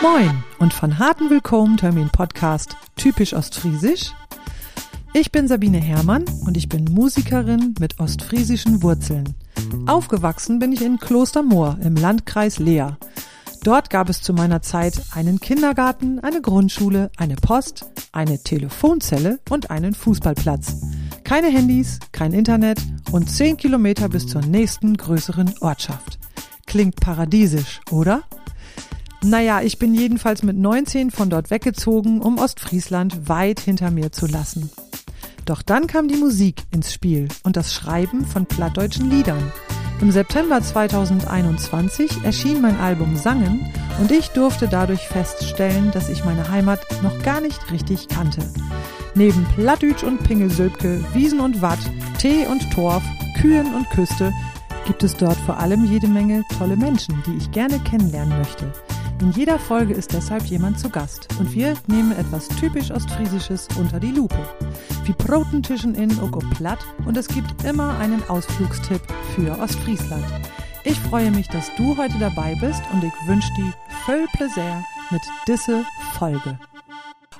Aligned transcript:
Moin 0.00 0.44
und 0.60 0.72
von 0.72 1.00
harten 1.00 1.28
Willkommen 1.28 1.76
Termin 1.76 2.08
Podcast 2.10 2.76
typisch 2.94 3.34
ostfriesisch. 3.34 4.12
Ich 5.12 5.32
bin 5.32 5.48
Sabine 5.48 5.78
Herrmann 5.78 6.24
und 6.46 6.56
ich 6.56 6.68
bin 6.68 6.84
Musikerin 6.84 7.74
mit 7.80 7.98
ostfriesischen 7.98 8.84
Wurzeln. 8.84 9.34
Aufgewachsen 9.86 10.60
bin 10.60 10.72
ich 10.72 10.82
in 10.82 10.98
Klostermoor 11.00 11.78
im 11.82 11.96
Landkreis 11.96 12.60
Leer. 12.60 12.96
Dort 13.64 13.90
gab 13.90 14.08
es 14.08 14.22
zu 14.22 14.32
meiner 14.32 14.62
Zeit 14.62 15.02
einen 15.16 15.40
Kindergarten, 15.40 16.20
eine 16.20 16.42
Grundschule, 16.42 17.10
eine 17.16 17.34
Post, 17.34 17.86
eine 18.12 18.40
Telefonzelle 18.40 19.40
und 19.50 19.70
einen 19.70 19.94
Fußballplatz. 19.94 20.76
Keine 21.24 21.48
Handys, 21.48 21.98
kein 22.12 22.32
Internet 22.32 22.80
und 23.10 23.28
zehn 23.28 23.56
Kilometer 23.56 24.08
bis 24.08 24.28
zur 24.28 24.42
nächsten 24.42 24.96
größeren 24.96 25.54
Ortschaft. 25.60 26.20
Klingt 26.66 26.96
paradiesisch, 27.00 27.80
oder? 27.90 28.22
Naja, 29.22 29.62
ich 29.62 29.78
bin 29.78 29.94
jedenfalls 29.94 30.42
mit 30.42 30.56
19 30.56 31.10
von 31.10 31.28
dort 31.28 31.50
weggezogen, 31.50 32.20
um 32.20 32.38
Ostfriesland 32.38 33.28
weit 33.28 33.58
hinter 33.58 33.90
mir 33.90 34.12
zu 34.12 34.26
lassen. 34.26 34.70
Doch 35.44 35.62
dann 35.62 35.86
kam 35.86 36.08
die 36.08 36.16
Musik 36.16 36.62
ins 36.70 36.92
Spiel 36.92 37.28
und 37.42 37.56
das 37.56 37.74
Schreiben 37.74 38.24
von 38.24 38.46
plattdeutschen 38.46 39.10
Liedern. 39.10 39.52
Im 40.00 40.12
September 40.12 40.62
2021 40.62 42.22
erschien 42.22 42.60
mein 42.60 42.78
Album 42.78 43.16
Sangen 43.16 43.66
und 44.00 44.12
ich 44.12 44.28
durfte 44.28 44.68
dadurch 44.68 45.08
feststellen, 45.08 45.90
dass 45.90 46.08
ich 46.08 46.24
meine 46.24 46.48
Heimat 46.48 46.80
noch 47.02 47.20
gar 47.24 47.40
nicht 47.40 47.72
richtig 47.72 48.06
kannte. 48.06 48.42
Neben 49.16 49.44
Plattdütsch 49.56 50.04
und 50.04 50.22
Pingelsülpke, 50.22 51.04
Wiesen 51.12 51.40
und 51.40 51.60
Watt, 51.60 51.80
Tee 52.18 52.46
und 52.46 52.70
Torf, 52.72 53.02
Kühen 53.40 53.74
und 53.74 53.90
Küste 53.90 54.32
gibt 54.86 55.02
es 55.02 55.16
dort 55.16 55.36
vor 55.38 55.58
allem 55.58 55.84
jede 55.84 56.06
Menge 56.06 56.44
tolle 56.56 56.76
Menschen, 56.76 57.20
die 57.26 57.36
ich 57.36 57.50
gerne 57.50 57.80
kennenlernen 57.80 58.38
möchte. 58.38 58.72
In 59.20 59.32
jeder 59.32 59.58
Folge 59.58 59.94
ist 59.94 60.12
deshalb 60.12 60.44
jemand 60.44 60.78
zu 60.78 60.90
Gast 60.90 61.28
und 61.40 61.52
wir 61.52 61.74
nehmen 61.88 62.12
etwas 62.12 62.46
typisch 62.48 62.92
Ostfriesisches 62.92 63.66
unter 63.76 63.98
die 63.98 64.12
Lupe. 64.12 64.38
Wie 65.04 65.12
Protentischen 65.12 65.96
in 65.96 66.20
Oko 66.20 66.38
Platt 66.56 66.78
und 67.04 67.16
es 67.16 67.26
gibt 67.26 67.64
immer 67.64 67.98
einen 67.98 68.22
Ausflugstipp 68.28 69.02
für 69.34 69.58
Ostfriesland. 69.58 70.24
Ich 70.84 70.98
freue 71.00 71.32
mich, 71.32 71.48
dass 71.48 71.74
du 71.76 71.96
heute 71.96 72.16
dabei 72.20 72.54
bist 72.60 72.82
und 72.92 73.02
ich 73.02 73.12
wünsche 73.26 73.52
dir 73.56 73.74
viel 74.06 74.26
Plaisir 74.34 74.84
mit 75.10 75.22
diese 75.48 75.84
Folge. 76.16 76.56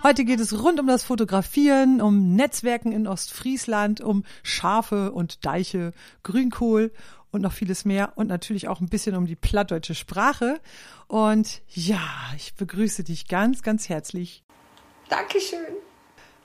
Heute 0.02 0.24
geht 0.24 0.38
es 0.38 0.62
rund 0.62 0.78
um 0.78 0.86
das 0.86 1.02
Fotografieren, 1.02 2.00
um 2.00 2.34
Netzwerken 2.34 2.92
in 2.92 3.06
Ostfriesland, 3.06 4.00
um 4.00 4.24
Schafe 4.42 5.12
und 5.12 5.44
Deiche, 5.44 5.92
Grünkohl 6.22 6.92
und 7.30 7.42
noch 7.42 7.52
vieles 7.52 7.84
mehr 7.84 8.12
und 8.16 8.28
natürlich 8.28 8.68
auch 8.68 8.80
ein 8.80 8.88
bisschen 8.88 9.14
um 9.14 9.26
die 9.26 9.36
plattdeutsche 9.36 9.94
Sprache. 9.94 10.60
Und 11.06 11.62
ja, 11.68 12.00
ich 12.36 12.54
begrüße 12.54 13.04
dich 13.04 13.28
ganz, 13.28 13.62
ganz 13.62 13.88
herzlich. 13.88 14.42
Dankeschön. 15.08 15.58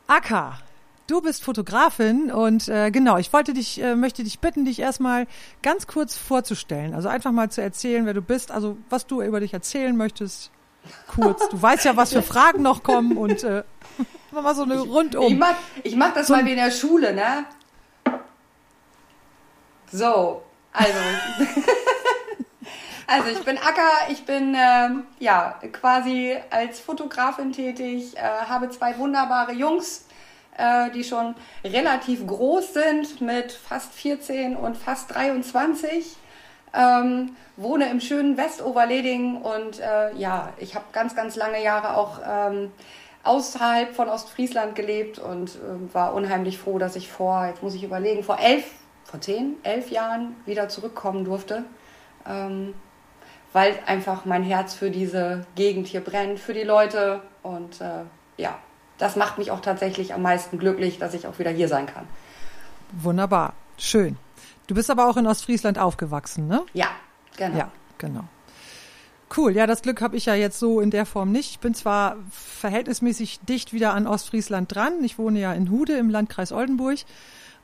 Akka, 0.07 0.59
du 1.07 1.21
bist 1.21 1.43
Fotografin 1.43 2.31
und 2.31 2.67
äh, 2.67 2.91
genau, 2.91 3.17
ich 3.17 3.31
wollte 3.33 3.53
dich, 3.53 3.81
äh, 3.81 3.95
möchte 3.95 4.23
dich 4.23 4.39
bitten, 4.39 4.65
dich 4.65 4.79
erstmal 4.79 5.27
ganz 5.61 5.87
kurz 5.87 6.15
vorzustellen. 6.15 6.93
Also 6.93 7.09
einfach 7.09 7.31
mal 7.31 7.49
zu 7.49 7.61
erzählen, 7.61 8.05
wer 8.05 8.13
du 8.13 8.21
bist, 8.21 8.51
also 8.51 8.77
was 8.89 9.07
du 9.07 9.21
über 9.21 9.39
dich 9.39 9.53
erzählen 9.53 9.95
möchtest. 9.95 10.51
Kurz. 11.07 11.47
Du 11.49 11.61
weißt 11.61 11.85
ja, 11.85 11.95
was 11.95 12.11
für 12.11 12.21
Fragen 12.23 12.61
noch 12.61 12.83
kommen 12.83 13.17
und 13.17 13.43
äh, 13.43 13.63
mal 14.31 14.55
so 14.55 14.63
eine 14.63 14.79
rundum. 14.79 15.27
Ich 15.27 15.37
mach, 15.37 15.55
ich 15.83 15.95
mach 15.95 16.13
das 16.13 16.27
so 16.27 16.35
mal 16.35 16.45
wie 16.45 16.51
in 16.51 16.57
der 16.57 16.71
Schule, 16.71 17.13
ne? 17.13 17.45
So, 19.91 20.41
also, 20.73 20.97
also 23.07 23.29
ich 23.29 23.45
bin 23.45 23.57
Acker, 23.57 24.09
ich 24.09 24.25
bin 24.25 24.55
ähm, 24.57 25.03
ja 25.19 25.59
quasi 25.71 26.35
als 26.49 26.79
Fotografin 26.79 27.51
tätig, 27.51 28.17
äh, 28.17 28.21
habe 28.21 28.69
zwei 28.69 28.97
wunderbare 28.97 29.53
Jungs, 29.53 30.07
äh, 30.57 30.89
die 30.91 31.03
schon 31.03 31.35
relativ 31.63 32.25
groß 32.25 32.73
sind, 32.73 33.21
mit 33.21 33.51
fast 33.51 33.93
14 33.93 34.55
und 34.55 34.77
fast 34.77 35.13
23. 35.13 36.17
Ähm, 36.75 37.35
wohne 37.55 37.89
im 37.91 38.01
schönen 38.01 38.35
Westoverleding 38.35 39.37
und 39.41 39.79
äh, 39.79 40.11
ja, 40.15 40.53
ich 40.57 40.73
habe 40.73 40.85
ganz, 40.91 41.15
ganz 41.15 41.35
lange 41.35 41.63
Jahre 41.63 41.95
auch 41.95 42.19
ähm, 42.27 42.71
außerhalb 43.23 43.95
von 43.95 44.09
Ostfriesland 44.09 44.73
gelebt 44.75 45.19
und 45.19 45.51
äh, 45.51 45.93
war 45.93 46.15
unheimlich 46.15 46.57
froh, 46.57 46.79
dass 46.79 46.95
ich 46.95 47.11
vor, 47.11 47.45
jetzt 47.45 47.61
muss 47.61 47.75
ich 47.75 47.83
überlegen, 47.83 48.23
vor 48.23 48.39
elf 48.39 48.65
vor 49.03 49.21
zehn, 49.21 49.55
elf 49.63 49.91
Jahren 49.91 50.35
wieder 50.45 50.69
zurückkommen 50.69 51.25
durfte, 51.25 51.63
ähm, 52.27 52.73
weil 53.51 53.77
einfach 53.85 54.25
mein 54.25 54.43
Herz 54.43 54.73
für 54.73 54.89
diese 54.89 55.45
Gegend 55.55 55.87
hier 55.87 56.01
brennt, 56.01 56.39
für 56.39 56.53
die 56.53 56.63
Leute 56.63 57.21
und 57.41 57.81
äh, 57.81 58.03
ja, 58.37 58.57
das 58.97 59.15
macht 59.15 59.37
mich 59.37 59.51
auch 59.51 59.59
tatsächlich 59.59 60.13
am 60.13 60.21
meisten 60.21 60.57
glücklich, 60.57 60.97
dass 60.97 61.13
ich 61.13 61.27
auch 61.27 61.39
wieder 61.39 61.51
hier 61.51 61.67
sein 61.67 61.85
kann. 61.85 62.07
Wunderbar, 62.91 63.53
schön. 63.77 64.17
Du 64.67 64.75
bist 64.75 64.89
aber 64.89 65.09
auch 65.09 65.17
in 65.17 65.27
Ostfriesland 65.27 65.77
aufgewachsen, 65.77 66.47
ne? 66.47 66.63
Ja, 66.73 66.87
genau. 67.37 67.57
Ja, 67.57 67.71
genau. 67.97 68.23
Cool, 69.35 69.55
ja, 69.55 69.65
das 69.65 69.81
Glück 69.81 69.99
habe 70.01 70.15
ich 70.15 70.27
ja 70.27 70.35
jetzt 70.35 70.59
so 70.59 70.79
in 70.79 70.91
der 70.91 71.07
Form 71.07 71.31
nicht. 71.31 71.51
Ich 71.51 71.59
bin 71.59 71.73
zwar 71.73 72.17
verhältnismäßig 72.31 73.39
dicht 73.41 73.73
wieder 73.73 73.93
an 73.93 74.05
Ostfriesland 74.05 74.73
dran. 74.73 75.03
Ich 75.03 75.17
wohne 75.17 75.39
ja 75.39 75.53
in 75.53 75.71
Hude 75.71 75.93
im 75.93 76.09
Landkreis 76.09 76.51
Oldenburg. 76.51 76.99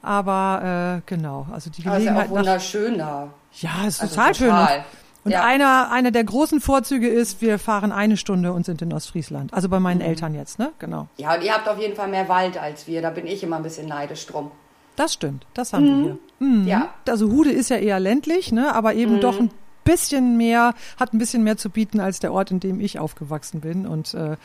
Aber 0.01 0.99
äh, 0.99 1.01
genau, 1.05 1.47
also 1.51 1.69
die 1.69 1.83
Gelegenheit. 1.83 2.27
Ja 2.27 2.31
auch 2.31 2.37
wunderschön 2.37 2.97
da. 2.97 3.29
Ja, 3.53 3.87
ist 3.87 4.01
also 4.01 4.15
total, 4.15 4.33
total, 4.33 4.67
schön. 4.67 4.77
Und, 4.77 4.85
und 5.25 5.31
ja. 5.31 5.43
einer, 5.43 5.91
einer 5.91 6.11
der 6.11 6.23
großen 6.23 6.61
Vorzüge 6.61 7.09
ist, 7.09 7.41
wir 7.41 7.59
fahren 7.59 7.91
eine 7.91 8.15
Stunde 8.15 8.53
und 8.53 8.65
sind 8.65 8.81
in 8.81 8.93
Ostfriesland. 8.93 9.53
Also 9.53 9.67
bei 9.67 9.79
meinen 9.79 9.99
mhm. 9.99 10.05
Eltern 10.05 10.33
jetzt, 10.33 10.59
ne? 10.59 10.71
Genau. 10.79 11.07
Ja, 11.17 11.35
und 11.35 11.43
ihr 11.43 11.53
habt 11.53 11.67
auf 11.67 11.77
jeden 11.77 11.95
Fall 11.95 12.07
mehr 12.07 12.29
Wald 12.29 12.57
als 12.57 12.87
wir. 12.87 13.01
Da 13.01 13.09
bin 13.09 13.27
ich 13.27 13.43
immer 13.43 13.57
ein 13.57 13.63
bisschen 13.63 13.87
neidisch 13.87 14.25
drum. 14.27 14.51
Das 14.95 15.13
stimmt, 15.13 15.45
das 15.53 15.73
haben 15.73 15.83
mhm. 15.83 15.87
wir 15.87 16.03
hier. 16.03 16.47
Mhm. 16.47 16.67
Ja. 16.67 16.89
Also 17.07 17.29
Hude 17.29 17.51
ist 17.51 17.69
ja 17.69 17.77
eher 17.77 17.99
ländlich, 17.99 18.51
ne? 18.51 18.73
Aber 18.73 18.93
eben 18.93 19.15
mhm. 19.15 19.21
doch 19.21 19.39
ein 19.39 19.51
bisschen 19.89 20.37
mehr, 20.37 20.73
hat 20.99 21.13
ein 21.13 21.17
bisschen 21.17 21.43
mehr 21.43 21.57
zu 21.57 21.69
bieten 21.69 21.99
als 21.99 22.19
der 22.19 22.31
Ort, 22.31 22.51
in 22.51 22.59
dem 22.59 22.79
ich 22.79 22.99
aufgewachsen 22.99 23.61
bin. 23.61 23.87
Und 23.87 24.13
äh, 24.13 24.37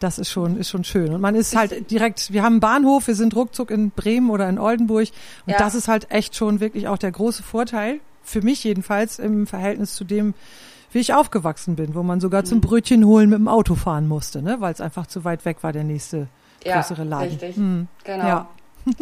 das 0.00 0.18
ist 0.18 0.30
schon, 0.30 0.56
ist 0.56 0.70
schon 0.70 0.84
schön. 0.84 1.12
Und 1.12 1.20
man 1.20 1.34
ist 1.34 1.54
halt 1.54 1.90
direkt, 1.90 2.32
wir 2.32 2.42
haben 2.42 2.54
einen 2.54 2.60
Bahnhof, 2.60 3.06
wir 3.06 3.14
sind 3.14 3.36
ruckzuck 3.36 3.70
in 3.70 3.90
Bremen 3.90 4.30
oder 4.30 4.48
in 4.48 4.58
Oldenburg. 4.58 5.08
Und 5.46 5.52
ja. 5.52 5.58
das 5.58 5.74
ist 5.74 5.88
halt 5.88 6.10
echt 6.10 6.34
schon 6.34 6.60
wirklich 6.60 6.88
auch 6.88 6.98
der 6.98 7.12
große 7.12 7.42
Vorteil, 7.42 8.00
für 8.22 8.42
mich 8.42 8.64
jedenfalls, 8.64 9.18
im 9.18 9.46
Verhältnis 9.46 9.94
zu 9.94 10.04
dem, 10.04 10.34
wie 10.92 10.98
ich 10.98 11.12
aufgewachsen 11.12 11.76
bin, 11.76 11.94
wo 11.94 12.02
man 12.02 12.20
sogar 12.20 12.42
mhm. 12.42 12.46
zum 12.46 12.60
Brötchen 12.60 13.04
holen 13.04 13.28
mit 13.28 13.38
dem 13.38 13.48
Auto 13.48 13.74
fahren 13.74 14.08
musste, 14.08 14.42
ne? 14.42 14.56
weil 14.60 14.72
es 14.72 14.80
einfach 14.80 15.06
zu 15.06 15.24
weit 15.24 15.44
weg 15.44 15.58
war, 15.62 15.72
der 15.72 15.84
nächste 15.84 16.28
größere 16.64 17.02
ja, 17.02 17.08
Laden. 17.08 17.28
Richtig, 17.28 17.56
mhm. 17.56 17.88
genau. 18.02 18.26
Ja. 18.26 18.48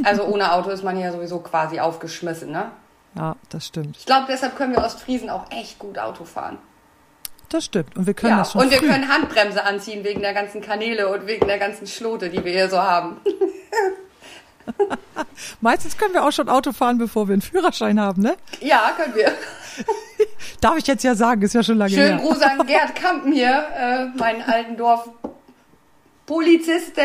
Also 0.03 0.25
ohne 0.25 0.53
Auto 0.53 0.71
ist 0.71 0.83
man 0.83 0.99
ja 0.99 1.13
sowieso 1.13 1.41
quasi 1.41 1.79
aufgeschmissen, 1.79 2.51
ne? 2.51 2.71
Ja, 3.17 3.37
das 3.49 3.67
stimmt. 3.67 3.97
Ich 3.99 4.07
glaube, 4.07 4.27
deshalb 4.29 4.57
können 4.57 4.73
wir 4.73 4.83
Ostfriesen 4.83 5.31
auch 5.31 5.51
echt 5.51 5.79
gut 5.79 5.99
Auto 5.99 6.25
fahren. 6.25 6.59
Das 7.49 7.65
stimmt. 7.65 7.97
Und 7.97 8.07
wir 8.07 8.15
können 8.15 8.33
ja, 8.33 8.39
das 8.39 8.53
schon. 8.53 8.63
Und 8.63 8.71
wir 8.71 8.79
früh. 8.79 8.89
können 8.89 9.09
Handbremse 9.09 9.65
anziehen 9.65 10.03
wegen 10.03 10.21
der 10.21 10.35
ganzen 10.35 10.61
Kanäle 10.61 11.09
und 11.09 11.27
wegen 11.27 11.47
der 11.47 11.59
ganzen 11.59 11.87
Schlote, 11.87 12.31
die 12.31 12.45
wir 12.45 12.53
hier 12.53 12.69
so 12.69 12.83
haben. 12.83 13.21
Meistens 15.61 15.97
können 15.97 16.15
wir 16.15 16.25
auch 16.25 16.33
schon 16.33 16.49
Auto 16.49 16.73
fahren, 16.73 16.99
bevor 16.99 17.29
wir 17.29 17.35
einen 17.35 17.43
Führerschein 17.43 18.01
haben, 18.01 18.23
ne? 18.23 18.37
Ja, 18.61 18.93
können 18.97 19.15
wir. 19.15 19.33
Darf 20.61 20.79
ich 20.79 20.87
jetzt 20.87 21.05
ja 21.05 21.15
sagen, 21.15 21.43
ist 21.43 21.55
ja 21.55 21.63
schon 21.63 21.79
lange 21.79 21.95
Schönen 21.95 22.19
her. 22.19 22.27
Gruß 22.27 22.41
an 22.41 22.67
Gerd 22.67 22.95
Kampen 22.97 23.33
hier, 23.33 23.67
äh, 23.77 24.07
meinen 24.19 24.43
alten 24.43 24.77
Dorf 24.77 25.09
Polizisten. 26.27 27.03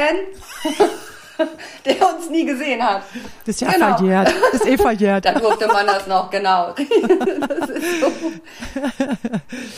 der 1.85 2.15
uns 2.15 2.29
nie 2.29 2.45
gesehen 2.45 2.81
hat. 2.81 3.03
Das 3.45 3.55
ist 3.55 3.61
ja 3.61 3.71
genau. 3.71 3.97
verjährt. 3.97 4.33
Das 4.51 4.61
ist 4.61 4.67
eh 4.67 4.77
verjährt. 4.77 5.25
da 5.25 5.33
durfte 5.33 5.67
man 5.67 5.85
das 5.85 6.07
noch, 6.07 6.29
genau. 6.29 6.73
das 7.57 7.69
ist 7.69 8.01
so. 8.01 8.11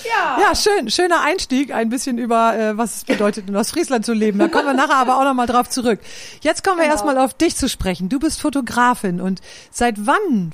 Ja. 0.03 0.37
Ja, 0.41 0.55
schön, 0.55 0.89
schöner 0.89 1.21
Einstieg, 1.21 1.73
ein 1.73 1.89
bisschen 1.89 2.17
über, 2.17 2.55
äh, 2.55 2.77
was 2.77 2.97
es 2.97 3.03
bedeutet, 3.05 3.47
in 3.47 3.55
Ostfriesland 3.55 4.05
zu 4.05 4.13
leben. 4.13 4.39
Da 4.39 4.47
kommen 4.47 4.65
wir 4.65 4.73
nachher 4.73 4.95
aber 4.95 5.17
auch 5.17 5.23
nochmal 5.23 5.47
drauf 5.47 5.69
zurück. 5.69 5.99
Jetzt 6.41 6.63
kommen 6.63 6.77
wir 6.77 6.83
genau. 6.83 6.93
erstmal 6.93 7.17
auf 7.17 7.33
dich 7.33 7.55
zu 7.55 7.69
sprechen. 7.69 8.09
Du 8.09 8.19
bist 8.19 8.41
Fotografin 8.41 9.21
und 9.21 9.41
seit 9.71 10.05
wann 10.05 10.53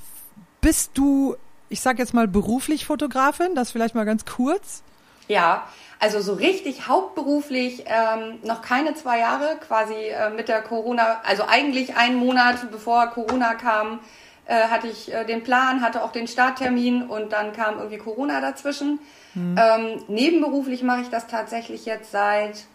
bist 0.61 0.91
du, 0.95 1.35
ich 1.69 1.81
sag 1.81 1.99
jetzt 1.99 2.13
mal 2.13 2.27
beruflich 2.27 2.85
Fotografin? 2.85 3.55
Das 3.55 3.71
vielleicht 3.71 3.95
mal 3.95 4.05
ganz 4.05 4.25
kurz. 4.25 4.83
Ja, 5.27 5.67
also 5.99 6.21
so 6.21 6.33
richtig 6.33 6.87
hauptberuflich 6.87 7.85
ähm, 7.87 8.39
noch 8.43 8.61
keine 8.61 8.93
zwei 8.93 9.19
Jahre, 9.19 9.57
quasi 9.67 9.95
äh, 9.95 10.29
mit 10.29 10.47
der 10.47 10.61
Corona, 10.61 11.21
also 11.23 11.43
eigentlich 11.47 11.95
einen 11.95 12.17
Monat 12.17 12.69
bevor 12.71 13.07
Corona 13.07 13.55
kam, 13.55 13.99
äh, 14.45 14.67
hatte 14.67 14.87
ich 14.87 15.13
äh, 15.13 15.25
den 15.25 15.43
Plan, 15.43 15.81
hatte 15.81 16.03
auch 16.03 16.11
den 16.11 16.27
Starttermin 16.27 17.03
und 17.03 17.33
dann 17.33 17.51
kam 17.51 17.77
irgendwie 17.77 17.97
Corona 17.97 18.41
dazwischen. 18.41 18.99
Mhm. 19.33 19.55
Ähm, 19.59 20.03
nebenberuflich 20.07 20.83
mache 20.83 21.01
ich 21.01 21.09
das 21.09 21.27
tatsächlich 21.27 21.85
jetzt 21.85 22.11
seit 22.11 22.65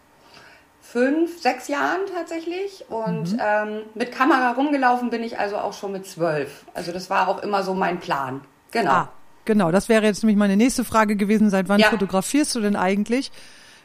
fünf, 0.81 1.41
sechs 1.41 1.69
Jahren 1.69 2.01
tatsächlich 2.13 2.85
und 2.91 3.33
mhm. 3.33 3.41
ähm, 3.41 3.83
mit 3.95 4.13
Kamera 4.13 4.51
rumgelaufen 4.53 5.11
bin 5.11 5.23
ich 5.23 5.39
also 5.39 5.57
auch 5.59 5.73
schon 5.73 5.93
mit 5.93 6.07
zwölf. 6.07 6.65
Also 6.75 6.93
das 6.93 7.09
war 7.09 7.29
auch 7.29 7.43
immer 7.43 7.63
so 7.63 7.73
mein 7.73 8.01
Plan. 8.01 8.43
Genau. 8.73 8.91
Ah. 8.91 9.09
Genau, 9.45 9.71
das 9.73 9.89
wäre 9.89 10.05
jetzt 10.05 10.23
nämlich 10.23 10.37
meine 10.37 10.57
nächste 10.57 10.85
Frage 10.85 11.17
gewesen. 11.17 11.51
Seit 11.51 11.69
wann 11.69 11.81
ja. 11.81 11.91
fotografierst 11.91 12.55
du 12.55 12.61
denn 12.61 12.77
eigentlich? 12.77 13.31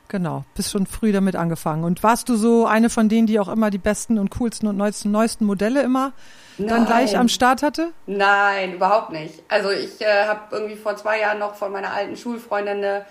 Genau, 0.09 0.45
bist 0.55 0.71
schon 0.71 0.87
früh 0.87 1.11
damit 1.11 1.35
angefangen. 1.35 1.83
Und 1.83 2.01
warst 2.01 2.29
du 2.29 2.35
so 2.35 2.65
eine 2.65 2.89
von 2.89 3.09
denen, 3.09 3.27
die 3.27 3.39
auch 3.39 3.49
immer 3.49 3.69
die 3.69 3.77
besten 3.77 4.19
und 4.19 4.29
coolsten 4.31 4.67
und 4.67 4.77
neuesten, 4.77 5.11
neuesten 5.11 5.45
Modelle 5.45 5.81
immer 5.81 6.13
Nein. 6.57 6.69
dann 6.69 6.85
gleich 6.85 7.17
am 7.17 7.27
Start 7.27 7.61
hatte? 7.61 7.91
Nein, 8.05 8.75
überhaupt 8.75 9.11
nicht. 9.11 9.43
Also 9.49 9.69
ich 9.69 9.99
äh, 9.99 10.25
habe 10.25 10.41
irgendwie 10.51 10.77
vor 10.77 10.95
zwei 10.95 11.19
Jahren 11.19 11.39
noch 11.39 11.55
von 11.55 11.73
meiner 11.73 11.91
alten 11.93 12.15
Schulfreundin 12.15 12.77
eine 12.77 13.05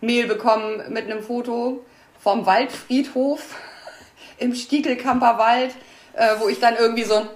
Mail 0.00 0.26
bekommen 0.26 0.82
mit 0.88 1.04
einem 1.04 1.22
Foto 1.22 1.84
vom 2.18 2.46
Waldfriedhof 2.46 3.56
im 4.38 4.54
Stiegelkamper 4.54 5.36
Wald, 5.36 5.74
äh, 6.14 6.36
wo 6.38 6.48
ich 6.48 6.60
dann 6.60 6.76
irgendwie 6.76 7.04
so 7.04 7.16
ein 7.16 7.28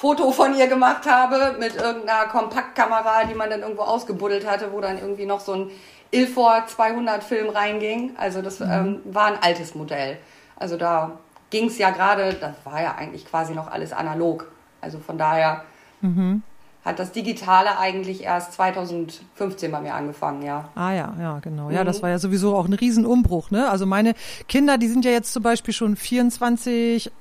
Foto 0.00 0.32
von 0.32 0.56
ihr 0.56 0.66
gemacht 0.66 1.04
habe 1.04 1.58
mit 1.58 1.76
irgendeiner 1.76 2.24
Kompaktkamera, 2.24 3.24
die 3.24 3.34
man 3.34 3.50
dann 3.50 3.60
irgendwo 3.60 3.82
ausgebuddelt 3.82 4.48
hatte, 4.48 4.72
wo 4.72 4.80
dann 4.80 4.96
irgendwie 4.96 5.26
noch 5.26 5.40
so 5.40 5.52
ein 5.52 5.70
Ilfor 6.10 6.64
200 6.66 7.22
Film 7.22 7.50
reinging. 7.50 8.14
Also 8.16 8.40
das 8.40 8.60
mhm. 8.60 8.70
ähm, 8.70 9.00
war 9.04 9.26
ein 9.26 9.42
altes 9.42 9.74
Modell. 9.74 10.16
Also 10.56 10.78
da 10.78 11.18
ging 11.50 11.66
es 11.66 11.76
ja 11.76 11.90
gerade, 11.90 12.32
das 12.32 12.54
war 12.64 12.80
ja 12.80 12.94
eigentlich 12.94 13.26
quasi 13.26 13.52
noch 13.52 13.70
alles 13.70 13.92
analog. 13.92 14.50
Also 14.80 15.00
von 15.00 15.18
daher 15.18 15.64
mhm. 16.00 16.42
hat 16.82 16.98
das 16.98 17.12
Digitale 17.12 17.78
eigentlich 17.78 18.22
erst 18.22 18.54
2015 18.54 19.70
bei 19.70 19.82
mir 19.82 19.92
angefangen, 19.92 20.40
ja. 20.40 20.70
Ah 20.76 20.92
ja, 20.92 21.14
ja, 21.20 21.38
genau. 21.40 21.66
Mhm. 21.66 21.72
Ja, 21.72 21.84
das 21.84 22.00
war 22.00 22.08
ja 22.08 22.18
sowieso 22.18 22.56
auch 22.56 22.64
ein 22.64 22.72
Riesenumbruch. 22.72 23.50
Ne? 23.50 23.68
Also 23.68 23.84
meine 23.84 24.14
Kinder, 24.48 24.78
die 24.78 24.88
sind 24.88 25.04
ja 25.04 25.10
jetzt 25.10 25.34
zum 25.34 25.42
Beispiel 25.42 25.74
schon 25.74 25.94
24, 25.96 27.12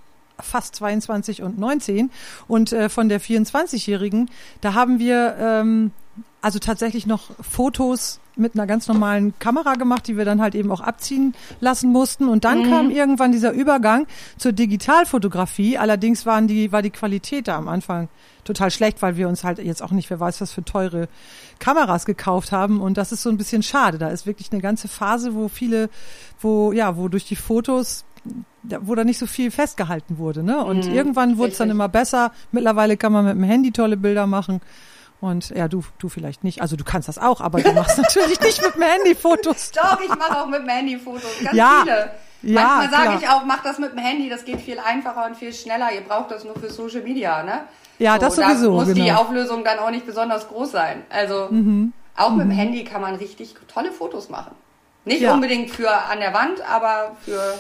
fast 0.42 0.76
22 0.76 1.42
und 1.42 1.58
19. 1.58 2.12
Und 2.48 2.72
äh, 2.74 2.90
von 2.90 3.10
der 3.10 3.22
24-Jährigen, 3.22 4.30
da 4.62 4.74
haben 4.74 5.00
wir 5.00 5.36
ähm, 5.40 5.92
also 6.42 6.60
tatsächlich 6.60 7.06
noch 7.06 7.32
Fotos 7.42 8.20
mit 8.36 8.56
einer 8.56 8.66
ganz 8.66 8.88
normalen 8.88 9.38
Kamera 9.40 9.74
gemacht, 9.74 10.08
die 10.08 10.18
wir 10.18 10.26
dann 10.26 10.42
halt 10.42 10.56
eben 10.56 10.72
auch 10.72 10.80
abziehen 10.80 11.36
lassen 11.60 11.92
mussten. 11.92 12.30
Und 12.30 12.46
dann 12.46 12.60
mhm. 12.60 12.70
kam 12.70 12.90
irgendwann 12.90 13.32
dieser 13.32 13.52
Übergang 13.52 14.08
zur 14.38 14.54
Digitalfotografie. 14.54 15.78
Allerdings 15.78 16.26
waren 16.26 16.48
die, 16.48 16.72
war 16.72 16.82
die 16.82 16.90
Qualität 16.90 17.48
da 17.50 17.58
am 17.58 17.68
Anfang 17.68 18.08
total 18.46 18.72
schlecht, 18.72 19.02
weil 19.02 19.18
wir 19.18 19.28
uns 19.28 19.44
halt 19.44 19.60
jetzt 19.60 19.84
auch 19.84 19.92
nicht, 19.92 20.10
wer 20.10 20.20
weiß, 20.20 20.40
was 20.42 20.54
für 20.54 20.64
teure 20.64 21.10
Kameras 21.60 22.06
gekauft 22.06 22.52
haben. 22.52 22.82
Und 22.82 22.98
das 22.98 23.12
ist 23.12 23.22
so 23.22 23.30
ein 23.30 23.38
bisschen 23.38 23.62
schade. 23.62 23.98
Da 23.98 24.08
ist 24.08 24.26
wirklich 24.26 24.52
eine 24.52 24.62
ganze 24.62 24.88
Phase, 24.88 25.36
wo 25.36 25.50
viele, 25.50 25.90
wo, 26.40 26.72
ja, 26.72 26.96
wo 26.96 27.10
durch 27.10 27.26
die 27.26 27.36
Fotos 27.36 28.06
wo 28.64 28.96
da 28.96 29.04
nicht 29.04 29.18
so 29.18 29.26
viel 29.26 29.52
festgehalten 29.52 30.18
wurde. 30.18 30.44
Ne? 30.44 30.64
Und 30.64 30.88
mhm, 30.88 30.94
irgendwann 30.94 31.38
wurde 31.38 31.52
es 31.52 31.58
dann 31.58 31.70
immer 31.70 31.90
besser. 31.90 32.32
Mittlerweile 32.52 32.98
kann 32.98 33.12
man 33.12 33.26
mit 33.26 33.36
dem 33.36 33.44
Handy 33.44 33.72
tolle 33.72 33.98
Bilder 33.98 34.28
machen. 34.28 34.62
Und 35.22 35.50
ja, 35.50 35.68
du, 35.68 35.84
du 35.98 36.08
vielleicht 36.08 36.44
nicht. 36.44 36.62
Also 36.62 36.76
du 36.76 36.84
kannst 36.84 37.08
das 37.08 37.18
auch, 37.18 37.42
aber 37.42 37.62
du 37.62 37.74
machst 37.74 37.98
natürlich 38.02 38.40
nicht 38.40 38.62
mit 38.62 38.76
dem 38.76 38.84
Handy 38.84 39.16
Fotos. 39.16 39.72
Doch, 39.72 40.00
ich 40.00 40.10
mache 40.10 40.42
auch 40.42 40.48
mit 40.48 40.62
dem 40.62 40.70
Handy 40.70 40.98
Fotos. 40.98 41.30
Ganz 41.44 41.56
ja, 41.56 41.82
viele. 41.84 42.12
Ja, 42.42 42.62
Manchmal 42.62 42.90
sage 42.90 43.20
ich 43.22 43.30
auch, 43.30 43.44
mach 43.44 43.64
das 43.64 43.80
mit 43.80 43.92
dem 43.92 43.98
Handy, 43.98 44.30
das 44.30 44.46
geht 44.46 44.62
viel 44.62 44.80
einfacher 44.80 45.26
und 45.26 45.36
viel 45.36 45.54
schneller. 45.54 45.92
Ihr 45.94 46.02
braucht 46.02 46.32
das 46.32 46.46
nur 46.46 46.56
für 46.56 46.70
Social 46.70 47.02
Media, 47.02 47.44
ne? 47.44 47.64
Ja, 47.98 48.14
so, 48.14 48.20
das 48.20 48.36
sowieso. 48.38 48.68
Da 48.68 48.86
muss 48.86 48.94
genau. 48.94 49.04
die 49.04 49.12
Auflösung 49.12 49.66
dann 49.66 49.80
auch 49.80 49.92
nicht 49.92 50.06
besonders 50.06 50.48
groß 50.48 50.72
sein. 50.72 51.04
Also 51.10 51.48
mhm. 51.50 51.92
auch 52.16 52.30
mhm. 52.30 52.38
mit 52.38 52.46
dem 52.46 52.52
mhm. 52.52 52.60
Handy 52.60 52.84
kann 52.86 53.02
man 53.02 53.16
richtig 53.16 53.56
tolle 53.68 53.92
Fotos 53.92 54.30
machen. 54.30 54.56
Nicht 55.04 55.22
ja. 55.22 55.34
unbedingt 55.34 55.70
für 55.70 55.92
an 55.92 56.20
der 56.20 56.34
Wand, 56.34 56.62
aber 56.70 57.18
für 57.26 57.60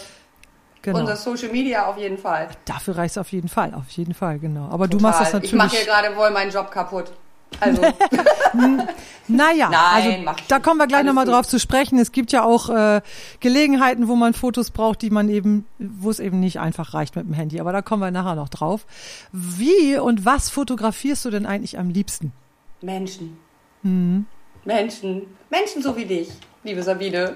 Genau. 0.81 0.99
Unser 0.99 1.15
Social 1.15 1.49
Media 1.51 1.87
auf 1.87 1.97
jeden 1.97 2.17
Fall. 2.17 2.47
Dafür 2.65 2.97
reicht 2.97 3.11
es 3.11 3.17
auf 3.17 3.31
jeden 3.31 3.49
Fall, 3.49 3.73
auf 3.73 3.89
jeden 3.89 4.13
Fall, 4.13 4.39
genau. 4.39 4.69
Aber 4.69 4.85
Total. 4.85 4.97
du 4.97 5.03
machst 5.03 5.21
das 5.21 5.33
natürlich. 5.33 5.51
Ich 5.51 5.57
mache 5.57 5.75
hier 5.75 5.85
gerade 5.85 6.15
wohl 6.15 6.31
meinen 6.31 6.51
Job 6.51 6.71
kaputt. 6.71 7.11
Also. 7.59 7.81
naja, 9.27 9.69
Nein, 9.69 10.27
also, 10.27 10.43
da 10.47 10.59
kommen 10.59 10.77
wir 10.77 10.87
gleich 10.87 11.03
nochmal 11.03 11.25
drauf 11.25 11.47
zu 11.47 11.59
sprechen. 11.59 11.99
Es 11.99 12.11
gibt 12.11 12.31
ja 12.31 12.43
auch 12.43 12.69
äh, 12.69 13.01
Gelegenheiten, 13.39 14.07
wo 14.07 14.15
man 14.15 14.33
Fotos 14.33 14.71
braucht, 14.71 15.01
die 15.01 15.09
man 15.09 15.29
eben, 15.29 15.65
wo 15.77 16.09
es 16.09 16.19
eben 16.19 16.39
nicht 16.39 16.59
einfach 16.59 16.93
reicht 16.93 17.15
mit 17.15 17.25
dem 17.25 17.33
Handy. 17.33 17.59
Aber 17.59 17.73
da 17.73 17.81
kommen 17.81 18.01
wir 18.01 18.11
nachher 18.11 18.35
noch 18.35 18.49
drauf. 18.49 18.85
Wie 19.31 19.97
und 19.97 20.25
was 20.25 20.49
fotografierst 20.49 21.25
du 21.25 21.29
denn 21.31 21.45
eigentlich 21.45 21.77
am 21.77 21.89
liebsten? 21.89 22.31
Menschen. 22.81 23.37
Mhm. 23.83 24.25
Menschen. 24.63 25.23
Menschen 25.49 25.81
so 25.81 25.97
wie 25.97 26.05
dich, 26.05 26.29
liebe 26.63 26.83
Sabine. 26.83 27.35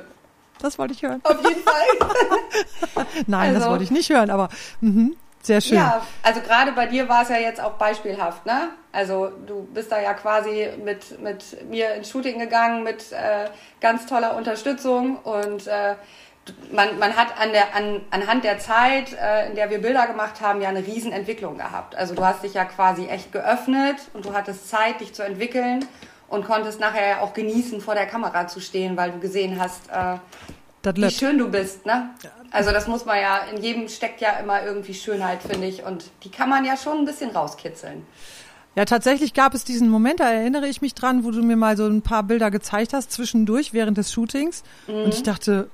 Das 0.63 0.79
wollte 0.79 0.93
ich 0.93 1.03
hören. 1.03 1.19
Auf 1.23 1.43
jeden 1.43 1.61
Fall. 1.61 3.05
Nein, 3.27 3.49
also, 3.49 3.59
das 3.59 3.69
wollte 3.69 3.83
ich 3.83 3.91
nicht 3.91 4.09
hören, 4.09 4.29
aber 4.29 4.47
mh, 4.79 5.11
sehr 5.41 5.59
schön. 5.59 5.75
Ja, 5.75 6.01
also 6.23 6.39
gerade 6.39 6.71
bei 6.71 6.85
dir 6.85 7.09
war 7.09 7.23
es 7.23 7.29
ja 7.29 7.35
jetzt 7.35 7.59
auch 7.59 7.73
beispielhaft, 7.73 8.45
ne? 8.45 8.69
Also 8.93 9.29
du 9.45 9.67
bist 9.73 9.91
da 9.91 9.99
ja 9.99 10.13
quasi 10.13 10.69
mit, 10.81 11.19
mit 11.21 11.69
mir 11.69 11.95
ins 11.95 12.09
Shooting 12.09 12.39
gegangen 12.39 12.83
mit 12.83 13.11
äh, 13.11 13.49
ganz 13.81 14.05
toller 14.05 14.37
Unterstützung 14.37 15.17
und 15.17 15.67
äh, 15.67 15.95
man, 16.71 16.97
man 16.97 17.17
hat 17.17 17.37
an 17.41 17.51
der, 17.51 17.75
an, 17.75 18.01
anhand 18.11 18.45
der 18.45 18.59
Zeit, 18.59 19.11
äh, 19.21 19.49
in 19.49 19.55
der 19.55 19.69
wir 19.69 19.79
Bilder 19.79 20.07
gemacht 20.07 20.39
haben, 20.39 20.61
ja 20.61 20.69
eine 20.69 20.85
Riesenentwicklung 20.85 21.57
gehabt. 21.57 21.97
Also 21.97 22.15
du 22.15 22.23
hast 22.23 22.41
dich 22.41 22.53
ja 22.53 22.63
quasi 22.63 23.07
echt 23.07 23.33
geöffnet 23.33 23.97
und 24.13 24.23
du 24.23 24.33
hattest 24.33 24.69
Zeit, 24.69 25.01
dich 25.01 25.13
zu 25.13 25.23
entwickeln 25.23 25.85
und 26.27 26.45
konntest 26.45 26.79
nachher 26.79 27.21
auch 27.21 27.33
genießen, 27.33 27.81
vor 27.81 27.95
der 27.95 28.07
Kamera 28.07 28.47
zu 28.47 28.59
stehen, 28.59 28.97
weil 28.97 29.11
du 29.11 29.19
gesehen 29.19 29.59
hast, 29.59 29.89
äh, 29.89 30.17
wie 30.95 31.11
schön 31.11 31.37
du 31.37 31.49
bist. 31.49 31.85
Ne? 31.85 32.09
Also 32.51 32.71
das 32.71 32.87
muss 32.87 33.05
man 33.05 33.17
ja, 33.19 33.39
in 33.53 33.61
jedem 33.61 33.87
steckt 33.87 34.19
ja 34.19 34.31
immer 34.39 34.63
irgendwie 34.63 34.93
Schönheit, 34.93 35.41
finde 35.41 35.67
ich. 35.67 35.83
Und 35.83 36.05
die 36.23 36.29
kann 36.29 36.49
man 36.49 36.65
ja 36.65 36.75
schon 36.75 36.99
ein 36.99 37.05
bisschen 37.05 37.29
rauskitzeln. 37.31 38.05
Ja, 38.75 38.85
tatsächlich 38.85 39.33
gab 39.33 39.53
es 39.53 39.63
diesen 39.63 39.87
Moment, 39.87 40.19
da 40.19 40.29
erinnere 40.29 40.67
ich 40.67 40.81
mich 40.81 40.95
dran, 40.95 41.23
wo 41.23 41.31
du 41.31 41.43
mir 41.43 41.55
mal 41.55 41.77
so 41.77 41.85
ein 41.85 42.01
paar 42.01 42.23
Bilder 42.23 42.49
gezeigt 42.49 42.93
hast 42.93 43.11
zwischendurch 43.11 43.71
während 43.73 43.97
des 43.97 44.11
Shootings. 44.11 44.63
Mhm. 44.87 44.95
Und 44.95 45.13
ich 45.13 45.23
dachte, 45.23 45.69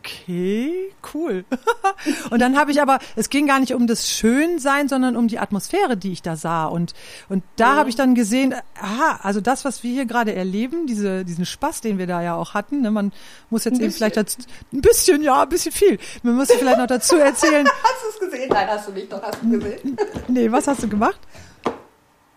okay, 0.00 0.92
cool. 1.14 1.44
und 2.30 2.40
dann 2.40 2.56
habe 2.58 2.70
ich 2.70 2.80
aber, 2.80 2.98
es 3.16 3.28
ging 3.28 3.46
gar 3.46 3.60
nicht 3.60 3.74
um 3.74 3.86
das 3.86 4.08
Schönsein, 4.08 4.88
sondern 4.88 5.16
um 5.16 5.28
die 5.28 5.38
Atmosphäre, 5.38 5.96
die 5.96 6.12
ich 6.12 6.22
da 6.22 6.36
sah. 6.36 6.66
Und, 6.66 6.94
und 7.28 7.44
da 7.56 7.72
mhm. 7.72 7.76
habe 7.76 7.88
ich 7.90 7.96
dann 7.96 8.14
gesehen, 8.14 8.54
aha, 8.80 9.20
also 9.22 9.40
das, 9.40 9.64
was 9.64 9.82
wir 9.82 9.92
hier 9.92 10.06
gerade 10.06 10.34
erleben, 10.34 10.86
diese, 10.86 11.24
diesen 11.24 11.46
Spaß, 11.46 11.80
den 11.80 11.98
wir 11.98 12.06
da 12.06 12.22
ja 12.22 12.34
auch 12.34 12.54
hatten, 12.54 12.80
ne, 12.80 12.90
man 12.90 13.12
muss 13.50 13.64
jetzt 13.64 13.80
eben 13.80 13.92
vielleicht 13.92 14.16
dazu, 14.16 14.38
ein 14.72 14.80
bisschen, 14.80 15.22
ja, 15.22 15.42
ein 15.42 15.48
bisschen 15.48 15.72
viel. 15.72 15.98
Man 16.22 16.34
muss 16.34 16.50
vielleicht 16.50 16.78
noch 16.78 16.86
dazu 16.86 17.16
erzählen. 17.16 17.66
hast 17.82 18.18
du 18.20 18.24
es 18.24 18.30
gesehen? 18.30 18.48
Nein, 18.50 18.68
hast 18.68 18.88
du 18.88 18.92
nicht, 18.92 19.12
doch 19.12 19.22
hast 19.22 19.38
du 19.42 19.50
gesehen. 19.50 19.96
nee, 20.28 20.50
was 20.50 20.66
hast 20.66 20.82
du 20.82 20.88
gemacht? 20.88 21.20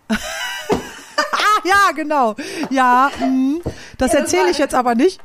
ah, 0.09 0.17
ja, 1.63 1.91
genau. 1.95 2.35
Ja, 2.69 3.09
mh. 3.19 3.61
das 3.97 4.13
ja, 4.13 4.19
erzähle 4.19 4.49
ich 4.51 4.57
jetzt 4.57 4.75
aber 4.75 4.95
nicht. 4.95 5.21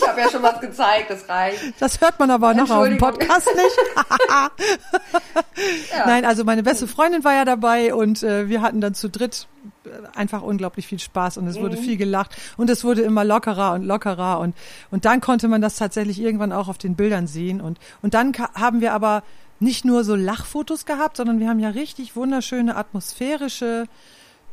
Ich 0.00 0.08
habe 0.08 0.20
ja 0.20 0.30
schon 0.30 0.42
was 0.42 0.60
gezeigt, 0.60 1.10
das 1.10 1.28
reicht. 1.28 1.80
Das 1.80 2.00
hört 2.00 2.18
man 2.18 2.30
aber 2.30 2.54
noch 2.54 2.70
auf 2.70 2.88
dem 2.88 2.98
Podcast 2.98 3.48
nicht. 3.54 3.76
ja. 5.92 6.06
Nein, 6.06 6.24
also 6.24 6.44
meine 6.44 6.62
beste 6.62 6.86
Freundin 6.86 7.24
war 7.24 7.34
ja 7.34 7.44
dabei 7.44 7.94
und 7.94 8.22
äh, 8.22 8.48
wir 8.48 8.62
hatten 8.62 8.80
dann 8.80 8.94
zu 8.94 9.08
dritt 9.08 9.46
äh, 9.84 9.88
einfach 10.16 10.42
unglaublich 10.42 10.86
viel 10.86 10.98
Spaß 10.98 11.38
und 11.38 11.46
es 11.46 11.56
mhm. 11.56 11.62
wurde 11.62 11.76
viel 11.76 11.96
gelacht 11.96 12.36
und 12.56 12.70
es 12.70 12.84
wurde 12.84 13.02
immer 13.02 13.24
lockerer 13.24 13.72
und 13.74 13.84
lockerer 13.84 14.40
und 14.40 14.56
und 14.90 15.04
dann 15.04 15.20
konnte 15.20 15.48
man 15.48 15.60
das 15.60 15.76
tatsächlich 15.76 16.20
irgendwann 16.20 16.52
auch 16.52 16.68
auf 16.68 16.78
den 16.78 16.96
Bildern 16.96 17.26
sehen 17.26 17.60
und 17.60 17.78
und 18.02 18.14
dann 18.14 18.32
haben 18.54 18.80
wir 18.80 18.92
aber 18.92 19.22
nicht 19.60 19.84
nur 19.84 20.04
so 20.04 20.14
Lachfotos 20.14 20.86
gehabt, 20.86 21.18
sondern 21.18 21.38
wir 21.38 21.48
haben 21.48 21.60
ja 21.60 21.68
richtig 21.68 22.16
wunderschöne 22.16 22.76
atmosphärische 22.76 23.86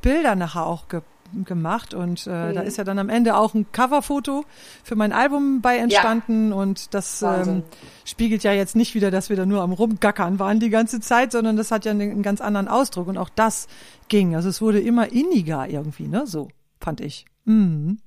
Bilder 0.02 0.36
nachher 0.36 0.66
auch 0.66 0.88
ge 0.90 1.02
gemacht 1.46 1.94
und 1.94 2.28
äh, 2.28 2.30
mhm. 2.30 2.54
da 2.56 2.62
ist 2.62 2.78
ja 2.78 2.84
dann 2.84 3.00
am 3.00 3.10
Ende 3.10 3.36
auch 3.36 3.54
ein 3.54 3.72
Coverfoto 3.72 4.46
für 4.84 4.96
mein 4.96 5.14
Album 5.14 5.62
bei 5.62 5.78
entstanden 5.78 6.50
ja. 6.50 6.56
und 6.56 6.94
das 6.94 7.22
ähm, 7.22 7.64
spiegelt 8.06 8.44
ja 8.44 8.54
jetzt 8.54 8.76
nicht 8.76 8.96
wieder, 8.96 9.12
dass 9.12 9.30
wir 9.30 9.36
da 9.36 9.46
nur 9.46 9.62
am 9.62 9.72
rumgackern 9.72 10.40
waren 10.40 10.60
die 10.60 10.70
ganze 10.70 11.00
Zeit, 11.00 11.32
sondern 11.32 11.58
das 11.58 11.72
hat 11.72 11.86
ja 11.86 11.92
einen, 11.92 12.12
einen 12.12 12.24
ganz 12.24 12.42
anderen 12.42 12.68
Ausdruck 12.68 13.08
und 13.08 13.18
auch 13.18 13.30
das 13.30 13.68
ging. 14.08 14.36
Also 14.36 14.50
es 14.50 14.62
wurde 14.62 14.80
immer 14.80 15.12
inniger 15.12 15.68
irgendwie, 15.68 16.08
ne? 16.08 16.26
So 16.26 16.50
fand 16.80 17.02
ich. 17.02 17.26
Mhm. 17.46 18.00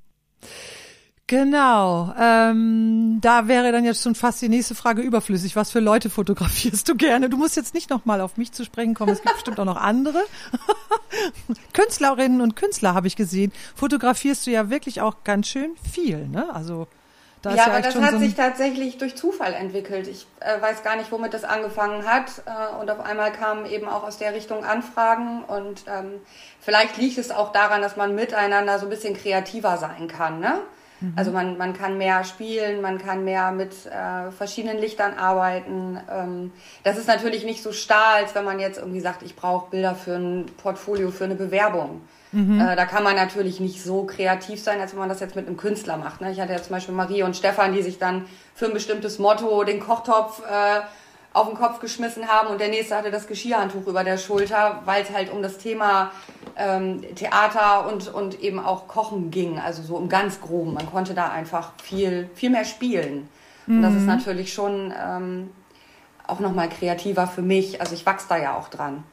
Genau. 1.30 2.12
Ähm, 2.18 3.18
da 3.20 3.46
wäre 3.46 3.70
dann 3.70 3.84
jetzt 3.84 4.02
schon 4.02 4.16
fast 4.16 4.42
die 4.42 4.48
nächste 4.48 4.74
Frage 4.74 5.00
überflüssig. 5.00 5.54
Was 5.54 5.70
für 5.70 5.78
Leute 5.78 6.10
fotografierst 6.10 6.88
du 6.88 6.96
gerne? 6.96 7.30
Du 7.30 7.36
musst 7.36 7.54
jetzt 7.54 7.72
nicht 7.72 7.88
nochmal 7.88 8.20
auf 8.20 8.36
mich 8.36 8.50
zu 8.50 8.64
sprechen 8.64 8.94
kommen. 8.94 9.12
Es 9.12 9.22
gibt 9.22 9.34
bestimmt 9.34 9.60
auch 9.60 9.64
noch 9.64 9.76
andere. 9.76 10.24
Künstlerinnen 11.72 12.40
und 12.40 12.56
Künstler 12.56 12.94
habe 12.94 13.06
ich 13.06 13.14
gesehen. 13.14 13.52
Fotografierst 13.76 14.44
du 14.44 14.50
ja 14.50 14.70
wirklich 14.70 15.02
auch 15.02 15.22
ganz 15.22 15.46
schön 15.46 15.76
viel, 15.92 16.26
ne? 16.26 16.52
Also 16.52 16.88
da 17.42 17.54
ja, 17.54 17.66
aber 17.66 17.80
das 17.80 17.94
hat 17.94 18.10
so 18.10 18.18
sich 18.18 18.34
tatsächlich 18.34 18.98
durch 18.98 19.14
Zufall 19.14 19.54
entwickelt. 19.54 20.08
Ich 20.08 20.26
äh, 20.40 20.60
weiß 20.60 20.82
gar 20.82 20.96
nicht, 20.96 21.12
womit 21.12 21.32
das 21.32 21.44
angefangen 21.44 22.06
hat. 22.06 22.42
Äh, 22.44 22.80
und 22.80 22.90
auf 22.90 22.98
einmal 22.98 23.30
kamen 23.30 23.66
eben 23.66 23.88
auch 23.88 24.02
aus 24.02 24.18
der 24.18 24.34
Richtung 24.34 24.64
Anfragen. 24.64 25.44
Und 25.44 25.84
ähm, 25.86 26.14
vielleicht 26.60 26.96
liegt 26.96 27.18
es 27.18 27.30
auch 27.30 27.52
daran, 27.52 27.82
dass 27.82 27.96
man 27.96 28.16
miteinander 28.16 28.80
so 28.80 28.86
ein 28.86 28.90
bisschen 28.90 29.14
kreativer 29.14 29.76
sein 29.76 30.08
kann. 30.08 30.40
Ne? 30.40 30.60
Mhm. 31.00 31.12
Also 31.16 31.30
man, 31.32 31.56
man 31.58 31.72
kann 31.72 31.98
mehr 31.98 32.24
spielen, 32.24 32.80
man 32.80 32.98
kann 32.98 33.24
mehr 33.24 33.52
mit 33.52 33.72
äh, 33.86 34.30
verschiedenen 34.30 34.78
Lichtern 34.78 35.14
arbeiten. 35.14 35.98
Ähm, 36.10 36.52
das 36.84 36.98
ist 36.98 37.08
natürlich 37.08 37.44
nicht 37.44 37.62
so 37.62 37.72
starr, 37.72 38.16
als 38.16 38.34
wenn 38.34 38.44
man 38.44 38.60
jetzt 38.60 38.78
irgendwie 38.78 39.00
sagt, 39.00 39.22
ich 39.22 39.36
brauche 39.36 39.70
Bilder 39.70 39.94
für 39.94 40.14
ein 40.14 40.46
Portfolio, 40.62 41.10
für 41.10 41.24
eine 41.24 41.34
Bewerbung. 41.34 42.02
Mhm. 42.32 42.60
Äh, 42.60 42.76
da 42.76 42.86
kann 42.86 43.02
man 43.02 43.16
natürlich 43.16 43.60
nicht 43.60 43.82
so 43.82 44.04
kreativ 44.04 44.62
sein, 44.62 44.80
als 44.80 44.92
wenn 44.92 45.00
man 45.00 45.08
das 45.08 45.20
jetzt 45.20 45.36
mit 45.36 45.46
einem 45.46 45.56
Künstler 45.56 45.96
macht. 45.96 46.20
Ne? 46.20 46.30
Ich 46.30 46.40
hatte 46.40 46.52
ja 46.52 46.62
zum 46.62 46.72
Beispiel 46.72 46.94
Marie 46.94 47.22
und 47.22 47.36
Stefan, 47.36 47.72
die 47.72 47.82
sich 47.82 47.98
dann 47.98 48.26
für 48.54 48.66
ein 48.66 48.72
bestimmtes 48.72 49.18
Motto 49.18 49.64
den 49.64 49.80
Kochtopf 49.80 50.42
äh, 50.46 50.80
auf 51.32 51.48
den 51.48 51.56
Kopf 51.56 51.78
geschmissen 51.80 52.26
haben 52.26 52.48
und 52.48 52.60
der 52.60 52.68
nächste 52.68 52.96
hatte 52.96 53.10
das 53.10 53.26
Geschirrhandtuch 53.26 53.86
über 53.86 54.02
der 54.02 54.18
Schulter, 54.18 54.82
weil 54.84 55.02
es 55.02 55.10
halt 55.10 55.32
um 55.32 55.42
das 55.42 55.58
Thema 55.58 56.10
ähm, 56.56 57.02
Theater 57.14 57.86
und, 57.92 58.12
und 58.12 58.40
eben 58.40 58.58
auch 58.58 58.88
Kochen 58.88 59.30
ging, 59.30 59.58
also 59.60 59.82
so 59.82 59.96
im 59.98 60.08
ganz 60.08 60.40
groben. 60.40 60.74
Man 60.74 60.90
konnte 60.90 61.14
da 61.14 61.30
einfach 61.30 61.72
viel, 61.82 62.28
viel 62.34 62.50
mehr 62.50 62.64
spielen. 62.64 63.28
Mhm. 63.66 63.76
Und 63.76 63.82
das 63.82 63.94
ist 63.94 64.00
mhm. 64.00 64.06
natürlich 64.06 64.52
schon 64.52 64.92
ähm, 65.00 65.50
auch 66.26 66.40
nochmal 66.40 66.68
kreativer 66.68 67.28
für 67.28 67.42
mich. 67.42 67.80
Also 67.80 67.94
ich 67.94 68.04
wachse 68.06 68.26
da 68.28 68.36
ja 68.36 68.56
auch 68.56 68.68
dran. 68.68 69.04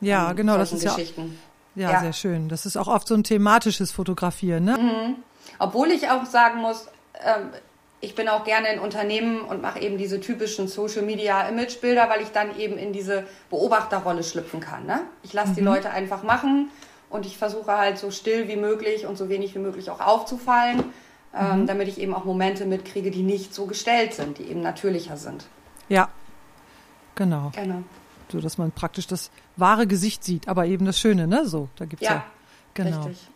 Ja, 0.00 0.32
genau, 0.32 0.56
das 0.56 0.72
ist 0.72 0.82
ja, 0.82 0.96
ja, 1.74 1.90
ja, 1.90 2.00
sehr 2.00 2.12
schön. 2.12 2.48
Das 2.48 2.64
ist 2.64 2.76
auch 2.76 2.88
oft 2.88 3.06
so 3.06 3.14
ein 3.14 3.24
thematisches 3.24 3.92
Fotografieren, 3.92 4.64
ne? 4.64 4.78
Mhm. 4.78 5.16
Obwohl 5.58 5.90
ich 5.90 6.08
auch 6.10 6.24
sagen 6.24 6.60
muss, 6.60 6.88
ähm, 7.22 7.50
ich 8.00 8.14
bin 8.14 8.28
auch 8.28 8.44
gerne 8.44 8.68
in 8.68 8.78
Unternehmen 8.78 9.40
und 9.40 9.62
mache 9.62 9.80
eben 9.80 9.96
diese 9.96 10.20
typischen 10.20 10.68
Social 10.68 11.02
Media 11.02 11.48
Imagebilder, 11.48 12.08
weil 12.10 12.20
ich 12.22 12.28
dann 12.28 12.56
eben 12.58 12.76
in 12.76 12.92
diese 12.92 13.24
Beobachterrolle 13.50 14.22
schlüpfen 14.22 14.60
kann. 14.60 14.86
Ne? 14.86 15.00
Ich 15.22 15.32
lasse 15.32 15.52
mhm. 15.52 15.54
die 15.56 15.60
Leute 15.62 15.90
einfach 15.90 16.22
machen 16.22 16.70
und 17.08 17.24
ich 17.24 17.38
versuche 17.38 17.76
halt 17.76 17.98
so 17.98 18.10
still 18.10 18.48
wie 18.48 18.56
möglich 18.56 19.06
und 19.06 19.16
so 19.16 19.28
wenig 19.28 19.54
wie 19.54 19.60
möglich 19.60 19.90
auch 19.90 20.00
aufzufallen, 20.00 20.84
ähm, 21.34 21.62
mhm. 21.62 21.66
damit 21.66 21.88
ich 21.88 21.98
eben 21.98 22.14
auch 22.14 22.24
Momente 22.24 22.66
mitkriege, 22.66 23.10
die 23.10 23.22
nicht 23.22 23.54
so 23.54 23.66
gestellt 23.66 24.14
sind, 24.14 24.38
die 24.38 24.44
eben 24.44 24.60
natürlicher 24.60 25.16
sind. 25.16 25.46
Ja, 25.88 26.08
genau. 27.14 27.50
Genau. 27.54 27.82
So 28.30 28.40
dass 28.40 28.58
man 28.58 28.72
praktisch 28.72 29.06
das 29.06 29.30
wahre 29.56 29.86
Gesicht 29.86 30.22
sieht, 30.24 30.48
aber 30.48 30.66
eben 30.66 30.84
das 30.84 30.98
Schöne, 30.98 31.26
ne? 31.26 31.46
So, 31.46 31.68
da 31.76 31.84
gibt's 31.84 32.04
ja, 32.04 32.12
ja 32.12 32.24
genau. 32.74 33.04
Richtig. 33.04 33.30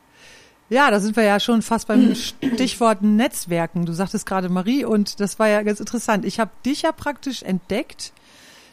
Ja, 0.71 0.91
da 0.91 1.01
sind 1.01 1.17
wir 1.17 1.25
ja 1.25 1.41
schon 1.41 1.63
fast 1.63 1.89
beim 1.89 2.15
Stichwort 2.55 3.03
Netzwerken. 3.03 3.85
Du 3.85 3.93
sagtest 3.93 4.25
gerade 4.25 4.49
Marie 4.49 4.85
und 4.85 5.21
das 5.21 5.39
war 5.39 5.49
ja 5.49 5.63
ganz 5.63 5.81
interessant. 5.81 6.25
Ich 6.25 6.41
habe 6.41 6.53
dich 6.65 6.83
ja 6.83 6.93
praktisch 6.93 7.43
entdeckt 7.43 8.13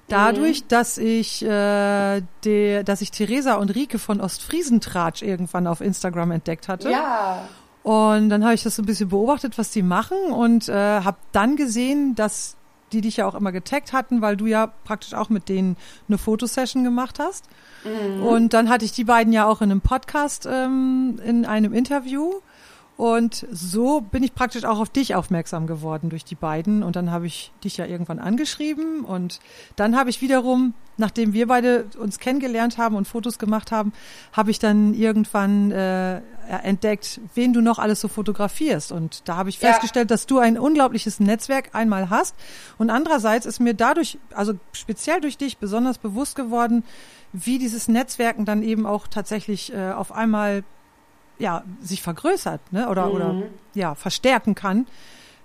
dadurch, 0.07 0.61
mhm. 0.61 0.67
dass 0.69 0.97
ich 0.99 1.43
äh, 1.43 2.21
de, 2.45 2.83
dass 2.83 3.01
ich 3.01 3.11
Theresa 3.11 3.55
und 3.55 3.71
Rike 3.71 3.99
von 3.99 4.21
Ostfriesentratsch 4.21 5.23
irgendwann 5.23 5.65
auf 5.67 5.81
Instagram 5.81 6.31
entdeckt 6.31 6.67
hatte. 6.67 6.91
Ja. 6.91 7.49
Und 7.81 8.29
dann 8.29 8.43
habe 8.43 8.53
ich 8.53 8.63
das 8.63 8.75
so 8.75 8.83
ein 8.83 8.85
bisschen 8.85 9.09
beobachtet, 9.09 9.57
was 9.57 9.71
die 9.71 9.81
machen 9.81 10.17
und 10.31 10.69
äh, 10.69 10.73
habe 10.73 11.17
dann 11.31 11.55
gesehen, 11.55 12.15
dass 12.15 12.57
die 12.91 13.01
dich 13.01 13.17
ja 13.17 13.27
auch 13.27 13.35
immer 13.35 13.51
getaggt 13.51 13.93
hatten, 13.93 14.21
weil 14.21 14.37
du 14.37 14.45
ja 14.45 14.67
praktisch 14.83 15.13
auch 15.13 15.29
mit 15.29 15.49
denen 15.49 15.77
eine 16.07 16.17
Fotosession 16.17 16.83
gemacht 16.83 17.19
hast. 17.19 17.45
Mhm. 17.83 18.23
Und 18.23 18.53
dann 18.53 18.69
hatte 18.69 18.85
ich 18.85 18.91
die 18.91 19.03
beiden 19.03 19.33
ja 19.33 19.47
auch 19.47 19.61
in 19.61 19.71
einem 19.71 19.81
Podcast, 19.81 20.47
ähm, 20.49 21.19
in 21.23 21.45
einem 21.45 21.73
Interview. 21.73 22.33
Und 22.97 23.45
so 23.51 24.01
bin 24.01 24.23
ich 24.23 24.33
praktisch 24.33 24.65
auch 24.65 24.79
auf 24.79 24.89
dich 24.89 25.13
aufmerksam 25.13 25.67
geworden 25.67 26.09
durch 26.09 26.25
die 26.25 26.33
beiden. 26.33 26.81
Und 26.81 26.95
dann 26.95 27.11
habe 27.11 27.27
ich 27.27 27.51
dich 27.63 27.77
ja 27.77 27.85
irgendwann 27.85 28.17
angeschrieben. 28.17 29.05
Und 29.05 29.39
dann 29.75 29.95
habe 29.95 30.09
ich 30.09 30.19
wiederum, 30.23 30.73
nachdem 30.97 31.31
wir 31.31 31.45
beide 31.45 31.85
uns 31.99 32.17
kennengelernt 32.17 32.79
haben 32.79 32.95
und 32.95 33.07
Fotos 33.07 33.37
gemacht 33.37 33.71
haben, 33.71 33.93
habe 34.33 34.49
ich 34.49 34.57
dann 34.57 34.95
irgendwann 34.95 35.69
äh, 35.69 36.21
entdeckt, 36.63 37.21
wen 37.35 37.53
du 37.53 37.61
noch 37.61 37.77
alles 37.77 38.01
so 38.01 38.07
fotografierst. 38.07 38.91
Und 38.91 39.29
da 39.29 39.35
habe 39.35 39.49
ich 39.49 39.59
festgestellt, 39.59 40.09
ja. 40.09 40.15
dass 40.15 40.25
du 40.25 40.39
ein 40.39 40.57
unglaubliches 40.57 41.19
Netzwerk 41.19 41.75
einmal 41.75 42.09
hast. 42.09 42.35
Und 42.79 42.89
andererseits 42.89 43.45
ist 43.45 43.59
mir 43.59 43.75
dadurch, 43.75 44.17
also 44.33 44.53
speziell 44.71 45.21
durch 45.21 45.37
dich, 45.37 45.59
besonders 45.59 45.99
bewusst 45.99 46.35
geworden, 46.35 46.83
wie 47.31 47.59
dieses 47.59 47.87
Netzwerken 47.87 48.45
dann 48.45 48.63
eben 48.63 48.87
auch 48.87 49.05
tatsächlich 49.07 49.71
äh, 49.71 49.91
auf 49.91 50.11
einmal 50.11 50.63
ja, 51.39 51.63
sich 51.81 52.01
vergrößert 52.01 52.61
ne? 52.71 52.89
oder, 52.89 53.07
mhm. 53.07 53.11
oder 53.11 53.35
ja, 53.73 53.95
verstärken 53.95 54.55
kann, 54.55 54.87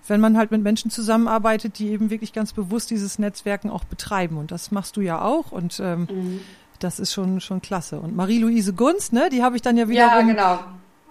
wenn 0.08 0.20
man 0.20 0.36
halt 0.36 0.50
mit 0.50 0.62
Menschen 0.62 0.90
zusammenarbeitet, 0.90 1.78
die 1.78 1.90
eben 1.90 2.10
wirklich 2.10 2.32
ganz 2.32 2.52
bewusst 2.52 2.90
dieses 2.90 3.18
Netzwerken 3.18 3.70
auch 3.70 3.84
betreiben. 3.84 4.36
Und 4.36 4.50
das 4.50 4.70
machst 4.70 4.96
du 4.96 5.00
ja 5.00 5.22
auch 5.22 5.52
und 5.52 5.80
ähm, 5.80 6.08
mhm. 6.10 6.40
das 6.78 6.98
ist 6.98 7.12
schon, 7.12 7.40
schon 7.40 7.62
klasse. 7.62 8.00
Und 8.00 8.16
Marie-Louise 8.16 8.72
Gunst, 8.72 9.12
ne, 9.12 9.28
die 9.30 9.42
habe 9.42 9.56
ich 9.56 9.62
dann 9.62 9.76
ja 9.76 9.88
wieder. 9.88 10.06
Ja, 10.06 10.20
genau. 10.20 10.58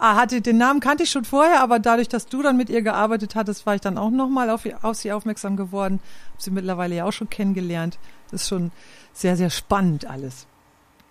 Ah, 0.03 0.15
hatte 0.15 0.41
den 0.41 0.57
Namen 0.57 0.79
kannte 0.79 1.03
ich 1.03 1.11
schon 1.11 1.25
vorher, 1.25 1.61
aber 1.61 1.77
dadurch, 1.77 2.09
dass 2.09 2.25
du 2.25 2.41
dann 2.41 2.57
mit 2.57 2.71
ihr 2.71 2.81
gearbeitet 2.81 3.35
hattest, 3.35 3.67
war 3.67 3.75
ich 3.75 3.81
dann 3.81 3.99
auch 3.99 4.09
nochmal 4.09 4.49
auf, 4.49 4.67
auf 4.81 4.95
sie 4.95 5.11
aufmerksam 5.11 5.55
geworden. 5.57 5.99
Habe 6.31 6.41
sie 6.41 6.49
mittlerweile 6.49 6.95
ja 6.95 7.05
auch 7.05 7.13
schon 7.13 7.29
kennengelernt. 7.29 7.99
Das 8.31 8.41
ist 8.41 8.49
schon 8.49 8.71
sehr, 9.13 9.37
sehr 9.37 9.51
spannend 9.51 10.05
alles 10.05 10.47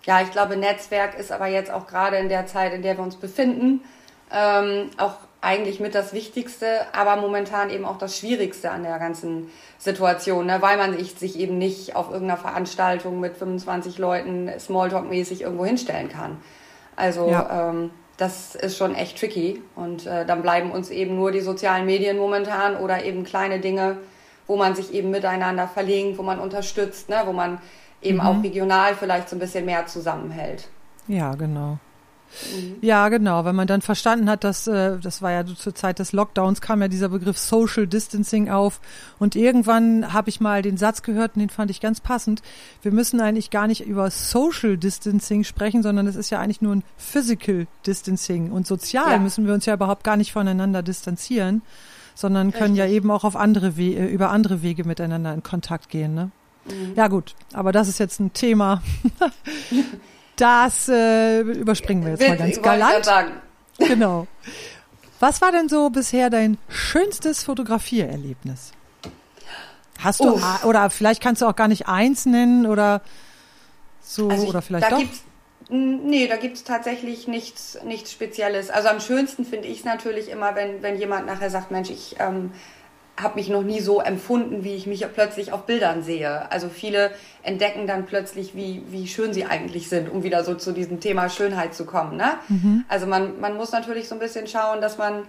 ja, 0.05 0.21
ich 0.21 0.31
glaube, 0.31 0.57
Netzwerk 0.57 1.17
ist 1.17 1.31
aber 1.31 1.47
jetzt 1.47 1.71
auch 1.71 1.87
gerade 1.87 2.17
in 2.17 2.29
der 2.29 2.47
Zeit, 2.47 2.73
in 2.73 2.81
der 2.81 2.97
wir 2.97 3.03
uns 3.03 3.15
befinden, 3.15 3.81
ähm, 4.33 4.89
auch 4.97 5.15
eigentlich 5.41 5.79
mit 5.79 5.95
das 5.95 6.13
Wichtigste, 6.13 6.81
aber 6.93 7.15
momentan 7.15 7.71
eben 7.71 7.83
auch 7.83 7.97
das 7.97 8.17
Schwierigste 8.17 8.69
an 8.69 8.83
der 8.83 8.99
ganzen 8.99 9.49
Situation, 9.79 10.45
ne? 10.45 10.61
weil 10.61 10.77
man 10.77 10.97
sich 11.03 11.39
eben 11.39 11.57
nicht 11.57 11.95
auf 11.95 12.11
irgendeiner 12.11 12.39
Veranstaltung 12.39 13.19
mit 13.19 13.35
25 13.35 13.97
Leuten 13.97 14.49
Smalltalk-mäßig 14.59 15.41
irgendwo 15.41 15.65
hinstellen 15.65 16.09
kann. 16.09 16.37
Also 16.95 17.29
ja. 17.29 17.69
ähm, 17.69 17.89
das 18.17 18.53
ist 18.53 18.77
schon 18.77 18.93
echt 18.93 19.19
tricky 19.19 19.63
und 19.75 20.05
äh, 20.05 20.25
dann 20.27 20.43
bleiben 20.43 20.69
uns 20.69 20.91
eben 20.91 21.15
nur 21.15 21.31
die 21.31 21.41
sozialen 21.41 21.87
Medien 21.87 22.17
momentan 22.17 22.77
oder 22.77 23.03
eben 23.03 23.23
kleine 23.23 23.59
Dinge, 23.59 23.97
wo 24.45 24.57
man 24.57 24.75
sich 24.75 24.93
eben 24.93 25.09
miteinander 25.09 25.67
verlinkt, 25.67 26.19
wo 26.19 26.21
man 26.21 26.39
unterstützt, 26.39 27.09
ne? 27.09 27.23
wo 27.25 27.33
man 27.33 27.59
eben 28.01 28.17
mhm. 28.17 28.23
auch 28.23 28.43
regional 28.43 28.95
vielleicht 28.95 29.29
so 29.29 29.35
ein 29.35 29.39
bisschen 29.39 29.65
mehr 29.65 29.85
zusammenhält. 29.85 30.67
Ja, 31.07 31.35
genau. 31.35 31.79
Mhm. 32.55 32.77
Ja, 32.81 33.09
genau. 33.09 33.45
Wenn 33.45 33.55
man 33.55 33.67
dann 33.67 33.81
verstanden 33.81 34.29
hat, 34.29 34.43
dass 34.43 34.67
äh, 34.67 34.97
das 34.99 35.21
war 35.21 35.31
ja 35.31 35.45
zur 35.45 35.75
Zeit 35.75 35.99
des 35.99 36.13
Lockdowns 36.13 36.61
kam 36.61 36.81
ja 36.81 36.87
dieser 36.87 37.09
Begriff 37.09 37.37
Social 37.37 37.87
Distancing 37.87 38.49
auf 38.49 38.79
und 39.19 39.35
irgendwann 39.35 40.13
habe 40.13 40.29
ich 40.29 40.39
mal 40.39 40.61
den 40.61 40.77
Satz 40.77 41.01
gehört 41.01 41.35
und 41.35 41.41
den 41.41 41.49
fand 41.49 41.71
ich 41.71 41.81
ganz 41.81 41.99
passend. 41.99 42.41
Wir 42.81 42.91
müssen 42.91 43.19
eigentlich 43.19 43.49
gar 43.49 43.67
nicht 43.67 43.85
über 43.85 44.09
Social 44.09 44.77
Distancing 44.77 45.43
sprechen, 45.43 45.83
sondern 45.83 46.07
es 46.07 46.15
ist 46.15 46.29
ja 46.29 46.39
eigentlich 46.39 46.61
nur 46.61 46.75
ein 46.75 46.83
Physical 46.97 47.67
Distancing 47.85 48.51
und 48.51 48.65
sozial 48.65 49.11
ja. 49.11 49.19
müssen 49.19 49.45
wir 49.45 49.53
uns 49.53 49.65
ja 49.65 49.73
überhaupt 49.73 50.03
gar 50.03 50.17
nicht 50.17 50.31
voneinander 50.31 50.83
distanzieren, 50.83 51.61
sondern 52.15 52.47
Richtig. 52.47 52.61
können 52.61 52.75
ja 52.75 52.87
eben 52.87 53.11
auch 53.11 53.23
auf 53.23 53.35
andere 53.35 53.77
We 53.77 53.95
äh, 53.95 54.07
über 54.07 54.29
andere 54.29 54.61
Wege 54.61 54.85
miteinander 54.85 55.33
in 55.33 55.43
Kontakt 55.43 55.89
gehen, 55.89 56.13
ne? 56.13 56.31
Mhm. 56.65 56.93
Ja 56.95 57.07
gut, 57.07 57.35
aber 57.53 57.71
das 57.71 57.87
ist 57.87 57.99
jetzt 57.99 58.19
ein 58.19 58.33
Thema. 58.33 58.81
das 60.35 60.87
äh, 60.89 61.41
überspringen 61.41 62.03
wir 62.03 62.11
jetzt 62.11 62.27
mal 62.27 62.37
ganz 62.37 62.61
galant. 62.61 63.09
Genau. 63.77 64.27
Was 65.19 65.41
war 65.41 65.51
denn 65.51 65.69
so 65.69 65.89
bisher 65.89 66.29
dein 66.29 66.57
schönstes 66.67 67.43
Fotografiererlebnis? 67.43 68.71
Hast 69.99 70.19
du 70.21 70.33
Uff. 70.33 70.65
oder 70.65 70.89
vielleicht 70.89 71.21
kannst 71.21 71.41
du 71.41 71.45
auch 71.45 71.55
gar 71.55 71.67
nicht 71.67 71.87
eins 71.87 72.25
nennen 72.25 72.65
oder 72.65 73.01
so 74.01 74.29
also 74.29 74.43
ich, 74.43 74.49
oder 74.49 74.61
vielleicht 74.63 74.91
doch? 74.91 75.03
Nee, 75.69 76.27
da 76.27 76.37
gibt 76.37 76.57
es 76.57 76.63
tatsächlich 76.63 77.27
nichts, 77.27 77.77
nichts 77.85 78.11
Spezielles. 78.11 78.69
Also 78.69 78.89
am 78.89 78.99
schönsten 78.99 79.45
finde 79.45 79.67
ich 79.67 79.79
es 79.79 79.85
natürlich 79.85 80.29
immer, 80.29 80.55
wenn, 80.55 80.81
wenn 80.81 80.97
jemand 80.97 81.27
nachher 81.27 81.49
sagt, 81.49 81.71
Mensch, 81.71 81.91
ich 81.91 82.15
ähm, 82.19 82.51
habe 83.21 83.35
mich 83.35 83.49
noch 83.49 83.63
nie 83.63 83.79
so 83.79 84.01
empfunden, 84.01 84.63
wie 84.63 84.75
ich 84.75 84.87
mich 84.87 85.05
plötzlich 85.13 85.51
auf 85.51 85.65
Bildern 85.65 86.03
sehe. 86.03 86.51
Also 86.51 86.69
viele 86.69 87.11
entdecken 87.43 87.87
dann 87.87 88.05
plötzlich, 88.05 88.55
wie, 88.55 88.83
wie 88.87 89.07
schön 89.07 89.33
sie 89.33 89.45
eigentlich 89.45 89.89
sind, 89.89 90.09
um 90.09 90.23
wieder 90.23 90.43
so 90.43 90.55
zu 90.55 90.71
diesem 90.71 90.99
Thema 90.99 91.29
Schönheit 91.29 91.73
zu 91.73 91.85
kommen. 91.85 92.17
Ne? 92.17 92.33
Mhm. 92.49 92.85
Also 92.87 93.07
man, 93.07 93.39
man 93.39 93.55
muss 93.57 93.71
natürlich 93.71 94.07
so 94.07 94.15
ein 94.15 94.19
bisschen 94.19 94.47
schauen, 94.47 94.81
dass 94.81 94.97
man 94.97 95.23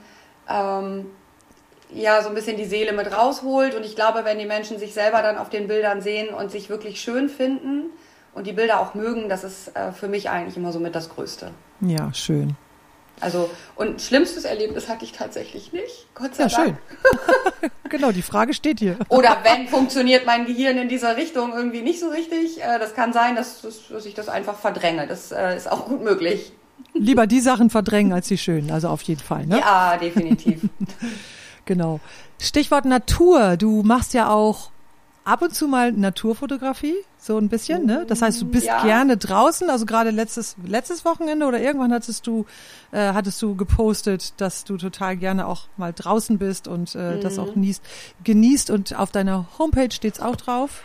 ähm, 0.49 1.07
ja 1.95 2.23
so 2.23 2.29
ein 2.29 2.35
bisschen 2.35 2.57
die 2.57 2.65
Seele 2.65 2.93
mit 2.93 3.13
rausholt. 3.17 3.75
Und 3.75 3.85
ich 3.85 3.95
glaube, 3.95 4.25
wenn 4.25 4.39
die 4.39 4.47
Menschen 4.47 4.79
sich 4.79 4.95
selber 4.95 5.23
dann 5.23 5.39
auf 5.39 5.51
den 5.51 5.69
Bildern 5.69 6.01
sehen 6.01 6.35
und 6.35 6.51
sich 6.51 6.71
wirklich 6.71 7.01
schön 7.01 7.29
finden 7.29 7.91
und 8.35 8.47
die 8.47 8.53
Bilder 8.53 8.81
auch 8.81 8.95
mögen, 8.95 9.29
das 9.29 9.45
ist 9.45 9.77
äh, 9.77 9.93
für 9.93 10.09
mich 10.09 10.31
eigentlich 10.31 10.57
immer 10.57 10.73
so 10.73 10.81
mit 10.81 10.95
das 10.95 11.11
Größte. 11.11 11.51
Ja, 11.81 12.13
schön. 12.15 12.57
Also, 13.21 13.50
und 13.76 14.02
schlimmstes 14.02 14.45
Erlebnis 14.45 14.88
hatte 14.88 15.04
ich 15.04 15.12
tatsächlich 15.12 15.73
nicht. 15.73 16.07
Gott 16.14 16.35
sei 16.35 16.45
ja, 16.45 16.49
Dank. 16.49 16.66
schön. 16.66 17.71
genau, 17.88 18.12
die 18.12 18.23
Frage 18.23 18.54
steht 18.54 18.81
hier. 18.81 18.97
Oder 19.09 19.38
wenn 19.42 19.69
funktioniert 19.69 20.26
mein 20.26 20.47
Gehirn 20.47 20.76
in 20.76 20.88
dieser 20.88 21.16
Richtung 21.16 21.52
irgendwie 21.52 21.83
nicht 21.83 22.00
so 22.00 22.09
richtig. 22.09 22.62
Äh, 22.62 22.78
das 22.78 22.95
kann 22.95 23.12
sein, 23.12 23.37
dass, 23.37 23.62
dass 23.62 24.07
ich 24.07 24.14
das 24.14 24.28
einfach 24.28 24.59
verdränge. 24.59 25.07
Das 25.07 25.33
äh, 25.33 25.57
ist 25.57 25.71
auch 25.71 25.87
gut 25.87 26.02
möglich. 26.02 26.52
Lieber 26.95 27.26
die 27.26 27.40
Sachen 27.40 27.71
verdrängen 27.71 28.12
als 28.12 28.28
die 28.28 28.38
schönen, 28.38 28.71
also 28.71 28.88
auf 28.88 29.02
jeden 29.02 29.23
Fall. 29.23 29.47
Ne? 29.47 29.61
Ja, 29.61 29.97
definitiv. 29.97 30.62
genau. 31.64 32.00
Stichwort 32.40 32.85
Natur. 32.85 33.57
Du 33.57 33.83
machst 33.83 34.14
ja 34.14 34.31
auch 34.31 34.71
ab 35.25 35.43
und 35.43 35.55
zu 35.55 35.69
mal 35.69 35.93
Naturfotografie, 35.93 36.97
so 37.19 37.38
ein 37.38 37.49
bisschen, 37.49 37.87
ne? 37.87 38.05
Das 38.09 38.23
heißt, 38.23 38.41
du 38.41 38.47
bist 38.47 38.67
ja. 38.67 38.83
gerne 38.83 39.17
draußen, 39.17 39.71
also 39.71 39.87
gerade 39.87 40.11
letztes 40.11 40.57
letztes 40.64 41.05
Wochenende 41.05 41.47
oder 41.47 41.61
irgendwann 41.61 41.93
hattest 41.93 42.26
du 42.26 42.47
äh, 42.91 43.12
hattest 43.12 43.41
du 43.43 43.55
gepostet, 43.55 44.41
dass 44.41 44.64
du 44.64 44.76
total 44.76 45.17
gerne 45.17 45.47
auch 45.47 45.69
mal 45.76 45.93
draußen 45.93 46.38
bist 46.38 46.67
und 46.67 46.95
äh, 46.95 47.17
mhm. 47.17 47.21
das 47.21 47.38
auch 47.38 47.55
genießt, 47.55 47.83
genießt 48.25 48.71
und 48.71 48.99
auf 48.99 49.12
deiner 49.12 49.47
Homepage 49.59 49.93
steht's 49.93 50.21
auch 50.21 50.37
drauf. 50.37 50.83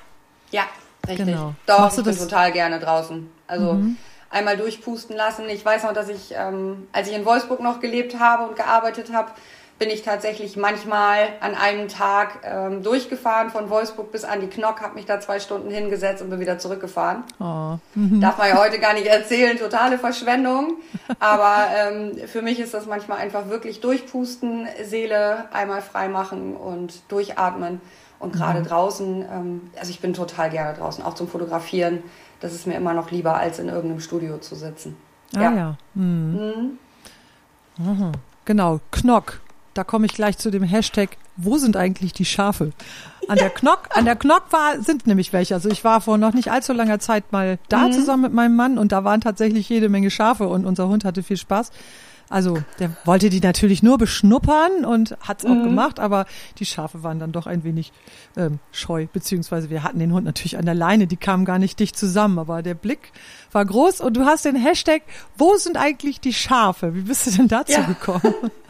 Ja, 0.51 0.63
richtig. 1.07 1.25
Genau. 1.25 1.55
Doch, 1.65 1.79
Machst 1.79 1.97
du 1.97 2.01
ich 2.01 2.05
bin 2.05 2.15
das? 2.15 2.23
total 2.27 2.51
gerne 2.51 2.79
draußen. 2.79 3.29
Also 3.47 3.73
mhm. 3.73 3.97
einmal 4.29 4.57
durchpusten 4.57 5.15
lassen. 5.15 5.49
Ich 5.49 5.65
weiß 5.65 5.83
noch, 5.83 5.93
dass 5.93 6.09
ich, 6.09 6.33
ähm, 6.35 6.87
als 6.91 7.09
ich 7.09 7.15
in 7.15 7.25
Wolfsburg 7.25 7.59
noch 7.59 7.79
gelebt 7.79 8.19
habe 8.19 8.47
und 8.47 8.55
gearbeitet 8.55 9.11
habe, 9.11 9.31
bin 9.79 9.89
ich 9.89 10.01
tatsächlich 10.01 10.57
manchmal 10.57 11.29
an 11.39 11.53
einem 11.53 11.87
Tag 11.87 12.39
ähm, 12.43 12.81
durchgefahren 12.81 13.51
von 13.51 13.69
Wolfsburg 13.69 14.11
bis 14.11 14.23
an 14.23 14.41
die 14.41 14.47
Knock, 14.47 14.81
habe 14.81 14.95
mich 14.95 15.05
da 15.05 15.19
zwei 15.19 15.39
Stunden 15.39 15.69
hingesetzt 15.69 16.21
und 16.23 16.31
bin 16.31 16.39
wieder 16.39 16.57
zurückgefahren. 16.57 17.23
Oh. 17.39 17.77
Mhm. 17.93 18.19
Darf 18.19 18.39
man 18.39 18.49
ja 18.49 18.57
heute 18.57 18.79
gar 18.79 18.93
nicht 18.93 19.05
erzählen, 19.05 19.57
totale 19.57 19.99
Verschwendung. 19.99 20.77
Aber 21.19 21.67
ähm, 21.75 22.17
für 22.27 22.41
mich 22.41 22.59
ist 22.59 22.73
das 22.73 22.87
manchmal 22.87 23.19
einfach 23.19 23.49
wirklich 23.49 23.79
durchpusten, 23.79 24.67
Seele 24.83 25.45
einmal 25.53 25.81
frei 25.81 26.07
machen 26.07 26.55
und 26.55 27.01
durchatmen. 27.09 27.79
Und 28.19 28.33
gerade 28.33 28.61
mhm. 28.61 28.65
draußen, 28.65 29.25
ähm, 29.31 29.61
also 29.77 29.91
ich 29.91 29.99
bin 29.99 30.13
total 30.13 30.49
gerne 30.49 30.75
draußen, 30.75 31.03
auch 31.03 31.13
zum 31.13 31.27
Fotografieren. 31.27 32.01
Das 32.39 32.53
ist 32.53 32.65
mir 32.65 32.73
immer 32.73 32.93
noch 32.93 33.11
lieber, 33.11 33.35
als 33.35 33.59
in 33.59 33.67
irgendeinem 33.67 33.99
Studio 33.99 34.39
zu 34.39 34.55
sitzen. 34.55 34.97
Ah 35.35 35.41
ja. 35.41 35.53
ja. 35.53 35.77
Mhm. 35.93 36.79
Mhm. 37.77 38.11
Genau, 38.45 38.79
Knock 38.91 39.39
da 39.77 39.83
komme 39.83 40.07
ich 40.07 40.13
gleich 40.13 40.37
zu 40.37 40.49
dem 40.49 40.63
Hashtag, 40.63 41.17
wo 41.35 41.57
sind 41.57 41.77
eigentlich 41.77 42.11
die 42.13 42.25
Schafe? 42.25 42.71
An 43.27 43.37
der 43.37 43.49
Knock, 43.49 43.89
an 43.91 44.05
der 44.05 44.15
Knock 44.15 44.45
war, 44.51 44.81
sind 44.81 45.05
nämlich 45.05 45.33
welche. 45.33 45.53
Also 45.53 45.69
ich 45.69 45.83
war 45.83 46.01
vor 46.01 46.17
noch 46.17 46.33
nicht 46.33 46.51
allzu 46.51 46.73
langer 46.73 46.99
Zeit 46.99 47.31
mal 47.31 47.59
da 47.69 47.87
mhm. 47.87 47.91
zusammen 47.91 48.23
mit 48.23 48.33
meinem 48.33 48.55
Mann 48.55 48.77
und 48.77 48.91
da 48.91 49.03
waren 49.03 49.21
tatsächlich 49.21 49.69
jede 49.69 49.89
Menge 49.89 50.09
Schafe 50.09 50.47
und 50.47 50.65
unser 50.65 50.87
Hund 50.87 51.05
hatte 51.05 51.21
viel 51.21 51.37
Spaß. 51.37 51.71
Also 52.29 52.57
der 52.79 52.91
wollte 53.05 53.29
die 53.29 53.39
natürlich 53.39 53.83
nur 53.83 53.97
beschnuppern 53.97 54.83
und 54.83 55.15
hat's 55.21 55.45
auch 55.45 55.49
mhm. 55.49 55.63
gemacht, 55.63 55.99
aber 55.99 56.25
die 56.57 56.65
Schafe 56.65 57.03
waren 57.03 57.19
dann 57.19 57.31
doch 57.31 57.47
ein 57.47 57.63
wenig 57.63 57.93
ähm, 58.35 58.59
scheu, 58.71 59.07
beziehungsweise 59.13 59.69
wir 59.69 59.83
hatten 59.83 59.99
den 59.99 60.11
Hund 60.11 60.25
natürlich 60.25 60.57
an 60.57 60.65
der 60.65 60.75
Leine, 60.75 61.07
die 61.07 61.15
kamen 61.15 61.45
gar 61.45 61.59
nicht 61.59 61.79
dicht 61.79 61.97
zusammen, 61.97 62.39
aber 62.39 62.63
der 62.63 62.73
Blick 62.73 63.13
war 63.51 63.63
groß 63.63 64.01
und 64.01 64.17
du 64.17 64.25
hast 64.25 64.43
den 64.43 64.57
Hashtag, 64.57 65.03
wo 65.37 65.55
sind 65.55 65.77
eigentlich 65.77 66.19
die 66.19 66.33
Schafe? 66.33 66.95
Wie 66.95 67.01
bist 67.01 67.27
du 67.27 67.31
denn 67.31 67.47
dazu 67.47 67.79
ja. 67.79 67.81
gekommen? 67.83 68.33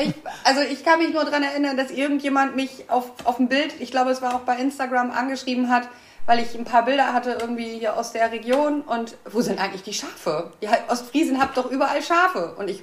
Ich, 0.00 0.14
also 0.44 0.60
ich 0.60 0.84
kann 0.84 0.98
mich 0.98 1.12
nur 1.12 1.24
daran 1.24 1.42
erinnern, 1.42 1.76
dass 1.76 1.90
irgendjemand 1.90 2.56
mich 2.56 2.88
auf, 2.88 3.10
auf 3.24 3.36
dem 3.36 3.48
Bild, 3.48 3.74
ich 3.80 3.90
glaube 3.90 4.10
es 4.10 4.22
war 4.22 4.34
auch 4.34 4.40
bei 4.40 4.56
Instagram, 4.56 5.10
angeschrieben 5.10 5.70
hat, 5.70 5.88
weil 6.28 6.40
ich 6.40 6.54
ein 6.54 6.64
paar 6.66 6.84
Bilder 6.84 7.14
hatte 7.14 7.38
irgendwie 7.40 7.78
hier 7.78 7.96
aus 7.96 8.12
der 8.12 8.30
Region 8.30 8.82
und 8.82 9.16
wo 9.30 9.40
sind 9.40 9.58
eigentlich 9.58 9.82
die 9.82 9.94
Schafe? 9.94 10.52
Ja, 10.60 10.72
Ostfriesen 10.88 11.40
habt 11.40 11.56
doch 11.56 11.70
überall 11.70 12.02
Schafe. 12.02 12.54
Und 12.58 12.68
ich, 12.68 12.82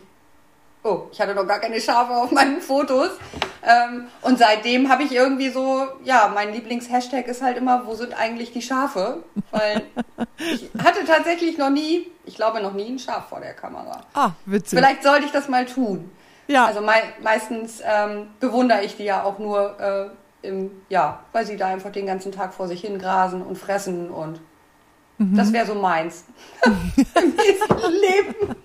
oh, 0.83 1.03
ich 1.11 1.21
hatte 1.21 1.35
noch 1.35 1.45
gar 1.45 1.59
keine 1.59 1.79
Schafe 1.79 2.13
auf 2.15 2.31
meinen 2.31 2.59
Fotos. 2.59 3.11
Ähm, 3.61 4.07
und 4.23 4.39
seitdem 4.39 4.89
habe 4.89 5.03
ich 5.03 5.11
irgendwie 5.11 5.49
so, 5.49 5.87
ja, 6.03 6.31
mein 6.33 6.53
Lieblingshashtag 6.53 7.27
ist 7.27 7.43
halt 7.43 7.57
immer, 7.57 7.85
wo 7.85 7.93
sind 7.93 8.19
eigentlich 8.19 8.51
die 8.51 8.63
Schafe? 8.63 9.23
Weil 9.51 9.83
ich 10.39 10.69
hatte 10.83 11.05
tatsächlich 11.05 11.59
noch 11.59 11.69
nie, 11.69 12.07
ich 12.25 12.35
glaube 12.35 12.63
noch 12.63 12.73
nie 12.73 12.89
ein 12.89 12.97
Schaf 12.97 13.29
vor 13.29 13.41
der 13.41 13.53
Kamera. 13.53 14.01
Ah, 14.15 14.31
witzig. 14.47 14.79
Vielleicht 14.79 15.03
sollte 15.03 15.25
ich 15.25 15.31
das 15.31 15.49
mal 15.49 15.67
tun. 15.67 16.09
Ja. 16.47 16.65
Also 16.65 16.81
mei 16.81 17.01
meistens 17.21 17.81
ähm, 17.83 18.27
bewundere 18.39 18.83
ich 18.83 18.97
die 18.97 19.03
ja 19.03 19.23
auch 19.23 19.39
nur, 19.39 19.79
äh, 19.79 20.47
im, 20.47 20.71
ja, 20.89 21.21
weil 21.31 21.45
sie 21.45 21.57
da 21.57 21.67
einfach 21.67 21.91
den 21.91 22.05
ganzen 22.05 22.31
Tag 22.31 22.53
vor 22.53 22.67
sich 22.67 22.81
hin 22.81 22.99
grasen 22.99 23.41
und 23.41 23.57
fressen 23.57 24.09
und 24.09 24.39
mhm. 25.17 25.35
das 25.35 25.51
wäre 25.51 25.65
so 25.65 25.75
meins. 25.75 26.25
Im 26.63 27.35
nächsten 27.35 27.91
Leben. 27.91 28.55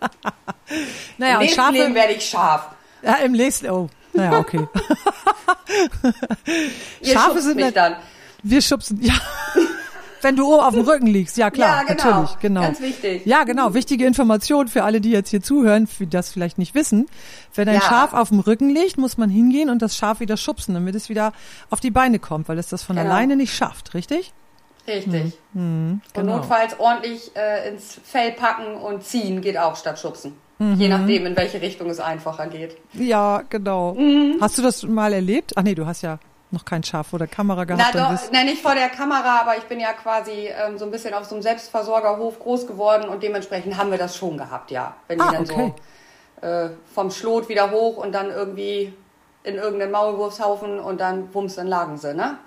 Naja, 1.18 1.34
Im 1.34 1.40
nächsten 1.40 1.60
Schafe, 1.60 1.72
Leben 1.72 1.94
werde 1.94 2.12
ich 2.12 2.28
scharf. 2.28 2.68
Ja, 3.02 3.14
im 3.14 3.32
nächsten, 3.32 3.70
oh, 3.70 3.88
naja, 4.12 4.38
okay. 4.38 4.68
Schafe 7.02 7.40
sind 7.40 7.56
mich 7.56 7.72
dann. 7.72 7.96
Wir 8.42 8.60
schubsen, 8.60 9.00
ja. 9.02 9.14
Wenn 10.22 10.36
du 10.36 10.52
oben 10.52 10.62
auf 10.62 10.74
dem 10.74 10.84
Rücken 10.84 11.06
liegst, 11.06 11.36
ja 11.36 11.50
klar, 11.50 11.82
ja, 11.82 11.94
genau. 11.94 12.10
natürlich, 12.10 12.38
genau. 12.40 12.60
Ganz 12.62 12.80
wichtig. 12.80 13.26
Ja, 13.26 13.44
genau, 13.44 13.74
wichtige 13.74 14.06
Information 14.06 14.68
für 14.68 14.84
alle, 14.84 15.00
die 15.00 15.10
jetzt 15.10 15.30
hier 15.30 15.42
zuhören, 15.42 15.88
die 15.98 16.08
das 16.08 16.30
vielleicht 16.30 16.58
nicht 16.58 16.74
wissen. 16.74 17.06
Wenn 17.54 17.68
ein 17.68 17.76
ja. 17.76 17.80
Schaf 17.80 18.12
auf 18.12 18.28
dem 18.28 18.40
Rücken 18.40 18.70
liegt, 18.70 18.98
muss 18.98 19.16
man 19.16 19.30
hingehen 19.30 19.70
und 19.70 19.82
das 19.82 19.96
Schaf 19.96 20.20
wieder 20.20 20.36
schubsen, 20.36 20.74
damit 20.74 20.94
es 20.94 21.08
wieder 21.08 21.32
auf 21.70 21.80
die 21.80 21.90
Beine 21.90 22.18
kommt, 22.18 22.48
weil 22.48 22.58
es 22.58 22.68
das 22.68 22.82
von 22.82 22.96
genau. 22.96 23.08
alleine 23.08 23.36
nicht 23.36 23.54
schafft, 23.54 23.94
richtig? 23.94 24.32
Richtig. 24.86 25.38
Mhm. 25.52 25.62
Mhm, 25.62 26.00
genau. 26.12 26.32
Und 26.32 26.40
notfalls 26.40 26.78
ordentlich 26.78 27.30
äh, 27.36 27.68
ins 27.68 28.00
Fell 28.02 28.32
packen 28.32 28.74
und 28.76 29.04
ziehen 29.04 29.40
geht 29.40 29.58
auch 29.58 29.76
statt 29.76 29.98
schubsen. 29.98 30.34
Mhm. 30.58 30.74
Je 30.74 30.88
nachdem, 30.88 31.26
in 31.26 31.36
welche 31.36 31.60
Richtung 31.60 31.88
es 31.88 32.00
einfacher 32.00 32.46
geht. 32.46 32.76
Ja, 32.92 33.42
genau. 33.48 33.94
Mhm. 33.94 34.36
Hast 34.40 34.58
du 34.58 34.62
das 34.62 34.82
mal 34.82 35.12
erlebt? 35.12 35.52
Ach 35.56 35.62
nee, 35.62 35.74
du 35.74 35.86
hast 35.86 36.02
ja 36.02 36.18
noch 36.52 36.64
kein 36.64 36.82
Schaf 36.82 37.08
vor 37.08 37.18
der 37.18 37.28
Kamera 37.28 37.64
gehabt? 37.64 37.94
Na, 37.94 38.14
doch, 38.14 38.20
na, 38.32 38.44
nicht 38.44 38.62
vor 38.62 38.74
der 38.74 38.88
Kamera, 38.88 39.40
aber 39.40 39.56
ich 39.56 39.64
bin 39.64 39.80
ja 39.80 39.92
quasi 39.92 40.48
ähm, 40.48 40.78
so 40.78 40.84
ein 40.84 40.90
bisschen 40.90 41.14
auf 41.14 41.24
so 41.24 41.34
einem 41.34 41.42
Selbstversorgerhof 41.42 42.38
groß 42.38 42.66
geworden 42.66 43.08
und 43.08 43.22
dementsprechend 43.22 43.76
haben 43.76 43.90
wir 43.90 43.98
das 43.98 44.16
schon 44.16 44.36
gehabt, 44.36 44.70
ja. 44.70 44.94
Wenn 45.08 45.20
ah, 45.20 45.28
die 45.28 45.36
dann 45.36 45.44
okay. 45.44 45.74
so 46.40 46.46
äh, 46.46 46.70
vom 46.94 47.10
Schlot 47.10 47.48
wieder 47.48 47.70
hoch 47.70 47.96
und 47.96 48.12
dann 48.12 48.30
irgendwie 48.30 48.92
in 49.44 49.54
irgendeinen 49.54 49.92
Maulwurfshaufen 49.92 50.80
und 50.80 51.00
dann 51.00 51.32
wumms, 51.34 51.54
dann 51.54 51.66
lagen 51.66 51.96
sie, 51.98 52.14
ne? 52.14 52.38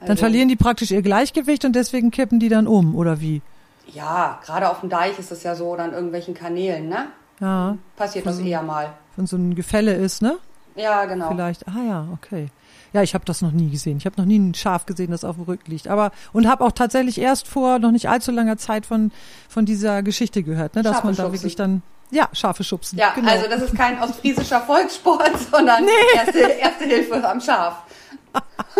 Also, 0.00 0.08
dann 0.08 0.16
verlieren 0.16 0.48
die 0.48 0.56
praktisch 0.56 0.90
ihr 0.90 1.02
Gleichgewicht 1.02 1.64
und 1.64 1.76
deswegen 1.76 2.10
kippen 2.10 2.40
die 2.40 2.48
dann 2.48 2.66
um, 2.66 2.96
oder 2.96 3.20
wie? 3.20 3.42
Ja, 3.86 4.40
gerade 4.44 4.70
auf 4.70 4.80
dem 4.80 4.88
Deich 4.88 5.18
ist 5.18 5.30
das 5.30 5.42
ja 5.42 5.54
so, 5.54 5.66
oder 5.66 5.84
an 5.84 5.92
irgendwelchen 5.92 6.34
Kanälen, 6.34 6.88
ne? 6.88 7.08
Ja. 7.40 7.76
Passiert 7.96 8.26
das 8.26 8.38
eher 8.38 8.62
mal. 8.62 8.92
Wenn 9.16 9.26
so 9.26 9.36
ein 9.36 9.54
Gefälle 9.54 9.94
ist, 9.94 10.22
ne? 10.22 10.38
Ja, 10.74 11.04
genau. 11.04 11.28
Vielleicht, 11.28 11.68
ah 11.68 11.82
ja, 11.86 12.08
okay. 12.12 12.48
Ja, 12.92 13.02
ich 13.02 13.14
habe 13.14 13.24
das 13.24 13.42
noch 13.42 13.52
nie 13.52 13.70
gesehen. 13.70 13.96
Ich 13.96 14.06
habe 14.06 14.16
noch 14.18 14.26
nie 14.26 14.38
ein 14.38 14.54
Schaf 14.54 14.86
gesehen, 14.86 15.10
das 15.10 15.24
auf 15.24 15.36
dem 15.36 15.44
Rücken 15.44 15.70
liegt. 15.70 15.88
Aber 15.88 16.12
und 16.32 16.46
habe 16.46 16.64
auch 16.64 16.72
tatsächlich 16.72 17.18
erst 17.18 17.48
vor 17.48 17.78
noch 17.78 17.90
nicht 17.90 18.08
allzu 18.08 18.30
langer 18.30 18.58
Zeit 18.58 18.86
von 18.86 19.12
von 19.48 19.64
dieser 19.64 20.02
Geschichte 20.02 20.42
gehört, 20.42 20.74
ne, 20.74 20.82
dass 20.82 20.96
Schafe 20.96 21.06
man 21.06 21.16
da 21.16 21.32
wirklich 21.32 21.56
dann 21.56 21.82
ja, 22.12 22.28
Schafe 22.32 22.62
schubsen. 22.62 22.98
Ja, 22.98 23.12
genau. 23.14 23.30
also 23.30 23.48
das 23.48 23.62
ist 23.62 23.74
kein 23.74 24.00
ostfriesischer 24.00 24.60
Volkssport, 24.60 25.32
sondern 25.50 25.84
nee. 25.84 25.90
erste, 26.14 26.38
erste 26.38 26.84
Hilfe 26.84 27.26
am 27.26 27.40
Schaf. 27.40 27.84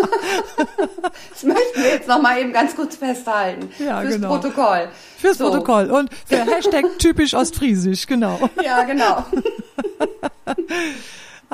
das 1.30 1.42
möchten 1.42 1.82
wir 1.82 1.90
jetzt 1.90 2.08
noch 2.08 2.20
mal 2.20 2.38
eben 2.38 2.52
ganz 2.52 2.76
kurz 2.76 2.96
festhalten. 2.96 3.70
Ja, 3.78 4.00
Fürs 4.00 4.14
genau. 4.14 4.28
Protokoll. 4.28 4.88
Fürs 5.18 5.38
so. 5.38 5.50
Protokoll. 5.50 5.90
Und 5.90 6.10
für 6.26 6.44
Hashtag 6.44 6.84
typisch 6.98 7.34
ostfriesisch, 7.34 8.06
genau. 8.06 8.38
Ja, 8.62 8.82
genau. 8.84 9.24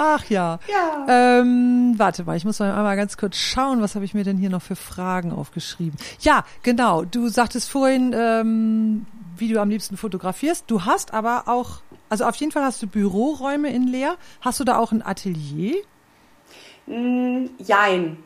Ach 0.00 0.24
ja. 0.26 0.60
Ja. 0.68 1.06
Ähm, 1.40 1.94
warte 1.96 2.22
mal, 2.22 2.36
ich 2.36 2.44
muss 2.44 2.60
mal 2.60 2.72
einmal 2.72 2.96
ganz 2.96 3.16
kurz 3.16 3.36
schauen, 3.36 3.82
was 3.82 3.96
habe 3.96 4.04
ich 4.04 4.14
mir 4.14 4.22
denn 4.22 4.38
hier 4.38 4.48
noch 4.48 4.62
für 4.62 4.76
Fragen 4.76 5.32
aufgeschrieben. 5.32 5.98
Ja, 6.20 6.44
genau. 6.62 7.02
Du 7.02 7.28
sagtest 7.28 7.68
vorhin, 7.68 8.14
ähm, 8.16 9.06
wie 9.36 9.52
du 9.52 9.60
am 9.60 9.70
liebsten 9.70 9.96
fotografierst. 9.96 10.64
Du 10.68 10.84
hast 10.84 11.14
aber 11.14 11.48
auch, 11.48 11.80
also 12.08 12.26
auf 12.26 12.36
jeden 12.36 12.52
Fall 12.52 12.62
hast 12.62 12.80
du 12.80 12.86
Büroräume 12.86 13.70
in 13.70 13.88
Leer. 13.88 14.14
Hast 14.40 14.60
du 14.60 14.64
da 14.64 14.78
auch 14.78 14.92
ein 14.92 15.04
Atelier? 15.04 15.74
Mm, 16.86 17.46
jein. 17.58 18.18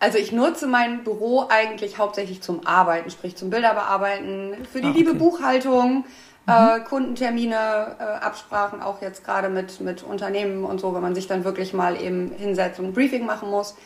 Also 0.00 0.18
ich 0.18 0.32
nutze 0.32 0.66
mein 0.66 1.04
Büro 1.04 1.46
eigentlich 1.48 1.98
hauptsächlich 1.98 2.40
zum 2.40 2.66
Arbeiten, 2.66 3.10
sprich 3.10 3.36
zum 3.36 3.50
Bilderbearbeiten, 3.50 4.56
für 4.72 4.80
die 4.80 4.88
ah, 4.88 4.90
okay. 4.90 4.98
liebe 4.98 5.14
Buchhaltung, 5.14 6.04
äh, 6.46 6.78
mhm. 6.78 6.84
Kundentermine, 6.84 7.96
äh, 7.98 8.02
Absprachen 8.24 8.82
auch 8.82 9.00
jetzt 9.00 9.24
gerade 9.24 9.48
mit, 9.48 9.80
mit 9.80 10.02
Unternehmen 10.02 10.64
und 10.64 10.80
so, 10.80 10.94
wenn 10.94 11.02
man 11.02 11.14
sich 11.14 11.26
dann 11.26 11.44
wirklich 11.44 11.72
mal 11.72 12.00
eben 12.00 12.32
hinsetzt 12.36 12.80
und 12.80 12.86
ein 12.86 12.92
Briefing 12.92 13.26
machen 13.26 13.50
muss. 13.50 13.76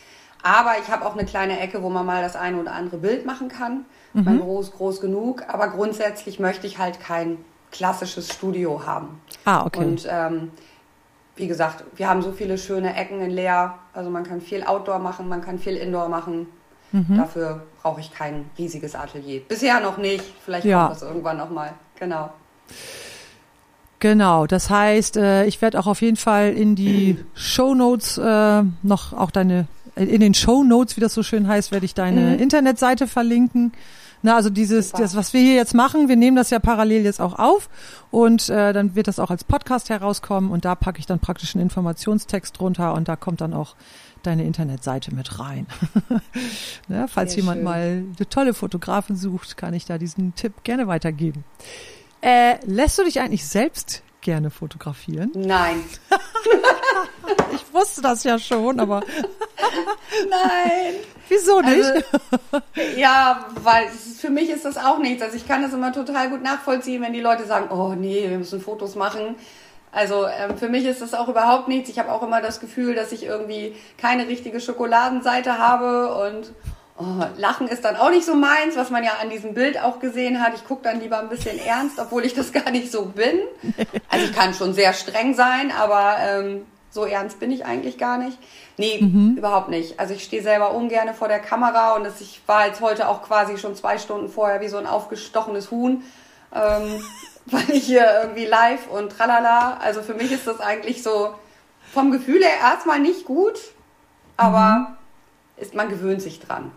Aber 0.43 0.75
ich 0.81 0.89
habe 0.89 1.05
auch 1.05 1.13
eine 1.13 1.25
kleine 1.25 1.59
Ecke, 1.59 1.81
wo 1.83 1.89
man 1.89 2.05
mal 2.05 2.21
das 2.21 2.35
eine 2.35 2.57
oder 2.57 2.71
andere 2.71 2.97
Bild 2.97 3.25
machen 3.25 3.49
kann. 3.49 3.85
Mhm. 4.13 4.23
Mein 4.23 4.37
Büro 4.37 4.61
ist 4.61 4.73
groß 4.73 5.01
genug, 5.01 5.43
aber 5.47 5.69
grundsätzlich 5.69 6.39
möchte 6.39 6.67
ich 6.67 6.77
halt 6.77 6.99
kein 6.99 7.37
klassisches 7.71 8.29
Studio 8.33 8.85
haben. 8.85 9.21
Ah, 9.45 9.65
okay. 9.65 9.79
Und 9.79 10.07
ähm, 10.09 10.51
wie 11.35 11.47
gesagt, 11.47 11.83
wir 11.95 12.09
haben 12.09 12.21
so 12.21 12.31
viele 12.31 12.57
schöne 12.57 12.95
Ecken 12.95 13.21
in 13.21 13.31
Leer. 13.31 13.75
Also 13.93 14.09
man 14.09 14.23
kann 14.23 14.41
viel 14.41 14.63
Outdoor 14.63 14.99
machen, 14.99 15.27
man 15.27 15.41
kann 15.41 15.59
viel 15.59 15.75
Indoor 15.75 16.09
machen. 16.09 16.47
Mhm. 16.91 17.17
Dafür 17.17 17.63
brauche 17.81 17.99
ich 17.99 18.13
kein 18.13 18.49
riesiges 18.57 18.95
Atelier. 18.95 19.41
Bisher 19.41 19.79
noch 19.79 19.97
nicht. 19.97 20.23
Vielleicht 20.43 20.65
ja. 20.65 20.85
kommt 20.85 20.95
das 20.95 21.01
irgendwann 21.03 21.37
noch 21.37 21.49
mal. 21.49 21.73
Genau. 21.99 22.31
Genau, 23.99 24.45
das 24.45 24.69
heißt, 24.69 25.17
äh, 25.17 25.45
ich 25.45 25.61
werde 25.61 25.79
auch 25.79 25.87
auf 25.87 26.01
jeden 26.01 26.17
Fall 26.17 26.53
in 26.53 26.75
die 26.75 27.17
Show 27.33 27.73
Notes 27.73 28.17
äh, 28.17 28.63
noch 28.83 29.13
auch 29.13 29.31
deine, 29.31 29.67
in 29.95 30.21
den 30.21 30.35
Show 30.35 30.63
Notes, 30.63 30.97
wie 30.97 31.01
das 31.01 31.13
so 31.13 31.23
schön 31.23 31.47
heißt, 31.47 31.71
werde 31.71 31.85
ich 31.85 31.95
deine 31.95 32.21
mhm. 32.35 32.39
Internetseite 32.39 33.07
verlinken. 33.07 33.71
Na, 34.23 34.35
also 34.35 34.49
dieses, 34.49 34.91
das, 34.91 35.15
was 35.15 35.33
wir 35.33 35.41
hier 35.41 35.53
jetzt 35.53 35.75
machen, 35.75 36.09
wir 36.09 36.15
nehmen 36.15 36.35
das 36.35 36.49
ja 36.49 36.59
parallel 36.59 37.03
jetzt 37.03 37.21
auch 37.21 37.37
auf 37.37 37.69
und 38.09 38.49
äh, 38.49 38.73
dann 38.73 38.95
wird 38.95 39.07
das 39.07 39.19
auch 39.19 39.29
als 39.29 39.43
Podcast 39.43 39.89
herauskommen 39.89 40.49
und 40.49 40.65
da 40.65 40.73
packe 40.73 40.99
ich 40.99 41.05
dann 41.05 41.19
praktisch 41.19 41.55
einen 41.55 41.63
Informationstext 41.63 42.59
drunter 42.59 42.93
und 42.93 43.07
da 43.07 43.15
kommt 43.15 43.41
dann 43.41 43.53
auch 43.53 43.75
deine 44.23 44.43
Internetseite 44.43 45.13
mit 45.13 45.39
rein. 45.39 45.67
ne, 46.87 47.07
falls 47.07 47.33
Sehr 47.33 47.41
jemand 47.41 47.57
schön. 47.57 47.63
mal 47.63 48.03
eine 48.17 48.29
tolle 48.29 48.53
Fotografin 48.55 49.15
sucht, 49.15 49.55
kann 49.55 49.73
ich 49.75 49.85
da 49.85 49.99
diesen 49.99 50.33
Tipp 50.33 50.63
gerne 50.63 50.87
weitergeben. 50.87 51.43
Äh, 52.27 52.57
lässt 52.65 52.99
du 52.99 53.05
dich 53.05 53.21
eigentlich 53.21 53.47
selbst 53.47 54.03
gerne 54.19 54.49
fotografieren? 54.49 55.31
Nein. 55.33 55.81
ich 57.53 57.73
wusste 57.73 58.01
das 58.01 58.25
ja 58.25 58.37
schon, 58.37 58.81
aber. 58.81 58.99
Nein. 60.29 60.95
Wieso 61.29 61.61
nicht? 61.61 61.85
Also, 61.85 62.61
ja, 62.97 63.45
weil 63.63 63.87
für 63.87 64.29
mich 64.29 64.49
ist 64.49 64.65
das 64.65 64.75
auch 64.75 64.99
nichts. 64.99 65.23
Also 65.23 65.37
ich 65.37 65.47
kann 65.47 65.61
das 65.61 65.71
immer 65.71 65.93
total 65.93 66.29
gut 66.29 66.43
nachvollziehen, 66.43 67.01
wenn 67.01 67.13
die 67.13 67.21
Leute 67.21 67.45
sagen, 67.45 67.69
oh 67.71 67.93
nee, 67.95 68.29
wir 68.29 68.37
müssen 68.37 68.59
Fotos 68.59 68.95
machen. 68.95 69.35
Also 69.93 70.27
ähm, 70.27 70.57
für 70.57 70.67
mich 70.67 70.83
ist 70.83 71.01
das 71.01 71.13
auch 71.13 71.29
überhaupt 71.29 71.69
nichts. 71.69 71.89
Ich 71.89 71.97
habe 71.97 72.11
auch 72.11 72.23
immer 72.23 72.41
das 72.41 72.59
Gefühl, 72.59 72.93
dass 72.93 73.13
ich 73.13 73.23
irgendwie 73.23 73.73
keine 73.97 74.27
richtige 74.27 74.59
Schokoladenseite 74.59 75.59
habe 75.59 76.13
und 76.27 76.51
oh, 76.97 77.25
Lachen 77.37 77.67
ist 77.67 77.85
dann 77.85 77.95
auch 77.95 78.09
nicht 78.09 78.25
so 78.25 78.35
meins, 78.35 78.75
was 78.75 78.89
man 78.89 79.03
ja 79.03 79.13
an 79.21 79.29
diesem 79.29 79.53
Bild 79.53 79.79
auch 79.81 79.99
gesehen 79.99 80.41
hat. 80.41 80.53
Ich 80.55 80.65
gucke 80.65 80.83
dann 80.83 80.99
lieber 80.99 81.19
ein 81.19 81.29
bisschen 81.29 81.59
ernst, 81.59 81.99
obwohl 81.99 82.25
ich 82.25 82.33
das 82.33 82.51
gar 82.53 82.71
nicht 82.71 82.91
so 82.91 83.05
bin. 83.05 83.39
Also 84.09 84.25
ich 84.25 84.33
kann 84.33 84.53
schon 84.53 84.73
sehr 84.73 84.93
streng 84.93 85.33
sein, 85.33 85.71
aber 85.71 86.17
ähm, 86.19 86.65
so 86.89 87.05
ernst 87.05 87.39
bin 87.39 87.51
ich 87.51 87.65
eigentlich 87.65 87.97
gar 87.97 88.17
nicht. 88.17 88.37
Nee, 88.77 88.99
mhm. 89.01 89.35
überhaupt 89.37 89.69
nicht. 89.69 89.99
Also 89.99 90.13
ich 90.13 90.23
stehe 90.23 90.41
selber 90.41 90.73
ungern 90.73 91.13
vor 91.13 91.27
der 91.27 91.39
Kamera 91.39 91.95
und 91.95 92.03
das, 92.03 92.21
ich 92.21 92.41
war 92.47 92.67
jetzt 92.67 92.81
heute 92.81 93.07
auch 93.07 93.23
quasi 93.23 93.57
schon 93.57 93.75
zwei 93.75 93.97
Stunden 93.97 94.29
vorher 94.29 94.61
wie 94.61 94.67
so 94.67 94.77
ein 94.77 94.87
aufgestochenes 94.87 95.71
Huhn. 95.71 96.03
Ähm, 96.53 97.01
weil 97.49 97.69
ich 97.69 97.85
hier 97.85 98.05
irgendwie 98.21 98.45
live 98.45 98.87
und 98.89 99.11
tralala. 99.11 99.77
Also 99.77 100.01
für 100.01 100.13
mich 100.13 100.31
ist 100.31 100.47
das 100.47 100.59
eigentlich 100.59 101.01
so 101.01 101.33
vom 101.93 102.11
Gefühl 102.11 102.43
her 102.43 102.59
erstmal 102.61 102.99
nicht 102.99 103.25
gut, 103.25 103.59
aber 104.35 104.97
mhm. 105.55 105.61
ist, 105.61 105.73
man 105.73 105.89
gewöhnt 105.89 106.21
sich 106.21 106.39
dran. 106.39 106.71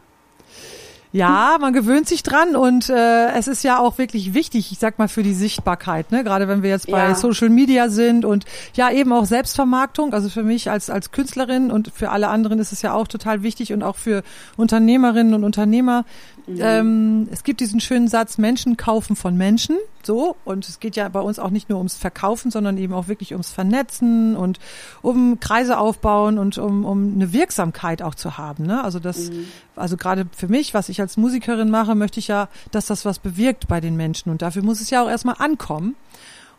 Ja, 1.12 1.58
man 1.60 1.72
gewöhnt 1.72 2.06
sich 2.06 2.22
dran 2.22 2.54
und 2.54 2.88
äh, 2.88 3.32
es 3.32 3.48
ist 3.48 3.64
ja 3.64 3.80
auch 3.80 3.98
wirklich 3.98 4.32
wichtig, 4.32 4.70
ich 4.70 4.78
sag 4.78 4.98
mal, 4.98 5.08
für 5.08 5.24
die 5.24 5.34
Sichtbarkeit, 5.34 6.12
ne? 6.12 6.22
Gerade 6.22 6.46
wenn 6.46 6.62
wir 6.62 6.70
jetzt 6.70 6.88
bei 6.88 7.08
ja. 7.08 7.14
Social 7.16 7.48
Media 7.48 7.88
sind 7.88 8.24
und 8.24 8.44
ja 8.74 8.90
eben 8.92 9.12
auch 9.12 9.24
Selbstvermarktung. 9.24 10.14
Also 10.14 10.28
für 10.28 10.44
mich 10.44 10.70
als, 10.70 10.88
als 10.88 11.10
Künstlerin 11.10 11.72
und 11.72 11.90
für 11.92 12.10
alle 12.10 12.28
anderen 12.28 12.60
ist 12.60 12.70
es 12.70 12.82
ja 12.82 12.94
auch 12.94 13.08
total 13.08 13.42
wichtig 13.42 13.72
und 13.72 13.82
auch 13.82 13.96
für 13.96 14.22
Unternehmerinnen 14.56 15.34
und 15.34 15.42
Unternehmer. 15.42 16.04
Mhm. 16.54 16.60
Ähm, 16.60 17.28
es 17.30 17.44
gibt 17.44 17.60
diesen 17.60 17.80
schönen 17.80 18.08
Satz, 18.08 18.38
Menschen 18.38 18.76
kaufen 18.76 19.16
von 19.16 19.36
Menschen. 19.36 19.76
So, 20.02 20.36
und 20.44 20.68
es 20.68 20.80
geht 20.80 20.96
ja 20.96 21.08
bei 21.08 21.20
uns 21.20 21.38
auch 21.38 21.50
nicht 21.50 21.68
nur 21.68 21.78
ums 21.78 21.96
Verkaufen, 21.96 22.50
sondern 22.50 22.78
eben 22.78 22.94
auch 22.94 23.08
wirklich 23.08 23.32
ums 23.32 23.50
Vernetzen 23.50 24.34
und 24.34 24.58
um 25.02 25.38
Kreise 25.40 25.78
aufbauen 25.78 26.38
und 26.38 26.58
um, 26.58 26.84
um 26.84 27.14
eine 27.14 27.32
Wirksamkeit 27.32 28.02
auch 28.02 28.14
zu 28.14 28.38
haben. 28.38 28.66
Ne? 28.66 28.82
Also 28.82 28.98
das, 28.98 29.30
mhm. 29.30 29.46
also 29.76 29.96
gerade 29.96 30.26
für 30.34 30.48
mich, 30.48 30.72
was 30.74 30.88
ich 30.88 31.00
als 31.00 31.16
Musikerin 31.16 31.70
mache, 31.70 31.94
möchte 31.94 32.18
ich 32.18 32.28
ja, 32.28 32.48
dass 32.70 32.86
das 32.86 33.04
was 33.04 33.18
bewirkt 33.18 33.68
bei 33.68 33.80
den 33.80 33.96
Menschen. 33.96 34.30
Und 34.30 34.42
dafür 34.42 34.62
muss 34.62 34.80
es 34.80 34.90
ja 34.90 35.04
auch 35.04 35.08
erstmal 35.08 35.36
ankommen. 35.38 35.96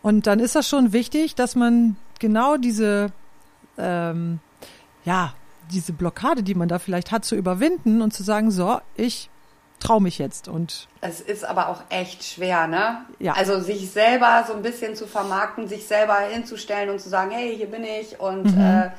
Und 0.04 0.28
dann 0.28 0.40
ist 0.40 0.56
das 0.56 0.68
schon 0.68 0.94
wichtig, 0.94 1.36
dass 1.36 1.56
man 1.56 1.96
genau 2.20 2.58
diese, 2.58 3.12
ähm, 3.78 4.40
ja, 5.04 5.34
diese 5.72 5.94
Blockade, 5.94 6.44
die 6.44 6.56
man 6.56 6.68
da 6.68 6.80
vielleicht 6.80 7.12
hat, 7.12 7.26
zu 7.26 7.36
überwinden 7.36 8.02
und 8.02 8.14
zu 8.14 8.24
sagen, 8.24 8.52
so, 8.52 8.80
ich 8.96 9.30
traue 9.82 10.02
mich 10.02 10.18
jetzt 10.18 10.48
und 10.48 10.88
es 11.02 11.20
ist 11.20 11.44
aber 11.44 11.70
auch 11.70 11.84
echt 11.90 12.24
schwer, 12.24 12.68
ne? 12.68 13.06
Ja. 13.20 13.34
Also 13.34 13.60
sich 13.60 13.92
selber 13.92 14.46
so 14.48 14.54
ein 14.54 14.62
bisschen 14.62 14.96
zu 14.96 15.08
vermarkten, 15.08 15.68
sich 15.68 15.86
selber 15.86 16.20
hinzustellen 16.20 16.90
und 16.90 17.00
zu 17.00 17.10
sagen, 17.10 17.32
hey, 17.32 17.56
hier 17.56 17.70
bin 17.70 17.84
ich 17.84 18.20
und 18.20 18.56
mhm. 18.56 18.62
äh, 18.62 18.92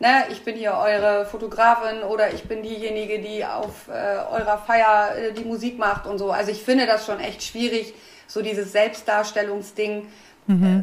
ne, 0.00 0.24
ich 0.30 0.44
bin 0.44 0.56
hier 0.56 0.74
eure 0.74 1.26
Fotografin 1.26 2.02
oder 2.02 2.32
ich 2.34 2.44
bin 2.44 2.62
diejenige, 2.62 3.20
die 3.20 3.44
auf 3.44 3.88
äh, 3.88 3.92
eurer 4.30 4.58
Feier 4.58 5.16
äh, 5.16 5.32
die 5.32 5.44
Musik 5.44 5.78
macht 5.78 6.06
und 6.06 6.18
so. 6.18 6.30
Also 6.30 6.50
ich 6.50 6.62
finde 6.62 6.86
das 6.86 7.06
schon 7.06 7.20
echt 7.20 7.42
schwierig, 7.42 7.94
so 8.26 8.42
dieses 8.42 8.72
Selbstdarstellungsding. 8.72 10.08
Mhm. 10.46 10.64
Äh, 10.64 10.82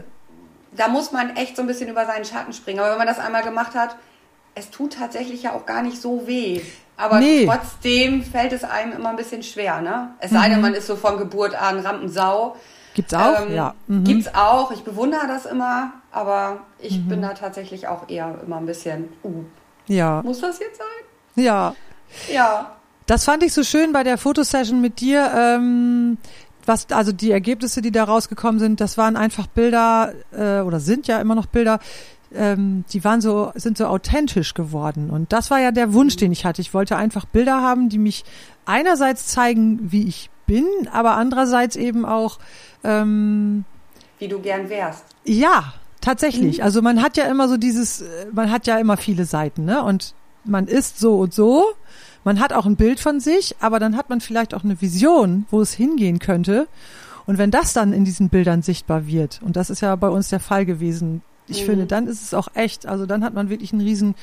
da 0.76 0.88
muss 0.88 1.12
man 1.12 1.36
echt 1.36 1.56
so 1.56 1.62
ein 1.62 1.68
bisschen 1.68 1.90
über 1.90 2.06
seinen 2.06 2.26
Schatten 2.26 2.54
springen. 2.54 2.80
Aber 2.80 2.92
wenn 2.92 2.98
man 2.98 3.08
das 3.08 3.20
einmal 3.20 3.44
gemacht 3.44 3.76
hat, 3.76 3.96
es 4.56 4.70
tut 4.70 4.94
tatsächlich 4.94 5.44
ja 5.44 5.54
auch 5.54 5.66
gar 5.66 5.84
nicht 5.84 6.02
so 6.02 6.28
weh. 6.28 6.62
Aber 6.96 7.20
nee. 7.20 7.46
trotzdem 7.46 8.24
fällt 8.24 8.54
es 8.54 8.64
einem 8.64 8.94
immer 8.94 9.10
ein 9.10 9.16
bisschen 9.16 9.44
schwer, 9.44 9.82
ne? 9.82 10.14
Es 10.20 10.32
sei 10.32 10.48
denn, 10.48 10.58
mhm. 10.58 10.62
man 10.62 10.74
ist 10.74 10.88
so 10.88 10.96
von 10.96 11.18
Geburt 11.18 11.56
an 11.60 11.80
Rampensau. 11.80 12.56
Gibt's 12.94 13.14
auch? 13.14 13.42
Ähm, 13.42 13.56
ja. 13.56 13.74
Mhm. 13.88 14.04
Gibt's 14.04 14.34
auch. 14.34 14.72
Ich 14.72 14.84
bewundere 14.84 15.28
das 15.28 15.46
immer, 15.46 15.92
aber 16.12 16.60
ich 16.80 17.00
mhm. 17.00 17.08
bin 17.08 17.22
da 17.22 17.34
tatsächlich 17.34 17.88
auch 17.88 18.10
eher 18.10 18.36
immer 18.46 18.58
ein 18.58 18.66
bisschen, 18.66 19.10
uh, 19.24 19.44
ja. 19.88 20.22
Muss 20.24 20.42
das 20.42 20.60
jetzt 20.60 20.78
sein? 20.78 21.44
Ja. 21.44 21.76
Ja. 22.32 22.76
Das 23.06 23.26
fand 23.26 23.44
ich 23.44 23.54
so 23.54 23.64
schön 23.64 23.92
bei 23.92 24.04
der 24.04 24.18
Fotosession 24.18 24.80
mit 24.80 25.00
dir. 25.02 25.32
Ähm, 25.36 26.18
was, 26.66 26.88
also 26.92 27.12
die 27.12 27.32
Ergebnisse, 27.32 27.82
die 27.82 27.92
da 27.92 28.06
rausgekommen 28.06 28.60
sind, 28.60 28.80
das 28.80 28.98
waren 28.98 29.18
einfach 29.18 29.48
Bilder 29.48 30.14
äh, 30.32 30.62
oder 30.62 30.80
sind 30.80 31.08
ja 31.08 31.20
immer 31.20 31.36
noch 31.36 31.48
Bilder, 31.48 31.80
ähm, 32.36 32.86
die 32.92 33.04
waren 33.04 33.22
so, 33.22 33.52
sind 33.56 33.78
so 33.78 33.86
authentisch 33.86 34.54
geworden. 34.54 35.10
Und 35.10 35.34
das 35.34 35.52
war 35.52 35.60
ja 35.60 35.72
der 35.72 35.94
Wunsch, 35.94 36.16
den 36.16 36.32
ich 36.32 36.46
hatte. 36.46 36.62
Ich 36.62 36.74
wollte 36.74 36.96
einfach 36.96 37.26
Bilder 37.26 37.62
haben, 37.62 37.90
die 37.90 37.98
mich 37.98 38.24
einerseits 38.66 39.28
zeigen, 39.28 39.92
wie 39.92 40.08
ich 40.08 40.30
bin, 40.46 40.66
aber 40.92 41.16
andererseits 41.16 41.76
eben 41.76 42.06
auch, 42.06 42.40
ähm, 42.84 43.66
wie 44.20 44.28
du 44.28 44.40
gern 44.40 44.70
wärst. 44.70 45.06
Ja, 45.26 45.74
tatsächlich. 46.02 46.58
Mhm. 46.58 46.64
Also 46.64 46.82
man 46.82 47.02
hat 47.02 47.18
ja 47.18 47.26
immer 47.26 47.48
so 47.48 47.58
dieses, 47.58 48.02
äh, 48.02 48.28
man 48.32 48.52
hat 48.52 48.68
ja 48.68 48.78
immer 48.78 48.98
viele 48.98 49.26
Seiten, 49.26 49.66
ne? 49.66 49.84
Und 49.84 50.14
man 50.46 50.68
ist 50.68 51.00
so 51.00 51.20
und 51.20 51.34
so. 51.34 51.66
Man 52.24 52.40
hat 52.40 52.54
auch 52.54 52.66
ein 52.66 52.76
Bild 52.76 53.00
von 53.00 53.20
sich, 53.20 53.56
aber 53.60 53.80
dann 53.80 53.98
hat 53.98 54.10
man 54.10 54.22
vielleicht 54.22 54.54
auch 54.54 54.64
eine 54.64 54.82
Vision, 54.82 55.46
wo 55.50 55.62
es 55.62 55.74
hingehen 55.74 56.20
könnte. 56.20 56.68
Und 57.26 57.38
wenn 57.38 57.52
das 57.52 57.74
dann 57.74 57.94
in 57.94 58.06
diesen 58.06 58.30
Bildern 58.30 58.62
sichtbar 58.62 59.08
wird, 59.08 59.42
und 59.44 59.56
das 59.56 59.70
ist 59.70 59.82
ja 59.82 59.96
bei 59.96 60.10
uns 60.10 60.30
der 60.30 60.40
Fall 60.40 60.66
gewesen, 60.66 61.22
ich 61.48 61.62
mhm. 61.62 61.66
finde, 61.66 61.86
dann 61.86 62.08
ist 62.08 62.24
es 62.24 62.34
auch 62.34 62.48
echt, 62.54 62.86
also 62.86 63.06
dann 63.06 63.24
hat 63.24 63.34
man 63.34 63.50
wirklich 63.50 63.74
einen 63.74 63.82
riesen 63.82 64.16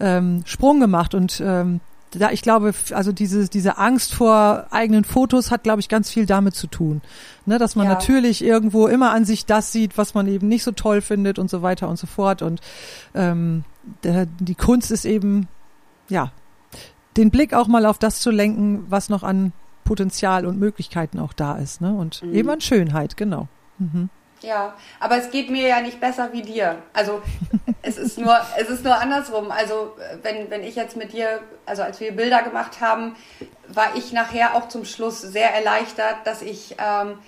ähm, 0.00 0.42
Sprung 0.46 0.80
gemacht 0.80 1.14
und 1.14 1.40
ähm, 1.44 1.80
da, 2.18 2.30
ich 2.30 2.42
glaube, 2.42 2.72
also 2.92 3.12
diese, 3.12 3.48
diese 3.48 3.78
Angst 3.78 4.14
vor 4.14 4.66
eigenen 4.70 5.04
Fotos 5.04 5.50
hat, 5.50 5.64
glaube 5.64 5.80
ich, 5.80 5.88
ganz 5.88 6.10
viel 6.10 6.26
damit 6.26 6.54
zu 6.54 6.66
tun. 6.66 7.02
Ne, 7.46 7.58
dass 7.58 7.76
man 7.76 7.86
ja. 7.86 7.94
natürlich 7.94 8.42
irgendwo 8.42 8.86
immer 8.86 9.10
an 9.10 9.24
sich 9.24 9.46
das 9.46 9.72
sieht, 9.72 9.98
was 9.98 10.14
man 10.14 10.28
eben 10.28 10.48
nicht 10.48 10.62
so 10.62 10.72
toll 10.72 11.00
findet 11.00 11.38
und 11.38 11.50
so 11.50 11.62
weiter 11.62 11.88
und 11.88 11.98
so 11.98 12.06
fort. 12.06 12.42
Und 12.42 12.60
ähm, 13.14 13.64
der, 14.02 14.26
die 14.26 14.54
Kunst 14.54 14.90
ist 14.90 15.04
eben, 15.04 15.48
ja, 16.08 16.32
den 17.16 17.30
Blick 17.30 17.54
auch 17.54 17.68
mal 17.68 17.86
auf 17.86 17.98
das 17.98 18.20
zu 18.20 18.30
lenken, 18.30 18.86
was 18.88 19.08
noch 19.08 19.22
an 19.22 19.52
Potenzial 19.84 20.46
und 20.46 20.58
Möglichkeiten 20.58 21.18
auch 21.18 21.32
da 21.32 21.56
ist. 21.56 21.80
Ne? 21.80 21.92
Und 21.94 22.22
mhm. 22.22 22.34
eben 22.34 22.50
an 22.50 22.60
Schönheit, 22.60 23.16
genau. 23.16 23.48
Mhm. 23.78 24.08
Ja, 24.44 24.74
aber 25.00 25.16
es 25.16 25.30
geht 25.30 25.50
mir 25.50 25.66
ja 25.66 25.80
nicht 25.80 26.00
besser 26.00 26.32
wie 26.32 26.42
dir. 26.42 26.76
Also 26.92 27.22
es 27.82 27.96
ist 27.96 28.18
nur, 28.18 28.36
es 28.56 28.68
ist 28.68 28.84
nur 28.84 28.96
andersrum. 28.96 29.50
Also 29.50 29.96
wenn, 30.22 30.50
wenn 30.50 30.62
ich 30.62 30.76
jetzt 30.76 30.96
mit 30.96 31.12
dir, 31.12 31.40
also 31.66 31.82
als 31.82 32.00
wir 32.00 32.12
Bilder 32.12 32.42
gemacht 32.42 32.80
haben, 32.80 33.16
war 33.68 33.96
ich 33.96 34.12
nachher 34.12 34.54
auch 34.54 34.68
zum 34.68 34.84
Schluss 34.84 35.20
sehr 35.20 35.54
erleichtert, 35.54 36.18
dass 36.24 36.42
ich 36.42 36.76
ähm, 36.78 37.18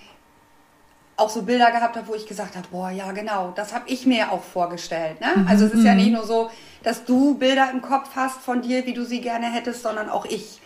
auch 1.17 1.31
so 1.31 1.43
Bilder 1.43 1.71
gehabt 1.71 1.97
habe, 1.97 2.09
wo 2.09 2.15
ich 2.15 2.27
gesagt 2.27 2.57
habe, 2.57 2.69
boah, 2.71 2.91
ja 2.91 3.13
genau, 3.13 3.53
das 3.57 3.73
habe 3.73 3.89
ich 3.89 4.05
mir 4.05 4.31
auch 4.33 4.43
vorgestellt. 4.43 5.21
Ne? 5.21 5.29
Mhm. 5.37 5.49
Also 5.49 5.67
es 5.67 5.73
ist 5.73 5.85
ja 5.85 5.93
mhm. 5.93 5.99
nicht 5.99 6.13
nur 6.13 6.25
so, 6.25 6.51
dass 6.83 7.05
du 7.05 7.39
Bilder 7.39 7.71
im 7.73 7.81
Kopf 7.81 8.11
hast 8.15 8.41
von 8.41 8.61
dir, 8.63 8.85
wie 8.87 8.93
du 8.93 9.05
sie 9.05 9.21
gerne 9.21 9.47
hättest, 9.47 9.83
sondern 9.83 10.11
auch 10.11 10.27
ich. 10.27 10.61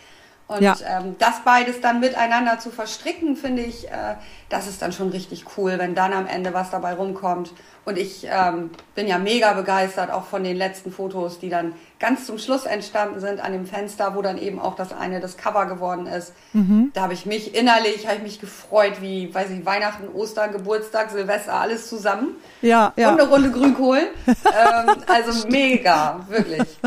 Und 0.49 0.63
ja. 0.63 0.77
ähm, 0.85 1.15
das 1.21 1.45
beides 1.45 1.81
dann 1.81 2.01
miteinander 2.01 2.59
zu 2.59 2.71
verstricken, 2.71 3.37
finde 3.37 3.63
ich, 3.63 3.89
äh, 3.89 4.17
das 4.51 4.67
ist 4.67 4.83
dann 4.83 4.93
schon 4.93 5.11
richtig 5.11 5.45
cool, 5.57 5.79
wenn 5.79 5.95
dann 5.95 6.13
am 6.13 6.27
Ende 6.27 6.53
was 6.53 6.71
dabei 6.71 6.95
rumkommt. 6.95 7.53
Und 7.85 7.97
ich 7.97 8.27
ähm, 8.31 8.71
bin 8.95 9.07
ja 9.07 9.19
mega 9.19 9.55
begeistert 9.55 10.11
auch 10.11 10.25
von 10.27 10.45
den 10.45 10.57
letzten 10.57 10.93
Fotos, 10.93 11.39
die 11.39 11.49
dann 11.49 11.73
ganz 11.99 12.27
zum 12.27 12.39
Schluss 12.39 12.67
entstanden 12.67 13.21
sind 13.21 13.41
an 13.41 13.53
dem 13.53 13.65
Fenster, 13.65 14.15
wo 14.15 14.23
dann 14.23 14.39
eben 14.39 14.59
auch 14.59 14.75
das 14.75 14.93
eine 14.93 15.21
das 15.21 15.37
Cover 15.37 15.67
geworden 15.67 16.07
ist. 16.07 16.33
Mhm. 16.53 16.91
Da 16.95 17.03
habe 17.03 17.15
ich 17.15 17.27
mich 17.27 17.55
innerlich, 17.55 18.07
habe 18.07 18.17
ich 18.17 18.23
mich 18.23 18.41
gefreut, 18.41 19.01
wie, 19.01 19.33
weiß 19.33 19.51
ich, 19.51 19.65
Weihnachten, 19.65 20.09
Ostern, 20.15 20.53
Geburtstag, 20.53 21.11
Silvester, 21.11 21.55
alles 21.55 21.89
zusammen. 21.89 22.37
Ja, 22.61 22.93
ja. 22.97 23.13
Und 23.13 23.21
eine 23.21 23.31
Runde 23.31 23.51
Grünkohl. 23.51 23.99
ähm, 24.27 24.97
also 25.07 25.49
mega, 25.49 26.21
wirklich. 26.29 26.79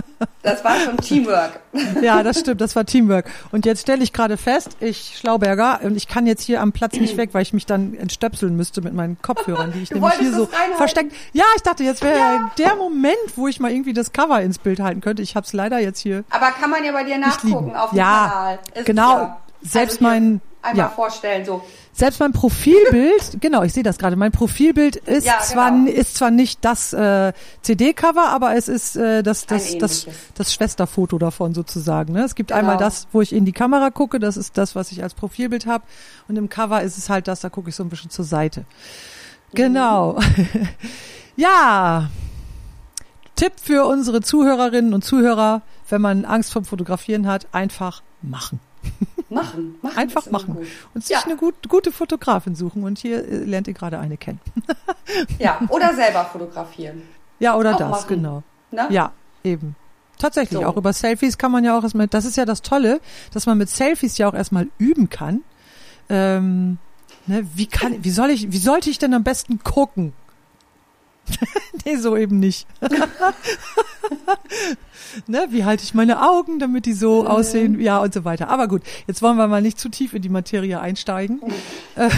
Das 0.42 0.64
war 0.64 0.78
schon 0.80 0.98
Teamwork. 0.98 1.62
ja, 2.02 2.22
das 2.22 2.40
stimmt, 2.42 2.60
das 2.60 2.76
war 2.76 2.86
Teamwork. 2.86 3.30
Und 3.52 3.66
jetzt 3.66 3.82
stelle 3.82 4.04
ich 4.04 4.14
gerade 4.14 4.38
fest, 4.38 4.78
ich 4.80 5.18
Schlauberger, 5.18 5.80
und 5.84 5.96
ich 5.96 6.08
kann 6.08 6.28
jetzt 6.28 6.44
hier 6.44 6.62
am 6.62 6.72
Platz 6.72 6.94
nicht 6.96 7.18
weg, 7.18 7.30
weil 7.34 7.44
ich 7.44 7.53
mich 7.54 7.66
dann 7.66 7.94
entstöpseln 7.94 8.56
müsste 8.56 8.82
mit 8.82 8.94
meinen 8.94 9.22
Kopfhörern, 9.22 9.72
die 9.72 9.84
ich 9.84 9.92
nämlich 9.94 10.14
hier 10.14 10.34
so 10.34 10.50
versteckt. 10.76 11.14
Ja, 11.32 11.46
ich 11.56 11.62
dachte, 11.62 11.84
jetzt 11.84 12.04
wäre 12.04 12.18
ja. 12.18 12.52
der 12.58 12.76
Moment, 12.76 13.16
wo 13.36 13.48
ich 13.48 13.60
mal 13.60 13.72
irgendwie 13.72 13.94
das 13.94 14.12
Cover 14.12 14.42
ins 14.42 14.60
Bild 14.60 14.80
halten 14.80 15.02
könnte. 15.02 15.22
Ich 15.22 15.36
habe 15.36 15.46
es 15.46 15.54
leider 15.54 15.80
jetzt 15.80 16.00
hier. 16.00 16.24
Aber 16.30 16.52
kann 16.52 16.70
man 16.70 16.84
ja 16.84 16.92
bei 16.92 17.04
dir 17.04 17.18
nachgucken 17.18 17.76
auf 17.76 17.92
dem 17.92 18.00
ja, 18.00 18.28
Kanal. 18.30 18.60
Ist 18.74 18.86
genau. 18.86 19.18
Ja. 19.18 19.40
Selbst 19.62 20.02
also 20.02 20.04
mein 20.04 20.42
einmal 20.62 20.86
ja. 20.86 20.90
vorstellen 20.90 21.46
so. 21.46 21.64
Selbst 21.96 22.20
mein 22.20 22.32
Profilbild, 22.32 23.38
genau, 23.40 23.62
ich 23.62 23.72
sehe 23.72 23.84
das 23.84 24.00
gerade. 24.00 24.16
Mein 24.16 24.32
Profilbild 24.32 24.96
ist 24.96 25.26
ja, 25.26 25.40
zwar 25.42 25.72
genau. 25.72 25.92
ist 25.92 26.16
zwar 26.16 26.32
nicht 26.32 26.66
das 26.66 26.92
äh, 26.92 27.34
CD-Cover, 27.62 28.30
aber 28.30 28.56
es 28.56 28.68
ist 28.68 28.96
äh, 28.96 29.22
das 29.22 29.46
das 29.46 29.78
das, 29.78 30.08
das 30.34 30.54
Schwesterfoto 30.54 31.20
davon 31.20 31.54
sozusagen. 31.54 32.14
Ne? 32.14 32.24
Es 32.24 32.34
gibt 32.34 32.50
genau. 32.50 32.60
einmal 32.60 32.78
das, 32.78 33.08
wo 33.12 33.22
ich 33.22 33.32
in 33.32 33.46
die 33.46 33.52
Kamera 33.52 33.92
gucke, 33.92 34.20
das 34.20 34.38
ist 34.38 34.58
das, 34.58 34.76
was 34.76 34.92
ich 34.92 35.04
als 35.04 35.14
Profilbild 35.14 35.68
habe, 35.68 35.84
und 36.28 36.36
im 36.36 36.50
Cover 36.50 36.82
ist 36.82 36.98
es 36.98 37.10
halt 37.10 37.28
das, 37.28 37.42
da 37.42 37.50
gucke 37.50 37.70
ich 37.70 37.76
so 37.76 37.84
ein 37.84 37.90
bisschen 37.90 38.10
zur 38.10 38.26
Seite. 38.26 38.66
Genau. 39.54 40.14
Mhm. 40.14 40.68
ja. 41.36 42.10
Tipp 43.36 43.54
für 43.62 43.86
unsere 43.86 44.22
Zuhörerinnen 44.22 44.94
und 44.94 45.04
Zuhörer, 45.04 45.62
wenn 45.90 46.02
man 46.02 46.26
Angst 46.26 46.54
vom 46.54 46.66
Fotografieren 46.66 47.28
hat, 47.28 47.48
einfach 47.52 48.02
machen. 48.22 48.60
Machen, 49.30 49.76
machen. 49.82 49.98
Einfach 49.98 50.30
machen. 50.30 50.58
Und 50.94 51.04
sich 51.04 51.16
ja. 51.16 51.24
eine 51.24 51.36
gut, 51.36 51.70
gute 51.70 51.92
Fotografin 51.92 52.56
suchen. 52.56 52.84
Und 52.84 53.00
hier 53.00 53.28
äh, 53.28 53.44
lernt 53.44 53.68
ihr 53.68 53.74
gerade 53.74 54.00
eine 54.00 54.18
kennen. 54.18 54.40
ja, 55.40 55.60
oder 55.70 55.94
selber 55.96 56.26
fotografieren. 56.26 57.04
Ja, 57.40 57.56
oder 57.56 57.76
auch 57.76 57.80
das, 57.80 57.90
machen. 57.90 58.08
genau. 58.08 58.44
Na? 58.72 58.90
Ja, 58.90 59.12
eben. 59.44 59.76
Tatsächlich, 60.18 60.62
so. 60.62 60.66
auch 60.66 60.78
über 60.78 60.94
Selfies 60.94 61.38
kann 61.38 61.52
man 61.52 61.64
ja 61.64 61.78
auch 61.78 61.84
erstmal, 61.84 62.08
das 62.08 62.26
ist 62.26 62.38
ja 62.38 62.46
das 62.46 62.62
Tolle, 62.62 63.02
dass 63.34 63.46
man 63.46 63.58
mit 63.58 63.70
Selfies 63.70 64.18
ja 64.18 64.30
auch 64.30 64.34
erstmal 64.34 64.68
üben 64.78 65.10
kann. 65.10 65.44
Ähm, 66.10 66.78
ne, 67.28 67.46
wie 67.56 67.66
kann, 67.66 68.04
wie 68.04 68.10
soll 68.12 68.30
ich, 68.30 68.52
wie 68.52 68.58
sollte 68.58 68.90
ich 68.90 69.00
denn 69.00 69.14
am 69.14 69.24
besten 69.24 69.60
gucken? 69.64 70.14
nee, 71.86 71.98
so 71.98 72.18
eben 72.18 72.40
nicht. 72.40 72.68
ne, 75.28 75.48
wie 75.50 75.66
halte 75.66 75.84
ich 75.84 75.94
meine 75.94 76.28
Augen, 76.28 76.60
damit 76.60 76.86
die 76.86 76.94
so 76.94 77.26
aussehen, 77.26 77.80
ja 77.80 78.00
und 78.00 78.14
so 78.14 78.26
weiter. 78.26 78.50
Aber 78.50 78.68
gut, 78.68 78.82
jetzt 79.08 79.22
wollen 79.22 79.38
wir 79.38 79.48
mal 79.48 79.62
nicht 79.62 79.80
zu 79.80 79.90
tief 79.90 80.14
in 80.14 80.22
die 80.22 80.30
Materie 80.30 80.80
einsteigen. 80.80 81.42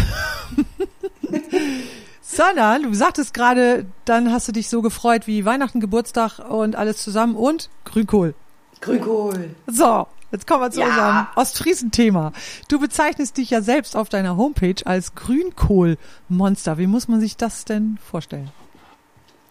Sondern, 2.21 2.83
du 2.83 2.93
sagtest 2.93 3.33
gerade, 3.33 3.85
dann 4.03 4.31
hast 4.31 4.47
du 4.47 4.51
dich 4.51 4.67
so 4.67 4.81
gefreut 4.81 5.27
wie 5.27 5.45
Weihnachten, 5.45 5.79
Geburtstag 5.79 6.39
und 6.39 6.75
alles 6.75 6.97
zusammen 6.97 7.35
und 7.35 7.69
Grünkohl. 7.85 8.33
Grünkohl. 8.81 9.55
So, 9.67 10.07
jetzt 10.31 10.47
kommen 10.47 10.61
wir 10.61 10.71
zu 10.71 10.81
ja. 10.81 10.87
unserem 10.87 11.27
Ostfriesen-Thema. 11.35 12.33
Du 12.67 12.79
bezeichnest 12.79 13.37
dich 13.37 13.51
ja 13.51 13.61
selbst 13.61 13.95
auf 13.95 14.09
deiner 14.09 14.37
Homepage 14.37 14.85
als 14.85 15.15
Grünkohlmonster. 15.15 16.77
Wie 16.77 16.87
muss 16.87 17.07
man 17.07 17.19
sich 17.19 17.37
das 17.37 17.63
denn 17.63 17.99
vorstellen? 18.03 18.51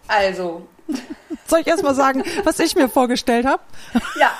Also. 0.08 0.66
Soll 1.46 1.60
ich 1.60 1.66
erst 1.66 1.82
mal 1.82 1.94
sagen, 1.94 2.22
was 2.44 2.58
ich 2.58 2.74
mir 2.74 2.88
vorgestellt 2.88 3.46
habe? 3.46 3.62
Ja, 4.18 4.30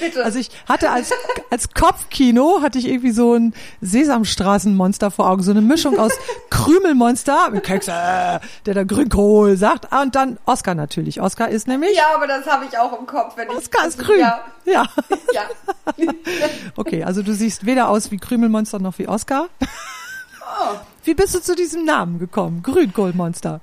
bitte. 0.00 0.24
Also 0.24 0.38
ich 0.38 0.50
hatte 0.68 0.90
als, 0.90 1.12
als 1.50 1.72
Kopfkino, 1.74 2.60
hatte 2.62 2.78
ich 2.78 2.86
irgendwie 2.86 3.10
so 3.10 3.34
ein 3.34 3.54
Sesamstraßenmonster 3.80 5.10
vor 5.10 5.28
Augen, 5.28 5.42
so 5.42 5.50
eine 5.50 5.60
Mischung 5.60 5.98
aus 5.98 6.12
Krümelmonster, 6.50 7.50
mit 7.50 7.64
Kekse, 7.64 7.92
der 8.66 8.74
da 8.74 8.84
Grünkohl 8.84 9.56
sagt, 9.56 9.92
und 9.92 10.14
dann 10.14 10.38
Oscar 10.46 10.74
natürlich. 10.74 11.20
Oscar 11.20 11.48
ist 11.48 11.66
nämlich... 11.66 11.96
Ja, 11.96 12.14
aber 12.14 12.26
das 12.26 12.46
habe 12.46 12.64
ich 12.66 12.78
auch 12.78 12.98
im 12.98 13.06
Kopf. 13.06 13.36
Wenn 13.36 13.48
Oscar 13.48 13.82
ich, 13.82 13.88
ist 13.88 13.98
grün. 13.98 14.20
Ja. 14.20 14.44
ja. 14.64 14.86
ja. 15.32 15.42
okay, 16.76 17.04
also 17.04 17.22
du 17.22 17.34
siehst 17.34 17.66
weder 17.66 17.88
aus 17.88 18.10
wie 18.10 18.18
Krümelmonster 18.18 18.78
noch 18.78 18.98
wie 18.98 19.08
Oscar. 19.08 19.48
Oh. 19.60 20.76
Wie 21.04 21.14
bist 21.14 21.34
du 21.34 21.40
zu 21.40 21.54
diesem 21.54 21.84
Namen 21.84 22.18
gekommen? 22.18 22.62
Grünkohlmonster. 22.62 23.60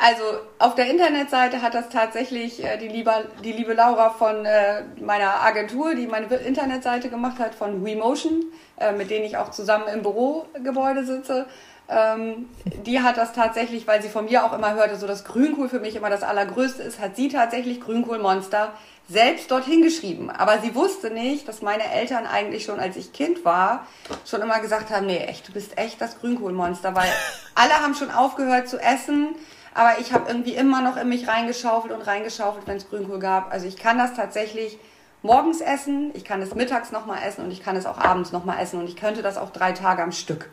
Also 0.00 0.22
auf 0.60 0.76
der 0.76 0.88
Internetseite 0.88 1.60
hat 1.60 1.74
das 1.74 1.88
tatsächlich 1.88 2.64
äh, 2.64 2.78
die, 2.78 2.86
liebe, 2.86 3.12
die 3.42 3.50
liebe 3.50 3.74
Laura 3.74 4.10
von 4.10 4.44
äh, 4.44 4.84
meiner 5.00 5.42
Agentur, 5.42 5.96
die 5.96 6.06
meine 6.06 6.26
Internetseite 6.36 7.10
gemacht 7.10 7.40
hat, 7.40 7.56
von 7.56 7.84
WeMotion, 7.84 8.44
äh, 8.78 8.92
mit 8.92 9.10
denen 9.10 9.24
ich 9.24 9.36
auch 9.36 9.50
zusammen 9.50 9.88
im 9.92 10.02
Bürogebäude 10.02 11.04
sitze. 11.04 11.46
Ähm, 11.88 12.48
die 12.84 13.00
hat 13.00 13.16
das 13.16 13.32
tatsächlich, 13.32 13.88
weil 13.88 14.00
sie 14.00 14.08
von 14.08 14.26
mir 14.26 14.44
auch 14.44 14.52
immer 14.52 14.74
hörte, 14.74 14.94
so 14.94 15.08
dass 15.08 15.24
Grünkohl 15.24 15.68
für 15.68 15.80
mich 15.80 15.96
immer 15.96 16.10
das 16.10 16.22
Allergrößte 16.22 16.82
ist, 16.84 17.00
hat 17.00 17.16
sie 17.16 17.28
tatsächlich 17.28 17.80
Grünkohlmonster 17.80 18.74
selbst 19.08 19.50
dorthin 19.50 19.82
geschrieben. 19.82 20.30
Aber 20.30 20.60
sie 20.60 20.76
wusste 20.76 21.10
nicht, 21.10 21.48
dass 21.48 21.60
meine 21.60 21.90
Eltern 21.90 22.24
eigentlich 22.24 22.64
schon, 22.64 22.78
als 22.78 22.96
ich 22.96 23.12
Kind 23.12 23.44
war, 23.44 23.84
schon 24.24 24.42
immer 24.42 24.60
gesagt 24.60 24.90
haben, 24.90 25.06
nee, 25.06 25.18
echt, 25.18 25.48
du 25.48 25.52
bist 25.52 25.76
echt 25.76 26.00
das 26.00 26.20
Grünkohlmonster, 26.20 26.94
weil 26.94 27.08
alle 27.56 27.72
haben 27.82 27.96
schon 27.96 28.12
aufgehört 28.12 28.68
zu 28.68 28.78
essen 28.78 29.34
aber 29.78 30.00
ich 30.00 30.12
habe 30.12 30.28
irgendwie 30.28 30.54
immer 30.54 30.82
noch 30.82 30.96
in 30.96 31.08
mich 31.08 31.28
reingeschaufelt 31.28 31.94
und 31.94 32.02
reingeschaufelt, 32.02 32.66
wenn 32.66 32.78
es 32.78 32.88
Grünkohl 32.88 33.20
gab. 33.20 33.52
Also 33.52 33.68
ich 33.68 33.76
kann 33.76 33.96
das 33.96 34.12
tatsächlich 34.12 34.76
morgens 35.22 35.60
essen, 35.60 36.10
ich 36.14 36.24
kann 36.24 36.42
es 36.42 36.52
mittags 36.56 36.90
nochmal 36.90 37.20
essen 37.24 37.44
und 37.44 37.52
ich 37.52 37.62
kann 37.62 37.76
es 37.76 37.86
auch 37.86 37.96
abends 37.96 38.32
nochmal 38.32 38.60
essen 38.60 38.80
und 38.80 38.88
ich 38.88 38.96
könnte 38.96 39.22
das 39.22 39.36
auch 39.36 39.50
drei 39.50 39.70
Tage 39.70 40.02
am 40.02 40.10
Stück. 40.10 40.50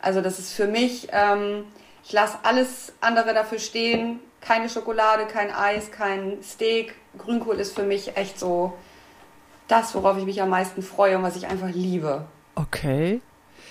Also 0.00 0.20
das 0.20 0.38
ist 0.38 0.52
für 0.52 0.68
mich, 0.68 1.08
ähm, 1.10 1.64
ich 2.04 2.12
lasse 2.12 2.38
alles 2.44 2.92
andere 3.00 3.34
dafür 3.34 3.58
stehen. 3.58 4.20
Keine 4.40 4.68
Schokolade, 4.68 5.26
kein 5.26 5.52
Eis, 5.52 5.90
kein 5.90 6.40
Steak. 6.40 6.94
Grünkohl 7.18 7.56
ist 7.56 7.74
für 7.74 7.82
mich 7.82 8.16
echt 8.16 8.38
so 8.38 8.74
das, 9.66 9.96
worauf 9.96 10.16
ich 10.16 10.26
mich 10.26 10.40
am 10.40 10.48
meisten 10.48 10.80
freue 10.80 11.16
und 11.18 11.24
was 11.24 11.34
ich 11.34 11.48
einfach 11.48 11.70
liebe. 11.70 12.24
Okay. 12.54 13.20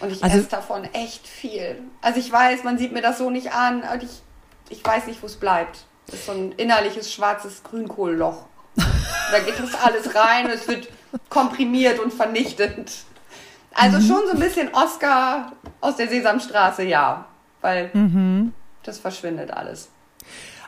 Und 0.01 0.11
ich 0.11 0.21
also, 0.21 0.39
esse 0.39 0.49
davon 0.49 0.83
echt 0.91 1.25
viel. 1.25 1.83
Also 2.01 2.19
ich 2.19 2.29
weiß, 2.29 2.65
man 2.65 2.77
sieht 2.77 2.91
mir 2.91 3.01
das 3.01 3.17
so 3.17 3.29
nicht 3.29 3.53
an, 3.53 3.83
aber 3.83 4.03
ich 4.03 4.23
ich 4.69 4.83
weiß 4.83 5.07
nicht, 5.07 5.21
wo 5.21 5.27
es 5.27 5.35
bleibt. 5.35 5.85
Das 6.07 6.15
ist 6.15 6.25
so 6.25 6.31
ein 6.31 6.51
innerliches 6.53 7.11
schwarzes 7.11 7.63
Grünkohlloch. 7.63 8.45
Da 8.75 9.39
geht 9.39 9.59
das 9.59 9.75
alles 9.75 10.15
rein 10.15 10.45
und 10.45 10.51
es 10.51 10.67
wird 10.67 10.87
komprimiert 11.29 11.99
und 11.99 12.13
vernichtet. 12.13 12.91
Also 13.73 13.97
mhm. 13.97 14.01
schon 14.01 14.27
so 14.27 14.31
ein 14.31 14.39
bisschen 14.39 14.73
Oscar 14.73 15.51
aus 15.81 15.95
der 15.97 16.07
Sesamstraße, 16.07 16.83
ja. 16.83 17.25
Weil 17.61 17.91
mhm. 17.93 18.53
das 18.83 18.99
verschwindet 18.99 19.51
alles. 19.51 19.89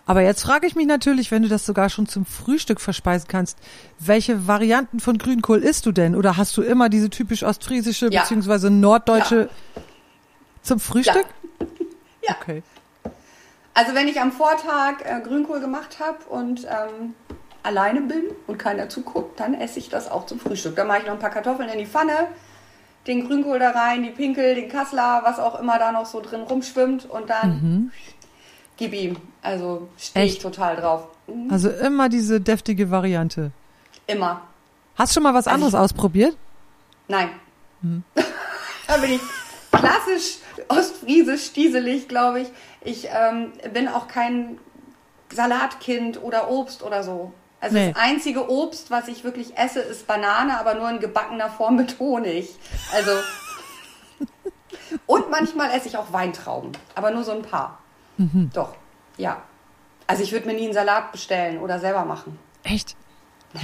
Aber 0.06 0.22
jetzt 0.22 0.42
frage 0.42 0.68
ich 0.68 0.76
mich 0.76 0.88
natürlich, 0.88 1.32
wenn 1.32 1.44
du 1.44 1.48
das 1.48 1.66
sogar 1.66 1.90
schon 1.90 2.08
zum 2.08 2.26
Frühstück 2.26 2.82
verspeisen 2.82 3.28
kannst, 3.28 3.58
welche 4.00 4.48
Varianten 4.48 5.00
von 5.00 5.18
Grünkohl 5.18 5.64
isst 5.64 5.86
du 5.86 5.92
denn? 5.92 6.16
Oder 6.16 6.38
hast 6.38 6.58
du 6.58 6.62
immer 6.62 6.90
diese 6.90 7.10
typisch 7.10 7.44
ostfriesische 7.44 8.10
ja. 8.12 8.24
bzw. 8.24 8.70
norddeutsche 8.70 9.50
ja. 9.76 9.82
zum 10.62 10.80
Frühstück? 10.80 11.26
Ja. 11.60 11.68
ja. 12.30 12.36
Okay. 12.42 12.64
Also 13.74 13.96
wenn 13.96 14.08
ich 14.08 14.20
am 14.20 14.32
Vortag 14.32 15.06
äh, 15.06 15.22
Grünkohl 15.22 15.60
gemacht 15.60 15.98
habe 16.00 16.24
und 16.30 16.66
ähm, 16.66 17.16
alleine 17.64 18.02
bin 18.02 18.24
und 18.48 18.58
keiner 18.58 18.90
zuguckt, 18.90 19.40
dann 19.40 19.54
esse 19.54 19.80
ich 19.80 19.90
das 19.90 20.10
auch 20.10 20.26
zum 20.26 20.40
Frühstück. 20.40 20.76
Dann 20.76 20.88
mache 20.88 21.00
ich 21.00 21.06
noch 21.06 21.14
ein 21.14 21.20
paar 21.20 21.30
Kartoffeln 21.30 21.70
in 21.70 21.80
die 21.80 21.86
Pfanne, 21.86 22.28
den 23.08 23.26
Grünkohl 23.28 23.60
da 23.60 23.72
rein, 23.72 24.04
die 24.04 24.10
Pinkel, 24.10 24.56
den 24.56 24.70
Kassler, 24.70 25.22
was 25.24 25.40
auch 25.40 25.60
immer 25.60 25.80
da 25.80 25.92
noch 25.92 26.06
so 26.06 26.22
drin 26.22 26.42
rumschwimmt 26.42 27.10
und 27.10 27.30
dann 27.30 27.50
mhm. 27.50 27.92
gib 28.78 28.94
ihm. 28.94 29.18
Also 29.42 29.88
stehe 29.98 30.26
ich 30.26 30.40
total 30.40 30.76
drauf. 30.76 31.08
Mhm. 31.28 31.50
Also 31.50 31.70
immer 31.70 32.10
diese 32.10 32.42
deftige 32.42 32.92
Variante. 32.92 33.52
Immer. 34.06 34.42
Hast 34.96 35.12
du 35.12 35.14
schon 35.16 35.24
mal 35.24 35.34
was 35.34 35.48
also 35.48 35.56
anderes 35.56 35.74
ich, 35.74 35.80
ausprobiert? 35.80 36.38
Nein. 37.08 37.30
Mhm. 37.82 38.04
da 38.88 38.98
bin 38.98 39.14
ich 39.14 39.22
klassisch 39.72 40.38
ostfriesisch, 40.68 41.46
stieselig, 41.46 42.08
glaube 42.08 42.42
ich. 42.42 42.48
Ich 42.84 43.08
ähm, 43.12 43.54
bin 43.74 43.88
auch 43.88 44.08
kein 44.08 44.58
Salatkind 45.32 46.22
oder 46.22 46.50
Obst 46.50 46.84
oder 46.84 47.04
so. 47.04 47.34
Also 47.60 47.78
nee. 47.78 47.92
das 47.94 48.02
einzige 48.02 48.50
Obst, 48.50 48.90
was 48.90 49.08
ich 49.08 49.24
wirklich 49.24 49.58
esse, 49.58 49.82
ist 49.82 50.08
Banane, 50.08 50.60
aber 50.60 50.74
nur 50.74 50.90
in 50.90 51.00
gebackener 51.00 51.50
Form 51.50 51.76
mit 51.76 52.00
Honig. 52.00 52.56
Also 52.94 53.12
und 55.06 55.30
manchmal 55.30 55.72
esse 55.72 55.88
ich 55.88 55.98
auch 55.98 56.12
Weintrauben, 56.12 56.72
aber 56.96 57.12
nur 57.12 57.24
so 57.24 57.32
ein 57.32 57.44
paar. 57.44 57.80
Mhm. 58.18 58.50
Doch, 58.54 58.76
ja. 59.18 59.42
Also 60.08 60.24
ich 60.24 60.32
würde 60.32 60.48
mir 60.48 60.54
nie 60.54 60.66
einen 60.66 60.74
Salat 60.74 61.12
bestellen 61.12 61.60
oder 61.60 61.80
selber 61.80 62.04
machen. 62.06 62.38
Echt? 62.64 62.96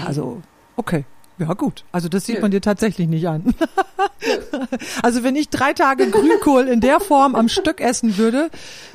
Also, 0.06 0.42
okay. 0.76 1.06
Ja, 1.40 1.54
gut. 1.54 1.84
Also 1.92 2.10
das 2.10 2.26
sieht 2.26 2.42
man 2.42 2.50
dir 2.50 2.62
tatsächlich 2.62 3.08
nicht 3.08 3.28
an. 3.28 3.54
also 5.04 5.24
wenn 5.24 5.36
ich 5.36 5.50
drei 5.50 5.74
Tage 5.74 6.10
Grünkohl 6.10 6.68
in 6.68 6.82
der 6.82 7.00
Form 7.00 7.36
am 7.36 7.48
Stück 7.48 7.80
essen 7.80 8.18
würde, 8.18 8.50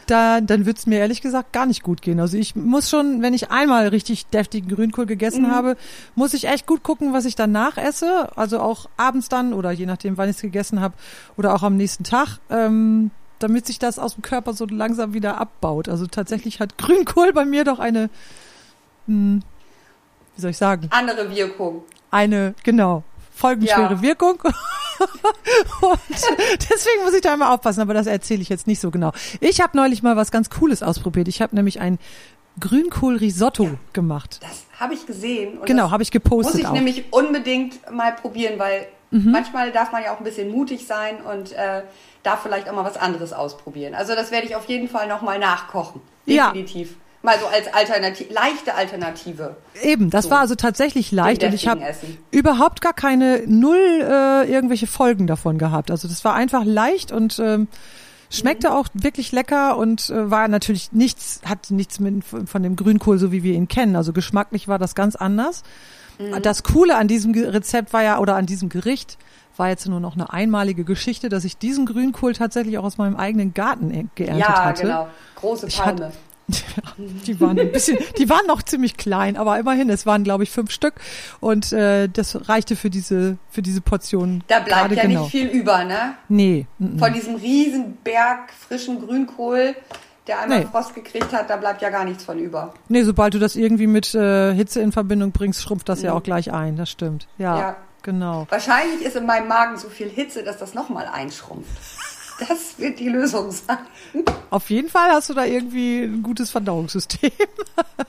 da, 0.07 0.41
dann 0.41 0.67
würde 0.67 0.79
es 0.79 0.87
mir 0.87 0.99
ehrlich 0.99 1.23
gesagt 1.23 1.53
gar 1.53 1.67
nicht 1.67 1.85
gut 1.85 2.03
gehen. 2.03 2.19
Also 2.19 2.37
ich 2.37 2.57
muss 2.57 2.91
schon, 2.91 3.23
wenn 3.23 3.33
ich 3.33 3.53
einmal 3.53 3.87
richtig 3.89 4.27
deftigen 4.27 4.69
Grünkohl 4.69 5.07
gegessen 5.07 5.45
mhm. 5.45 5.51
habe, 5.53 5.77
muss 6.17 6.35
ich 6.35 6.49
echt 6.49 6.67
gut 6.67 6.83
gucken, 6.83 7.13
was 7.13 7.27
ich 7.27 7.37
danach 7.37 7.77
esse. 7.77 8.37
Also 8.37 8.59
auch 8.59 8.89
abends 8.97 9.29
dann 9.29 9.53
oder 9.53 9.71
je 9.71 9.87
nachdem, 9.87 10.17
wann 10.17 10.29
ich 10.29 10.37
es 10.37 10.43
gegessen 10.43 10.81
habe 10.81 10.95
oder 11.37 11.55
auch 11.55 11.63
am 11.63 11.77
nächsten 11.77 12.03
Tag. 12.03 12.39
Ähm, 12.51 13.13
damit 13.39 13.67
sich 13.67 13.79
das 13.79 13.99
aus 13.99 14.15
dem 14.15 14.23
Körper 14.23 14.53
so 14.53 14.67
langsam 14.67 15.15
wieder 15.15 15.41
abbaut. 15.41 15.89
Also 15.89 16.07
tatsächlich 16.07 16.61
hat 16.61 16.79
Grünkohl 16.79 17.33
bei 17.33 17.45
mir 17.45 17.65
doch 17.65 17.81
eine, 17.81 18.09
hm, 19.07 19.43
wie 20.37 20.41
soll 20.41 20.51
ich 20.51 20.59
sagen? 20.59 20.89
Andere 20.91 21.29
Wirkung 21.35 21.83
eine, 22.13 22.55
genau, 22.63 23.03
folgenschwere 23.35 23.95
ja. 23.95 24.03
Wirkung. 24.03 24.39
und 25.81 26.01
deswegen 26.71 27.05
muss 27.05 27.15
ich 27.15 27.23
da 27.23 27.35
immer 27.35 27.51
aufpassen, 27.51 27.81
aber 27.81 27.95
das 27.95 28.07
erzähle 28.07 28.43
ich 28.43 28.49
jetzt 28.49 28.69
nicht 28.69 28.81
so 28.81 28.93
genau. 28.93 29.13
Ich 29.41 29.61
habe 29.61 29.77
neulich 29.77 30.03
mal 30.03 30.17
was 30.17 30.31
ganz 30.31 30.49
Cooles 30.51 30.83
ausprobiert. 30.83 31.27
Ich 31.27 31.43
habe 31.43 31.57
nämlich 31.57 31.81
ein 31.81 31.99
Grünkohl-Risotto 32.61 33.65
ja, 33.65 33.75
gemacht. 33.93 34.39
Das 34.43 34.67
habe 34.79 34.95
ich 34.95 35.07
gesehen. 35.07 35.59
genau, 35.65 35.91
habe 35.91 36.03
ich 36.03 36.11
gepostet. 36.11 36.55
Muss 36.55 36.61
ich 36.61 36.67
auch. 36.69 36.73
nämlich 36.73 37.05
unbedingt 37.11 37.91
mal 37.91 38.13
probieren, 38.13 38.59
weil 38.59 38.87
mhm. 39.11 39.33
manchmal 39.33 39.73
darf 39.73 39.91
man 39.91 40.03
ja 40.05 40.15
auch 40.15 40.19
ein 40.19 40.25
bisschen 40.25 40.51
mutig 40.51 40.87
sein 40.87 41.17
und 41.23 41.53
äh, 41.53 41.83
darf 42.23 42.43
vielleicht 42.43 42.69
auch 42.69 42.75
mal 42.75 42.85
was 42.85 42.97
anderes 42.97 43.33
ausprobieren. 43.33 43.95
Also 43.95 44.15
das 44.15 44.31
werde 44.31 44.47
ich 44.47 44.55
auf 44.55 44.67
jeden 44.67 44.89
Fall 44.89 45.09
nochmal 45.09 45.39
nachkochen. 45.39 46.03
Definitiv. 46.27 46.91
Ja. 46.91 46.97
Mal 47.23 47.39
so 47.39 47.47
als 47.47 47.73
Alternative, 47.73 48.33
leichte 48.33 48.75
Alternative. 48.75 49.57
Eben, 49.81 50.11
das 50.11 50.25
so. 50.25 50.31
war 50.33 50.41
also 50.41 50.57
tatsächlich 50.57 51.13
leicht 51.13 51.45
und 51.45 51.55
ich 51.55 51.69
habe 51.69 51.81
überhaupt 52.33 52.81
gar 52.81 52.93
keine 52.95 53.43
null 53.47 53.77
äh, 54.03 54.51
irgendwelche 54.53 54.89
Folgen 54.89 55.27
davon 55.29 55.57
gehabt. 55.59 55.91
Also 55.93 56.09
das 56.09 56.25
war 56.25 56.35
einfach 56.35 56.65
leicht 56.65 57.13
und 57.13 57.39
ähm, 57.39 57.69
Schmeckte 58.29 58.73
auch 58.75 58.89
wirklich 58.95 59.31
lecker 59.31 59.77
und 59.77 60.11
äh, 60.11 60.31
war 60.31 60.49
natürlich 60.49 60.91
nichts, 60.93 61.41
hat 61.45 61.71
nichts 61.71 62.01
mit, 62.01 62.25
von 62.25 62.63
dem 62.63 62.75
Grünkohl, 62.77 63.19
so 63.19 63.31
wie 63.31 63.43
wir 63.45 63.55
ihn 63.55 63.69
kennen. 63.69 63.95
Also 63.95 64.13
geschmacklich 64.13 64.67
war 64.69 64.79
das 64.81 64.95
ganz 64.95 65.15
anders. 65.17 65.63
Das 66.43 66.63
Coole 66.63 66.97
an 66.97 67.09
diesem 67.09 67.33
Rezept 67.35 67.93
war 67.93 68.03
ja, 68.03 68.19
oder 68.19 68.37
an 68.37 68.47
diesem 68.47 68.69
Gericht, 68.69 69.17
war 69.57 69.69
jetzt 69.69 69.87
nur 69.89 69.99
noch 70.01 70.15
eine 70.15 70.33
einmalige 70.33 70.85
Geschichte, 70.85 71.29
dass 71.29 71.45
ich 71.45 71.57
diesen 71.59 71.85
Grünkohl 71.87 72.33
tatsächlich 72.33 72.79
auch 72.79 72.85
aus 72.85 72.97
meinem 72.99 73.17
eigenen 73.17 73.55
Garten 73.55 73.91
äh, 73.91 74.05
geerntet 74.15 74.41
Ja, 74.49 74.65
hatte. 74.65 74.83
genau. 74.83 75.09
Große 75.37 75.67
Ich 75.67 75.79
Palme. 75.79 76.07
hatte- 76.07 76.13
die 77.27 77.41
waren 77.41 77.59
ein 77.59 77.73
bisschen, 77.73 77.99
die 78.19 78.29
waren 78.29 78.47
noch 78.47 78.63
ziemlich 78.63 78.97
klein, 78.97 79.37
aber 79.37 79.59
immerhin, 79.59 79.89
es 79.91 80.07
waren 80.07 80.25
glaube 80.25 80.45
ich 80.45 80.51
fünf 80.51 80.71
Stück 80.71 80.95
und 81.41 81.73
äh, 81.73 82.09
das 82.09 82.49
reichte 82.49 82.77
für 82.77 82.91
diese 82.91 83.39
für 83.51 83.63
diese 83.63 83.81
Portion. 83.81 84.43
da 84.49 84.61
bleibt 84.61 84.93
ja 84.95 85.03
genau. 85.03 85.23
nicht 85.23 85.31
viel 85.31 85.49
über, 85.49 85.85
ne? 85.85 86.15
Nee, 86.29 86.67
mm, 86.79 86.97
mm. 86.97 86.99
Von 86.99 87.13
diesem 87.13 87.35
riesen 87.37 87.97
Berg 88.05 88.53
frischen 88.53 89.05
Grünkohl, 89.07 89.75
der 90.27 90.41
einmal 90.41 90.61
Nee. 90.61 90.67
Frost 90.71 90.95
gekriegt 90.95 91.33
hat, 91.33 91.51
da 91.51 91.57
bleibt 91.57 91.83
ja 91.83 91.91
gar 91.91 92.05
nichts 92.05 92.25
von 92.25 92.39
über. 92.39 92.73
nee, 92.89 93.03
sobald 93.03 93.35
du 93.35 93.39
das 93.39 93.57
irgendwie 93.57 93.87
mit 93.87 94.15
äh, 94.15 94.55
Hitze 94.55 94.81
in 94.81 94.93
Verbindung 94.93 95.33
bringst, 95.33 95.63
schrumpft 95.63 95.89
das 95.89 96.03
ja 96.03 96.13
auch 96.13 96.23
gleich 96.23 96.53
ein. 96.53 96.77
Das 96.77 96.91
stimmt. 96.91 97.27
Ja, 97.39 97.53
Mhm. 97.55 97.61
Ja. 97.61 97.77
genau. 98.03 98.47
Wahrscheinlich 98.49 99.03
ist 99.03 99.17
in 99.17 99.27
meinem 99.27 99.49
Magen 99.49 99.77
so 99.79 99.89
viel 99.89 100.09
Hitze, 100.09 100.43
dass 100.45 100.59
das 100.59 100.75
nochmal 100.75 101.09
einschrumpft. 101.13 101.71
Das 102.49 102.79
wird 102.79 102.99
die 102.99 103.09
Lösung 103.09 103.51
sein. 103.51 103.79
Auf 104.51 104.71
jeden 104.71 104.89
Fall 104.89 105.11
hast 105.11 105.31
du 105.31 105.35
da 105.35 105.45
irgendwie 105.45 106.03
ein 106.03 106.23
gutes 106.23 106.51
Verdauungssystem. 106.51 107.31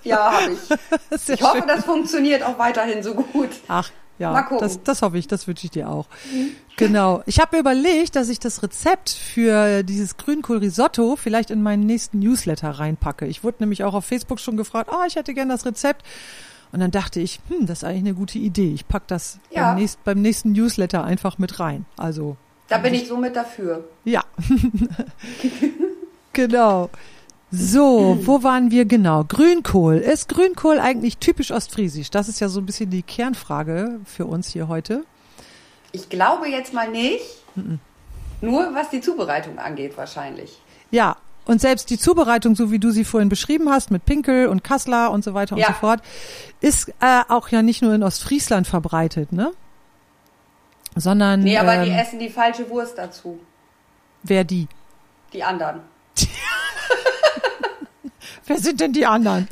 Ja, 0.04 0.34
habe 0.34 0.52
ich. 0.54 1.20
Sehr 1.22 1.36
Ich 1.36 1.42
hoffe, 1.42 1.60
schön. 1.60 1.68
das 1.68 1.86
funktioniert 1.86 2.44
auch 2.44 2.60
weiterhin 2.60 3.02
so 3.04 3.14
gut. 3.14 3.50
Ach, 3.70 3.90
ja, 4.20 4.50
das, 4.60 4.84
das 4.84 5.02
hoffe 5.02 5.18
ich, 5.18 5.28
das 5.28 5.48
wünsche 5.48 5.66
ich 5.66 5.72
dir 5.72 5.90
auch. 5.90 6.08
Genau. 6.76 7.24
Ich 7.26 7.40
habe 7.40 7.56
mir 7.56 7.60
überlegt, 7.62 8.16
dass 8.18 8.28
ich 8.28 8.40
das 8.40 8.64
Rezept 8.64 9.10
für 9.12 9.84
dieses 9.84 10.18
Grünkohl-Risotto 10.18 11.16
vielleicht 11.16 11.52
in 11.52 11.62
meinen 11.64 11.86
nächsten 11.86 12.20
Newsletter 12.20 12.70
reinpacke. 12.70 13.26
Ich 13.28 13.44
wurde 13.46 13.58
nämlich 13.62 13.84
auch 13.86 13.94
auf 13.94 14.06
Facebook 14.06 14.40
schon 14.42 14.58
gefragt, 14.58 14.90
ah, 14.92 15.06
ich 15.08 15.16
hätte 15.16 15.34
gern 15.34 15.48
das 15.50 15.66
Rezept. 15.66 16.04
Und 16.74 16.80
dann 16.82 16.92
dachte 16.92 17.22
ich, 17.22 17.40
hm, 17.48 17.66
das 17.66 17.80
ist 17.80 17.84
eigentlich 17.86 18.00
eine 18.04 18.14
gute 18.16 18.40
Idee. 18.40 18.74
Ich 18.74 18.88
pack 18.88 19.08
das 19.08 19.40
Ja. 19.52 19.70
beim, 19.70 19.78
nächst, 19.78 20.04
beim 20.04 20.22
nächsten 20.22 20.52
Newsletter 20.52 21.04
einfach 21.04 21.38
mit 21.38 21.60
rein. 21.62 21.86
Also, 21.96 22.36
Da 22.74 22.80
bin 22.80 22.96
ich 22.96 23.08
somit 23.08 23.36
dafür. 23.36 23.84
ja. 24.04 24.24
genau. 26.34 26.90
So, 27.52 28.18
wo 28.24 28.42
waren 28.42 28.72
wir 28.72 28.86
genau? 28.86 29.24
Grünkohl. 29.26 29.98
Ist 29.98 30.28
Grünkohl 30.28 30.80
eigentlich 30.80 31.20
typisch 31.20 31.52
ostfriesisch? 31.52 32.10
Das 32.10 32.28
ist 32.28 32.40
ja 32.40 32.50
so 32.50 32.60
ein 32.60 32.66
bisschen 32.66 32.90
die 32.90 33.04
Kernfrage 33.04 34.00
für 34.06 34.26
uns 34.26 34.48
hier 34.48 34.68
heute. 34.68 35.04
Ich 35.92 36.10
glaube 36.10 36.50
jetzt 36.50 36.74
mal 36.74 36.90
nicht. 36.90 37.24
Nur 38.42 38.74
was 38.74 38.90
die 38.90 39.02
Zubereitung 39.02 39.60
angeht, 39.60 39.96
wahrscheinlich. 39.96 40.60
Ja, 40.90 41.18
und 41.46 41.62
selbst 41.62 41.92
die 41.92 42.00
Zubereitung, 42.00 42.56
so 42.56 42.72
wie 42.72 42.80
du 42.80 42.90
sie 42.90 43.04
vorhin 43.04 43.30
beschrieben 43.30 43.70
hast, 43.70 43.92
mit 43.92 44.04
Pinkel 44.04 44.48
und 44.48 44.64
Kassler 44.64 45.12
und 45.12 45.24
so 45.24 45.36
weiter 45.36 45.54
und 45.56 45.62
Ja. 45.62 45.68
so 45.68 45.74
fort, 45.74 46.02
ist 46.60 46.90
äh, 47.02 47.22
auch 47.30 47.50
ja 47.50 47.62
nicht 47.62 47.84
nur 47.84 47.94
in 47.94 48.02
Ostfriesland 48.02 48.66
verbreitet, 48.66 49.32
ne? 49.32 49.52
Sondern 50.96 51.42
Nee, 51.42 51.58
aber 51.58 51.84
die 51.84 51.90
ähm, 51.92 51.98
essen 51.98 52.20
die 52.20 52.30
falsche 52.30 52.70
Wurst 52.70 52.98
dazu. 52.98 53.40
wer 54.24 54.44
die? 54.44 54.68
Die 55.34 55.44
anderen. 55.44 55.82
Wer 58.46 58.58
sind 58.58 58.82
denn 58.82 58.92
die 58.92 59.06
anderen? 59.06 59.48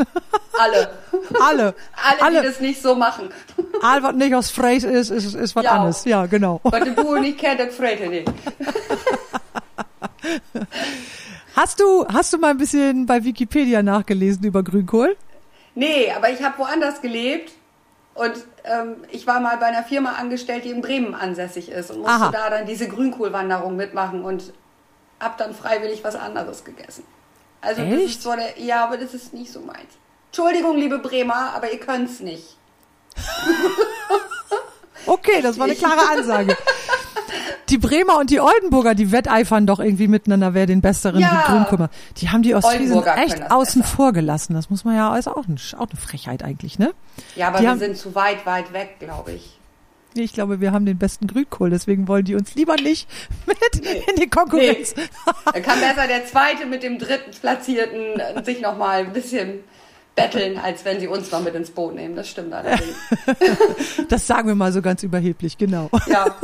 Alle. 0.59 0.89
Alle. 1.41 1.75
Alle, 1.95 2.21
Alle. 2.21 2.41
die 2.41 2.47
das 2.47 2.59
nicht 2.59 2.81
so 2.81 2.93
machen. 2.95 3.29
All, 3.81 4.03
was 4.03 4.15
nicht 4.15 4.35
aus 4.35 4.51
Fräs 4.51 4.83
ist, 4.83 5.09
ist, 5.09 5.33
ist 5.33 5.55
was 5.55 5.63
Ja. 5.63 5.71
anderes. 5.71 6.03
Ja, 6.05 6.25
genau. 6.25 6.59
Was 6.63 6.83
die 6.83 6.89
Bauern 6.91 7.21
nicht 7.21 7.37
kennt, 7.39 7.59
das 7.61 7.79
er 7.79 8.09
nicht. 8.09 8.29
Hast 11.55 11.79
du, 11.79 12.05
hast 12.07 12.33
du 12.33 12.37
mal 12.37 12.51
ein 12.51 12.57
bisschen 12.57 13.05
bei 13.05 13.23
Wikipedia 13.23 13.81
nachgelesen 13.81 14.43
über 14.43 14.61
Grünkohl? 14.63 15.15
Nee, 15.73 16.11
aber 16.15 16.29
ich 16.29 16.41
habe 16.43 16.57
woanders 16.59 17.01
gelebt 17.01 17.51
und 18.13 18.33
ähm, 18.65 18.97
ich 19.09 19.25
war 19.25 19.39
mal 19.39 19.57
bei 19.57 19.67
einer 19.67 19.83
Firma 19.83 20.13
angestellt, 20.13 20.65
die 20.65 20.71
in 20.71 20.81
Bremen 20.81 21.15
ansässig 21.15 21.69
ist 21.69 21.91
und 21.91 21.99
musste 21.99 22.11
Aha. 22.13 22.31
da 22.31 22.49
dann 22.49 22.65
diese 22.65 22.87
Grünkohlwanderung 22.87 23.75
mitmachen 23.75 24.23
und 24.23 24.53
hab 25.19 25.37
dann 25.37 25.53
freiwillig 25.53 26.03
was 26.03 26.15
anderes 26.15 26.63
gegessen. 26.63 27.05
Also 27.61 27.83
das 27.83 27.93
Echt? 27.93 28.05
ist 28.05 28.21
so 28.23 28.33
der, 28.35 28.59
ja, 28.59 28.83
aber 28.83 28.97
das 28.97 29.13
ist 29.13 29.33
nicht 29.33 29.51
so 29.51 29.61
meins. 29.61 29.97
Entschuldigung, 30.27 30.77
liebe 30.77 30.99
Bremer, 30.99 31.53
aber 31.55 31.71
ihr 31.71 31.79
könnt's 31.79 32.19
nicht. 32.19 32.57
Okay, 35.05 35.41
das 35.41 35.57
war 35.57 35.65
eine 35.65 35.75
klare 35.75 36.09
Ansage. 36.09 36.55
Die 37.71 37.77
Bremer 37.77 38.17
und 38.19 38.29
die 38.29 38.39
Oldenburger, 38.41 38.93
die 38.95 39.11
wetteifern 39.11 39.65
doch 39.65 39.79
irgendwie 39.79 40.07
miteinander, 40.07 40.53
wer 40.53 40.65
den 40.65 40.81
besseren 40.81 41.21
Ja. 41.21 41.65
Macht. 41.69 41.89
Die 42.17 42.29
haben 42.29 42.43
die 42.43 42.53
Ostfriesen 42.53 43.01
echt 43.03 43.49
außen 43.51 43.81
besser. 43.81 43.95
vor 43.95 44.13
gelassen. 44.13 44.53
Das 44.53 44.69
muss 44.69 44.83
man 44.83 44.95
ja, 44.95 45.15
ist 45.17 45.27
auch, 45.27 45.47
ein, 45.47 45.57
auch 45.77 45.87
eine 45.89 45.99
Frechheit 45.99 46.43
eigentlich, 46.43 46.77
ne? 46.77 46.91
Ja, 47.35 47.47
aber 47.47 47.57
Die 47.59 47.63
wir 47.63 47.69
haben- 47.71 47.79
sind 47.79 47.97
zu 47.97 48.13
weit, 48.13 48.45
weit 48.45 48.73
weg, 48.73 48.97
glaube 48.99 49.31
ich. 49.31 49.57
Ich 50.13 50.33
glaube, 50.33 50.59
wir 50.59 50.73
haben 50.73 50.85
den 50.85 50.97
besten 50.97 51.25
Grünkohl, 51.27 51.69
deswegen 51.69 52.09
wollen 52.09 52.25
die 52.25 52.35
uns 52.35 52.53
lieber 52.55 52.75
nicht 52.75 53.07
mit 53.45 53.57
in 54.09 54.15
die 54.17 54.29
Konkurrenz. 54.29 54.93
Da 55.45 55.59
kann 55.61 55.79
besser 55.79 56.05
der 56.05 56.25
Zweite 56.25 56.65
mit 56.65 56.83
dem 56.83 56.99
Dritten 56.99 57.31
Platzierten 57.31 58.43
sich 58.43 58.59
noch 58.59 58.77
mal 58.77 58.99
ein 59.05 59.13
bisschen 59.13 59.59
betteln, 60.21 60.57
als 60.57 60.85
wenn 60.85 60.99
sie 60.99 61.07
uns 61.07 61.31
noch 61.31 61.41
mit 61.41 61.55
ins 61.55 61.71
Boot 61.71 61.95
nehmen. 61.95 62.15
Das 62.15 62.29
stimmt 62.29 62.53
allerdings. 62.53 62.95
Das 64.09 64.27
sagen 64.27 64.47
wir 64.47 64.55
mal 64.55 64.71
so 64.73 64.81
ganz 64.81 65.03
überheblich, 65.03 65.57
genau. 65.57 65.89
Ja. 66.07 66.25
ja 66.27 66.35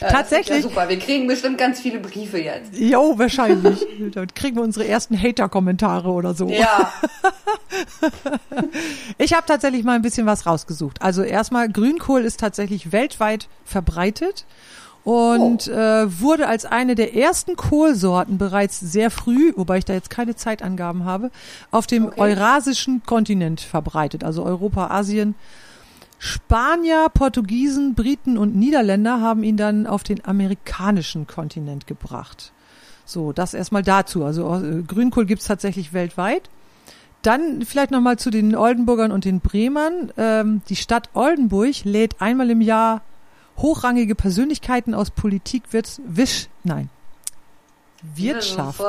das 0.00 0.12
Tatsächlich. 0.12 0.56
Ja 0.56 0.62
super. 0.62 0.88
Wir 0.88 0.98
kriegen 0.98 1.26
bestimmt 1.26 1.58
ganz 1.58 1.80
viele 1.80 2.00
Briefe 2.00 2.38
jetzt. 2.38 2.76
Jo, 2.76 3.18
wahrscheinlich. 3.18 3.86
Dann 4.12 4.26
kriegen 4.34 4.56
wir 4.56 4.62
unsere 4.62 4.86
ersten 4.86 5.20
Hater-Kommentare 5.20 6.08
oder 6.08 6.34
so. 6.34 6.48
Ja. 6.48 6.92
Ich 9.18 9.32
habe 9.32 9.46
tatsächlich 9.46 9.84
mal 9.84 9.94
ein 9.94 10.02
bisschen 10.02 10.26
was 10.26 10.46
rausgesucht. 10.46 11.02
Also 11.02 11.22
erstmal, 11.22 11.68
Grünkohl 11.68 12.24
ist 12.24 12.40
tatsächlich 12.40 12.92
weltweit 12.92 13.48
verbreitet 13.64 14.44
und 15.04 15.68
äh, 15.68 16.20
wurde 16.20 16.48
als 16.48 16.64
eine 16.64 16.94
der 16.94 17.14
ersten 17.14 17.56
Kohlsorten 17.56 18.38
bereits 18.38 18.80
sehr 18.80 19.10
früh, 19.10 19.52
wobei 19.54 19.78
ich 19.78 19.84
da 19.84 19.92
jetzt 19.92 20.10
keine 20.10 20.34
Zeitangaben 20.34 21.04
habe, 21.04 21.30
auf 21.70 21.86
dem 21.86 22.06
Okay. 22.06 22.20
eurasischen 22.20 23.02
Kontinent 23.04 23.60
verbreitet, 23.60 24.24
also 24.24 24.42
Europa, 24.44 24.88
Asien. 24.88 25.34
Spanier, 26.18 27.08
Portugiesen, 27.12 27.94
Briten 27.94 28.38
und 28.38 28.56
Niederländer 28.56 29.20
haben 29.20 29.42
ihn 29.44 29.58
dann 29.58 29.86
auf 29.86 30.04
den 30.04 30.24
amerikanischen 30.24 31.26
Kontinent 31.26 31.86
gebracht. 31.86 32.52
So, 33.04 33.32
das 33.32 33.52
erstmal 33.52 33.82
dazu. 33.82 34.24
Also 34.24 34.54
äh, 34.54 34.82
Grünkohl 34.82 35.26
gibt's 35.26 35.44
tatsächlich 35.46 35.92
weltweit. 35.92 36.48
Dann 37.20 37.62
vielleicht 37.62 37.90
nochmal 37.90 38.18
zu 38.18 38.30
den 38.30 38.56
Oldenburgern 38.56 39.12
und 39.12 39.26
den 39.26 39.40
Bremern. 39.40 40.12
Ähm, 40.16 40.62
die 40.70 40.76
Stadt 40.76 41.10
Oldenburg 41.12 41.84
lädt 41.84 42.22
einmal 42.22 42.48
im 42.48 42.62
Jahr 42.62 43.02
hochrangige 43.58 44.14
Persönlichkeiten 44.14 44.94
aus 44.94 45.10
Politik, 45.10 45.64
Wirts 45.72 46.00
Wisch, 46.06 46.48
nein, 46.62 46.90
Wirtschaft. 48.16 48.80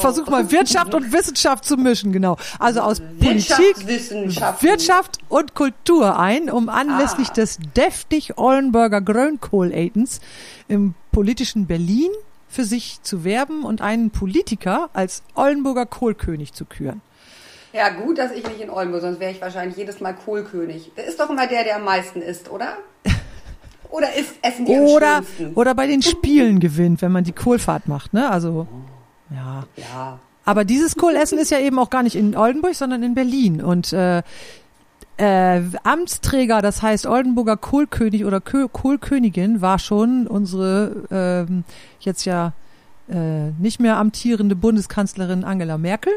Versuch 0.00 0.28
mal 0.28 0.50
Wirtschaft 0.50 0.94
und 0.94 1.12
Wissenschaft 1.12 1.64
zu 1.64 1.76
mischen, 1.76 2.12
genau. 2.12 2.36
Also 2.58 2.80
aus 2.80 3.00
Politik. 3.18 3.86
Wirtschaft 4.60 5.18
und 5.28 5.54
Kultur 5.54 6.18
ein, 6.18 6.50
um 6.50 6.68
anlässlich 6.68 7.30
Ah. 7.30 7.34
des 7.34 7.58
deftig 7.74 8.36
Ollenburger 8.36 9.00
Grönkohl-Aidens 9.00 10.20
im 10.68 10.94
politischen 11.10 11.66
Berlin 11.66 12.10
für 12.48 12.64
sich 12.64 13.00
zu 13.02 13.24
werben 13.24 13.64
und 13.64 13.80
einen 13.80 14.10
Politiker 14.10 14.90
als 14.92 15.22
Ollenburger 15.34 15.86
Kohlkönig 15.86 16.52
zu 16.52 16.64
küren. 16.66 17.00
Ja, 17.72 17.88
gut, 17.90 18.18
dass 18.18 18.32
ich 18.32 18.46
nicht 18.46 18.60
in 18.60 18.68
Oldenburg, 18.68 19.00
sonst 19.02 19.20
wäre 19.20 19.30
ich 19.30 19.40
wahrscheinlich 19.40 19.76
jedes 19.76 20.00
Mal 20.00 20.12
Kohlkönig. 20.12 20.90
Der 20.96 21.04
ist 21.06 21.20
doch 21.20 21.30
immer 21.30 21.46
der, 21.46 21.62
der 21.64 21.76
am 21.76 21.84
meisten 21.84 22.20
isst, 22.20 22.50
oder? 22.50 22.76
Oder 23.90 24.14
ist 24.14 24.34
Essen 24.42 24.66
die 24.66 24.72
Oder, 24.72 25.22
oder 25.54 25.74
bei 25.74 25.86
den 25.86 26.02
Spielen 26.02 26.60
gewinnt, 26.60 27.02
wenn 27.02 27.12
man 27.12 27.24
die 27.24 27.32
Kohlfahrt 27.32 27.88
macht, 27.88 28.12
ne? 28.12 28.30
Also, 28.30 28.66
ja. 29.30 29.64
Ja. 29.76 30.18
Aber 30.44 30.64
dieses 30.64 30.96
Kohlessen 30.96 31.38
ist 31.38 31.50
ja 31.50 31.58
eben 31.58 31.78
auch 31.78 31.90
gar 31.90 32.02
nicht 32.02 32.16
in 32.16 32.36
Oldenburg, 32.36 32.74
sondern 32.74 33.02
in 33.02 33.14
Berlin. 33.14 33.62
Und 33.62 33.92
äh, 33.92 34.22
äh, 35.16 35.62
Amtsträger, 35.84 36.62
das 36.62 36.82
heißt 36.82 37.06
Oldenburger 37.06 37.56
Kohlkönig 37.56 38.24
oder 38.24 38.40
Kö 38.40 38.68
Kohlkönigin, 38.68 39.60
war 39.60 39.78
schon 39.78 40.26
unsere 40.26 41.04
ähm, 41.10 41.64
jetzt 42.00 42.24
ja 42.24 42.52
äh, 43.08 43.50
nicht 43.58 43.80
mehr 43.80 43.98
amtierende 43.98 44.56
Bundeskanzlerin 44.56 45.44
Angela 45.44 45.78
Merkel. 45.78 46.12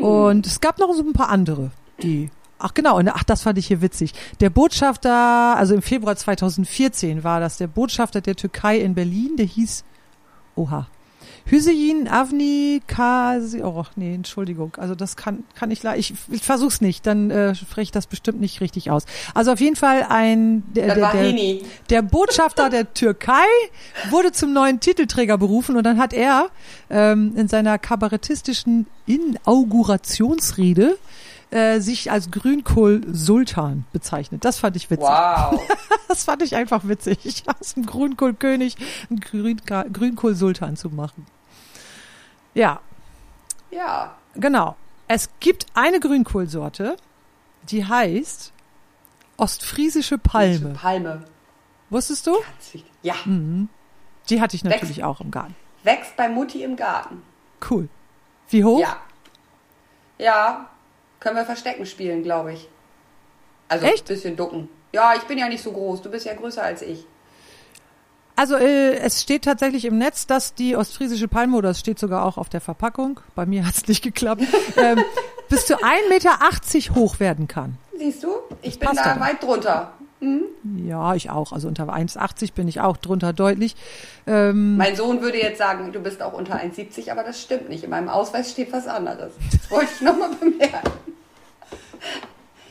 Und 0.00 0.46
es 0.46 0.60
gab 0.60 0.78
noch 0.78 0.92
so 0.92 1.02
ein 1.02 1.12
paar 1.12 1.28
andere, 1.28 1.70
die. 2.02 2.30
Ach 2.64 2.72
genau, 2.72 2.96
und 2.96 3.10
ach, 3.10 3.24
das 3.24 3.42
fand 3.42 3.58
ich 3.58 3.66
hier 3.66 3.82
witzig. 3.82 4.14
Der 4.40 4.48
Botschafter, 4.48 5.54
also 5.54 5.74
im 5.74 5.82
Februar 5.82 6.16
2014 6.16 7.22
war 7.22 7.38
das, 7.38 7.58
der 7.58 7.66
Botschafter 7.66 8.22
der 8.22 8.36
Türkei 8.36 8.78
in 8.78 8.94
Berlin, 8.94 9.36
der 9.36 9.44
hieß, 9.44 9.84
oha, 10.56 10.86
Hüseyin, 11.44 12.08
Avni, 12.08 12.80
Kasi. 12.86 13.62
Oh, 13.62 13.84
nee, 13.96 14.14
Entschuldigung. 14.14 14.76
Also 14.78 14.94
das 14.94 15.14
kann, 15.16 15.44
kann 15.54 15.70
ich 15.70 15.82
leider. 15.82 15.98
Ich, 15.98 16.14
ich 16.30 16.40
versuch's 16.40 16.80
nicht, 16.80 17.06
dann 17.06 17.30
äh, 17.30 17.54
spreche 17.54 17.82
ich 17.82 17.92
das 17.92 18.06
bestimmt 18.06 18.40
nicht 18.40 18.62
richtig 18.62 18.90
aus. 18.90 19.04
Also 19.34 19.52
auf 19.52 19.60
jeden 19.60 19.76
Fall 19.76 20.06
ein 20.08 20.62
der, 20.74 20.94
der, 20.94 21.12
der, 21.12 21.58
der 21.90 22.00
Botschafter 22.00 22.70
der 22.70 22.94
Türkei 22.94 23.44
wurde 24.08 24.32
zum 24.32 24.54
neuen 24.54 24.80
Titelträger 24.80 25.36
berufen 25.36 25.76
und 25.76 25.84
dann 25.84 25.98
hat 25.98 26.14
er 26.14 26.48
ähm, 26.88 27.34
in 27.36 27.46
seiner 27.46 27.78
kabarettistischen 27.78 28.86
Inaugurationsrede 29.04 30.96
äh, 31.54 31.78
sich 31.78 32.10
als 32.10 32.32
Grünkohl-Sultan 32.32 33.84
bezeichnet. 33.92 34.44
Das 34.44 34.58
fand 34.58 34.74
ich 34.74 34.90
witzig. 34.90 35.06
Wow. 35.06 35.60
das 36.08 36.24
fand 36.24 36.42
ich 36.42 36.56
einfach 36.56 36.88
witzig, 36.88 37.44
aus 37.60 37.74
dem 37.74 37.86
Grünkohlkönig 37.86 38.76
einen 39.08 39.20
Grün 39.20 39.60
Grünkohl-Sultan 39.64 40.76
zu 40.76 40.90
machen. 40.90 41.26
Ja. 42.54 42.80
Ja. 43.70 44.16
Genau. 44.34 44.74
Es 45.06 45.30
gibt 45.38 45.66
eine 45.74 46.00
Grünkohlsorte, 46.00 46.96
die 47.68 47.84
heißt 47.84 48.52
ostfriesische 49.36 50.18
Palme. 50.18 50.70
Palme. 50.70 51.24
Wusstest 51.88 52.26
du? 52.26 52.36
Ja. 53.02 53.14
Mhm. 53.26 53.68
Die 54.28 54.40
hatte 54.40 54.56
ich 54.56 54.64
natürlich 54.64 54.96
wächst, 54.96 55.04
auch 55.04 55.20
im 55.20 55.30
Garten. 55.30 55.54
Wächst 55.84 56.16
bei 56.16 56.28
Mutti 56.28 56.64
im 56.64 56.74
Garten. 56.74 57.22
Cool. 57.70 57.88
Wie 58.48 58.64
hoch? 58.64 58.80
Ja. 58.80 58.96
Ja, 60.18 60.68
können 61.24 61.36
wir 61.36 61.46
Verstecken 61.46 61.86
spielen, 61.86 62.22
glaube 62.22 62.52
ich. 62.52 62.68
Also 63.68 63.86
Echt? 63.86 64.04
ein 64.04 64.14
bisschen 64.14 64.36
ducken. 64.36 64.68
Ja, 64.92 65.14
ich 65.16 65.22
bin 65.22 65.38
ja 65.38 65.48
nicht 65.48 65.62
so 65.62 65.72
groß. 65.72 66.02
Du 66.02 66.10
bist 66.10 66.26
ja 66.26 66.34
größer 66.34 66.62
als 66.62 66.82
ich. 66.82 67.06
Also 68.36 68.56
äh, 68.56 68.96
es 68.96 69.22
steht 69.22 69.44
tatsächlich 69.44 69.86
im 69.86 69.96
Netz, 69.96 70.26
dass 70.26 70.54
die 70.54 70.76
ostfriesische 70.76 71.26
Palme, 71.26 71.56
oder 71.56 71.70
es 71.70 71.80
steht 71.80 71.98
sogar 71.98 72.26
auch 72.26 72.36
auf 72.36 72.50
der 72.50 72.60
Verpackung, 72.60 73.20
bei 73.34 73.46
mir 73.46 73.66
hat 73.66 73.74
es 73.74 73.88
nicht 73.88 74.02
geklappt, 74.02 74.42
ähm, 74.76 75.02
bis 75.48 75.66
zu 75.66 75.76
1,80 75.76 76.08
Meter 76.10 76.94
hoch 76.94 77.20
werden 77.20 77.48
kann. 77.48 77.78
Siehst 77.96 78.22
du? 78.22 78.28
Ich 78.60 78.78
das 78.78 78.90
bin 78.90 79.00
da 79.02 79.18
weit 79.18 79.42
drunter. 79.42 79.94
Mhm. 80.20 80.44
Ja, 80.84 81.14
ich 81.14 81.30
auch. 81.30 81.52
Also 81.52 81.68
unter 81.68 81.84
1,80 81.84 82.52
bin 82.52 82.68
ich 82.68 82.80
auch 82.80 82.98
drunter 82.98 83.32
deutlich. 83.32 83.76
Ähm, 84.26 84.76
mein 84.76 84.94
Sohn 84.94 85.22
würde 85.22 85.38
jetzt 85.38 85.58
sagen, 85.58 85.90
du 85.92 86.00
bist 86.00 86.22
auch 86.22 86.34
unter 86.34 86.56
1,70, 86.56 87.10
aber 87.10 87.22
das 87.22 87.40
stimmt 87.40 87.70
nicht. 87.70 87.84
In 87.84 87.90
meinem 87.90 88.08
Ausweis 88.08 88.50
steht 88.50 88.72
was 88.72 88.86
anderes. 88.86 89.32
Das 89.50 89.70
wollte 89.70 89.90
ich 89.94 90.00
nochmal 90.02 90.30
bemerken. 90.34 91.13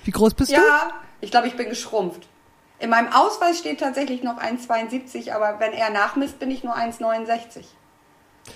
Wie 0.03 0.11
groß 0.11 0.33
bist 0.33 0.51
ja, 0.51 0.59
du? 0.59 0.65
Ja, 0.65 0.91
ich 1.21 1.31
glaube, 1.31 1.47
ich 1.47 1.55
bin 1.55 1.69
geschrumpft. 1.69 2.27
In 2.79 2.89
meinem 2.89 3.13
Ausweis 3.13 3.59
steht 3.59 3.79
tatsächlich 3.79 4.23
noch 4.23 4.37
1,72, 4.41 5.31
aber 5.31 5.59
wenn 5.59 5.71
er 5.71 5.89
nachmisst, 5.89 6.39
bin 6.39 6.51
ich 6.51 6.63
nur 6.63 6.75
1,69. 6.75 7.63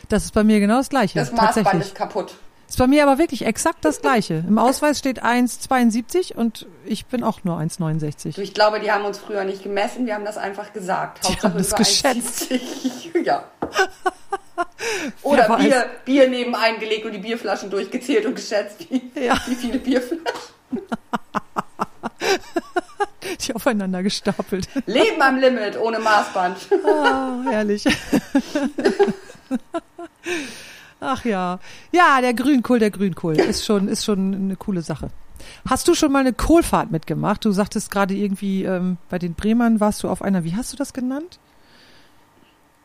Das 0.10 0.26
ist 0.26 0.34
bei 0.34 0.44
mir 0.44 0.60
genau 0.60 0.78
das 0.78 0.90
Gleiche. 0.90 1.20
Das 1.20 1.32
Maßband 1.32 1.82
ist 1.82 1.96
kaputt. 1.96 2.36
Ist 2.68 2.78
bei 2.78 2.88
mir 2.88 3.04
aber 3.04 3.18
wirklich 3.18 3.46
exakt 3.46 3.86
das 3.86 4.02
Gleiche. 4.02 4.44
Im 4.46 4.58
Ausweis 4.58 5.00
steht 5.00 5.24
1,72 5.24 6.36
und 6.36 6.68
ich 6.84 7.06
bin 7.06 7.24
auch 7.24 7.46
nur 7.46 7.58
1,69. 7.58 8.38
Ich 8.40 8.54
glaube, 8.54 8.82
die 8.82 8.92
haben 8.92 9.06
uns 9.06 9.18
früher 9.18 9.46
nicht 9.46 9.64
gemessen, 9.64 10.06
wir 10.06 10.16
haben 10.16 10.26
das 10.26 10.38
einfach 10.38 10.74
gesagt. 10.74 11.30
Die 11.30 11.42
haben 11.42 11.58
das 11.58 11.74
geschätzt. 11.74 12.48
ja. 13.24 13.46
Oder 15.22 15.56
Bier, 15.58 15.86
Bier 16.04 16.30
neben 16.30 16.56
eingelegt 16.56 17.06
und 17.06 17.14
die 17.14 17.20
Bierflaschen 17.20 17.70
durchgezählt 17.70 18.26
und 18.26 18.36
geschätzt, 18.36 18.86
wie, 18.90 19.12
ja. 19.16 19.40
wie 19.48 19.56
viele 19.56 19.80
Bierflaschen. 19.80 20.26
Die 23.48 23.56
aufeinander 23.56 24.04
gestapelt. 24.04 24.68
Leben 24.86 25.22
am 25.22 25.38
Limit 25.38 25.78
ohne 25.80 26.00
Maßband. 26.00 26.58
Ah, 26.86 27.44
herrlich. 27.50 27.86
Ach 31.00 31.24
ja. 31.26 31.60
Ja, 31.92 32.22
der 32.22 32.34
Grünkohl, 32.34 32.80
der 32.80 32.92
Grünkohl 32.92 33.40
ist 33.40 33.66
schon, 33.66 33.88
ist 33.88 34.04
schon 34.06 34.34
eine 34.34 34.56
coole 34.56 34.82
Sache. 34.82 35.10
Hast 35.70 35.88
du 35.88 35.94
schon 35.94 36.12
mal 36.12 36.20
eine 36.20 36.34
Kohlfahrt 36.34 36.92
mitgemacht? 36.92 37.46
Du 37.46 37.52
sagtest 37.52 37.92
gerade 37.92 38.16
irgendwie, 38.16 38.64
ähm, 38.64 38.98
bei 39.10 39.20
den 39.20 39.34
Bremern 39.34 39.80
warst 39.80 40.04
du 40.04 40.10
auf 40.10 40.22
einer, 40.22 40.44
wie 40.44 40.56
hast 40.56 40.74
du 40.74 40.78
das 40.78 40.94
genannt? 40.94 41.40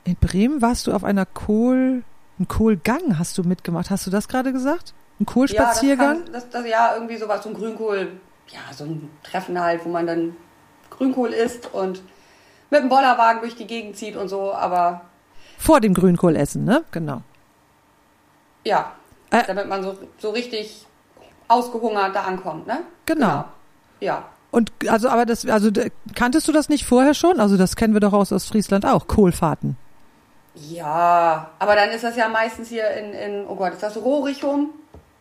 In 0.04 0.16
Bremen 0.16 0.60
warst 0.60 0.86
du 0.86 0.92
auf 0.92 1.04
einer 1.04 1.26
Kohl, 1.26 2.02
ein 2.38 2.48
Kohlgang 2.48 3.18
hast 3.18 3.38
du 3.38 3.44
mitgemacht. 3.44 3.90
Hast 3.90 4.06
du 4.06 4.10
das 4.10 4.28
gerade 4.28 4.52
gesagt? 4.52 4.94
Ein 5.20 5.26
Kohlspaziergang? 5.26 6.06
Ja, 6.06 6.14
das, 6.14 6.24
kann, 6.24 6.32
das, 6.32 6.50
das, 6.50 6.66
ja, 6.66 6.94
irgendwie 6.94 7.16
sowas, 7.16 7.42
so 7.42 7.50
ein 7.50 7.54
Grünkohl, 7.54 8.12
ja, 8.48 8.72
so 8.72 8.84
ein 8.84 9.10
Treffen 9.22 9.60
halt, 9.60 9.84
wo 9.84 9.88
man 9.88 10.06
dann 10.06 10.36
Grünkohl 10.90 11.30
isst 11.30 11.72
und 11.72 12.02
mit 12.70 12.80
dem 12.80 12.88
Bollerwagen 12.88 13.42
durch 13.42 13.54
die 13.54 13.66
Gegend 13.66 13.96
zieht 13.96 14.16
und 14.16 14.28
so, 14.28 14.52
aber. 14.52 15.02
Vor 15.58 15.80
dem 15.80 15.94
Grünkohl 15.94 16.36
essen, 16.36 16.64
ne? 16.64 16.84
Genau. 16.90 17.22
Ja, 18.64 18.92
äh, 19.30 19.42
damit 19.46 19.68
man 19.68 19.82
so, 19.82 19.98
so 20.18 20.30
richtig 20.30 20.86
ausgehungert 21.48 22.14
da 22.14 22.22
ankommt, 22.22 22.66
ne? 22.66 22.80
Genau. 23.06 23.26
genau. 23.26 23.44
Ja. 24.00 24.24
Und 24.50 24.70
also, 24.88 25.08
aber 25.08 25.24
das, 25.24 25.46
also 25.46 25.70
kanntest 26.14 26.46
du 26.46 26.52
das 26.52 26.68
nicht 26.68 26.84
vorher 26.84 27.14
schon? 27.14 27.40
Also 27.40 27.56
das 27.56 27.74
kennen 27.74 27.94
wir 27.94 28.00
doch 28.00 28.12
aus 28.12 28.32
Ostfriesland 28.32 28.84
auch, 28.84 29.06
Kohlfahrten. 29.06 29.76
Ja, 30.54 31.50
aber 31.58 31.74
dann 31.74 31.90
ist 31.90 32.04
das 32.04 32.16
ja 32.16 32.28
meistens 32.28 32.68
hier 32.68 32.90
in, 32.90 33.14
in 33.14 33.46
oh 33.46 33.56
Gott, 33.56 33.72
ist 33.72 33.82
das 33.82 33.96
Rohrichum 33.96 34.70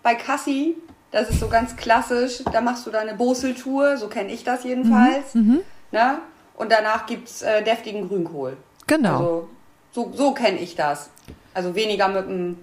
bei 0.04 0.16
Cassi? 0.16 0.76
Das 1.12 1.30
ist 1.30 1.40
so 1.40 1.50
ganz 1.50 1.76
klassisch. 1.76 2.44
Da 2.52 2.62
machst 2.62 2.86
du 2.86 2.92
deine 2.92 3.16
Boseltour, 3.16 3.98
so 3.98 4.08
kenne 4.08 4.32
ich 4.32 4.44
das 4.44 4.64
jedenfalls. 4.64 5.36
Mhm, 5.36 5.42
mhm. 5.42 5.62
ne? 5.92 6.20
Und 6.56 6.72
danach 6.72 7.06
gibt's 7.06 7.42
äh, 7.42 7.64
deftigen 7.64 8.08
Grünkohl. 8.08 8.58
Genau. 8.88 9.18
Also, 9.18 9.50
so, 9.92 10.12
so 10.14 10.34
kenne 10.34 10.60
ich 10.60 10.76
das. 10.76 11.10
Also 11.54 11.76
weniger 11.76 12.08
mit 12.08 12.26
einem 12.26 12.58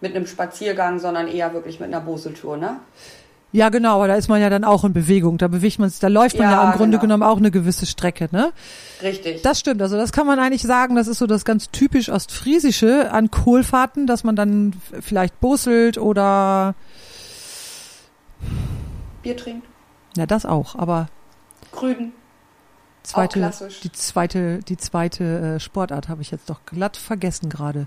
mit 0.00 0.14
einem 0.14 0.26
Spaziergang, 0.26 0.98
sondern 0.98 1.26
eher 1.26 1.52
wirklich 1.52 1.80
mit 1.80 1.88
einer 1.88 2.00
Boseltour, 2.00 2.56
ne? 2.56 2.80
Ja, 3.56 3.70
genau, 3.70 3.94
aber 3.94 4.08
da 4.08 4.16
ist 4.16 4.28
man 4.28 4.38
ja 4.38 4.50
dann 4.50 4.64
auch 4.64 4.84
in 4.84 4.92
Bewegung. 4.92 5.38
Da 5.38 5.48
bewegt 5.48 5.78
man 5.78 5.88
sich, 5.88 5.98
da 5.98 6.08
läuft 6.08 6.38
man 6.38 6.50
ja, 6.50 6.62
ja 6.62 6.70
im 6.70 6.76
Grunde 6.76 6.98
genau. 6.98 7.16
genommen 7.16 7.22
auch 7.22 7.38
eine 7.38 7.50
gewisse 7.50 7.86
Strecke, 7.86 8.28
ne? 8.30 8.52
Richtig. 9.00 9.40
Das 9.40 9.58
stimmt. 9.58 9.80
Also 9.80 9.96
das 9.96 10.12
kann 10.12 10.26
man 10.26 10.38
eigentlich 10.38 10.60
sagen, 10.60 10.94
das 10.94 11.08
ist 11.08 11.16
so 11.16 11.26
das 11.26 11.46
ganz 11.46 11.70
typisch 11.70 12.10
Ostfriesische 12.10 13.10
an 13.10 13.30
Kohlfahrten, 13.30 14.06
dass 14.06 14.24
man 14.24 14.36
dann 14.36 14.74
vielleicht 15.00 15.40
boselt 15.40 15.96
oder 15.96 16.74
Bier 19.22 19.38
trinkt. 19.38 19.66
Ja, 20.18 20.26
das 20.26 20.44
auch, 20.44 20.74
aber 20.74 21.08
Grün. 21.72 22.12
Zweite, 23.04 23.50
die 23.84 23.92
zweite, 23.92 24.58
die 24.58 24.76
zweite 24.76 25.24
äh, 25.24 25.60
Sportart 25.60 26.10
habe 26.10 26.20
ich 26.20 26.30
jetzt 26.30 26.50
doch 26.50 26.66
glatt 26.66 26.98
vergessen 26.98 27.48
gerade. 27.48 27.86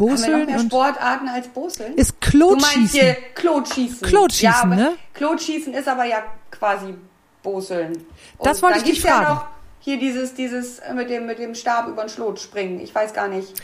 Boseln 0.00 0.32
Haben 0.32 0.46
wir 0.46 0.46
noch 0.46 0.46
mehr 0.46 0.60
Sportarten 0.60 1.28
als 1.28 1.48
Boseln? 1.48 1.94
Ist 1.94 2.20
Klotschießen. 2.22 2.72
Du 2.72 2.78
meinst 2.80 2.94
hier 2.94 3.16
Klotschießen. 3.34 4.08
Klotschießen, 4.08 4.70
ja, 4.70 4.76
ne? 4.76 4.92
Klotschießen 5.12 5.74
ist 5.74 5.86
aber 5.86 6.06
ja 6.06 6.22
quasi 6.50 6.94
Boseln. 7.42 7.92
Und 8.38 8.46
das 8.46 8.62
wollte 8.62 8.78
ich 8.78 8.84
dich 8.84 9.02
fragen. 9.02 9.22
Ja 9.22 9.34
noch 9.34 9.46
hier 9.80 9.98
dieses, 9.98 10.34
dieses 10.34 10.78
äh, 10.78 10.94
mit 10.94 11.10
dem, 11.10 11.26
mit 11.26 11.38
dem 11.38 11.54
Stab 11.54 11.88
über 11.88 12.04
den 12.04 12.08
Schlot 12.08 12.40
springen. 12.40 12.80
Ich 12.80 12.94
weiß 12.94 13.12
gar 13.12 13.28
nicht. 13.28 13.60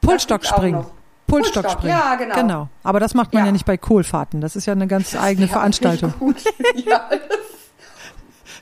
Pulsstock 0.00 0.46
springen. 0.46 0.86
Pulsstock 1.26 1.70
springen. 1.70 1.98
Ja, 1.98 2.14
genau. 2.14 2.34
Genau. 2.34 2.68
Aber 2.82 2.98
das 2.98 3.12
macht 3.12 3.34
man 3.34 3.42
ja, 3.42 3.46
ja 3.46 3.52
nicht 3.52 3.66
bei 3.66 3.76
Kohlfahrten. 3.76 4.40
Das 4.40 4.56
ist 4.56 4.66
ja 4.66 4.72
eine 4.72 4.86
ganz 4.86 5.14
eigene 5.14 5.48
Veranstaltung. 5.48 6.14
Gut. 6.18 6.36
ja, 6.74 7.08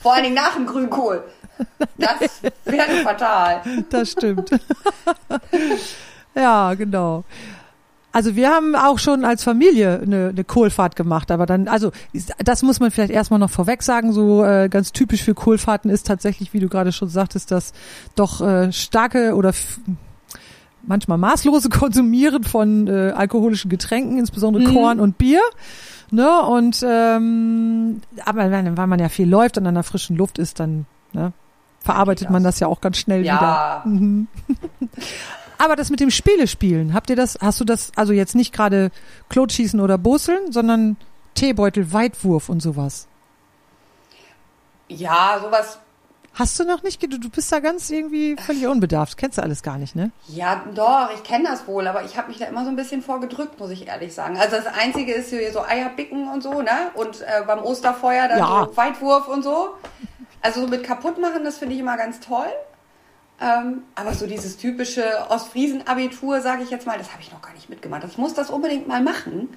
vor 0.01 0.15
allen 0.15 0.25
Dingen 0.25 0.35
nach 0.35 0.55
dem 0.55 0.67
Grünkohl. 0.67 1.23
Das 1.97 2.43
wäre 2.65 3.05
fatal. 3.05 3.63
Das 3.89 4.11
stimmt. 4.11 4.51
Ja, 6.35 6.75
genau. 6.75 7.25
Also 8.15 8.37
wir 8.37 8.49
haben 8.49 8.77
auch 8.77 9.01
schon 9.01 9.25
als 9.25 9.43
Familie 9.43 10.01
eine, 10.01 10.29
eine 10.29 10.45
Kohlfahrt 10.45 10.95
gemacht, 10.95 11.33
aber 11.33 11.47
dann, 11.47 11.67
also 11.67 11.91
das 12.39 12.63
muss 12.63 12.79
man 12.79 12.93
vielleicht 12.93 13.11
erstmal 13.11 13.41
noch 13.41 13.51
vorweg 13.51 13.83
sagen, 13.83 14.13
so 14.13 14.45
äh, 14.45 14.69
ganz 14.69 14.93
typisch 14.93 15.25
für 15.25 15.35
Kohlfahrten 15.35 15.91
ist 15.91 16.07
tatsächlich, 16.07 16.53
wie 16.53 16.61
du 16.61 16.69
gerade 16.69 16.93
schon 16.93 17.09
sagtest, 17.09 17.51
das 17.51 17.73
doch 18.15 18.41
äh, 18.41 18.71
starke 18.73 19.35
oder 19.35 19.53
manchmal 20.87 21.19
maßlose 21.19 21.69
Konsumieren 21.71 22.45
von 22.45 22.87
äh, 22.87 23.13
alkoholischen 23.17 23.69
Getränken, 23.69 24.19
insbesondere 24.19 24.63
mhm. 24.63 24.75
Korn 24.75 25.01
und 25.01 25.19
Bier. 25.19 25.41
Ne? 26.13 26.41
Und 26.43 26.87
ähm, 26.89 28.01
aber 28.25 28.53
wenn, 28.53 28.77
weil 28.77 28.87
man 28.87 29.01
ja 29.01 29.09
viel 29.09 29.29
läuft 29.29 29.59
und 29.59 29.67
an 29.67 29.75
der 29.75 29.83
frischen 29.83 30.17
Luft 30.17 30.39
ist, 30.39 30.61
dann 30.61 30.87
ne, 31.13 31.33
verarbeitet 31.81 32.31
man 32.31 32.45
das 32.45 32.61
ja 32.61 32.69
auch 32.69 32.81
ganz 32.81 32.99
schnell 32.99 33.25
ja. 33.25 33.83
wieder. 33.85 33.91
Mhm. 33.91 34.29
Aber 35.59 35.77
das 35.77 35.91
mit 35.91 36.01
dem 36.01 36.11
Spiele 36.11 36.47
spielen, 36.47 36.95
habt 36.95 37.11
ihr 37.11 37.17
das, 37.17 37.39
hast 37.41 37.61
du 37.61 37.65
das, 37.65 37.93
also 37.97 38.13
jetzt 38.13 38.35
nicht 38.35 38.53
gerade 38.53 38.91
Klotschießen 39.29 39.81
oder 39.81 39.99
Boseln, 39.99 40.53
sondern 40.53 40.97
Teebeutel, 41.35 41.93
Weitwurf 41.93 42.49
und 42.49 42.61
sowas? 42.61 43.07
Ja, 44.89 45.41
sowas. 45.43 45.79
Hast 46.35 46.59
du 46.59 46.65
noch 46.65 46.83
nicht, 46.83 47.01
du, 47.01 47.07
du 47.07 47.31
bist 47.31 47.53
da 47.53 47.61
ganz 47.61 47.91
irgendwie 47.91 48.37
völlig 48.37 48.67
unbedarft, 48.67 49.17
kennst 49.17 49.39
du 49.39 49.43
alles 49.43 49.63
gar 49.63 49.79
nicht, 49.79 49.95
ne? 49.95 50.11
Ja, 50.27 50.65
doch, 50.75 51.11
ich 51.15 51.23
kenne 51.23 51.45
das 51.45 51.69
wohl, 51.69 51.87
aber 51.87 52.05
ich 52.05 52.19
habe 52.19 52.29
mich 52.29 52.39
da 52.39 52.47
immer 52.47 52.65
so 52.65 52.71
ein 52.71 52.77
bisschen 52.77 53.03
vorgedrückt, 53.03 53.61
muss 53.61 53.71
ich 53.71 53.87
ehrlich 53.87 54.13
sagen. 54.13 54.37
Also 54.37 54.57
das 54.57 54.67
Einzige 54.67 55.13
ist 55.13 55.31
hier 55.31 55.53
so 55.53 55.63
Eierbicken 55.63 56.29
und 56.29 56.43
so, 56.43 56.61
ne? 56.61 56.91
Und 56.95 57.21
äh, 57.21 57.45
beim 57.47 57.63
Osterfeuer 57.63 58.27
dann 58.27 58.39
ja. 58.41 58.67
so 58.69 58.77
Weitwurf 58.77 59.29
und 59.29 59.45
so. 59.45 59.75
Also 60.43 60.63
so 60.63 60.67
mit 60.67 60.83
kaputt 60.83 61.21
machen, 61.21 61.45
das 61.45 61.59
finde 61.59 61.75
ich 61.75 61.81
immer 61.81 61.97
ganz 61.97 62.19
toll. 62.19 62.49
Ähm, 63.41 63.83
aber 63.95 64.15
so 64.15 64.27
dieses 64.27 64.57
typische 64.57 65.03
Ostfriesen-Abitur, 65.29 66.41
sage 66.41 66.63
ich 66.63 66.71
jetzt 66.71 66.87
mal, 66.87 66.99
das 66.99 67.11
habe 67.13 67.21
ich 67.23 67.33
noch 67.33 67.43
gar 67.43 67.53
nicht 67.55 67.69
mitgemacht. 67.69 68.05
Das 68.05 68.17
muss 68.17 68.35
das 68.35 68.51
unbedingt 68.51 68.87
mal 68.89 69.03
machen. 69.03 69.49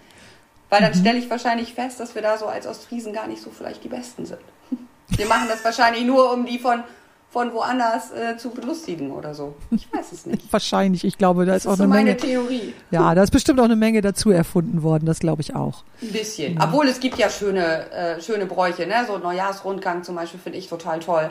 Weil 0.70 0.82
dann 0.82 0.94
stelle 0.94 1.18
ich 1.18 1.30
wahrscheinlich 1.30 1.74
fest, 1.74 2.00
dass 2.00 2.14
wir 2.16 2.22
da 2.22 2.38
so 2.38 2.46
als 2.48 2.68
Ostfriesen 2.68 3.14
gar 3.14 3.28
nicht 3.28 3.42
so 3.42 3.50
vielleicht 3.52 3.84
die 3.84 3.88
Besten 3.88 4.26
sind. 4.26 4.40
Wir 5.10 5.26
machen 5.26 5.48
das 5.48 5.64
wahrscheinlich 5.64 6.04
nur, 6.04 6.34
um 6.34 6.46
die 6.46 6.60
von, 6.60 6.84
von 7.30 7.54
woanders 7.54 8.12
äh, 8.12 8.36
zu 8.38 8.50
belustigen 8.50 9.12
oder 9.12 9.34
so. 9.34 9.56
Ich 9.72 9.88
weiß 9.94 10.12
es 10.12 10.26
nicht. 10.26 10.52
Wahrscheinlich. 10.52 11.06
Ich 11.06 11.18
glaube, 11.18 11.46
da 11.46 11.54
Das 11.54 11.62
ist 11.62 11.68
auch 11.68 11.72
ist 11.74 11.78
so 11.78 11.84
eine 11.84 11.94
meine 11.94 12.04
Menge. 12.10 12.18
Theorie. 12.18 12.74
Ja, 12.92 13.16
da 13.16 13.24
ist 13.24 13.32
bestimmt 13.32 13.62
auch 13.62 13.66
eine 13.66 13.78
Menge 13.78 14.02
dazu 14.02 14.30
erfunden 14.32 14.84
worden. 14.84 15.06
Das 15.06 15.20
glaube 15.20 15.42
ich 15.42 15.56
auch. 15.56 15.86
Ein 16.02 16.12
bisschen. 16.12 16.60
Obwohl 16.62 16.90
es 16.90 17.00
gibt 17.00 17.18
ja 17.18 17.30
schöne, 17.30 17.90
äh, 17.92 18.22
schöne 18.22 18.46
Bräuche, 18.46 18.86
ne? 18.86 19.06
So 19.08 19.18
Neujahrsrundgang 19.18 20.04
zum 20.04 20.16
Beispiel 20.16 20.42
finde 20.42 20.58
ich 20.60 20.68
total 20.68 21.00
toll. 21.00 21.30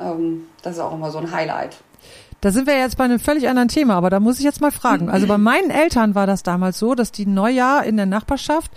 Ähm, 0.00 0.46
das 0.62 0.74
ist 0.74 0.80
auch 0.80 0.92
immer 0.92 1.10
so 1.10 1.18
ein 1.18 1.30
Highlight. 1.30 1.76
Da 2.40 2.52
sind 2.52 2.66
wir 2.66 2.78
jetzt 2.78 2.96
bei 2.98 3.04
einem 3.04 3.18
völlig 3.18 3.48
anderen 3.48 3.68
Thema, 3.68 3.94
aber 3.94 4.10
da 4.10 4.20
muss 4.20 4.38
ich 4.38 4.44
jetzt 4.44 4.60
mal 4.60 4.70
fragen. 4.70 5.08
Also 5.08 5.26
bei 5.26 5.38
meinen 5.38 5.70
Eltern 5.70 6.14
war 6.14 6.26
das 6.26 6.42
damals 6.42 6.78
so, 6.78 6.94
dass 6.94 7.10
die 7.10 7.26
Neujahr 7.26 7.84
in 7.84 7.96
der 7.96 8.06
Nachbarschaft 8.06 8.70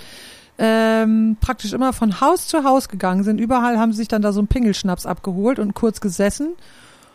ähm, 0.57 1.38
praktisch 1.39 1.74
immer 1.74 1.93
von 1.93 2.22
Haus 2.22 2.47
zu 2.47 2.63
Haus 2.63 2.89
gegangen 2.89 3.24
sind. 3.24 3.39
Überall 3.39 3.78
haben 3.78 3.91
sie 3.91 3.99
sich 3.99 4.07
dann 4.07 4.22
da 4.22 4.32
so 4.32 4.39
einen 4.39 4.47
Pingelschnaps 4.47 5.05
abgeholt 5.05 5.59
und 5.59 5.74
kurz 5.74 6.01
gesessen. 6.01 6.55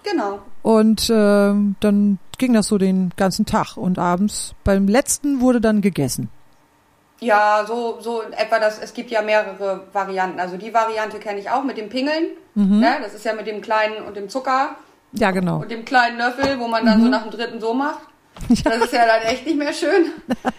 Genau. 0.02 0.38
Und 0.62 1.10
ähm, 1.12 1.76
dann 1.80 2.18
ging 2.38 2.52
das 2.52 2.68
so 2.68 2.78
den 2.78 3.10
ganzen 3.16 3.46
Tag. 3.46 3.76
Und 3.76 3.98
abends 3.98 4.54
beim 4.64 4.86
letzten 4.86 5.40
wurde 5.40 5.60
dann 5.60 5.80
gegessen. 5.80 6.28
Ja, 7.24 7.64
so, 7.66 7.98
so 8.00 8.20
in 8.20 8.32
etwa 8.32 8.58
das, 8.58 8.78
es 8.78 8.92
gibt 8.92 9.10
ja 9.10 9.22
mehrere 9.22 9.84
Varianten. 9.92 10.38
Also 10.40 10.56
die 10.56 10.74
Variante 10.74 11.18
kenne 11.18 11.40
ich 11.40 11.48
auch 11.50 11.64
mit 11.64 11.78
dem 11.78 11.88
Pingeln. 11.88 12.30
Ne? 12.54 12.96
Das 13.02 13.14
ist 13.14 13.24
ja 13.24 13.32
mit 13.32 13.46
dem 13.46 13.60
kleinen 13.60 14.04
und 14.04 14.16
dem 14.16 14.28
Zucker 14.28 14.76
Ja, 15.12 15.30
genau. 15.30 15.56
und 15.62 15.70
dem 15.70 15.84
kleinen 15.84 16.18
Löffel, 16.18 16.58
wo 16.60 16.68
man 16.68 16.84
dann 16.84 17.02
so 17.02 17.08
nach 17.08 17.22
dem 17.22 17.30
dritten 17.30 17.60
so 17.60 17.74
macht. 17.74 18.00
Das 18.64 18.76
ist 18.76 18.92
ja 18.92 19.06
dann 19.06 19.22
echt 19.22 19.46
nicht 19.46 19.56
mehr 19.56 19.72
schön. 19.72 20.12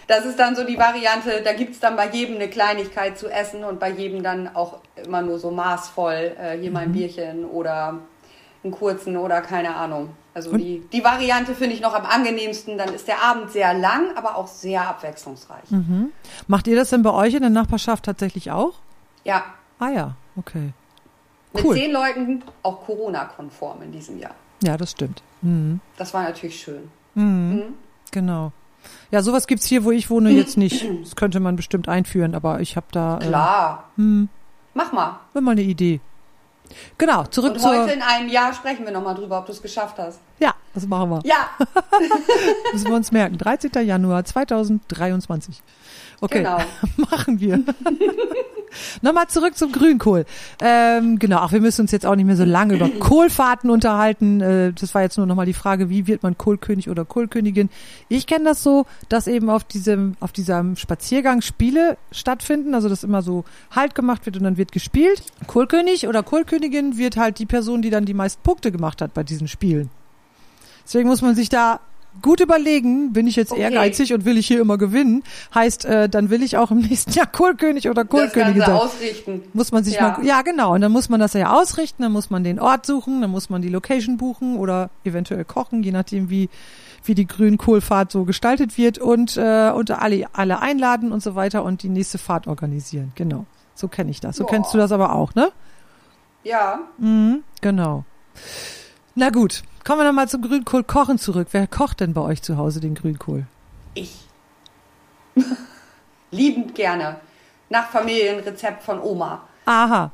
Das 0.08 0.24
ist 0.24 0.38
dann 0.38 0.56
so 0.56 0.64
die 0.64 0.78
Variante, 0.78 1.42
da 1.44 1.52
gibt's 1.52 1.78
dann 1.78 1.94
bei 1.94 2.08
jedem 2.08 2.36
eine 2.36 2.48
Kleinigkeit 2.48 3.18
zu 3.18 3.28
essen 3.28 3.64
und 3.64 3.78
bei 3.78 3.90
jedem 3.90 4.22
dann 4.22 4.54
auch 4.54 4.78
immer 5.04 5.20
nur 5.20 5.38
so 5.38 5.50
maßvoll, 5.50 6.36
äh, 6.40 6.58
hier 6.58 6.70
mal 6.70 6.84
ein 6.84 6.92
Bierchen 6.92 7.44
oder 7.44 8.00
einen 8.64 8.72
kurzen 8.72 9.16
oder 9.16 9.40
keine 9.42 9.76
Ahnung. 9.76 10.10
Also 10.36 10.50
Und- 10.50 10.58
die, 10.58 10.82
die 10.92 11.02
Variante 11.02 11.54
finde 11.54 11.74
ich 11.74 11.80
noch 11.80 11.94
am 11.94 12.04
angenehmsten. 12.04 12.76
Dann 12.76 12.92
ist 12.92 13.08
der 13.08 13.22
Abend 13.22 13.50
sehr 13.52 13.72
lang, 13.72 14.14
aber 14.16 14.36
auch 14.36 14.46
sehr 14.46 14.86
abwechslungsreich. 14.86 15.64
Macht 16.46 16.66
ihr 16.66 16.76
das 16.76 16.90
denn 16.90 17.02
bei 17.02 17.10
euch 17.10 17.32
in 17.32 17.40
der 17.40 17.48
Nachbarschaft 17.48 18.04
tatsächlich 18.04 18.50
auch? 18.50 18.74
Ja, 19.24 19.44
Ah 19.78 19.88
ja, 19.88 20.14
okay. 20.36 20.72
mit 21.54 21.64
Cool. 21.64 21.74
zehn 21.74 21.90
Leuten 21.90 22.42
auch 22.62 22.84
Corona-konform 22.84 23.80
in 23.82 23.92
diesem 23.92 24.18
Jahr. 24.18 24.34
Ja, 24.62 24.76
das 24.76 24.90
stimmt. 24.90 25.22
Mhm. 25.40 25.80
Das 25.96 26.12
war 26.12 26.22
natürlich 26.24 26.60
schön. 26.60 26.90
Genau. 28.12 28.52
Ja, 29.10 29.22
sowas 29.22 29.46
gibt's 29.46 29.64
hier, 29.66 29.84
wo 29.84 29.90
ich 29.90 30.10
wohne, 30.10 30.30
jetzt 30.30 30.56
nicht. 30.58 30.86
Das 31.02 31.16
könnte 31.16 31.40
man 31.40 31.56
bestimmt 31.56 31.88
einführen, 31.88 32.34
aber 32.34 32.60
ich 32.60 32.76
habe 32.76 32.86
da 32.92 33.16
äh, 33.18 33.26
Klar. 33.26 33.84
Hm. 33.96 34.28
Mach 34.74 34.92
mal. 34.92 35.18
immer 35.32 35.52
eine 35.52 35.62
Idee. 35.62 36.00
Genau, 36.98 37.24
zurück 37.24 37.52
Und 37.54 37.60
zur. 37.60 37.70
heute 37.82 37.92
in 37.92 38.02
einem 38.02 38.28
Jahr 38.28 38.52
sprechen 38.52 38.84
wir 38.84 38.92
nochmal 38.92 39.14
drüber, 39.14 39.38
ob 39.38 39.46
du 39.46 39.52
es 39.52 39.62
geschafft 39.62 39.98
hast. 39.98 40.18
Ja, 40.38 40.54
das 40.74 40.86
machen 40.86 41.10
wir. 41.10 41.20
Ja, 41.24 41.50
Müssen 42.72 42.88
wir 42.88 42.96
uns 42.96 43.12
merken. 43.12 43.38
13. 43.38 43.70
Januar 43.86 44.24
2023. 44.24 45.62
Okay, 46.20 46.38
genau. 46.38 46.58
machen 46.96 47.40
wir. 47.40 47.62
Nochmal 49.02 49.28
zurück 49.28 49.56
zum 49.56 49.72
Grünkohl. 49.72 50.24
Ähm, 50.60 51.18
genau, 51.18 51.38
ach, 51.38 51.52
wir 51.52 51.60
müssen 51.60 51.82
uns 51.82 51.92
jetzt 51.92 52.06
auch 52.06 52.16
nicht 52.16 52.26
mehr 52.26 52.36
so 52.36 52.44
lange 52.44 52.74
über 52.74 52.88
Kohlfahrten 53.00 53.70
unterhalten. 53.70 54.40
Äh, 54.40 54.72
das 54.72 54.94
war 54.94 55.02
jetzt 55.02 55.16
nur 55.16 55.26
nochmal 55.26 55.46
die 55.46 55.52
Frage, 55.52 55.90
wie 55.90 56.06
wird 56.06 56.22
man 56.22 56.36
Kohlkönig 56.36 56.88
oder 56.88 57.04
Kohlkönigin? 57.04 57.70
Ich 58.08 58.26
kenne 58.26 58.44
das 58.44 58.62
so, 58.62 58.86
dass 59.08 59.26
eben 59.26 59.50
auf 59.50 59.64
diesem, 59.64 60.16
auf 60.20 60.32
diesem 60.32 60.76
Spaziergang 60.76 61.40
Spiele 61.40 61.96
stattfinden, 62.12 62.74
also 62.74 62.88
dass 62.88 63.04
immer 63.04 63.22
so 63.22 63.44
Halt 63.70 63.94
gemacht 63.94 64.26
wird 64.26 64.36
und 64.36 64.44
dann 64.44 64.56
wird 64.56 64.72
gespielt. 64.72 65.22
Kohlkönig 65.46 66.08
oder 66.08 66.22
Kohlkönigin 66.22 66.96
wird 66.96 67.16
halt 67.16 67.38
die 67.38 67.46
Person, 67.46 67.82
die 67.82 67.90
dann 67.90 68.04
die 68.04 68.14
meisten 68.14 68.42
Punkte 68.42 68.72
gemacht 68.72 69.02
hat 69.02 69.14
bei 69.14 69.22
diesen 69.22 69.48
Spielen. 69.48 69.90
Deswegen 70.84 71.08
muss 71.08 71.22
man 71.22 71.34
sich 71.34 71.48
da 71.48 71.80
gut 72.22 72.40
überlegen, 72.40 73.12
bin 73.12 73.26
ich 73.26 73.36
jetzt 73.36 73.52
Okay. 73.52 73.62
ehrgeizig 73.62 74.12
und 74.14 74.24
will 74.24 74.36
ich 74.38 74.46
hier 74.46 74.60
immer 74.60 74.78
gewinnen, 74.78 75.22
heißt, 75.54 75.84
äh, 75.84 76.08
dann 76.08 76.30
will 76.30 76.42
ich 76.42 76.56
auch 76.56 76.70
im 76.70 76.78
nächsten 76.88 77.12
Jahr 77.12 77.26
Kohlkönig 77.26 77.88
oder 77.88 78.04
Kohlkönigin 78.04 78.62
sein. 78.62 78.76
ausrichten. 78.76 79.42
Muss 79.52 79.72
man 79.72 79.84
sich 79.84 79.94
Ja. 79.94 80.16
mal, 80.18 80.24
ja 80.26 80.42
genau, 80.42 80.74
und 80.74 80.80
dann 80.80 80.92
muss 80.92 81.08
man 81.08 81.20
das 81.20 81.32
ja 81.34 81.52
ausrichten, 81.52 82.02
dann 82.02 82.12
muss 82.12 82.30
man 82.30 82.44
den 82.44 82.58
Ort 82.60 82.86
suchen, 82.86 83.20
dann 83.20 83.30
muss 83.30 83.50
man 83.50 83.62
die 83.62 83.68
Location 83.68 84.16
buchen 84.16 84.56
oder 84.56 84.90
eventuell 85.04 85.44
kochen, 85.44 85.82
je 85.82 85.92
nachdem 85.92 86.30
wie 86.30 86.48
wie 87.04 87.14
die 87.14 87.26
Grünkohlfahrt 87.26 88.10
so 88.10 88.24
gestaltet 88.24 88.76
wird 88.78 88.98
und 88.98 89.36
äh, 89.36 89.70
und 89.70 89.90
alle 89.92 90.26
alle 90.32 90.60
einladen 90.60 91.12
und 91.12 91.22
so 91.22 91.34
weiter 91.36 91.62
und 91.62 91.82
die 91.84 91.88
nächste 91.88 92.18
Fahrt 92.18 92.46
organisieren. 92.48 93.12
Genau, 93.14 93.46
so 93.74 93.86
kenne 93.86 94.10
ich 94.10 94.18
das. 94.20 94.36
So 94.36 94.42
Ja. 94.44 94.50
kennst 94.50 94.74
du 94.74 94.78
das 94.78 94.90
aber 94.90 95.14
auch, 95.14 95.34
ne? 95.34 95.50
Ja, 96.42 96.80
Mhm, 96.98 97.42
genau. 97.60 98.04
Na 99.14 99.30
gut, 99.30 99.62
kommen 99.86 100.00
wir 100.00 100.04
nochmal 100.04 100.28
zum 100.28 100.42
Grünkohl 100.42 100.84
kochen 100.84 101.18
zurück. 101.18 101.48
Wer 101.52 101.66
kocht 101.66 102.00
denn 102.00 102.12
bei 102.12 102.20
euch 102.20 102.42
zu 102.42 102.56
Hause 102.56 102.80
den 102.80 102.94
Grünkohl? 102.94 103.46
ich. 103.96 104.26
Liebend 106.30 106.74
gerne. 106.74 107.16
Nach 107.68 107.88
Familienrezept 107.88 108.82
von 108.82 109.00
Oma. 109.00 109.42
Aha, 109.64 110.12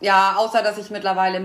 Ja, 0.00 0.36
außer 0.36 0.62
dass 0.62 0.78
ich 0.78 0.90
mittlerweile 0.90 1.38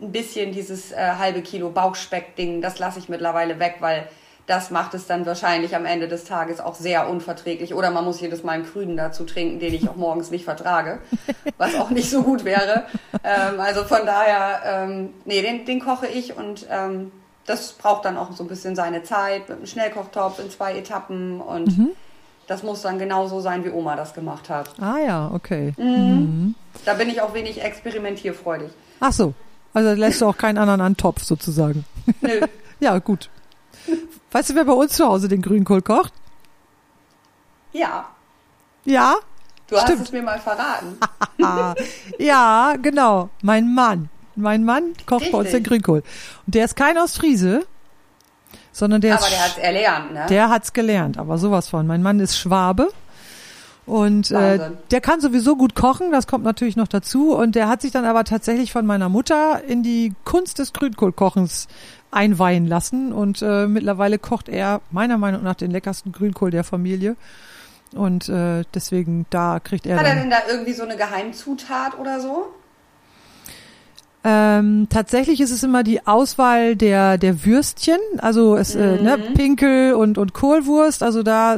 ein 0.00 0.12
bisschen 0.12 0.52
dieses 0.52 0.92
äh, 0.92 1.14
halbe 1.18 1.42
Kilo 1.42 1.70
Bauchspeck-Ding, 1.70 2.62
das 2.62 2.78
lasse 2.78 2.98
ich 2.98 3.08
mittlerweile 3.08 3.58
weg, 3.58 3.76
weil 3.80 4.08
das 4.46 4.70
macht 4.70 4.94
es 4.94 5.06
dann 5.06 5.24
wahrscheinlich 5.24 5.76
am 5.76 5.84
Ende 5.86 6.08
des 6.08 6.24
Tages 6.24 6.60
auch 6.60 6.74
sehr 6.74 7.08
unverträglich. 7.08 7.74
Oder 7.74 7.90
man 7.90 8.04
muss 8.04 8.20
jedes 8.20 8.42
Mal 8.42 8.52
einen 8.52 8.64
Grünen 8.64 8.96
dazu 8.96 9.24
trinken, 9.24 9.60
den 9.60 9.72
ich 9.72 9.88
auch 9.88 9.96
morgens 9.96 10.30
nicht 10.30 10.44
vertrage, 10.44 10.98
was 11.58 11.74
auch 11.76 11.90
nicht 11.90 12.10
so 12.10 12.22
gut 12.22 12.44
wäre. 12.44 12.84
Ähm, 13.22 13.60
also 13.60 13.84
von 13.84 14.04
daher, 14.04 14.60
ähm, 14.64 15.10
nee, 15.24 15.42
den, 15.42 15.64
den 15.64 15.80
koche 15.80 16.06
ich 16.08 16.36
und 16.36 16.66
ähm, 16.70 17.12
das 17.46 17.72
braucht 17.72 18.04
dann 18.04 18.16
auch 18.16 18.32
so 18.32 18.44
ein 18.44 18.48
bisschen 18.48 18.76
seine 18.76 19.02
Zeit 19.02 19.48
mit 19.48 19.58
einem 19.58 19.66
Schnellkochtopf 19.66 20.38
in 20.38 20.50
zwei 20.50 20.76
Etappen 20.76 21.40
und 21.40 21.94
das 22.46 22.62
muss 22.62 22.82
dann 22.82 22.98
genauso 22.98 23.40
sein, 23.40 23.64
wie 23.64 23.70
Oma 23.70 23.96
das 23.96 24.14
gemacht 24.14 24.48
hat. 24.48 24.70
ah 24.80 24.98
ja, 25.04 25.30
okay. 25.32 25.72
Da 26.84 26.94
bin 26.94 27.08
ich 27.08 27.20
auch 27.20 27.34
wenig 27.34 27.62
experimentierfreudig. 27.62 28.70
Ach 29.00 29.12
so, 29.12 29.34
also 29.74 29.92
lässt 29.92 30.20
du 30.20 30.26
auch 30.26 30.36
keinen 30.36 30.58
anderen 30.58 30.80
an 30.80 30.96
Topf 30.96 31.22
sozusagen. 31.24 31.84
Nö. 32.20 32.40
Ja, 32.80 32.98
gut. 32.98 33.30
Weißt 34.32 34.50
du, 34.50 34.54
wer 34.54 34.64
bei 34.64 34.72
uns 34.72 34.94
zu 34.94 35.06
Hause 35.06 35.28
den 35.28 35.42
Grünkohl 35.42 35.82
kocht? 35.82 36.12
Ja, 37.72 38.06
Ja? 38.84 39.14
du 39.68 39.76
hast 39.76 39.84
Stimmt. 39.84 40.02
es 40.02 40.12
mir 40.12 40.22
mal 40.22 40.38
verraten. 40.40 40.98
Ja, 42.18 42.74
genau. 42.80 43.30
Mein 43.42 43.74
Mann. 43.74 44.08
Mein 44.36 44.64
Mann 44.64 44.92
kocht 45.06 45.30
bei 45.32 45.38
uns 45.38 45.48
den 45.50 45.56
Richtig. 45.56 45.64
Grünkohl. 45.66 46.02
Und 46.46 46.54
der 46.54 46.64
ist 46.64 46.76
kein 46.76 46.96
Ostfriese, 46.98 47.66
sondern 48.72 49.00
der 49.00 49.14
Aber 49.16 49.24
ist 49.26 49.32
der 49.32 49.42
hat 49.44 49.50
es 49.52 49.58
erlernt, 49.58 50.12
ne? 50.12 50.26
Der 50.28 50.48
hat's 50.48 50.72
gelernt, 50.72 51.18
aber 51.18 51.36
sowas 51.38 51.68
von. 51.68 51.86
Mein 51.86 52.02
Mann 52.02 52.20
ist 52.20 52.38
Schwabe 52.38 52.88
und 53.84 54.30
äh, 54.30 54.70
der 54.90 55.00
kann 55.00 55.20
sowieso 55.20 55.56
gut 55.56 55.74
kochen, 55.74 56.12
das 56.12 56.26
kommt 56.26 56.44
natürlich 56.44 56.76
noch 56.76 56.88
dazu. 56.88 57.34
Und 57.34 57.54
der 57.56 57.68
hat 57.68 57.82
sich 57.82 57.90
dann 57.90 58.04
aber 58.04 58.24
tatsächlich 58.24 58.72
von 58.72 58.86
meiner 58.86 59.08
Mutter 59.08 59.62
in 59.64 59.82
die 59.82 60.14
Kunst 60.24 60.58
des 60.58 60.72
Grünkohlkochens 60.72 61.66
einweihen 62.12 62.68
lassen. 62.68 63.12
Und 63.12 63.42
äh, 63.42 63.66
mittlerweile 63.66 64.18
kocht 64.18 64.48
er 64.48 64.80
meiner 64.90 65.18
Meinung 65.18 65.42
nach 65.42 65.56
den 65.56 65.72
leckersten 65.72 66.12
Grünkohl 66.12 66.50
der 66.52 66.62
Familie. 66.62 67.16
Und 67.94 68.28
äh, 68.28 68.64
deswegen, 68.72 69.26
da 69.30 69.58
kriegt 69.60 69.86
er 69.86 69.98
Hat 69.98 70.06
er 70.06 70.14
denn 70.14 70.30
da 70.30 70.38
irgendwie 70.48 70.72
so 70.72 70.84
eine 70.84 70.96
Geheimzutat 70.96 71.98
oder 71.98 72.20
so? 72.20 72.46
Ähm, 74.24 74.86
tatsächlich 74.88 75.40
ist 75.40 75.50
es 75.50 75.64
immer 75.64 75.82
die 75.82 76.06
Auswahl 76.06 76.76
der, 76.76 77.18
der 77.18 77.44
Würstchen, 77.44 77.98
also 78.18 78.56
es, 78.56 78.76
äh, 78.76 79.02
ne, 79.02 79.16
Mhm. 79.16 79.34
Pinkel 79.34 79.94
und, 79.94 80.16
und 80.16 80.32
Kohlwurst, 80.32 81.02
also 81.02 81.24
da 81.24 81.56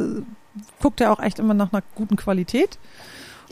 guckt 0.80 1.02
er 1.02 1.12
auch 1.12 1.20
echt 1.20 1.38
immer 1.38 1.52
nach 1.52 1.72
einer 1.72 1.82
guten 1.94 2.16
Qualität. 2.16 2.78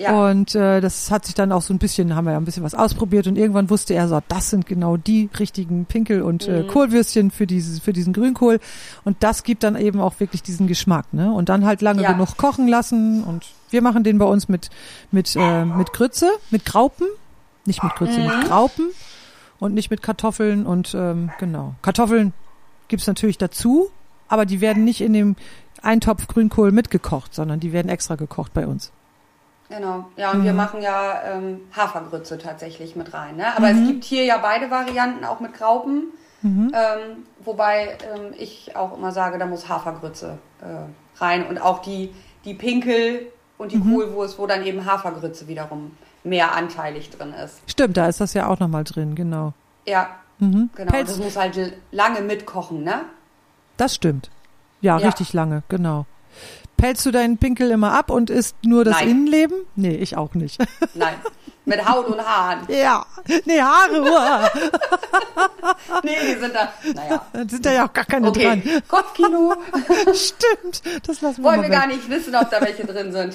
Ja. 0.02 0.30
Und 0.30 0.54
äh, 0.54 0.80
das 0.80 1.10
hat 1.10 1.24
sich 1.26 1.34
dann 1.34 1.52
auch 1.52 1.62
so 1.62 1.72
ein 1.72 1.78
bisschen, 1.78 2.14
haben 2.14 2.24
wir 2.24 2.32
ja 2.32 2.36
ein 2.38 2.44
bisschen 2.44 2.62
was 2.62 2.74
ausprobiert 2.74 3.26
und 3.26 3.36
irgendwann 3.36 3.70
wusste 3.70 3.94
er 3.94 4.08
so, 4.08 4.20
das 4.28 4.50
sind 4.50 4.66
genau 4.66 4.96
die 4.96 5.30
richtigen 5.38 5.84
Pinkel 5.86 6.22
und 6.22 6.46
Mhm. 6.48 6.54
äh, 6.54 6.62
Kohlwürstchen 6.64 7.30
für 7.30 7.46
dieses, 7.46 7.78
für 7.80 7.92
diesen 7.92 8.12
Grünkohl. 8.12 8.60
Und 9.04 9.16
das 9.20 9.42
gibt 9.44 9.62
dann 9.62 9.76
eben 9.76 10.00
auch 10.00 10.18
wirklich 10.20 10.42
diesen 10.42 10.66
Geschmack, 10.66 11.12
ne? 11.12 11.32
Und 11.32 11.48
dann 11.48 11.64
halt 11.64 11.82
lange 11.82 12.02
Ja. 12.02 12.12
genug 12.12 12.36
kochen 12.36 12.68
lassen. 12.68 13.22
Und 13.24 13.46
wir 13.70 13.82
machen 13.82 14.04
den 14.04 14.18
bei 14.18 14.24
uns 14.26 14.48
mit, 14.48 14.70
mit, 15.10 15.36
äh, 15.36 15.64
mit 15.64 15.92
Grütze, 15.92 16.30
mit 16.50 16.64
Graupen. 16.64 17.06
Nicht 17.64 17.82
mit 17.84 17.94
Grütze, 17.94 18.18
Mhm. 18.18 18.26
mit 18.26 18.44
Graupen 18.48 18.86
und 19.60 19.72
nicht 19.74 19.90
mit 19.90 20.02
Kartoffeln 20.02 20.66
und 20.66 20.94
ähm, 20.96 21.30
genau. 21.38 21.74
Kartoffeln 21.82 22.32
gibt's 22.88 23.06
natürlich 23.06 23.38
dazu, 23.38 23.88
aber 24.28 24.46
die 24.46 24.60
werden 24.60 24.84
nicht 24.84 25.00
in 25.00 25.12
dem 25.12 25.36
Eintopf 25.80 26.26
Grünkohl 26.26 26.72
mitgekocht, 26.72 27.32
sondern 27.34 27.60
die 27.60 27.72
werden 27.72 27.88
extra 27.88 28.16
gekocht 28.16 28.52
bei 28.52 28.66
uns. 28.66 28.90
Genau. 29.74 30.06
Ja, 30.16 30.32
und 30.32 30.40
Mhm. 30.40 30.44
wir 30.44 30.52
machen 30.52 30.82
ja 30.82 31.22
ähm, 31.24 31.60
Hafergrütze 31.74 32.36
tatsächlich 32.38 32.94
mit 32.96 33.14
rein. 33.14 33.36
Ne? 33.36 33.56
Aber 33.56 33.72
Mhm. 33.72 33.82
es 33.82 33.88
gibt 33.88 34.04
hier 34.04 34.24
ja 34.24 34.38
beide 34.38 34.70
Varianten, 34.70 35.24
auch 35.24 35.40
mit 35.40 35.54
Graupen. 35.54 36.04
Ähm, 36.44 36.72
wobei 37.44 37.96
ähm, 38.12 38.34
ich 38.36 38.74
auch 38.74 38.96
immer 38.98 39.12
sage, 39.12 39.38
da 39.38 39.46
muss 39.46 39.68
Hafergrütze 39.68 40.38
äh, 40.60 41.22
rein 41.22 41.46
und 41.46 41.58
auch 41.62 41.78
die, 41.78 42.12
die 42.44 42.54
Pinkel 42.54 43.28
und 43.58 43.70
die 43.70 43.78
Kohlwurst, 43.78 44.40
wo 44.40 44.48
dann 44.48 44.66
eben 44.66 44.84
Hafergrütze 44.84 45.46
wiederum 45.46 45.96
mehr 46.24 46.52
anteilig 46.56 47.10
drin 47.10 47.32
ist. 47.32 47.60
Stimmt, 47.70 47.96
da 47.96 48.08
ist 48.08 48.20
das 48.20 48.34
ja 48.34 48.48
auch 48.48 48.58
nochmal 48.58 48.82
drin, 48.82 49.14
genau. 49.14 49.52
Ja, 49.86 50.08
Mhm. 50.40 50.70
genau. 50.74 50.90
Pelz- 50.90 51.10
Das 51.10 51.18
muss 51.18 51.36
halt 51.36 51.74
lange 51.92 52.22
mitkochen, 52.22 52.82
ne? 52.82 53.02
Das 53.76 53.94
stimmt. 53.94 54.28
Ja, 54.80 54.98
Ja. 54.98 55.06
richtig 55.06 55.32
lange, 55.32 55.62
genau. 55.68 56.06
Pelzt 56.82 57.06
du 57.06 57.12
deinen 57.12 57.38
Pinkel 57.38 57.70
immer 57.70 57.92
ab 57.92 58.10
und 58.10 58.28
isst 58.28 58.56
nur 58.64 58.84
das 58.84 58.96
Nein. 58.96 59.08
Innenleben? 59.10 59.54
Nee, 59.76 59.94
ich 59.94 60.16
auch 60.16 60.34
nicht. 60.34 60.60
Nein, 60.94 61.14
mit 61.64 61.88
Haut 61.88 62.08
und 62.08 62.20
Haaren. 62.20 62.66
ja, 62.68 63.06
nee, 63.44 63.60
Haare, 63.60 64.02
uah, 64.02 64.50
Nee, 66.02 66.16
die 66.34 66.40
sind 66.40 66.52
da, 66.52 66.72
naja. 66.92 67.24
da 67.32 67.44
sind 67.48 67.64
da 67.64 67.72
ja 67.72 67.86
auch 67.88 67.92
gar 67.92 68.04
keine 68.04 68.26
Okay, 68.26 68.60
Kopfkino. 68.88 69.54
dran. 69.54 70.14
Stimmt, 70.16 70.82
das 71.06 71.20
lassen 71.20 71.36
wir 71.38 71.44
Wollen 71.44 71.62
wir 71.62 71.68
gar 71.68 71.86
weg. 71.88 71.94
nicht 71.98 72.10
wissen, 72.10 72.34
ob 72.34 72.50
da 72.50 72.60
welche 72.60 72.84
drin 72.84 73.12
sind. 73.12 73.34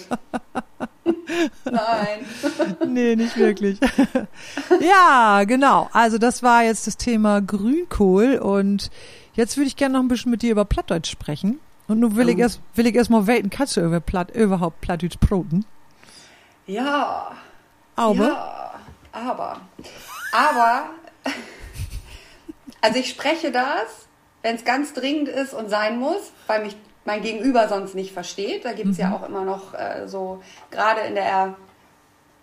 Nein. 1.64 2.26
Nee, 2.86 3.16
nicht 3.16 3.38
wirklich. 3.38 3.80
ja, 4.82 5.45
genau. 5.45 5.89
Also 5.93 6.18
das 6.18 6.43
war 6.43 6.64
jetzt 6.64 6.86
das 6.86 6.98
Thema 6.98 7.41
Grünkohl 7.41 8.39
und 8.39 8.91
jetzt 9.36 9.56
würde 9.56 9.68
ich 9.70 9.78
gerne 9.78 9.93
noch 9.93 10.02
ein 10.04 10.10
bisschen 10.10 10.32
mit 10.32 10.41
dir 10.41 10.52
über 10.52 10.66
Plattdeutsch 10.66 11.10
sprechen. 11.10 11.62
Und 11.88 11.99
nun 11.99 12.15
will 12.15 12.29
ich 12.29 12.35
Oh. 12.38 12.39
erst, 12.41 12.61
will 12.75 12.88
ich 12.88 12.95
erst 12.95 13.09
mal 13.09 13.27
welten, 13.27 13.49
kannst 13.49 13.77
du 13.77 13.81
über 13.81 13.99
Platt, 13.99 14.31
überhaupt 14.35 14.81
Plattdeutsch 14.81 15.17
broten? 15.19 15.65
Ja. 16.65 17.31
Aber? 17.95 18.25
Ja, 18.25 18.73
aber. 19.13 19.61
Aber. 20.31 20.89
Also 22.79 22.99
ich 22.99 23.09
spreche 23.09 23.51
das, 23.51 24.07
wenn 24.43 24.55
es 24.55 24.63
ganz 24.63 24.93
dringend 24.93 25.27
ist 25.29 25.53
und 25.53 25.67
sein 25.67 25.97
muss, 25.99 26.31
weil 26.45 26.63
mich 26.63 26.77
mein 27.05 27.21
Gegenüber 27.23 27.67
sonst 27.67 27.95
nicht 27.95 28.13
versteht. 28.13 28.65
Da 28.65 28.73
gibt 28.73 28.91
es 28.91 28.97
ja 28.97 29.13
auch 29.15 29.27
immer 29.27 29.43
noch 29.43 29.73
äh, 29.73 30.07
so, 30.07 30.43
gerade 30.69 31.01
in 31.01 31.15
der 31.15 31.55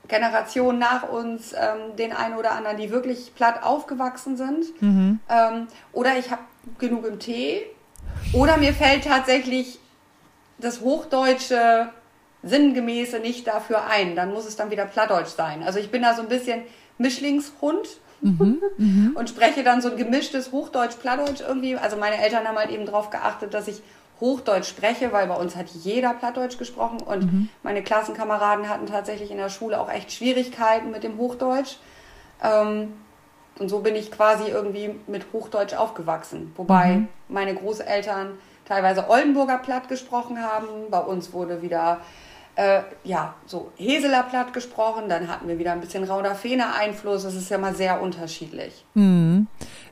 Generation 0.09 0.79
nach 0.79 1.09
uns, 1.09 1.53
ähm, 1.53 1.97
den 1.97 2.13
einen 2.13 2.35
oder 2.37 2.53
anderen, 2.53 2.77
die 2.79 2.91
wirklich 2.91 3.35
platt 3.37 3.63
aufgewachsen 3.63 4.37
sind. 4.37 4.67
Ähm, 4.83 5.69
oder 5.93 6.19
ich 6.19 6.31
habe 6.33 6.43
genug 6.79 7.07
im 7.07 7.21
Tee. 7.21 7.63
Oder 8.35 8.57
mir 8.57 8.75
fällt 8.75 9.05
tatsächlich 9.05 9.79
das 10.59 10.81
Hochdeutsche 10.81 11.89
sinngemäße 12.43 13.19
nicht 13.19 13.47
dafür 13.47 13.87
ein. 13.87 14.17
Dann 14.17 14.33
muss 14.33 14.45
es 14.47 14.57
dann 14.57 14.71
wieder 14.71 14.85
Plattdeutsch 14.85 15.29
sein. 15.29 15.63
Also 15.63 15.79
ich 15.79 15.91
bin 15.91 16.03
da 16.03 16.15
so 16.15 16.23
ein 16.23 16.29
bisschen 16.29 16.63
Mischlingshund 16.99 18.01
und 19.15 19.29
spreche 19.29 19.63
dann 19.65 19.83
so 19.83 19.91
ein 19.91 19.97
gemischtes 19.97 20.53
Hochdeutsch-Plattdeutsch 20.53 21.43
irgendwie. 21.47 21.77
Also 21.77 21.97
meine 21.97 22.23
Eltern 22.23 22.47
haben 22.47 22.57
halt 22.57 22.71
eben 22.71 22.87
darauf 22.87 23.11
geachtet, 23.11 23.53
dass 23.55 23.69
ich 23.69 23.83
Hochdeutsch 24.21 24.69
spreche, 24.69 25.13
weil 25.13 25.27
bei 25.27 25.35
uns 25.35 25.57
hat 25.57 25.67
jeder 25.69 26.15
Plattdeutsch 26.15 26.57
gesprochen 26.57 27.01
und 27.01 27.51
meine 27.63 27.83
Klassenkameraden 27.83 28.69
hatten 28.69 28.87
tatsächlich 28.87 29.31
in 29.31 29.37
der 29.39 29.51
Schule 29.51 29.81
auch 29.81 29.91
echt 29.91 30.13
Schwierigkeiten 30.13 30.91
mit 30.91 31.03
dem 31.03 31.19
Hochdeutsch. 31.19 31.77
Ähm, 32.43 32.95
und 33.59 33.69
so 33.69 33.81
bin 33.81 33.95
ich 33.95 34.11
quasi 34.11 34.49
irgendwie 34.49 34.95
mit 35.07 35.27
Hochdeutsch 35.33 35.75
aufgewachsen. 35.75 36.53
Wobei 36.57 37.03
meine 37.29 37.55
Großeltern 37.55 38.39
teilweise 38.65 39.09
Oldenburger 39.09 39.59
Platt 39.59 39.89
gesprochen 39.89 40.43
haben. 40.43 40.67
Bei 40.91 41.01
uns 41.01 41.33
wurde 41.33 41.63
wieder 41.63 42.01
äh, 42.57 42.81
ja, 43.05 43.35
so 43.47 43.71
Heseler 43.77 44.25
Platt 44.25 44.53
gesprochen. 44.53 45.05
Dann 45.09 45.29
hatten 45.29 45.47
wir 45.47 45.59
wieder 45.59 45.73
ein 45.73 45.81
bisschen 45.81 46.05
Rauder 46.05 46.35
Fener 46.35 46.75
Einfluss. 46.75 47.23
Das 47.23 47.35
ist 47.35 47.49
ja 47.49 47.59
mal 47.59 47.75
sehr 47.75 48.01
unterschiedlich. 48.01 48.85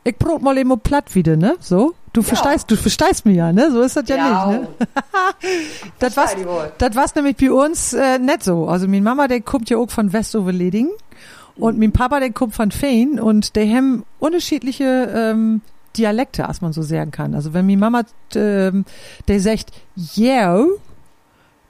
Ich 0.04 0.16
brot 0.16 0.42
mal 0.42 0.58
eben 0.58 0.78
platt 0.80 1.14
wieder, 1.14 1.36
ne? 1.36 1.54
So? 1.60 1.94
Du 2.12 2.22
verstehst, 2.22 2.70
du 2.70 2.76
verstehst 2.76 3.24
mich 3.24 3.36
ja, 3.36 3.52
ne? 3.52 3.70
So 3.70 3.80
ist 3.80 3.96
das 3.96 4.08
ja, 4.08 4.48
nicht, 4.48 4.60
ne? 4.60 4.68
Das 5.98 6.16
war's, 6.16 6.36
das 6.78 6.94
war's 6.94 7.14
nämlich 7.14 7.36
bei 7.36 7.50
uns 7.50 7.94
äh, 7.94 8.18
nicht 8.18 8.42
so. 8.42 8.66
Also 8.66 8.86
meine 8.86 9.02
Mama, 9.02 9.28
der 9.28 9.40
kommt 9.40 9.70
ja 9.70 9.78
auch 9.78 9.90
von 9.90 10.12
Westoverleding 10.12 10.90
und 11.56 11.78
mein 11.78 11.92
Papa, 11.92 12.20
der 12.20 12.32
kommt 12.32 12.54
von 12.54 12.70
Fein 12.70 13.20
und 13.20 13.56
die 13.56 13.74
haben 13.74 14.04
unterschiedliche 14.18 14.84
ähm, 15.14 15.60
Dialekte, 15.96 16.48
als 16.48 16.60
man 16.62 16.72
so 16.72 16.82
sagen 16.82 17.10
kann. 17.10 17.34
Also 17.34 17.52
wenn 17.52 17.66
meine 17.66 17.78
Mama, 17.78 18.02
ähm, 18.34 18.84
der 19.28 19.40
sagt 19.40 19.70
yo 20.14 20.78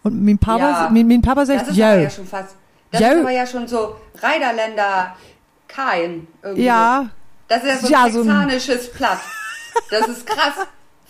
und 0.02 0.24
mein 0.24 0.38
Papa, 0.38 0.58
Ja. 0.84 0.90
mein, 0.92 1.06
mein 1.08 1.22
Papa 1.22 1.44
sagt 1.46 1.62
Das 1.62 1.68
ist 1.76 1.82
aber 1.82 1.96
yo. 1.96 2.02
ja 2.02 2.10
schon 2.10 2.26
fast. 2.26 2.54
Das 2.90 3.00
Jo. 3.00 3.06
ist 3.08 3.16
aber 3.20 3.30
ja 3.30 3.46
schon 3.46 3.66
so 3.66 3.96
Reiderländer 4.20 5.16
Kain. 5.68 6.26
irgendwie 6.42 6.64
Ja. 6.64 7.08
Das 7.48 7.64
ist 7.64 7.68
ja 7.68 7.76
so 7.78 7.86
ein 7.86 7.92
Ja, 7.92 8.10
so 8.10 8.20
ein- 8.20 8.26
texanisches 8.26 8.92
Platt. 8.92 9.18
Das 9.90 10.06
ist 10.08 10.26
krass. 10.26 10.54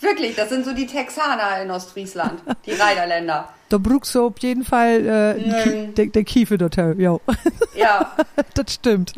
Wirklich, 0.00 0.34
das 0.34 0.48
sind 0.48 0.64
so 0.64 0.72
die 0.72 0.86
Texaner 0.86 1.62
in 1.62 1.70
Ostfriesland, 1.70 2.40
die 2.66 2.72
Reiderländer. 2.72 3.48
Da 3.72 3.78
brauchst 3.78 4.14
du 4.14 4.26
auf 4.26 4.38
jeden 4.40 4.64
Fall 4.64 5.06
äh, 5.06 5.32
Mm. 5.88 5.94
der, 5.94 6.06
der 6.06 6.24
Kiefer 6.24 6.58
dort, 6.58 6.76
jo. 6.76 7.20
Ja, 7.74 8.12
Das 8.54 8.74
stimmt. 8.74 9.14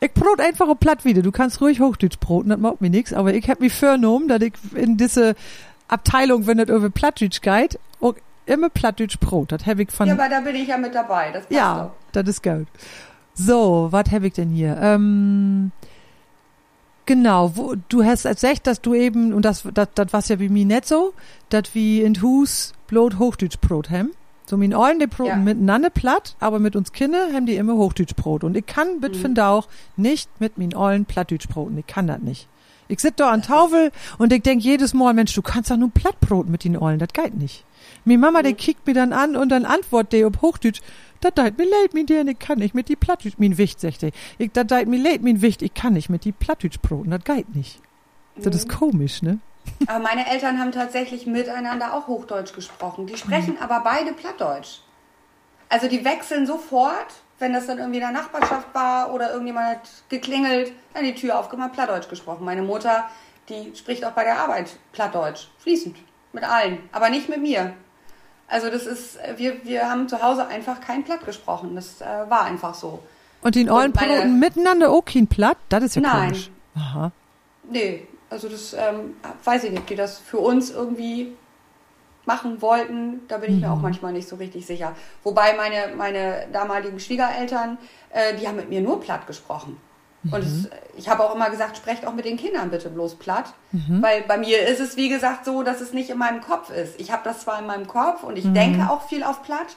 ich 0.00 0.12
brot 0.12 0.40
einfach 0.40 0.68
ein 0.68 0.76
platt 0.76 1.04
wieder. 1.04 1.22
Du 1.22 1.32
kannst 1.32 1.60
ruhig 1.60 1.80
Hochdeutsch 1.80 2.18
broten, 2.20 2.50
das 2.50 2.58
macht 2.58 2.80
mir 2.80 2.90
nichts. 2.90 3.12
Aber 3.12 3.32
ich 3.34 3.48
hab 3.48 3.60
mich 3.60 3.72
vorgenommen, 3.72 4.28
dass 4.28 4.42
ich 4.42 4.52
in 4.74 4.96
diese 4.96 5.34
Abteilung, 5.88 6.46
wenn 6.46 6.58
das 6.58 6.68
über 6.68 6.90
Plattdeutsch 6.90 7.40
geht, 7.40 7.78
auch 8.00 8.14
immer 8.46 8.68
Plattdeutsch 8.68 9.18
brot. 9.18 9.52
Das 9.52 9.66
hab 9.66 9.78
ich 9.78 9.90
von, 9.90 10.06
ja, 10.08 10.14
ja, 10.14 10.20
aber 10.20 10.28
da 10.30 10.40
bin 10.40 10.54
ich 10.56 10.68
ja 10.68 10.76
mit 10.78 10.94
dabei. 10.94 11.30
Das 11.32 11.46
passt 11.46 11.90
das 12.12 12.28
ist 12.28 12.42
gut. 12.42 12.66
So, 13.34 13.88
was 13.90 14.10
hab 14.10 14.22
ich 14.24 14.34
denn 14.34 14.50
hier? 14.50 14.76
Ähm, 14.80 15.72
genau, 17.06 17.52
wo, 17.56 17.74
du 17.88 18.04
hast 18.04 18.24
erzählt, 18.24 18.66
dass 18.66 18.80
du 18.80 18.94
eben, 18.94 19.32
und 19.32 19.44
das, 19.44 19.64
das, 19.74 19.88
das 19.94 20.12
war's 20.12 20.28
ja 20.28 20.36
bei 20.36 20.48
mir 20.48 20.64
nicht 20.64 20.86
so, 20.86 21.12
dass 21.48 21.74
wir 21.74 22.04
in 22.04 22.20
Hus 22.22 22.72
Blut 22.86 23.18
Hochdeutsch 23.18 23.58
brot 23.60 23.90
haben. 23.90 24.10
So, 24.46 24.56
min 24.56 24.74
Eulen, 24.74 24.98
die 24.98 25.06
broten 25.06 25.28
Ja. 25.30 25.36
miteinander 25.36 25.90
platt, 25.90 26.34
aber 26.40 26.58
mit 26.58 26.74
uns 26.74 26.90
Kinder 26.92 27.28
haben 27.32 27.46
die 27.46 27.54
immer 27.54 27.74
Hochdeutsch 27.76 28.16
brot. 28.16 28.42
Und 28.42 28.56
ich 28.56 28.66
kann, 28.66 28.94
Mhm. 28.96 29.00
mit 29.00 29.16
finde 29.16 29.46
auch, 29.46 29.68
nicht 29.96 30.28
mit 30.40 30.58
min 30.58 30.74
Eulen 30.74 31.04
Plattdeutsch 31.04 31.48
broten. 31.48 31.78
Ich 31.78 31.86
kann 31.86 32.08
das 32.08 32.20
nicht. 32.20 32.48
Ich 32.88 32.98
sit 32.98 33.20
da 33.20 33.30
an 33.30 33.42
Tafel 33.42 33.92
und 34.18 34.32
ich 34.32 34.42
denk 34.42 34.62
jedes 34.64 34.92
Mal, 34.94 35.14
Mensch, 35.14 35.32
du 35.34 35.42
kannst 35.42 35.70
doch 35.70 35.76
nur 35.76 35.90
Plattbrot 35.90 36.48
mit 36.48 36.64
den 36.64 36.76
Eulen, 36.76 36.98
das 36.98 37.10
geht 37.12 37.36
nicht. 37.36 37.64
Mi 38.04 38.16
Mama, 38.16 38.40
Mhm. 38.40 38.46
die 38.46 38.54
kickt 38.54 38.84
mir 38.88 38.94
dann 38.94 39.12
an 39.12 39.36
und 39.36 39.50
dann 39.50 39.64
antwortet 39.64 40.12
die 40.14 40.24
ob 40.24 40.42
Hochdeutsch, 40.42 40.80
das 41.20 41.32
deit 41.34 41.58
mir 41.58 41.64
leid, 41.64 41.94
min 41.94 42.06
dir, 42.06 42.26
ich 42.26 42.38
kann 42.38 42.58
nicht 42.58 42.74
mit 42.74 42.88
die 42.88 42.96
Plattdeutsch, 42.96 43.34
min 43.38 43.58
Wicht, 43.58 43.80
sagt 43.80 44.02
die. 44.02 44.12
Ich, 44.38 44.52
das 44.52 44.66
deit 44.66 44.88
mir 44.88 44.98
leid, 45.02 45.22
min 45.22 45.42
Wicht, 45.42 45.62
ich 45.62 45.74
kann 45.74 45.92
nicht 45.92 46.08
mit 46.10 46.24
die 46.24 46.32
Plattdeutsch 46.32 46.80
broten, 46.80 47.10
das 47.10 47.24
geht 47.24 47.54
nicht. 47.54 47.80
Das 48.36 48.54
ist 48.54 48.68
komisch, 48.68 49.22
ne? 49.22 49.38
Aber 49.86 49.98
meine 49.98 50.26
Eltern 50.26 50.58
haben 50.58 50.72
tatsächlich 50.72 51.26
miteinander 51.26 51.92
auch 51.94 52.06
Hochdeutsch 52.06 52.54
gesprochen. 52.54 53.06
Die 53.06 53.16
sprechen 53.16 53.54
Mhm. 53.54 53.62
aber 53.62 53.80
beide 53.80 54.12
Plattdeutsch. 54.12 54.80
Also 55.68 55.88
die 55.88 56.04
wechseln 56.04 56.46
sofort, 56.46 57.06
wenn 57.38 57.52
das 57.52 57.66
dann 57.66 57.78
irgendwie 57.78 57.98
in 57.98 58.04
der 58.04 58.12
Nachbarschaft 58.12 58.74
war 58.74 59.12
oder 59.12 59.30
irgendjemand 59.30 59.66
hat 59.66 59.90
geklingelt, 60.08 60.72
dann 60.94 61.04
die 61.04 61.14
Tür 61.14 61.38
aufgemacht, 61.38 61.72
Plattdeutsch 61.72 62.08
gesprochen. 62.08 62.44
Meine 62.44 62.62
Mutter, 62.62 63.08
die 63.48 63.72
spricht 63.76 64.04
auch 64.04 64.12
bei 64.12 64.24
der 64.24 64.38
Arbeit 64.40 64.70
Plattdeutsch, 64.92 65.48
fließend, 65.58 65.96
mit 66.32 66.44
allen, 66.44 66.88
aber 66.92 67.10
nicht 67.10 67.28
mit 67.28 67.40
mir. 67.42 67.74
Also 68.50 68.68
das 68.68 68.84
ist, 68.84 69.18
wir, 69.36 69.64
wir 69.64 69.88
haben 69.88 70.08
zu 70.08 70.20
Hause 70.20 70.46
einfach 70.46 70.80
kein 70.80 71.04
Platt 71.04 71.24
gesprochen. 71.24 71.74
Das 71.76 72.00
äh, 72.00 72.04
war 72.28 72.42
einfach 72.44 72.74
so. 72.74 72.98
Und 73.42 73.54
den 73.54 73.70
Eulen 73.70 73.92
meine- 73.94 74.14
broten 74.16 74.38
miteinander 74.38 74.90
auch 74.90 75.04
kein 75.04 75.26
Platt, 75.26 75.56
das 75.68 75.84
ist 75.84 75.96
ja 75.96 76.02
Nein. 76.02 76.28
komisch. 76.30 76.50
Aha. 76.76 77.12
Nee, 77.70 78.06
also 78.28 78.48
das 78.48 78.74
ähm, 78.74 79.14
weiß 79.44 79.64
ich 79.64 79.70
nicht, 79.70 79.80
ob 79.80 79.86
die 79.86 79.94
das 79.94 80.18
für 80.18 80.38
uns 80.38 80.70
irgendwie 80.70 81.32
machen 82.26 82.60
wollten. 82.60 83.20
Da 83.28 83.38
bin 83.38 83.54
ich 83.54 83.60
mir 83.62 83.70
auch 83.70 83.80
manchmal 83.80 84.12
nicht 84.12 84.28
so 84.28 84.36
richtig 84.36 84.66
sicher. 84.66 84.94
Wobei 85.22 85.54
meine, 85.56 85.94
meine 85.96 86.46
damaligen 86.52 87.00
Schwiegereltern, 87.00 87.78
äh, 88.10 88.34
die 88.36 88.46
haben 88.46 88.56
mit 88.56 88.68
mir 88.68 88.80
nur 88.80 89.00
platt 89.00 89.26
gesprochen. 89.26 89.78
Und 90.30 90.44
es, 90.44 90.68
ich 90.98 91.08
habe 91.08 91.24
auch 91.24 91.34
immer 91.34 91.48
gesagt, 91.48 91.78
sprecht 91.78 92.06
auch 92.06 92.12
mit 92.12 92.26
den 92.26 92.36
Kindern 92.36 92.70
bitte 92.70 92.90
bloß 92.90 93.14
platt. 93.14 93.54
Weil 93.72 94.22
bei 94.22 94.36
mir 94.36 94.66
ist 94.68 94.80
es, 94.80 94.96
wie 94.96 95.08
gesagt, 95.08 95.46
so, 95.46 95.62
dass 95.62 95.80
es 95.80 95.92
nicht 95.94 96.10
in 96.10 96.18
meinem 96.18 96.42
Kopf 96.42 96.68
ist. 96.70 97.00
Ich 97.00 97.10
habe 97.10 97.22
das 97.24 97.40
zwar 97.40 97.58
in 97.58 97.66
meinem 97.66 97.86
Kopf 97.86 98.22
und 98.22 98.36
ich 98.36 98.52
denke 98.52 98.90
auch 98.90 99.08
viel 99.08 99.24
auf 99.24 99.42
platt, 99.42 99.76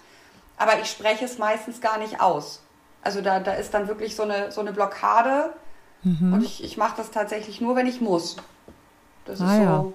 aber 0.58 0.74
ich 0.82 0.89
spreche 0.89 1.24
es 1.26 1.38
meistens 1.38 1.80
gar 1.80 1.98
nicht 1.98 2.20
aus. 2.20 2.62
Also 3.02 3.22
da, 3.22 3.39
da 3.39 3.54
ist 3.54 3.74
dann 3.74 3.88
wirklich 3.88 4.16
so 4.18 4.24
eine, 4.24 4.52
so 4.52 4.60
eine 4.62 4.74
Blockade. 4.74 5.54
Und 6.04 6.44
ich, 6.44 6.62
ich 6.62 6.76
mache 6.76 6.98
das 6.98 7.10
tatsächlich 7.12 7.62
nur, 7.62 7.78
wenn 7.78 7.88
ich 7.88 8.02
muss. 8.02 8.36
Das 9.24 9.39
ist 9.39 9.46
Ah, 9.46 9.56
so. 9.56 9.62
ja. 9.64 9.86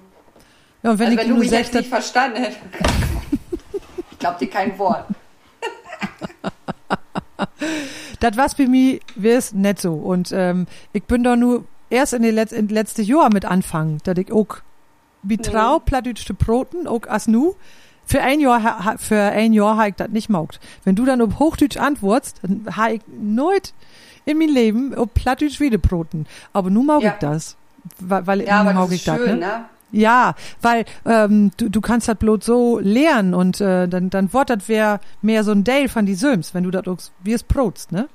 Ja, 0.82 0.90
und 0.92 0.98
wenn 0.98 1.06
also 1.08 1.12
ich 1.12 1.18
wenn 1.18 1.28
du 1.28 1.34
mich 1.40 1.50
jetzt 1.50 1.74
nicht 1.74 1.90
verstanden 1.90 2.38
hättest. 2.44 2.60
ich 4.12 4.18
glaub 4.18 4.38
dir 4.38 4.48
kein 4.48 4.78
Wort. 4.78 5.04
Das 8.20 8.36
war's 8.36 8.54
bei 8.54 8.66
mir, 8.66 9.00
wär's 9.14 9.52
nicht 9.52 9.80
so. 9.80 9.94
Und 9.94 10.30
ähm, 10.32 10.66
ich 10.92 11.04
bin 11.04 11.22
da 11.22 11.36
nur 11.36 11.64
erst 11.90 12.12
in 12.14 12.22
den 12.22 12.34
Letz 12.34 12.52
in 12.52 12.68
letzte 12.68 13.02
Jahr 13.02 13.32
mit 13.32 13.44
anfangen, 13.44 13.98
dass 14.04 14.18
ich 14.18 14.32
auch 14.32 14.58
betrau, 15.22 15.78
mhm. 15.78 15.84
plattdeutsche 15.84 16.34
Broten, 16.34 16.86
auch 16.86 17.06
as 17.08 17.26
nu. 17.28 17.54
Für 18.04 18.22
ein 18.22 18.40
Jahr, 18.40 18.96
für 18.98 19.20
ein 19.20 19.52
Jahr 19.52 19.76
ha 19.76 19.86
ich 19.86 19.94
das 19.94 20.08
nicht 20.08 20.30
maugt. 20.30 20.60
Wenn 20.84 20.94
du 20.94 21.04
dann 21.04 21.20
auf 21.20 21.38
Hochdeutsch 21.38 21.76
antwortest, 21.76 22.40
dann 22.42 22.64
ha 22.74 22.88
ich 22.88 23.02
nooit 23.20 23.74
in 24.24 24.38
mein 24.38 24.48
Leben 24.48 24.94
ob 24.94 25.12
Plattdeutsch 25.14 25.60
Wiedebroten. 25.60 26.26
Aber 26.54 26.70
nun 26.70 26.86
mag 26.86 27.02
Ja. 27.02 27.12
ich 27.12 27.18
das. 27.18 27.56
Weil, 28.00 28.26
weil 28.26 28.42
Ja, 28.42 28.60
aber 28.60 28.72
mag 28.72 28.84
das 28.86 28.92
ich 28.92 29.06
ist 29.06 29.14
schön, 29.14 29.38
ne? 29.40 29.46
ne? 29.46 29.64
Ja, 29.90 30.34
weil 30.60 30.84
ähm, 31.06 31.50
du, 31.56 31.70
du 31.70 31.80
kannst 31.80 32.08
das 32.08 32.16
bloß 32.16 32.44
so 32.44 32.78
lernen 32.78 33.34
und 33.34 33.60
äh, 33.60 33.88
dann, 33.88 34.10
dann 34.10 34.32
wird 34.32 34.50
das 34.50 34.68
wär 34.68 35.00
mehr 35.22 35.44
so 35.44 35.52
ein 35.52 35.64
Dale 35.64 35.88
von 35.88 36.04
die 36.04 36.14
Söms, 36.14 36.54
wenn 36.54 36.64
du 36.64 36.70
das 36.70 37.12
wie 37.22 37.32
es 37.32 37.42
protst, 37.42 37.92
ne? 37.92 38.08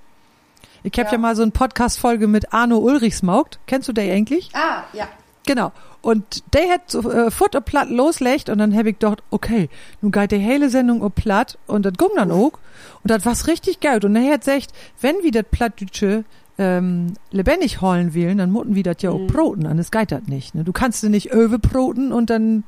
Ich 0.83 0.93
hab 0.99 1.07
ja. 1.07 1.13
Ja. 1.13 1.17
mal 1.17 1.35
so 1.35 1.41
eine 1.41 1.51
Podcast-Folge 1.51 2.27
mit 2.27 2.53
Arno 2.53 2.77
Ulrichsmaugt. 2.77 3.59
Kennst 3.67 3.87
du 3.87 3.93
den 3.93 4.11
eigentlich? 4.11 4.49
Ah, 4.53 4.83
ja. 4.91 5.07
Genau. 5.45 5.71
Und 6.01 6.43
der 6.53 6.69
hat 6.69 6.91
so, 6.91 7.09
äh, 7.09 7.31
Foot 7.31 7.55
auf 7.55 7.63
platt 7.63 7.89
loslegt 7.89 8.49
und 8.49 8.57
dann 8.57 8.75
hab 8.75 8.85
ich 8.85 8.99
gedacht, 8.99 9.23
okay, 9.29 9.69
nun 10.01 10.11
geht 10.11 10.33
die 10.33 10.37
hele 10.37 10.69
Sendung 10.69 11.01
auf 11.01 11.15
platt 11.15 11.57
und 11.65 11.85
das 11.85 11.93
ging 11.93 12.09
dann 12.15 12.31
auch. 12.31 12.51
Und 13.03 13.11
das 13.11 13.25
war's 13.25 13.47
richtig 13.47 13.79
geil. 13.79 14.03
Und 14.03 14.15
er 14.17 14.33
hat 14.33 14.41
gesagt, 14.41 14.73
wenn 14.99 15.15
wir 15.23 15.31
das 15.31 15.45
Plattdeutsche 15.49 16.25
ähm, 16.57 17.13
lebendig 17.31 17.81
holen 17.81 18.13
wollen, 18.15 18.37
dann 18.37 18.51
mutten 18.51 18.75
wir 18.75 18.83
das 18.83 18.97
ja 19.01 19.09
auch 19.11 19.25
broten, 19.27 19.65
anders 19.65 19.89
geht 19.91 20.11
das 20.11 20.23
nicht. 20.27 20.53
Ne? 20.55 20.63
Du 20.63 20.71
kannst 20.71 21.03
nicht 21.03 21.31
öwe 21.33 21.57
broten 21.59 22.11
und 22.11 22.29
dann 22.29 22.63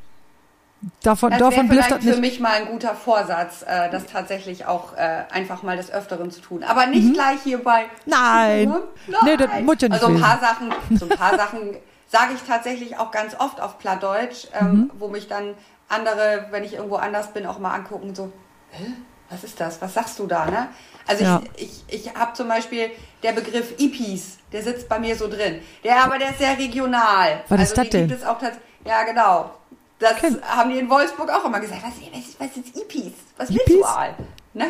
davon, 1.04 1.32
Das 1.32 1.40
davon 1.40 1.68
vielleicht 1.70 1.92
das 1.92 2.00
für 2.04 2.10
nicht. 2.10 2.20
mich 2.22 2.40
mal 2.40 2.54
ein 2.54 2.68
guter 2.68 2.96
Vorsatz, 2.96 3.64
äh, 3.68 3.90
das 3.92 4.06
tatsächlich 4.08 4.66
auch 4.66 4.94
äh, 4.98 5.24
einfach 5.32 5.64
mal 5.64 5.78
des 5.78 5.92
Öfteren 5.92 6.32
zu 6.32 6.42
tun. 6.42 6.64
Aber 6.64 6.86
Mhm. 6.86 6.92
nicht 6.94 7.14
gleich 7.14 7.42
hier 7.44 7.64
bei. 7.64 7.86
Nein. 8.06 8.70
Nein. 8.70 8.82
Nee, 9.24 9.38
das 9.38 9.50
muss 9.64 9.76
ja 9.80 9.90
nicht 9.90 10.02
Also 10.04 10.08
ein 10.16 10.22
paar 10.22 10.40
Sachen, 10.40 10.74
so 10.98 11.06
ein 11.06 11.18
paar 11.18 11.38
Sachen 11.38 11.60
sage 12.08 12.34
ich 12.36 12.42
tatsächlich 12.42 12.98
auch 12.98 13.12
ganz 13.12 13.36
oft 13.40 13.62
auf 13.62 13.78
Plattdeutsch, 13.80 14.48
ähm, 14.60 14.72
Mhm. 14.72 14.92
wo 15.00 15.08
mich 15.08 15.28
dann 15.28 15.54
andere, 15.90 16.48
wenn 16.52 16.64
ich 16.64 16.74
irgendwo 16.74 16.96
anders 16.96 17.34
bin, 17.34 17.46
auch 17.46 17.60
mal 17.60 17.74
angucken 17.74 18.14
so, 18.16 18.32
Hä? 18.72 18.86
was 19.30 19.44
ist 19.44 19.60
das? 19.60 19.82
Was 19.82 19.94
sagst 19.94 20.18
du 20.20 20.28
da? 20.28 20.46
Ne? 20.46 20.68
Also 21.08 21.24
Ja. 21.24 21.42
ich, 21.58 21.70
ich, 21.88 22.06
ich 22.08 22.16
habe 22.16 22.34
zum 22.34 22.48
Beispiel 22.48 22.92
der 23.24 23.34
Begriff 23.34 23.74
Ipis, 23.80 24.38
der 24.52 24.64
sitzt 24.64 24.90
bei 24.90 25.00
mir 25.00 25.16
so 25.16 25.28
drin. 25.28 25.62
Der 25.84 26.04
aber 26.04 26.18
der 26.18 26.32
ist 26.32 26.40
sehr 26.40 26.58
regional. 26.58 27.44
Was 27.48 27.60
also 27.60 27.64
ist 27.64 27.78
das 27.78 27.90
den 27.90 27.92
denn? 27.92 28.08
Gibt 28.10 28.22
es 28.22 28.28
auch 28.28 28.38
ja, 28.86 29.04
genau. 29.04 29.52
Das 30.00 30.16
Kenn- 30.18 30.42
haben 30.44 30.70
die 30.72 30.78
in 30.80 30.90
Wolfsburg 30.90 31.30
auch 31.30 31.46
immer 31.46 31.60
gesagt. 31.60 31.82
Was, 31.84 31.94
was, 32.12 32.36
was 32.50 32.58
ist 32.58 32.78
Ipis? 32.78 33.14
Was 33.38 33.50
Ipis? 33.50 33.66
du 33.66 33.84
all? 33.84 34.14
Ne? 34.54 34.68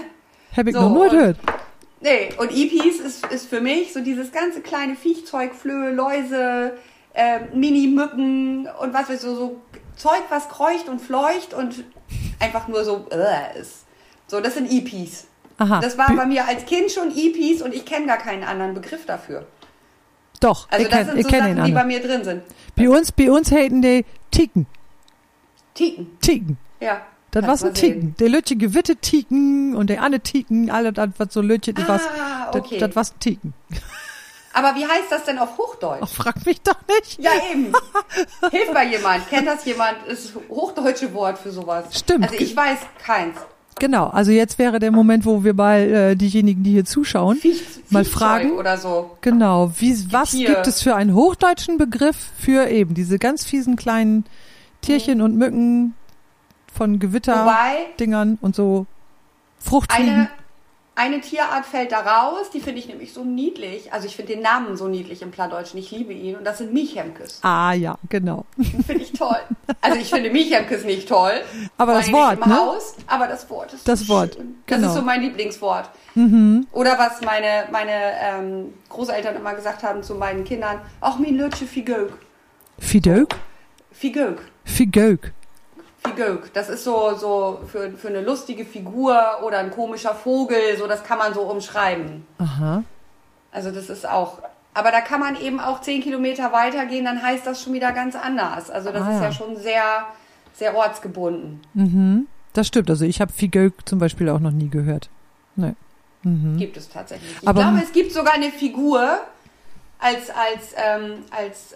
Hab 0.56 0.68
ich 0.68 0.74
So, 0.74 0.82
noch 0.90 1.02
und- 1.02 1.10
gehört. 1.10 1.38
Nee, 2.02 2.30
und 2.38 2.52
Ipis 2.52 3.00
ist, 3.00 3.26
ist 3.28 3.48
für 3.50 3.62
mich 3.62 3.92
so 3.92 4.00
dieses 4.02 4.32
ganze 4.32 4.62
kleine 4.62 4.96
Viechzeug, 4.96 5.56
Flöhe, 5.56 5.92
Läuse, 5.92 6.78
äh, 7.14 7.40
Mini-Mücken 7.54 8.68
und 8.80 8.94
was 8.94 9.10
weiß 9.10 9.16
ich, 9.16 9.22
so, 9.22 9.36
so 9.36 9.62
Zeug, 9.96 10.22
was 10.30 10.50
kreucht 10.50 10.88
und 10.90 11.02
fleucht 11.02 11.54
und 11.54 11.84
einfach 12.40 12.68
nur 12.68 12.84
so 12.84 13.08
äh, 13.12 13.60
ist. 13.60 13.86
So, 14.28 14.40
das 14.42 14.54
sind 14.56 14.72
Ipis. 14.72 15.28
Aha. 15.58 15.80
Das 15.80 15.97
war 15.97 16.14
bei 16.16 16.26
mir 16.26 16.45
als 16.47 16.66
Kind 16.66 16.91
schon 16.91 17.16
Ipis 17.16 17.62
und 17.62 17.74
ich 17.74 17.86
kenne 17.86 18.08
gar 18.08 18.18
keinen 18.18 18.43
anderen 18.43 18.74
Begriff 18.74 19.06
dafür. 19.06 19.45
Doch, 20.41 20.68
Also 20.70 20.84
ich 20.84 20.89
das 20.91 20.97
kenn, 21.08 21.16
sind 21.16 21.24
so 21.24 21.30
Sachen, 21.38 21.64
die 21.64 21.72
bei 21.72 21.84
mir 21.86 22.01
drin 22.01 22.24
sind. 22.24 22.43
Bei 22.76 22.89
uns, 22.89 23.12
bei 23.12 23.32
uns 23.32 23.51
hätten 23.51 23.82
die 23.82 24.06
Tiken. 24.32 24.68
Tiken, 25.74 26.18
Tiken. 26.22 26.58
ja. 26.80 27.01
Das 27.32 27.43
mal 27.62 27.68
ein. 27.68 27.74
Tiken. 27.74 28.16
Der 28.18 28.30
Lütche 28.30 28.56
gewitte 28.56 28.95
Tiken 28.95 29.76
und 29.76 29.89
der 29.89 30.01
andere 30.01 30.22
Tiken, 30.22 30.72
alle 30.72 30.93
das, 30.93 31.10
was 31.18 31.34
so 31.34 31.41
Lütche, 31.41 31.74
das 31.74 31.89
Ah, 31.89 32.49
das, 32.51 32.62
okay. 32.62 32.78
das 32.78 32.95
war's 32.95 33.12
ein 33.12 33.20
Tiken. 33.20 33.53
Aber 34.53 34.74
wie 34.76 34.86
heißt 34.86 35.10
das 35.12 35.26
denn 35.26 35.38
auf 35.38 35.58
Hochdeutsch? 35.58 35.99
Ach, 36.01 36.08
frag 36.10 36.45
mich 36.45 36.62
doch 36.62 36.78
nicht. 36.88 37.20
Ja, 37.22 37.32
eben. 37.51 37.74
Hilft 38.51 38.74
mal 38.74 38.88
jemand. 38.88 39.30
Kennt 39.30 39.47
das 39.47 39.66
jemand? 39.66 39.97
Ist 40.08 40.34
hochdeutsche 40.47 41.14
Wort 41.14 41.38
für 41.38 41.51
sowas. 41.51 41.97
Stimmt. 41.99 42.24
Also 42.24 42.36
ich 42.36 42.56
weiß 42.56 42.78
keins. 43.03 43.36
Genau, 43.78 44.07
also 44.07 44.32
jetzt 44.32 44.57
wäre 44.57 44.80
der 44.80 44.91
Moment, 44.91 45.26
wo 45.26 45.43
wir 45.43 45.53
mal 45.53 45.80
äh, 45.80 46.15
diejenigen, 46.15 46.63
die 46.63 46.71
hier 46.71 46.86
zuschauen, 46.86 47.38
Viech, 47.38 47.61
mal 47.89 48.05
fragen. 48.05 48.51
Oder 48.53 48.78
so. 48.78 49.11
Genau, 49.21 49.71
wie, 49.80 50.11
was 50.11 50.32
Tier. 50.32 50.47
gibt 50.47 50.67
es 50.67 50.82
für 50.82 50.95
einen 50.95 51.13
hochdeutschen 51.13 51.78
Begriff 51.78 52.15
für 52.38 52.69
eben 52.69 52.93
diese 52.93 53.19
ganz 53.19 53.43
fiesen 53.43 53.76
kleinen 53.76 54.23
Tierchen 54.82 55.21
und 55.21 55.36
Mücken 55.36 55.93
von 56.73 56.99
Gewitterdingern 56.99 58.32
Wobei, 58.34 58.38
und 58.41 58.55
so 58.55 58.86
Fruchtfliegen? 59.59 60.13
eine, 60.13 60.30
eine 60.98 61.20
Tierart 61.20 61.66
fällt 61.66 61.91
da 61.91 62.00
raus, 62.00 62.50
die 62.54 62.62
finde 62.62 62.80
ich 62.80 62.88
nämlich 62.88 63.14
so 63.14 63.24
niedlich. 63.26 63.91
Also 63.91 64.08
ich 64.08 64.16
finde 64.16 64.34
den 64.34 64.41
Namen 64.41 64.78
so 64.78 64.88
niedlich 64.88 65.22
im 65.22 65.32
Plattdeutschen. 65.32 65.78
Ich 65.78 65.91
liebe 65.91 66.14
ihn. 66.14 66.38
Und 66.38 66.46
das 66.46 66.60
sind 66.60 66.74
Miechemkes. 66.74 67.39
Ah 67.43 67.74
ja, 67.74 67.98
genau. 68.10 68.46
Finde 68.88 69.04
ich 69.04 69.12
toll. 69.12 69.36
Also 69.82 70.00
ich 70.00 70.10
finde 70.10 70.30
Miechemkes 70.30 70.86
nicht 70.86 71.10
toll. 71.10 71.34
Aber 71.78 71.96
das 71.96 72.12
Wort, 72.14 72.39
im 72.41 72.50
ne? 72.50 72.58
Haus, 72.58 72.96
aber 73.08 73.28
das 73.28 73.50
Wort 73.50 73.74
ist 73.74 73.88
Das 73.88 74.00
so 74.02 74.08
Wort, 74.14 74.36
schön. 74.36 74.56
genau. 74.66 74.78
Mhm. 74.80 74.84
Das 74.84 74.91
ist 74.91 74.98
so 74.98 75.02
mein 75.06 75.22
Lieblingswort. 75.22 75.89
Oder 76.72 76.98
was 76.98 77.20
meine, 77.22 77.66
meine 77.72 78.14
ähm, 78.22 78.74
Großeltern 78.88 79.36
immer 79.36 79.54
gesagt 79.54 79.84
haben 79.84 80.02
zu 80.02 80.16
meinen 80.16 80.46
Kindern, 80.46 80.80
auch 81.02 81.20
min 81.20 81.36
Lütsche 81.38 81.66
Figög. 81.68 82.14
Fideuk? 82.80 83.36
Figög. 83.91 84.41
Figeuk. 84.64 85.32
Figög. 86.06 86.53
Das 86.53 86.70
ist 86.70 86.84
so, 86.84 87.16
so 87.16 87.60
für, 87.72 87.91
für 87.91 88.08
eine 88.10 88.22
lustige 88.22 88.66
Figur 88.66 89.20
oder 89.43 89.60
ein 89.60 89.72
komischer 89.72 90.16
Vogel, 90.16 90.78
so 90.78 90.88
das 90.88 91.03
kann 91.03 91.18
man 91.18 91.34
so 91.34 91.41
umschreiben. 91.41 92.26
Aha. 92.38 92.84
Also 93.51 93.72
das 93.72 93.89
ist 93.89 94.08
auch. 94.08 94.39
Aber 94.74 94.91
da 94.91 94.99
kann 95.01 95.20
man 95.22 95.39
eben 95.39 95.60
auch 95.60 95.82
zehn 95.82 96.01
Kilometer 96.01 96.51
weitergehen, 96.51 97.06
dann 97.06 97.22
heißt 97.22 97.47
das 97.47 97.62
schon 97.64 97.74
wieder 97.74 97.91
ganz 97.93 98.16
anders. 98.16 98.70
Also 98.70 98.91
das 98.91 99.01
Ah, 99.03 99.10
ist 99.12 99.18
ja. 99.18 99.24
ja 99.24 99.32
schon 99.32 99.56
sehr, 99.58 100.06
sehr 100.53 100.76
ortsgebunden. 100.76 101.62
Mhm. 101.74 102.28
Das 102.53 102.68
stimmt. 102.68 102.89
Also 102.89 103.06
ich 103.06 103.22
habe 103.22 103.32
Figeuk 103.32 103.88
zum 103.88 103.99
Beispiel 103.99 104.30
auch 104.30 104.39
noch 104.39 104.51
nie 104.51 104.70
gehört. 104.70 105.10
Nee. 105.56 105.74
Mhm. 106.24 106.58
Gibt 106.58 106.76
es 106.78 106.89
tatsächlich. 106.89 107.38
Ich 107.41 107.47
Aber- 107.47 107.62
glaube, 107.62 107.80
es 107.84 107.91
gibt 107.93 108.12
sogar 108.12 108.34
eine 108.34 108.49
Figur 108.51 109.20
als, 109.99 110.30
als, 110.30 110.74
ähm, 110.76 111.20
als, 111.32 111.74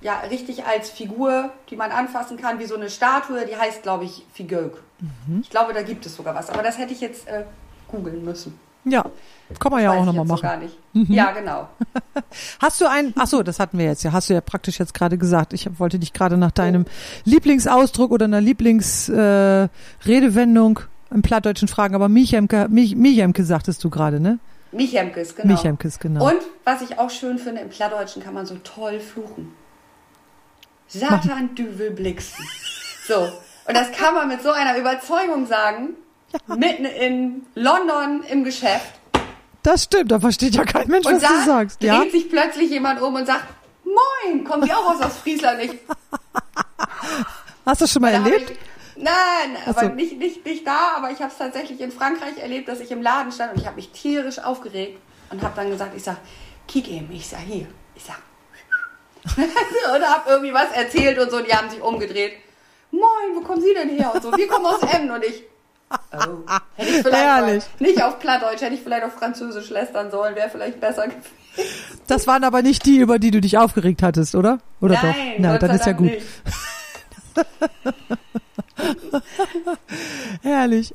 ja, 0.00 0.20
richtig 0.30 0.64
als 0.64 0.90
Figur, 0.90 1.50
die 1.68 1.76
man 1.76 1.90
anfassen 1.90 2.36
kann, 2.36 2.58
wie 2.58 2.64
so 2.64 2.74
eine 2.74 2.90
Statue, 2.90 3.46
die 3.46 3.56
heißt, 3.56 3.82
glaube 3.82 4.04
ich, 4.04 4.24
Figög. 4.32 4.82
Mhm. 5.00 5.40
Ich 5.42 5.50
glaube, 5.50 5.74
da 5.74 5.82
gibt 5.82 6.06
es 6.06 6.16
sogar 6.16 6.34
was. 6.34 6.50
Aber 6.50 6.62
das 6.62 6.78
hätte 6.78 6.92
ich 6.92 7.00
jetzt 7.00 7.28
äh, 7.28 7.44
googeln 7.88 8.24
müssen. 8.24 8.58
Ja, 8.84 9.04
kann 9.58 9.72
man 9.72 9.82
ja 9.82 9.92
auch 9.92 10.06
nochmal 10.06 10.24
machen. 10.24 10.40
gar 10.40 10.56
nicht. 10.56 10.74
Mhm. 10.94 11.12
Ja, 11.12 11.32
genau. 11.32 11.68
Hast 12.60 12.80
du 12.80 12.88
ein, 12.88 13.12
ach 13.18 13.26
so, 13.26 13.42
das 13.42 13.60
hatten 13.60 13.76
wir 13.76 13.84
jetzt 13.84 14.02
ja, 14.04 14.12
hast 14.12 14.30
du 14.30 14.34
ja 14.34 14.40
praktisch 14.40 14.78
jetzt 14.78 14.94
gerade 14.94 15.18
gesagt. 15.18 15.52
Ich 15.52 15.68
wollte 15.78 15.98
dich 15.98 16.14
gerade 16.14 16.38
nach 16.38 16.52
deinem 16.52 16.86
Lieblingsausdruck 17.24 18.10
oder 18.10 18.24
einer 18.24 18.40
Lieblingsredewendung 18.40 20.78
äh, 20.78 21.14
im 21.14 21.20
Plattdeutschen 21.22 21.68
fragen, 21.68 21.94
aber 21.94 22.08
Michemke, 22.08 22.68
Mich, 22.70 22.96
Michemke 22.96 23.44
sagtest 23.44 23.84
du 23.84 23.90
gerade, 23.90 24.18
ne? 24.18 24.38
Michemkes, 24.72 25.34
genau. 25.34 25.54
Michemkes, 25.54 25.98
genau. 25.98 26.26
Und 26.26 26.38
was 26.64 26.80
ich 26.80 26.98
auch 26.98 27.10
schön 27.10 27.38
finde, 27.38 27.60
im 27.60 27.68
Plattdeutschen 27.68 28.22
kann 28.22 28.32
man 28.34 28.46
so 28.46 28.54
toll 28.62 29.00
fluchen. 29.00 29.52
Satan, 30.92 31.54
Düvel, 31.54 31.90
Blixen. 31.92 32.44
So. 33.06 33.20
Und 33.66 33.76
das 33.76 33.92
kann 33.92 34.14
man 34.14 34.28
mit 34.28 34.42
so 34.42 34.50
einer 34.50 34.76
Überzeugung 34.76 35.46
sagen, 35.46 35.90
mitten 36.48 36.84
in 36.84 37.46
London 37.54 38.22
im 38.28 38.44
Geschäft. 38.44 38.94
Das 39.62 39.84
stimmt, 39.84 40.10
da 40.10 40.18
versteht 40.18 40.54
ja 40.54 40.64
kein 40.64 40.88
Mensch, 40.88 41.06
Und 41.06 41.22
was 41.22 41.28
du 41.28 41.44
sagst. 41.44 41.82
dreht 41.82 41.88
Ja? 41.88 42.10
sich 42.10 42.28
plötzlich 42.30 42.70
jemand 42.70 43.00
um 43.00 43.14
und 43.14 43.26
sagt, 43.26 43.44
Moin, 43.84 44.44
kommen 44.44 44.62
Sie 44.64 44.72
auch 44.72 44.94
aus 44.94 45.00
Ostfriesland? 45.00 45.62
Ich, 45.62 45.70
Hast 47.66 47.80
du 47.80 47.84
das 47.84 47.92
schon 47.92 48.02
mal 48.02 48.12
erlebt? 48.12 48.50
Ich, 48.50 48.58
nein, 48.96 49.56
Ach 49.64 49.68
aber 49.76 49.88
nicht, 49.90 50.18
nicht, 50.18 50.44
nicht 50.44 50.66
da, 50.66 50.92
aber 50.96 51.10
ich 51.10 51.18
habe 51.20 51.30
es 51.30 51.38
tatsächlich 51.38 51.80
in 51.80 51.92
Frankreich 51.92 52.38
erlebt, 52.38 52.68
dass 52.68 52.80
ich 52.80 52.90
im 52.90 53.02
Laden 53.02 53.32
stand 53.32 53.52
und 53.54 53.60
ich 53.60 53.66
habe 53.66 53.76
mich 53.76 53.90
tierisch 53.90 54.38
aufgeregt 54.38 54.98
und 55.30 55.42
habe 55.42 55.54
dann 55.56 55.70
gesagt, 55.70 55.92
ich 55.96 56.02
sag, 56.02 56.16
kick 56.68 56.88
eben, 56.88 57.10
ich 57.12 57.28
sag 57.28 57.40
hier, 57.40 57.66
ich 57.94 58.04
sag, 58.04 58.16
und 59.94 60.02
habe 60.02 60.30
irgendwie 60.30 60.54
was 60.54 60.72
erzählt 60.72 61.18
und 61.18 61.30
so, 61.30 61.40
die 61.40 61.52
haben 61.52 61.70
sich 61.70 61.80
umgedreht. 61.80 62.32
Moin, 62.90 63.34
wo 63.34 63.40
kommen 63.40 63.60
Sie 63.60 63.74
denn 63.74 63.88
her? 63.88 64.12
Und 64.14 64.22
so, 64.22 64.36
wir 64.36 64.48
kommen 64.48 64.66
aus 64.66 64.82
Emden 64.82 65.10
und 65.12 65.24
ich, 65.24 65.44
oh, 65.90 66.16
hätte 66.76 66.90
ich 66.90 67.02
vielleicht 67.02 67.80
nicht 67.80 68.02
auf 68.02 68.18
Plattdeutsch, 68.18 68.62
hätte 68.62 68.74
ich 68.74 68.82
vielleicht 68.82 69.04
auf 69.04 69.14
Französisch 69.14 69.70
lästern 69.70 70.10
sollen, 70.10 70.34
wäre 70.34 70.50
vielleicht 70.50 70.80
besser 70.80 71.04
gewesen. 71.06 71.22
Das 72.06 72.26
waren 72.26 72.44
aber 72.44 72.62
nicht 72.62 72.84
die, 72.86 72.98
über 72.98 73.18
die 73.18 73.30
du 73.30 73.40
dich 73.40 73.58
aufgeregt 73.58 74.02
hattest, 74.02 74.34
oder? 74.34 74.58
Oder 74.80 74.94
Nein, 74.94 75.42
doch? 75.42 75.52
Gott 75.52 75.62
dann 75.62 75.76
ist 75.76 75.86
ja 75.86 75.92
gut. 75.92 76.10
Herrlich. 80.42 80.92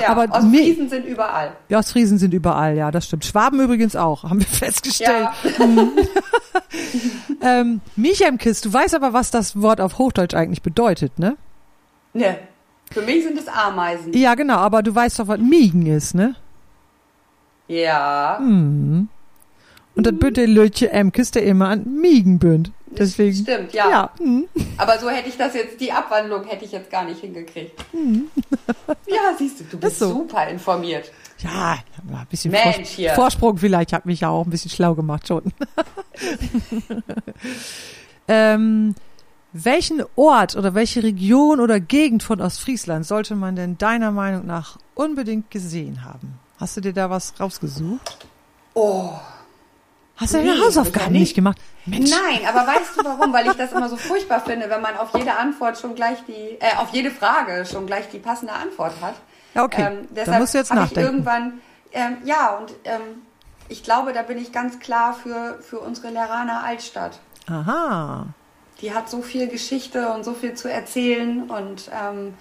Ja, 0.00 0.08
aber 0.08 0.32
Ostfriesen 0.34 0.88
sind 0.88 1.06
überall. 1.06 1.52
Ja, 1.68 1.78
Ostfriesen 1.78 2.18
sind 2.18 2.34
überall, 2.34 2.76
ja, 2.76 2.90
das 2.90 3.06
stimmt. 3.06 3.24
Schwaben 3.24 3.60
übrigens 3.60 3.96
auch, 3.96 4.24
haben 4.24 4.40
wir 4.40 4.46
festgestellt. 4.46 5.28
Ja. 5.58 5.66
Ähm, 7.42 7.80
Michemkis, 7.96 8.60
du 8.60 8.72
weißt 8.72 8.94
aber, 8.94 9.12
was 9.12 9.30
das 9.30 9.60
Wort 9.60 9.80
auf 9.80 9.98
Hochdeutsch 9.98 10.34
eigentlich 10.34 10.62
bedeutet, 10.62 11.18
ne? 11.18 11.36
Ne, 12.12 12.38
für 12.90 13.02
mich 13.02 13.24
sind 13.24 13.38
es 13.38 13.46
Ameisen. 13.46 14.12
Ja, 14.14 14.34
genau, 14.34 14.56
aber 14.56 14.82
du 14.82 14.94
weißt 14.94 15.18
doch, 15.18 15.28
was 15.28 15.38
Miegen 15.38 15.86
ist, 15.86 16.14
ne? 16.14 16.34
Ja, 17.68 18.38
Und 18.38 19.08
das 19.94 20.14
bünd 20.18 20.36
der 20.36 20.46
Lötje 20.46 20.90
Emkis, 20.90 21.30
der 21.30 21.44
immer 21.44 21.68
an 21.68 21.84
Miegen 22.00 22.38
bünd. 22.38 22.72
Deswegen. 22.98 23.36
stimmt, 23.36 23.72
ja. 23.72 23.90
Ja, 23.90 24.10
hm. 24.18 24.48
Aber 24.76 24.98
so 24.98 25.08
hätte 25.08 25.28
ich 25.28 25.36
das 25.36 25.54
jetzt, 25.54 25.80
die 25.80 25.92
Abwandlung 25.92 26.44
hätte 26.44 26.64
ich 26.64 26.72
jetzt 26.72 26.90
gar 26.90 27.04
nicht 27.04 27.20
hingekriegt. 27.20 27.78
ja, 29.06 29.34
siehst 29.38 29.60
du, 29.60 29.64
du 29.64 29.78
bist 29.78 29.92
Ist 29.92 29.98
so. 30.00 30.08
super 30.08 30.46
informiert. 30.48 31.10
Ja, 31.38 31.78
ein 31.98 32.26
bisschen 32.30 32.50
Mensch, 32.50 32.88
hier. 32.88 33.12
Vorsprung 33.12 33.58
vielleicht. 33.58 33.90
Ich 33.90 33.94
habe 33.94 34.08
mich 34.08 34.20
ja 34.20 34.30
auch 34.30 34.44
ein 34.44 34.50
bisschen 34.50 34.70
schlau 34.70 34.94
gemacht 34.94 35.28
schon. 35.28 35.42
ähm, 38.28 38.94
welchen 39.52 40.02
Ort 40.16 40.56
oder 40.56 40.74
welche 40.74 41.02
Region 41.02 41.60
oder 41.60 41.80
Gegend 41.80 42.22
von 42.22 42.40
Ostfriesland 42.40 43.06
sollte 43.06 43.36
man 43.36 43.56
denn 43.56 43.78
deiner 43.78 44.10
Meinung 44.10 44.46
nach 44.46 44.78
unbedingt 44.94 45.50
gesehen 45.50 46.04
haben? 46.04 46.38
Hast 46.58 46.76
du 46.76 46.80
dir 46.80 46.92
da 46.92 47.10
was 47.10 47.38
rausgesucht? 47.38 48.26
Oh. 48.74 49.10
Hast 50.16 50.32
du 50.32 50.38
Nee, 50.38 50.46
deine 50.46 50.58
hab 50.58 50.66
Hausaufgaben 50.66 51.12
nicht 51.12 51.34
gemacht? 51.34 51.58
Mensch. 51.84 52.10
Nein, 52.10 52.40
aber 52.48 52.66
weißt 52.66 52.96
du 52.96 53.04
warum? 53.04 53.32
Weil 53.32 53.46
ich 53.48 53.52
das 53.52 53.72
immer 53.72 53.88
so 53.88 53.96
furchtbar 53.96 54.40
finde, 54.40 54.70
wenn 54.70 54.80
man 54.80 54.96
auf 54.96 55.10
jede 55.14 55.36
Antwort 55.36 55.78
schon 55.78 55.94
gleich 55.94 56.18
die, 56.26 56.56
äh, 56.58 56.76
auf 56.78 56.90
jede 56.90 57.10
Frage 57.10 57.66
schon 57.66 57.86
gleich 57.86 58.08
die 58.08 58.18
passende 58.18 58.54
Antwort 58.54 58.94
hat. 59.00 59.14
Ja, 59.54 59.64
okay. 59.64 59.82
Ähm, 59.82 60.08
deshalb 60.10 60.40
musst 60.40 60.54
du 60.54 60.58
jetzt 60.58 60.70
hab 60.70 60.90
ich 60.90 60.96
irgendwann, 60.96 61.60
ähm, 61.92 62.18
ja, 62.24 62.56
und 62.56 62.72
ähm, 62.84 63.22
ich 63.68 63.82
glaube, 63.82 64.12
da 64.12 64.22
bin 64.22 64.38
ich 64.38 64.52
ganz 64.52 64.78
klar 64.78 65.14
für, 65.14 65.58
für 65.60 65.80
unsere 65.80 66.10
Leraner 66.10 66.62
Altstadt. 66.64 67.18
Aha. 67.48 68.26
Die 68.80 68.94
hat 68.94 69.08
so 69.08 69.22
viel 69.22 69.48
Geschichte 69.48 70.10
und 70.10 70.24
so 70.24 70.34
viel 70.34 70.54
zu 70.54 70.70
erzählen 70.70 71.48
und 71.50 71.90
ähm, 71.92 72.34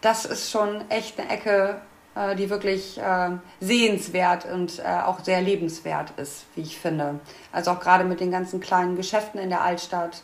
das 0.00 0.24
ist 0.24 0.50
schon 0.50 0.88
echt 0.90 1.18
eine 1.18 1.28
Ecke, 1.30 1.80
äh, 2.14 2.34
die 2.36 2.50
wirklich 2.50 2.98
äh, 2.98 3.30
sehenswert 3.60 4.44
und 4.52 4.78
äh, 4.80 5.00
auch 5.04 5.20
sehr 5.20 5.40
lebenswert 5.40 6.12
ist, 6.16 6.44
wie 6.54 6.62
ich 6.62 6.78
finde. 6.78 7.20
Also 7.52 7.70
auch 7.72 7.80
gerade 7.80 8.04
mit 8.04 8.20
den 8.20 8.30
ganzen 8.30 8.60
kleinen 8.60 8.96
Geschäften 8.96 9.40
in 9.40 9.48
der 9.48 9.62
Altstadt 9.62 10.22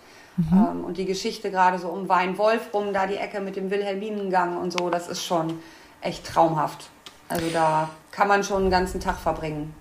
ähm, 0.52 0.84
und 0.84 0.98
die 0.98 1.06
Geschichte 1.06 1.50
gerade 1.50 1.78
so 1.78 1.88
um 1.88 2.08
Weinwolf 2.10 2.74
rum, 2.74 2.92
da 2.92 3.06
die 3.06 3.16
Ecke 3.16 3.40
mit 3.40 3.56
dem 3.56 3.70
Wilhelminengang 3.70 4.58
und 4.58 4.70
so, 4.70 4.90
das 4.90 5.08
ist 5.08 5.24
schon 5.24 5.58
echt 6.02 6.26
traumhaft. 6.26 6.90
Also 7.28 7.46
da 7.52 7.88
kann 8.10 8.28
man 8.28 8.44
schon 8.44 8.62
einen 8.62 8.70
ganzen 8.70 9.00
Tag 9.00 9.16
verbringen. 9.18 9.74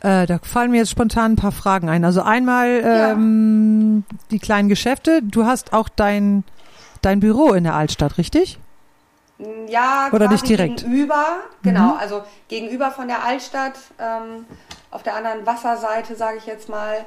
Äh, 0.00 0.26
da 0.26 0.38
fallen 0.42 0.70
mir 0.70 0.76
jetzt 0.78 0.90
spontan 0.90 1.32
ein 1.32 1.36
paar 1.36 1.50
Fragen 1.52 1.88
ein. 1.88 2.04
Also 2.04 2.20
einmal 2.20 2.80
Ja. 2.82 3.12
ähm, 3.12 4.04
die 4.30 4.38
kleinen 4.38 4.68
Geschäfte. 4.68 5.22
Du 5.22 5.46
hast 5.46 5.72
auch 5.72 5.88
dein, 5.88 6.44
dein 7.00 7.20
Büro 7.20 7.52
in 7.54 7.64
der 7.64 7.74
Altstadt, 7.74 8.18
richtig? 8.18 8.58
Ja, 9.68 10.08
Oder 10.12 10.28
nicht 10.28 10.48
direkt? 10.48 10.82
Gegenüber, 10.82 11.24
genau, 11.62 11.92
Mhm. 11.94 11.98
also 11.98 12.22
gegenüber 12.48 12.90
von 12.90 13.08
der 13.08 13.24
Altstadt, 13.24 13.74
ähm, 13.98 14.44
auf 14.90 15.02
der 15.02 15.16
anderen 15.16 15.44
Wasserseite, 15.46 16.14
sage 16.16 16.38
ich 16.38 16.46
jetzt 16.46 16.68
mal, 16.68 17.04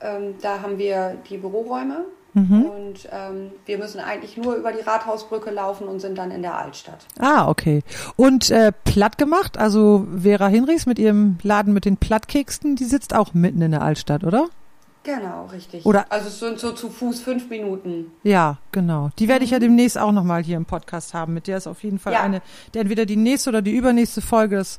ähm, 0.00 0.34
da 0.42 0.60
haben 0.62 0.78
wir 0.78 1.16
die 1.28 1.36
Büroräume 1.38 2.04
Mhm. 2.32 2.62
und 2.64 3.08
ähm, 3.10 3.50
wir 3.66 3.78
müssen 3.78 3.98
eigentlich 4.00 4.36
nur 4.36 4.54
über 4.54 4.70
die 4.72 4.80
Rathausbrücke 4.82 5.50
laufen 5.50 5.88
und 5.88 5.98
sind 6.00 6.16
dann 6.16 6.30
in 6.30 6.42
der 6.42 6.56
Altstadt. 6.56 7.04
Ah, 7.18 7.48
okay. 7.48 7.82
Und 8.16 8.50
äh, 8.52 8.70
platt 8.84 9.18
gemacht, 9.18 9.58
also 9.58 10.06
Vera 10.22 10.46
Hinrichs 10.46 10.86
mit 10.86 10.98
ihrem 11.00 11.38
Laden 11.42 11.72
mit 11.74 11.84
den 11.84 11.96
Plattkeksten, 11.96 12.76
die 12.76 12.84
sitzt 12.84 13.16
auch 13.16 13.34
mitten 13.34 13.60
in 13.62 13.72
der 13.72 13.82
Altstadt, 13.82 14.22
oder? 14.22 14.46
Genau, 15.02 15.46
richtig. 15.46 15.86
Oder- 15.86 16.06
also 16.10 16.28
es 16.28 16.38
sind 16.40 16.58
so 16.58 16.72
zu 16.72 16.90
Fuß 16.90 17.20
fünf 17.20 17.48
Minuten. 17.48 18.12
Ja, 18.22 18.58
genau. 18.70 19.10
Die 19.18 19.28
werde 19.28 19.44
ich 19.44 19.50
ja 19.52 19.58
demnächst 19.58 19.96
auch 19.96 20.12
nochmal 20.12 20.42
hier 20.42 20.58
im 20.58 20.66
Podcast 20.66 21.14
haben. 21.14 21.32
Mit 21.34 21.46
der 21.46 21.56
ist 21.56 21.66
auf 21.66 21.82
jeden 21.82 21.98
Fall 21.98 22.12
Ja. 22.12 22.20
eine, 22.22 22.42
der 22.74 22.82
entweder 22.82 23.06
die 23.06 23.16
nächste 23.16 23.48
oder 23.50 23.62
die 23.62 23.72
übernächste 23.74 24.20
Folge. 24.20 24.56
Das, 24.56 24.76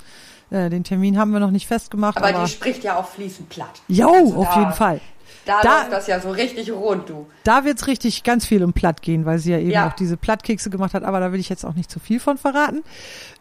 äh, 0.51 0.69
den 0.69 0.83
Termin 0.83 1.17
haben 1.17 1.31
wir 1.33 1.39
noch 1.39 1.49
nicht 1.51 1.65
festgemacht. 1.67 2.17
Aber, 2.17 2.27
Aber, 2.27 2.45
die 2.45 2.51
spricht 2.51 2.83
ja 2.83 2.97
auch 2.97 3.07
fließend 3.07 3.49
platt. 3.49 3.81
jo, 3.87 4.09
Also 4.09 4.35
auf 4.35 4.53
da- 4.53 4.59
jeden 4.59 4.73
Fall. 4.73 5.01
Da, 5.43 5.59
Da- 5.63 5.79
läuft 5.79 5.91
das 5.93 6.05
ja 6.07 6.19
so 6.19 6.29
richtig 6.29 6.71
rund, 6.71 7.09
du. 7.09 7.25
Da 7.43 7.65
wird's 7.65 7.87
richtig 7.87 8.21
ganz 8.23 8.45
viel 8.45 8.63
um 8.63 8.73
Platt 8.73 9.01
gehen, 9.01 9.25
weil 9.25 9.39
sie 9.39 9.49
ja 9.51 9.57
eben 9.57 9.71
Ja. 9.71 9.87
auch 9.89 9.93
diese 9.93 10.15
Plattkekse 10.15 10.69
gemacht 10.69 10.93
hat, 10.93 11.03
aber 11.03 11.19
da 11.19 11.31
will 11.31 11.39
ich 11.39 11.49
jetzt 11.49 11.65
auch 11.65 11.73
nicht 11.73 11.89
zu 11.89 11.99
viel 11.99 12.19
von 12.19 12.37
verraten. 12.37 12.83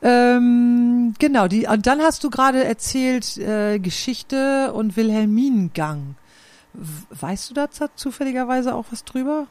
Ähm, 0.00 1.14
genau, 1.18 1.46
die, 1.46 1.66
und 1.66 1.86
dann 1.86 2.00
hast 2.00 2.24
du 2.24 2.30
gerade 2.30 2.64
erzählt 2.64 3.36
äh, 3.36 3.78
Geschichte 3.78 4.72
und 4.72 4.96
Wilhelminengang. 4.96 6.14
Weißt 6.74 7.50
du 7.50 7.54
da 7.54 7.70
z- 7.70 7.90
zufälligerweise 7.96 8.74
auch 8.74 8.84
was 8.90 9.04
drüber? 9.04 9.46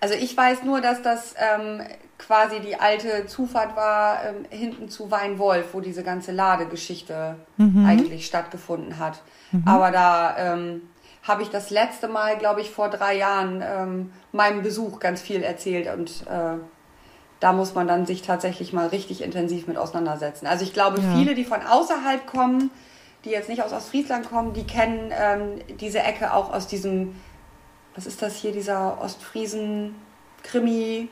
Also 0.00 0.14
ich 0.14 0.36
weiß 0.36 0.62
nur, 0.62 0.80
dass 0.80 1.02
das 1.02 1.34
ähm, 1.36 1.82
quasi 2.18 2.60
die 2.60 2.78
alte 2.78 3.26
Zufahrt 3.26 3.74
war 3.76 4.24
ähm, 4.24 4.44
hinten 4.50 4.88
zu 4.88 5.10
Weinwolf, 5.10 5.74
wo 5.74 5.80
diese 5.80 6.02
ganze 6.04 6.32
Ladegeschichte 6.32 7.36
eigentlich 7.84 8.26
stattgefunden 8.26 8.98
hat. 8.98 9.20
Aber 9.64 9.90
da 9.90 10.36
ähm, 10.54 10.82
habe 11.24 11.42
ich 11.42 11.50
das 11.50 11.70
letzte 11.70 12.06
Mal, 12.08 12.38
glaube 12.38 12.60
ich, 12.60 12.70
vor 12.70 12.88
drei 12.90 13.16
Jahren 13.16 13.62
ähm, 13.66 14.12
meinem 14.32 14.62
Besuch 14.62 15.00
ganz 15.00 15.20
viel 15.20 15.42
erzählt 15.42 15.88
und 15.92 16.24
äh, 16.28 16.58
da 17.40 17.52
muss 17.52 17.74
man 17.74 17.86
dann 17.88 18.06
sich 18.06 18.22
tatsächlich 18.22 18.72
mal 18.72 18.86
richtig 18.88 19.22
intensiv 19.22 19.66
mit 19.66 19.76
auseinandersetzen. 19.76 20.46
Also 20.46 20.64
ich 20.64 20.72
glaube, 20.72 21.00
Ja. 21.00 21.12
viele, 21.12 21.34
die 21.34 21.44
von 21.44 21.62
außerhalb 21.62 22.26
kommen, 22.26 22.70
die 23.24 23.30
jetzt 23.30 23.48
nicht 23.48 23.62
aus 23.62 23.72
Ostfriesland 23.72 24.28
kommen, 24.28 24.52
die 24.52 24.64
kennen 24.64 25.12
ähm, 25.12 25.60
diese 25.78 26.00
Ecke 26.00 26.32
auch 26.32 26.52
aus 26.52 26.66
diesem 26.66 27.14
was 27.98 28.06
ist 28.06 28.22
das 28.22 28.36
hier, 28.36 28.52
dieser 28.52 29.02
Ostfriesen-Krimi? 29.02 31.08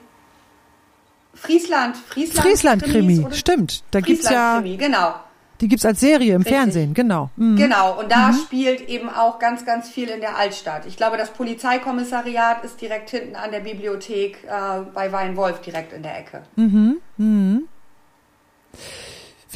Friesland, 1.34 1.96
Friesland. 1.96 2.46
Friesland-Krimi, 2.46 3.26
stimmt. 3.32 3.82
Da 3.90 3.98
gibt's 3.98 4.30
ja, 4.30 4.60
Friesland-Krimi, 4.60 4.76
genau. 4.76 5.16
die 5.60 5.66
gibt's 5.66 5.84
als 5.84 5.98
Serie 5.98 6.34
im 6.34 6.42
Richtig. 6.42 6.56
Fernsehen, 6.56 6.94
genau. 6.94 7.30
Mhm. 7.34 7.56
Genau, 7.56 7.98
und 7.98 8.12
da 8.12 8.32
spielt 8.32 8.88
eben 8.88 9.10
auch 9.10 9.40
ganz, 9.40 9.66
ganz 9.66 9.88
viel 9.88 10.10
in 10.10 10.20
der 10.20 10.36
Altstadt. 10.36 10.86
Ich 10.86 10.96
glaube, 10.96 11.16
das 11.16 11.32
Polizeikommissariat 11.32 12.64
ist 12.64 12.80
direkt 12.80 13.10
hinten 13.10 13.34
an 13.34 13.50
der 13.50 13.60
Bibliothek 13.60 14.44
äh, 14.44 14.82
bei 14.94 15.10
Weinwolf 15.10 15.62
direkt 15.62 15.92
in 15.92 16.04
der 16.04 16.16
Ecke. 16.16 16.44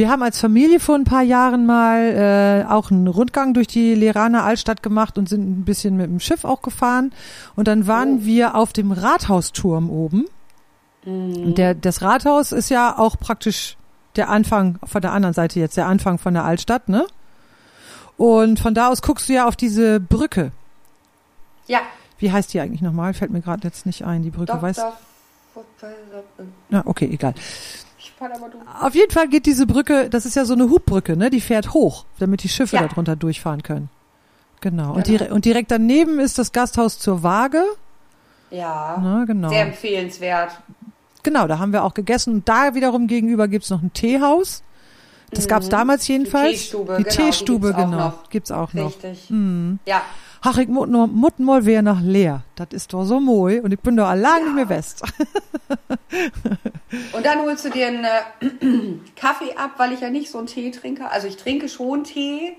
Wir 0.01 0.09
haben 0.09 0.23
als 0.23 0.41
Familie 0.41 0.81
vor 0.81 0.95
ein 0.95 1.05
paar 1.05 1.21
Jahren 1.21 1.67
mal 1.67 2.65
äh, 2.67 2.73
auch 2.73 2.91
einen 2.91 3.07
Rundgang 3.07 3.53
durch 3.53 3.67
die 3.67 3.95
Leraner 3.95 4.45
Altstadt 4.45 4.83
gemacht 4.83 5.19
und 5.19 5.29
sind 5.29 5.43
ein 5.43 5.65
bisschen 5.67 5.99
mit 5.99 6.07
dem 6.07 6.21
Schiff 6.21 6.47
auch 6.47 6.63
gefahren. 6.63 7.13
Und 7.55 7.69
dann 7.69 7.87
waren 7.87 8.21
Oh. 8.21 8.25
wir 8.25 8.55
auf 8.55 8.73
dem 8.73 8.93
Rathausturm 8.93 9.91
oben. 9.91 10.25
Und 11.05 11.57
der, 11.59 11.75
das 11.75 12.01
Rathaus 12.01 12.53
ist 12.53 12.71
ja 12.71 12.97
auch 12.99 13.19
praktisch 13.19 13.77
der 14.17 14.31
Anfang 14.31 14.79
von 14.85 15.03
der 15.03 15.13
anderen 15.13 15.35
Seite 15.35 15.61
jetzt, 15.61 15.77
der 15.77 15.87
Anfang 15.87 16.17
von 16.17 16.33
der 16.33 16.45
Altstadt, 16.47 16.89
ne? 16.89 17.05
Und 18.17 18.59
von 18.59 18.73
da 18.73 18.89
aus 18.89 19.03
guckst 19.03 19.29
du 19.29 19.35
ja 19.35 19.47
auf 19.47 19.55
diese 19.57 20.01
Brücke. 20.01 20.51
Ja, 21.67 21.81
Wie 22.19 22.33
heißt 22.33 22.55
die 22.55 22.61
eigentlich 22.61 22.81
nochmal? 22.81 23.13
Fällt 23.13 23.33
mir 23.33 23.43
gerade 23.43 23.65
jetzt 23.69 23.85
nicht 23.85 24.07
ein, 24.07 24.23
die 24.23 24.31
Brücke. 24.31 24.47
Dr. 24.47 24.63
Weißt 24.63 24.81
Fuppe- 25.53 25.95
Na, 26.71 26.83
okay, 26.87 27.09
egal. 27.13 27.35
Fand 28.21 28.35
aber 28.37 28.51
du. 28.51 28.59
Auf 28.81 28.95
jeden 28.95 29.11
Fall 29.11 29.29
geht 29.29 29.47
diese 29.47 29.67
Brücke, 29.67 30.11
das 30.11 30.27
ist 30.27 30.37
ja 30.37 30.45
so 30.45 30.53
eine 30.53 30.69
Hubbrücke, 30.69 31.17
ne? 31.17 31.31
Die 31.31 31.41
fährt 31.41 31.73
hoch, 31.73 32.05
damit 32.19 32.43
die 32.45 32.51
Schiffe 32.51 32.77
Ja. 32.77 32.83
da 32.83 32.89
drunter 32.89 33.17
durchfahren 33.17 33.63
können. 33.63 33.89
Genau. 34.61 34.93
Und, 34.93 35.07
Genau. 35.07 35.19
dire 35.19 35.35
und 35.35 35.47
direkt 35.47 35.71
daneben 35.71 36.21
ist 36.21 36.39
das 36.39 36.53
Gasthaus 36.53 36.99
zur 36.99 37.23
Waage. 37.23 37.65
Ja, 38.51 38.99
Ne, 38.99 39.25
genau. 39.27 39.49
sehr 39.49 39.63
empfehlenswert. 39.63 40.51
Genau, 41.23 41.47
da 41.47 41.59
haben 41.59 41.73
wir 41.73 41.83
auch 41.83 41.95
gegessen. 41.95 42.35
Und 42.35 42.49
da 42.49 42.75
wiederum 42.75 43.07
gegenüber 43.07 43.49
gibt's 43.49 43.71
noch 43.71 43.81
ein 43.83 43.93
Teehaus. 43.95 44.63
Das 45.31 45.49
gab's 45.49 45.69
damals 45.71 46.07
jedenfalls. 46.09 46.51
Teestube, 46.53 46.97
die 46.99 47.05
genau, 47.05 47.17
die 47.17 47.23
Teestube, 47.25 47.67
gibt's 47.69 47.79
auch 47.81 47.91
genau. 47.91 47.99
noch. 47.99 48.31
Gibt's 48.31 48.51
auch 48.53 48.75
noch. 48.75 48.87
Richtig. 48.89 49.31
Mhm. 49.31 49.79
Ja, 49.87 50.03
Ach, 50.43 50.57
ich 50.57 50.69
mut 50.69 50.89
nur, 50.89 51.07
mut 51.07 51.39
mal 51.39 51.67
wer 51.67 51.83
nach 51.83 52.01
leer. 52.01 52.43
Das 52.55 52.69
ist 52.71 52.95
doch 52.95 53.05
so 53.05 53.21
moi. 53.21 53.61
Und 53.61 53.73
ich 53.73 53.81
bin 53.81 53.97
doch 53.97 54.09
allein 54.09 54.45
nicht 54.45 54.55
mehr 54.55 54.69
west. 54.71 55.03
Und 57.13 57.25
dann 57.25 57.41
holst 57.41 57.65
du 57.65 57.71
dir 57.71 57.89
einen 57.89 58.05
äh, 58.05 58.09
Kaffee 59.17 59.55
ab, 59.57 59.73
weil 59.77 59.93
ich 59.93 60.01
ja 60.01 60.11
nicht 60.11 60.31
so 60.31 60.39
einen 60.39 60.47
Tee 60.47 60.71
trinke. 60.71 61.11
Also 61.11 61.29
ich 61.29 61.37
trinke 61.37 61.69
schon 61.69 62.05
Tee, 62.05 62.57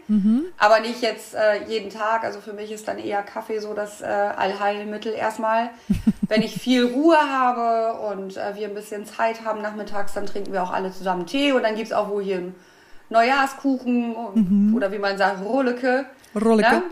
aber 0.58 0.80
nicht 0.80 1.02
jetzt 1.02 1.34
äh, 1.34 1.68
jeden 1.68 1.90
Tag. 1.90 2.24
Also 2.24 2.40
für 2.40 2.54
mich 2.54 2.72
ist 2.72 2.88
dann 2.88 3.00
eher 3.00 3.24
Kaffee 3.24 3.60
so 3.60 3.74
das 3.74 4.02
äh, 4.02 4.06
Allheilmittel 4.06 5.14
erstmal. 5.14 5.72
Wenn 6.28 6.44
ich 6.44 6.54
viel 6.54 6.86
Ruhe 6.86 7.18
habe 7.18 8.00
und 8.14 8.38
äh, 8.38 8.56
wir 8.56 8.68
ein 8.68 8.76
bisschen 8.76 9.06
Zeit 9.06 9.44
haben 9.44 9.62
nachmittags, 9.62 10.14
dann 10.14 10.28
trinken 10.28 10.54
wir 10.54 10.64
auch 10.64 10.72
alle 10.72 10.92
zusammen 10.92 11.26
Tee. 11.26 11.52
Und 11.52 11.64
dann 11.64 11.76
gibt's 11.76 11.92
auch 11.92 12.10
wohl 12.10 12.24
hier 12.24 12.38
einen 12.38 12.56
Neujahrskuchen 13.10 14.16
und, 14.16 14.76
oder 14.76 14.92
wie 14.92 15.00
man 15.00 15.18
sagt, 15.18 15.44
Rolleke. 15.44 16.06
Rolleke. 16.36 16.84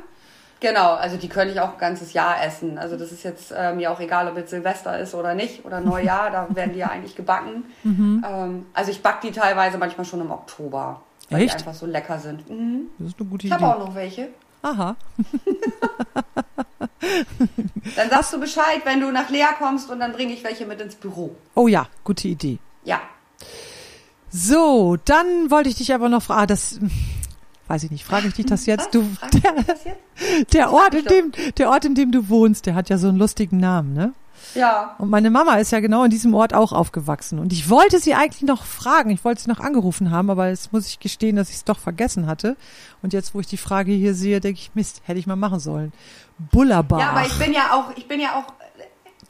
Genau, 0.61 0.93
also 0.95 1.15
die 1.15 1.29
könnte 1.29 1.53
ich 1.53 1.59
auch 1.61 1.73
ein 1.73 1.77
ganzes 1.79 2.11
Jahr 2.11 2.43
essen. 2.43 2.77
Also 2.77 2.97
das 2.97 3.11
ist 3.13 3.23
jetzt 3.23 3.51
äh, 3.51 3.73
mir 3.73 3.91
auch 3.91 3.99
egal, 4.01 4.27
ob 4.27 4.35
jetzt 4.35 4.49
Silvester 4.49 4.99
ist 4.99 5.15
oder 5.15 5.33
nicht 5.33 5.63
oder 5.65 5.79
Neujahr, 5.79 6.31
da 6.31 6.47
werden 6.53 6.73
die 6.73 6.79
ja 6.79 6.87
eigentlich 6.87 7.15
gebacken. 7.15 7.63
Ähm, 7.85 8.65
also 8.73 8.91
ich 8.91 9.01
back 9.01 9.21
die 9.21 9.31
teilweise 9.31 9.77
manchmal 9.77 10.05
schon 10.05 10.19
im 10.19 10.31
Oktober, 10.31 11.01
weil 11.29 11.43
Echt? 11.43 11.53
die 11.53 11.57
einfach 11.59 11.73
so 11.73 11.85
lecker 11.85 12.19
sind. 12.19 12.49
Mhm. 12.49 12.87
Das 12.97 13.09
ist 13.09 13.19
eine 13.21 13.29
gute 13.29 13.47
Ich 13.47 13.53
habe 13.53 13.63
Idee. 13.63 13.73
auch 13.73 13.79
noch 13.79 13.95
welche. 13.95 14.27
Aha. 14.61 14.95
Dann 17.95 18.09
sagst 18.09 18.33
du 18.33 18.39
Bescheid, 18.39 18.81
wenn 18.83 18.99
du 18.99 19.11
nach 19.11 19.29
Lea 19.29 19.45
kommst 19.57 19.89
und 19.89 19.99
dann 20.01 20.11
bringe 20.11 20.33
ich 20.33 20.43
welche 20.43 20.65
mit 20.65 20.81
ins 20.81 20.95
Büro. 20.95 21.33
Oh 21.55 21.67
ja, 21.67 21.87
gute 22.03 22.27
Idee. 22.27 22.59
Ja. 22.83 22.99
So, 24.29 24.97
dann 25.05 25.49
wollte 25.49 25.69
ich 25.69 25.75
dich 25.75 25.93
aber 25.93 26.09
noch 26.09 26.21
fragen, 26.21 26.41
ah, 26.41 26.45
das 26.45 26.79
weiß 27.69 27.83
ich 27.83 27.91
nicht, 27.91 28.03
frage 28.03 28.27
ich 28.27 28.33
dich 28.33 28.45
das 28.45 28.65
jetzt? 28.65 28.93
Du, 28.93 29.05
der, 29.43 29.53
das 29.63 29.83
jetzt? 29.85 30.53
der 30.53 30.71
Ort, 30.73 30.93
in 30.95 31.05
dem, 31.05 31.31
der 31.57 31.69
Ort, 31.69 31.85
in 31.85 31.95
dem 31.95 32.11
du 32.11 32.27
wohnst, 32.29 32.65
der 32.65 32.75
hat 32.75 32.89
ja 32.89 32.97
so 32.97 33.07
einen 33.07 33.17
lustigen 33.17 33.57
Namen, 33.57 33.93
ne? 33.93 34.13
Ja. 34.55 34.95
Und 34.97 35.09
meine 35.09 35.29
Mama 35.29 35.55
ist 35.55 35.71
ja 35.71 35.79
genau 35.81 36.03
in 36.05 36.09
diesem 36.09 36.33
Ort 36.33 36.53
auch 36.53 36.71
aufgewachsen. 36.71 37.39
Und 37.39 37.51
ich 37.53 37.69
wollte 37.69 37.99
sie 37.99 38.15
eigentlich 38.15 38.41
noch 38.41 38.63
fragen, 38.63 39.09
ich 39.11 39.23
wollte 39.25 39.41
sie 39.43 39.49
noch 39.49 39.59
angerufen 39.59 40.11
haben, 40.11 40.29
aber 40.29 40.47
jetzt 40.49 40.71
muss 40.73 40.87
ich 40.87 40.99
gestehen, 40.99 41.35
dass 41.35 41.49
ich 41.49 41.55
es 41.55 41.63
doch 41.65 41.77
vergessen 41.77 42.25
hatte. 42.25 42.55
Und 43.01 43.13
jetzt, 43.13 43.35
wo 43.35 43.41
ich 43.41 43.47
die 43.47 43.57
Frage 43.57 43.91
hier 43.91 44.13
sehe, 44.15 44.39
denke 44.39 44.59
ich, 44.59 44.71
Mist, 44.73 45.01
hätte 45.05 45.19
ich 45.19 45.27
mal 45.27 45.35
machen 45.35 45.59
sollen. 45.59 45.91
Bullerbach. 46.51 46.99
Ja, 46.99 47.09
aber 47.11 47.25
ich 47.27 47.37
bin 47.37 47.53
ja 47.53 47.73
auch, 47.73 47.95
ich 47.97 48.07
bin 48.07 48.19
ja 48.21 48.29
auch 48.39 48.53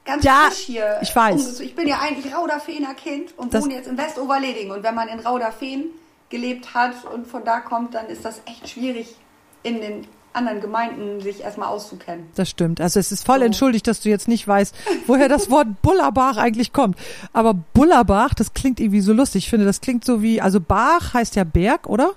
ganz 0.06 0.24
Ja, 0.24 0.44
frisch 0.48 0.60
hier. 0.60 1.00
ich 1.02 1.14
weiß. 1.14 1.60
Ich 1.62 1.76
bin 1.76 1.88
ja 1.88 2.00
eigentlich 2.00 2.34
Rauderfehner 2.34 2.94
Kind 2.94 3.38
und 3.38 3.54
Das- 3.54 3.64
wohne 3.64 3.74
jetzt 3.74 3.88
in 3.90 3.98
Westoverleding. 3.98 4.72
Und 4.72 4.84
wenn 4.84 4.94
man 4.96 5.08
in 5.10 5.20
Rauderfehn 5.20 5.86
gelebt 6.30 6.74
hat 6.74 6.94
und 7.14 7.28
von 7.28 7.44
da 7.44 7.60
kommt, 7.60 7.96
dann 7.96 8.08
ist 8.08 8.24
das 8.26 8.42
echt 8.46 8.70
schwierig, 8.70 9.16
in 9.64 9.82
den 9.82 10.08
anderen 10.32 10.62
Gemeinden 10.62 11.22
sich 11.22 11.42
erstmal 11.42 11.70
auszukennen. 11.70 12.30
Das 12.36 12.50
stimmt. 12.50 12.80
Also 12.80 13.00
es 13.00 13.12
ist 13.12 13.26
voll 13.26 13.40
So. 13.40 13.46
entschuldigt, 13.46 13.88
dass 13.88 14.02
du 14.02 14.10
jetzt 14.10 14.28
nicht 14.28 14.48
weißt, 14.48 14.76
woher 15.08 15.28
das 15.28 15.50
Wort 15.50 15.82
Bullerbach 15.82 16.38
eigentlich 16.38 16.72
kommt. 16.72 16.98
Aber 17.34 17.56
Bullerbach, 17.56 18.36
das 18.36 18.54
klingt 18.54 18.80
irgendwie 18.80 19.02
so 19.02 19.12
lustig. 19.12 19.46
Ich 19.46 19.50
finde, 19.50 19.66
das 19.66 19.82
klingt 19.82 20.06
so 20.06 20.22
wie, 20.22 20.40
also 20.40 20.60
Bach 20.62 21.16
heißt 21.16 21.36
ja 21.36 21.44
Berg, 21.44 21.88
oder? 21.88 22.12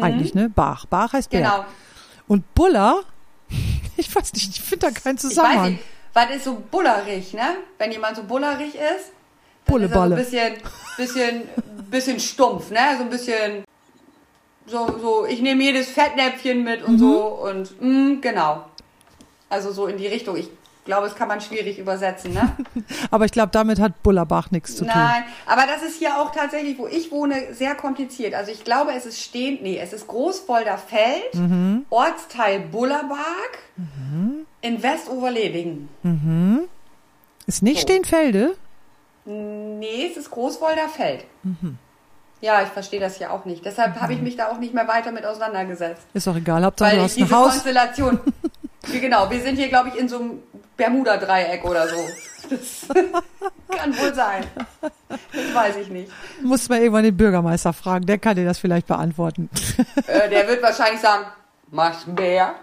Eigentlich, 0.00 0.34
ne? 0.34 0.48
Bach. 0.48 0.86
Bach 0.86 1.12
heißt 1.12 1.30
Berg. 1.30 1.44
Mhm. 1.44 1.48
Genau. 1.50 1.64
Und 2.26 2.54
Buller, 2.54 3.02
ich 3.98 4.12
weiß 4.14 4.32
nicht, 4.32 4.48
ich 4.48 4.60
finde 4.62 4.86
da 4.86 4.90
keinen 4.92 5.16
Ich 5.16 5.22
weiß 5.24 5.30
Zusammenhang. 5.30 5.72
nicht, 5.72 5.84
was 6.14 6.30
ist 6.34 6.44
so 6.44 6.62
bullerig, 6.70 7.34
ne? 7.34 7.58
Wenn 7.78 7.92
jemand 7.92 8.16
so 8.16 8.22
bullerig 8.24 8.74
ist, 8.74 9.12
Bulleballe. 9.66 10.20
ist 10.20 10.32
er 10.32 10.48
so 10.50 10.54
ein 10.54 10.60
bisschen, 10.96 11.42
bisschen, 11.42 11.42
bisschen 11.90 12.20
stumpf, 12.20 12.70
ne? 12.70 12.78
So 12.98 13.04
ein 13.04 13.10
bisschen, 13.10 13.64
so, 14.66 14.98
so, 15.00 15.26
ich 15.26 15.40
nehme 15.42 15.62
jedes 15.62 15.88
Fettnäpfchen 15.88 16.64
mit 16.64 16.82
und 16.82 16.98
so 16.98 17.26
und, 17.26 17.80
mm, 17.80 18.20
genau. 18.20 18.64
Also 19.50 19.72
so 19.72 19.86
in 19.86 19.98
die 19.98 20.06
Richtung. 20.06 20.36
Ich 20.36 20.48
glaube, 20.86 21.06
das 21.06 21.16
kann 21.16 21.28
man 21.28 21.40
schwierig 21.40 21.78
übersetzen, 21.78 22.34
ne? 22.34 22.56
Aber 23.10 23.24
ich 23.24 23.32
glaube, 23.32 23.50
damit 23.52 23.78
hat 23.80 24.02
Bullerbach 24.02 24.50
nichts 24.50 24.72
zu 24.76 24.84
tun. 24.84 24.92
Nein, 24.94 25.24
aber 25.46 25.62
das 25.66 25.82
ist 25.82 25.98
hier 25.98 26.18
auch 26.20 26.30
tatsächlich, 26.32 26.76
wo 26.78 26.86
ich 26.86 27.10
wohne, 27.10 27.54
sehr 27.54 27.74
kompliziert. 27.74 28.34
Also 28.34 28.52
ich 28.52 28.64
glaube, 28.64 28.92
es 28.92 29.06
ist 29.06 29.18
stehend, 29.20 29.62
nee, 29.62 29.78
es 29.78 29.92
ist 29.94 30.06
Großwolder 30.08 30.76
Feld, 30.76 31.34
Mhm. 31.34 31.86
Ortsteil 31.88 32.60
Bullerberg 32.60 33.58
in 34.60 34.82
Westoverledingen. 34.82 35.88
Ist 37.46 37.62
nicht 37.62 37.76
So. 37.80 37.82
Steenfelde? 37.82 38.54
Nee, 39.24 40.08
es 40.10 40.16
ist 40.16 40.30
Großwolder 40.30 40.88
Feld. 40.88 41.24
Mhm. 41.42 41.78
Ja, 42.40 42.62
ich 42.62 42.68
verstehe 42.68 43.00
das 43.00 43.18
ja 43.18 43.30
auch 43.30 43.46
nicht. 43.46 43.64
Deshalb 43.64 43.98
habe 44.00 44.12
ich 44.12 44.20
mich 44.20 44.36
da 44.36 44.48
auch 44.48 44.58
nicht 44.58 44.74
mehr 44.74 44.86
weiter 44.86 45.12
mit 45.12 45.24
auseinandergesetzt. 45.24 46.02
Ist 46.12 46.26
doch 46.26 46.36
egal, 46.36 46.62
Weil 46.62 46.90
du 46.90 46.96
ich 46.96 47.02
hast 47.02 47.16
ein 47.16 47.24
diese 47.24 47.34
Haus. 47.36 47.50
Konstellation. 47.52 48.20
Wie 48.86 49.00
genau, 49.00 49.30
wir 49.30 49.40
sind 49.40 49.56
hier, 49.56 49.68
glaube 49.68 49.88
ich, 49.88 49.96
in 49.96 50.10
so 50.10 50.18
einem 50.18 50.42
Bermuda-Dreieck 50.76 51.64
oder 51.64 51.88
so. 51.88 51.96
Das 52.50 52.86
kann 53.78 53.96
wohl 53.96 54.14
sein. 54.14 54.44
Das 54.82 55.54
weiß 55.54 55.76
ich 55.76 55.88
nicht. 55.88 56.12
Muss 56.42 56.68
mal 56.68 56.80
irgendwann 56.80 57.04
den 57.04 57.16
Bürgermeister 57.16 57.72
fragen, 57.72 58.04
der 58.04 58.18
kann 58.18 58.36
dir 58.36 58.44
das 58.44 58.58
vielleicht 58.58 58.86
beantworten. 58.86 59.48
Äh, 60.06 60.28
der 60.28 60.46
wird 60.46 60.62
wahrscheinlich 60.62 61.00
sagen, 61.00 61.24
mach 61.70 62.06
mehr. 62.06 62.56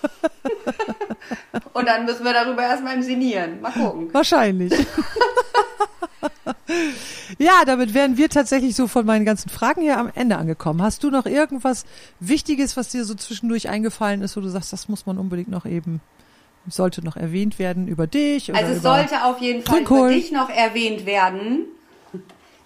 Und 1.72 1.88
dann 1.88 2.04
müssen 2.04 2.24
wir 2.24 2.32
darüber 2.32 2.62
erstmal 2.62 3.02
sinnieren. 3.02 3.60
Mal 3.60 3.72
gucken. 3.72 4.14
Wahrscheinlich. 4.14 4.72
ja, 7.38 7.64
damit 7.66 7.94
wären 7.94 8.16
wir 8.16 8.28
tatsächlich 8.28 8.74
so 8.74 8.86
von 8.86 9.06
meinen 9.06 9.24
ganzen 9.24 9.48
Fragen 9.48 9.82
hier 9.82 9.98
am 9.98 10.10
Ende 10.14 10.36
angekommen. 10.36 10.82
Hast 10.82 11.02
du 11.04 11.10
noch 11.10 11.26
irgendwas 11.26 11.84
Wichtiges, 12.20 12.76
was 12.76 12.88
dir 12.88 13.04
so 13.04 13.14
zwischendurch 13.14 13.68
eingefallen 13.68 14.22
ist, 14.22 14.36
wo 14.36 14.40
du 14.40 14.48
sagst, 14.48 14.72
das 14.72 14.88
muss 14.88 15.06
man 15.06 15.18
unbedingt 15.18 15.48
noch 15.48 15.66
eben, 15.66 16.00
sollte 16.68 17.04
noch 17.04 17.16
erwähnt 17.16 17.58
werden 17.58 17.88
über 17.88 18.06
dich? 18.06 18.54
Also 18.54 18.72
es 18.72 18.82
sollte 18.82 19.24
auf 19.24 19.40
jeden 19.40 19.62
Fall 19.62 19.76
Grünkohl. 19.76 19.98
über 19.98 20.08
dich 20.10 20.32
noch 20.32 20.50
erwähnt 20.50 21.06
werden, 21.06 21.66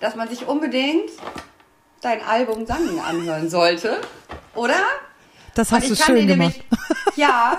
dass 0.01 0.17
man 0.17 0.29
sich 0.29 0.47
unbedingt 0.47 1.11
dein 2.01 2.21
Album 2.23 2.67
Sangen 2.67 2.99
anhören 2.99 3.49
sollte, 3.49 4.01
oder? 4.55 4.75
Das 5.55 5.71
hast 5.73 5.91
du 5.91 5.95
schön 5.97 6.27
gemacht. 6.27 6.55
nämlich, 6.57 6.65
ja, 7.17 7.59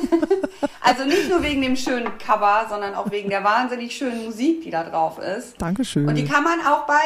also 0.80 1.04
nicht 1.04 1.28
nur 1.30 1.42
wegen 1.42 1.62
dem 1.62 1.76
schönen 1.76 2.16
Cover, 2.18 2.66
sondern 2.68 2.94
auch 2.94 3.10
wegen 3.10 3.30
der 3.30 3.42
wahnsinnig 3.44 3.96
schönen 3.96 4.24
Musik, 4.26 4.62
die 4.62 4.70
da 4.70 4.84
drauf 4.84 5.18
ist. 5.18 5.60
Dankeschön. 5.60 6.06
Und 6.06 6.16
die 6.16 6.24
kann 6.24 6.44
man 6.44 6.60
auch 6.60 6.86
bei 6.86 7.00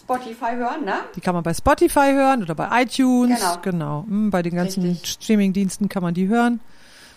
Spotify 0.00 0.54
hören, 0.54 0.84
ne? 0.84 0.94
Die 1.16 1.20
kann 1.20 1.34
man 1.34 1.42
bei 1.42 1.52
Spotify 1.52 2.12
hören 2.12 2.42
oder 2.42 2.54
bei 2.54 2.82
iTunes. 2.82 3.38
Genau. 3.40 3.58
Genau. 3.62 4.04
Hm, 4.08 4.30
Bei 4.30 4.42
den 4.42 4.54
ganzen. 4.54 4.96
Streaming-Diensten 5.04 5.88
kann 5.88 6.02
man 6.02 6.14
die 6.14 6.28
hören. 6.28 6.60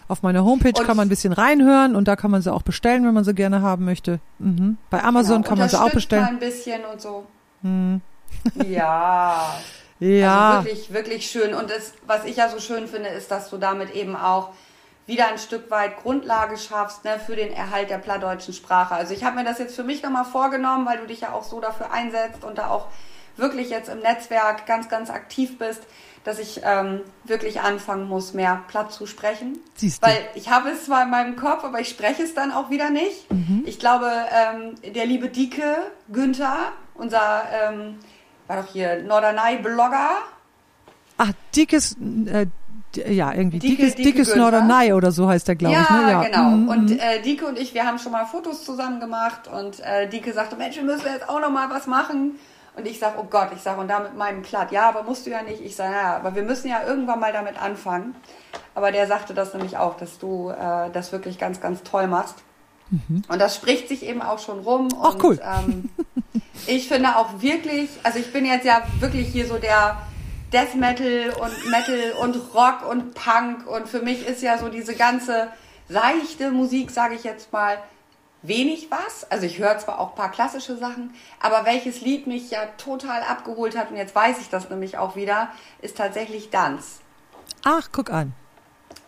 Auf 0.08 0.24
meiner 0.24 0.44
Homepage 0.44 0.74
Und- 0.78 0.86
kann 0.86 0.98
man 0.98 1.06
ein 1.06 1.10
bisschen 1.10 1.32
reinhören 1.32 1.96
und 1.96 2.08
da 2.08 2.16
kann 2.18 2.32
man 2.32 2.42
sie 2.42 2.52
auch 2.52 2.64
bestellen, 2.64 3.06
wenn 3.06 3.14
man 3.14 3.24
sie 3.24 3.34
gerne 3.36 3.62
haben 3.62 3.86
möchte. 3.86 4.20
Mhm. 4.40 4.78
Bei 4.90 5.02
Amazon 5.04 5.38
Genau, 5.38 5.48
kann 5.50 5.58
man 5.60 5.70
sie 5.70 5.80
auch 5.80 5.92
bestellen. 5.92 6.24
Mal 6.24 6.30
ein 6.32 6.40
bisschen 6.40 6.82
und 6.92 7.00
so. 7.00 7.26
Ja. 8.68 9.54
Ja, 10.02 10.58
Also 10.58 10.66
wirklich, 10.66 10.94
wirklich 10.94 11.32
schön. 11.32 11.54
Und 11.54 11.70
das, 11.70 11.94
was 12.08 12.26
ich 12.26 12.38
ja 12.38 12.50
so 12.50 12.60
schön 12.60 12.88
finde, 12.88 13.10
ist, 13.10 13.30
dass 13.30 13.50
du 13.50 13.58
damit 13.58 13.94
eben 13.94 14.16
auch 14.16 14.50
wieder 15.06 15.28
ein 15.28 15.38
Stück 15.38 15.70
weit 15.70 15.98
Grundlage 16.02 16.58
schaffst 16.58 17.06
ne, 17.06 17.20
für 17.24 17.36
den 17.36 17.54
Erhalt 17.54 17.90
der 17.90 18.00
plattdeutschen 18.00 18.54
Sprache. 18.54 18.96
Also 18.96 19.14
ich 19.14 19.24
habe 19.24 19.36
mir 19.36 19.44
das 19.44 19.60
jetzt 19.60 19.76
für 19.76 19.84
mich 19.84 20.02
nochmal 20.02 20.26
vorgenommen, 20.26 20.86
weil 20.86 20.98
du 20.98 21.06
dich 21.06 21.22
ja 21.22 21.34
auch 21.34 21.44
so 21.44 21.60
dafür 21.60 21.92
einsetzt 21.92 22.44
und 22.44 22.58
da 22.58 22.70
auch 22.70 22.88
wirklich 23.38 23.70
jetzt 23.70 23.90
im 23.90 24.00
Netzwerk 24.00 24.66
ganz, 24.66 24.90
ganz 24.90 25.10
aktiv 25.10 25.58
bist, 25.60 25.84
dass 26.24 26.40
ich 26.40 26.62
ähm, 26.64 27.02
wirklich 27.24 27.62
anfangen 27.62 28.08
muss, 28.08 28.34
mehr 28.34 28.64
Platt 28.68 28.92
zu 28.92 29.06
sprechen. 29.06 29.60
Siehst 29.76 30.04
du. 30.04 30.08
Weil 30.08 30.18
ich 30.36 30.50
habe 30.50 30.70
es 30.70 30.86
zwar 30.86 31.04
in 31.04 31.10
meinem 31.10 31.36
Kopf, 31.36 31.64
aber 31.64 31.80
ich 31.80 31.90
spreche 31.90 32.24
es 32.24 32.34
dann 32.34 32.52
auch 32.52 32.70
wieder 32.70 32.90
nicht. 32.90 33.32
Mhm. 33.32 33.64
Ich 33.66 33.80
glaube, 33.80 34.10
ähm, 34.32 34.76
der 34.94 35.06
liebe 35.06 35.30
Dike 35.30 35.78
Günther, 36.12 36.74
unser, 36.94 37.44
ähm, 37.52 38.00
war 38.52 38.62
doch 38.62 38.68
hier 38.70 39.02
Norderney-Blogger, 39.04 40.10
ach, 41.18 41.32
dickes, 41.56 41.96
äh, 42.26 42.48
ja, 42.96 43.32
irgendwie, 43.34 43.60
Dicke- 43.60 43.78
dickes, 43.78 43.96
dicke 43.96 44.12
dickes. 44.12 44.36
Norderney 44.36 44.92
oder 44.92 45.14
so 45.14 45.30
heißt 45.30 45.48
der, 45.48 45.56
glaube 45.56 45.76
ja, 45.76 45.84
ich. 45.84 45.90
Ne? 45.90 46.12
Ja, 46.12 46.24
genau. 46.24 46.50
Mhm, 46.50 46.68
Und 46.68 46.90
mhm. 46.90 47.00
äh, 47.00 47.22
Dike 47.22 47.46
und 47.46 47.58
ich, 47.58 47.74
wir 47.74 47.86
haben 47.86 47.98
schon 47.98 48.12
mal 48.12 48.26
Fotos 48.26 48.66
zusammen 48.66 49.00
gemacht 49.00 49.48
und 49.48 49.80
äh, 49.80 50.10
Dike 50.10 50.34
sagte, 50.34 50.58
Mensch, 50.58 50.76
wir 50.76 50.84
müssen 50.84 51.06
jetzt 51.06 51.30
auch 51.30 51.40
noch 51.40 51.50
mal 51.50 51.70
was 51.70 51.88
machen. 51.88 52.36
Und 52.76 52.86
ich 52.86 53.00
sag, 53.00 53.18
oh 53.18 53.26
Gott, 53.30 53.50
ich 53.56 53.62
sag, 53.62 53.78
und 53.78 53.88
da 53.88 54.00
mit 54.00 54.18
meinem 54.18 54.42
Platt, 54.42 54.74
ja, 54.74 54.90
aber 54.90 55.04
musst 55.04 55.26
du 55.26 55.30
ja 55.30 55.42
nicht. 55.44 55.62
Ich 55.64 55.78
sage, 55.78 55.94
ja, 55.94 56.18
aber 56.18 56.36
wir 56.36 56.44
müssen 56.44 56.68
ja 56.68 56.84
irgendwann 56.86 57.22
mal 57.22 57.32
damit 57.32 57.62
anfangen. 57.62 58.16
Aber 58.76 58.92
der 58.92 59.08
sagte 59.08 59.34
das 59.34 59.54
nämlich 59.54 59.78
auch, 59.78 59.96
dass 59.96 60.20
du 60.20 60.50
äh, 60.50 60.90
das 60.92 61.14
wirklich 61.14 61.38
ganz, 61.38 61.62
ganz 61.62 61.84
toll 61.84 62.08
machst. 62.08 62.36
Und 63.30 63.40
das 63.40 63.56
spricht 63.56 63.88
sich 63.88 64.04
eben 64.06 64.22
auch 64.22 64.40
schon 64.40 64.60
rum. 64.60 64.88
Mhm. 64.88 64.98
Ach, 65.02 65.14
und, 65.14 65.24
cool. 65.24 65.40
Ähm, 65.42 65.90
ich 66.68 66.88
finde 66.88 67.16
auch 67.16 67.42
wirklich, 67.42 67.90
also 68.04 68.20
ich 68.20 68.32
bin 68.32 68.46
jetzt 68.46 68.66
ja 68.66 68.84
wirklich 69.00 69.28
hier 69.28 69.48
so 69.48 69.58
der 69.58 69.98
Death 70.54 70.76
Metal 70.76 71.34
und 71.40 71.70
Metal 71.70 72.14
und 72.22 72.36
Rock 72.54 72.90
und 72.90 73.14
Punk 73.14 73.68
und 73.68 73.88
für 73.88 74.02
mich 74.02 74.28
ist 74.28 74.42
ja 74.42 74.58
so 74.58 74.70
diese 74.70 74.96
ganze 74.96 75.48
seichte 75.88 76.52
Musik, 76.52 76.92
sage 76.92 77.16
ich 77.16 77.24
jetzt 77.24 77.54
mal, 77.54 77.78
wenig 78.42 78.90
was. 78.92 79.30
Also 79.30 79.46
ich 79.46 79.60
höre 79.60 79.78
zwar 79.78 80.00
auch 80.00 80.12
ein 80.12 80.16
paar 80.16 80.32
klassische 80.32 80.78
Sachen, 80.78 81.14
aber 81.40 81.66
welches 81.66 82.02
Lied 82.02 82.28
mich 82.28 82.52
ja 82.52 82.66
total 82.78 83.22
abgeholt 83.24 83.78
hat 83.78 83.92
und 83.92 83.98
jetzt 83.98 84.16
weiß 84.16 84.40
ich 84.40 84.50
das 84.50 84.70
nämlich 84.70 84.98
auch 84.98 85.16
wieder, 85.16 85.50
ist 85.82 85.98
tatsächlich 85.98 86.50
Tanz. 86.50 87.00
Ach, 87.64 87.90
guck 87.92 88.12
an. 88.12 88.34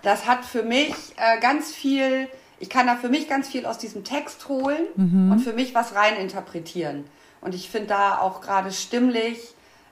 Das 0.02 0.28
hat 0.28 0.46
für 0.46 0.64
mich 0.64 0.94
äh, 1.18 1.40
ganz 1.40 1.72
viel, 1.72 2.28
ich 2.60 2.70
kann 2.70 2.88
da 2.88 2.96
für 2.96 3.10
mich 3.10 3.28
ganz 3.28 3.48
viel 3.48 3.66
aus 3.66 3.78
diesem 3.78 4.04
Text 4.04 4.48
holen 4.48 4.86
und 5.32 5.40
für 5.40 5.54
mich 5.54 5.74
was 5.74 5.96
reininterpretieren. 5.96 7.06
Und 7.44 7.54
ich 7.54 7.70
finde 7.70 7.90
da 7.90 8.20
auch 8.20 8.42
gerade 8.42 8.72
stimmlich, 8.72 9.38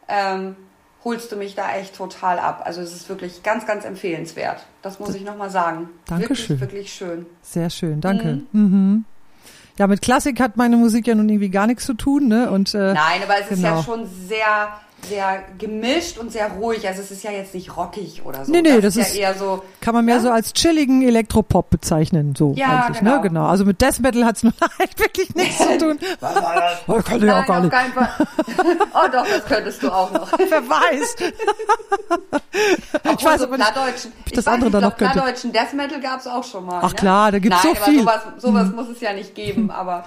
ähm, 0.08 0.56
holst 1.04 1.32
du 1.32 1.36
mich 1.36 1.56
da 1.56 1.74
echt 1.76 1.96
total 1.96 2.40
ab. 2.40 2.62
Also 2.66 2.82
es 2.82 2.94
ist 2.94 3.10
wirklich 3.10 3.44
ganz, 3.44 3.66
ganz 3.66 3.86
empfehlenswert. 3.86 4.66
Das 4.82 5.00
muss 5.00 5.16
ich 5.16 5.24
nochmal 5.24 5.50
sagen. 5.50 5.90
Dankeschön. 6.06 6.60
Wirklich, 6.60 6.62
wirklich 6.62 6.94
schön. 6.94 7.26
Sehr 7.42 7.70
schön, 7.70 8.02
danke. 8.02 8.42
Mhm. 8.52 9.06
Ja, 9.78 9.88
mit 9.88 10.02
Klassik 10.02 10.40
hat 10.40 10.58
meine 10.58 10.78
Musik 10.78 11.08
ja 11.08 11.16
nun 11.16 11.28
irgendwie 11.28 11.50
gar 11.50 11.66
nichts 11.66 11.86
zu 11.86 11.94
tun, 11.94 12.28
ne? 12.28 12.52
Und 12.52 12.76
äh, 12.76 12.94
Nein, 12.94 13.22
aber 13.24 13.40
es 13.40 13.52
ist 13.52 13.62
genau. 13.62 13.78
ja 13.78 13.84
schon 13.84 14.08
sehr, 14.28 14.68
sehr 15.08 15.44
gemischt 15.58 16.18
und 16.18 16.32
sehr 16.32 16.50
ruhig. 16.52 16.88
Also 16.88 17.02
es 17.02 17.12
ist 17.12 17.24
ja 17.24 17.32
jetzt 17.32 17.54
nicht 17.54 17.76
rockig 17.76 18.22
oder 18.26 18.46
so. 18.46 18.52
Nee, 18.52 18.62
nee, 18.62 18.80
das 18.82 18.96
ist, 18.96 19.08
ist- 19.10 19.16
ja 19.16 19.30
eher 19.30 19.36
so. 19.36 19.64
kann 19.82 19.94
man 19.94 20.06
mehr 20.06 20.16
Ja? 20.16 20.22
so 20.22 20.32
als 20.32 20.54
chilligen 20.54 21.02
Elektropop 21.02 21.70
bezeichnen, 21.70 22.36
so 22.36 22.54
Ja, 22.56 22.86
eigentlich, 22.86 23.00
genau. 23.00 23.16
ne? 23.16 23.22
Genau. 23.22 23.46
Also 23.48 23.66
mit 23.66 23.82
Death 23.82 24.00
Metal 24.00 24.26
hat's 24.26 24.44
nur 24.44 24.54
echt 24.80 25.00
wirklich 25.00 25.34
nichts 25.36 25.58
zu 25.58 25.78
tun. 25.78 26.00
Oh, 26.88 27.00
kann 27.02 27.24
ich 27.24 27.32
auch 27.32 27.46
gar 27.46 27.62
nicht. 27.62 27.74
oh 28.94 29.08
doch, 29.12 29.26
das 29.28 29.46
könntest 29.46 29.84
du 29.84 29.90
auch 29.94 30.12
noch. 30.12 30.32
Wer 30.38 30.62
weiß. 30.70 31.16
ich 33.18 33.26
weiß 33.26 33.40
so 33.42 33.46
aber 33.48 33.58
nicht. 33.58 34.10
Ich 34.26 34.32
das 34.34 34.46
weiß 34.46 34.54
andere 34.54 34.72
dann 34.72 34.82
glaub, 34.82 34.92
noch 34.92 34.98
könnte. 34.98 35.14
Plattdeutschen 35.14 35.52
Death 35.52 35.74
Metal 35.74 36.00
gab 36.02 36.20
es 36.20 36.28
auch 36.28 36.44
schon 36.44 36.66
mal. 36.66 36.80
Ach 36.84 36.90
ne? 36.92 36.96
klar, 36.96 37.32
da 37.32 37.40
gibt's 37.40 37.64
Nein, 37.64 37.76
so 37.76 37.84
viel. 37.84 37.94
Mhm. 37.94 38.00
Sowas, 38.02 38.22
sowas 38.38 38.72
muss 38.72 38.90
es 38.90 39.02
ja 39.02 39.14
nicht 39.14 39.36
geben, 39.36 39.72
aber 39.72 40.06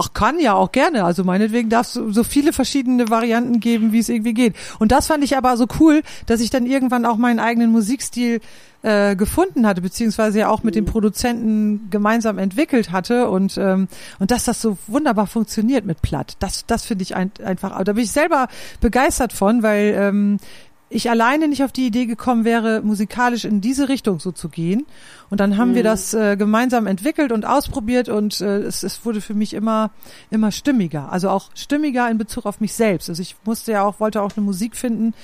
Ach, 0.00 0.14
kann 0.14 0.38
ja 0.40 0.54
auch 0.54 0.72
gerne. 0.72 1.04
Also 1.04 1.24
meinetwegen 1.24 1.68
darf 1.68 1.86
es 1.86 1.92
so, 1.92 2.24
viele 2.24 2.54
verschiedene 2.54 3.10
Varianten 3.10 3.60
geben, 3.60 3.92
wie 3.92 3.98
es 3.98 4.08
irgendwie 4.08 4.32
geht. 4.32 4.54
Und 4.78 4.92
das 4.92 5.08
fand 5.08 5.22
ich 5.22 5.36
aber 5.36 5.56
so 5.58 5.66
cool, 5.78 6.02
dass 6.24 6.40
ich 6.40 6.48
dann 6.48 6.64
irgendwann 6.64 7.04
auch 7.04 7.18
meinen 7.18 7.38
eigenen 7.38 7.70
Musikstil 7.70 8.40
äh, 8.82 9.14
gefunden 9.14 9.66
hatte, 9.66 9.82
beziehungsweise 9.82 10.38
ja 10.38 10.48
auch 10.48 10.62
mit 10.62 10.74
dem 10.74 10.86
Produzenten 10.86 11.90
gemeinsam 11.90 12.38
entwickelt 12.38 12.92
hatte 12.92 13.28
und 13.28 13.58
ähm, 13.58 13.88
und 14.18 14.30
dass 14.30 14.44
das 14.44 14.62
so 14.62 14.78
wunderbar 14.86 15.26
funktioniert 15.26 15.84
mit 15.84 16.00
Platt. 16.00 16.36
Das 16.38 16.64
das 16.64 16.86
finde 16.86 17.02
ich 17.02 17.14
ein, 17.14 17.30
einfach. 17.44 17.84
Da 17.84 17.92
bin 17.92 18.04
ich 18.04 18.12
selber 18.12 18.48
begeistert 18.80 19.34
von, 19.34 19.62
weil 19.62 19.94
ähm, 19.98 20.38
ich 20.90 21.08
alleine 21.08 21.46
nicht 21.46 21.62
auf 21.62 21.70
die 21.70 21.86
Idee 21.86 22.06
gekommen 22.06 22.44
wäre, 22.44 22.82
musikalisch 22.82 23.44
in 23.44 23.60
diese 23.60 23.88
Richtung 23.88 24.18
so 24.18 24.32
zu 24.32 24.48
gehen. 24.48 24.84
Und 25.30 25.38
dann 25.38 25.56
haben 25.56 25.70
mhm. 25.70 25.74
wir 25.76 25.82
das 25.84 26.12
äh, 26.12 26.36
gemeinsam 26.36 26.88
entwickelt 26.88 27.30
und 27.30 27.46
ausprobiert 27.46 28.08
und 28.08 28.40
äh, 28.40 28.58
es, 28.58 28.82
es 28.82 29.04
wurde 29.04 29.20
für 29.20 29.34
mich 29.34 29.54
immer 29.54 29.90
immer 30.30 30.50
stimmiger. 30.50 31.12
Also 31.12 31.30
auch 31.30 31.50
stimmiger 31.54 32.10
in 32.10 32.18
Bezug 32.18 32.44
auf 32.44 32.60
mich 32.60 32.74
selbst. 32.74 33.08
Also 33.08 33.22
ich 33.22 33.36
musste 33.44 33.70
ja 33.70 33.84
auch 33.84 34.00
wollte 34.00 34.20
auch 34.20 34.32
eine 34.36 34.44
Musik 34.44 34.76
finden, 34.76 35.14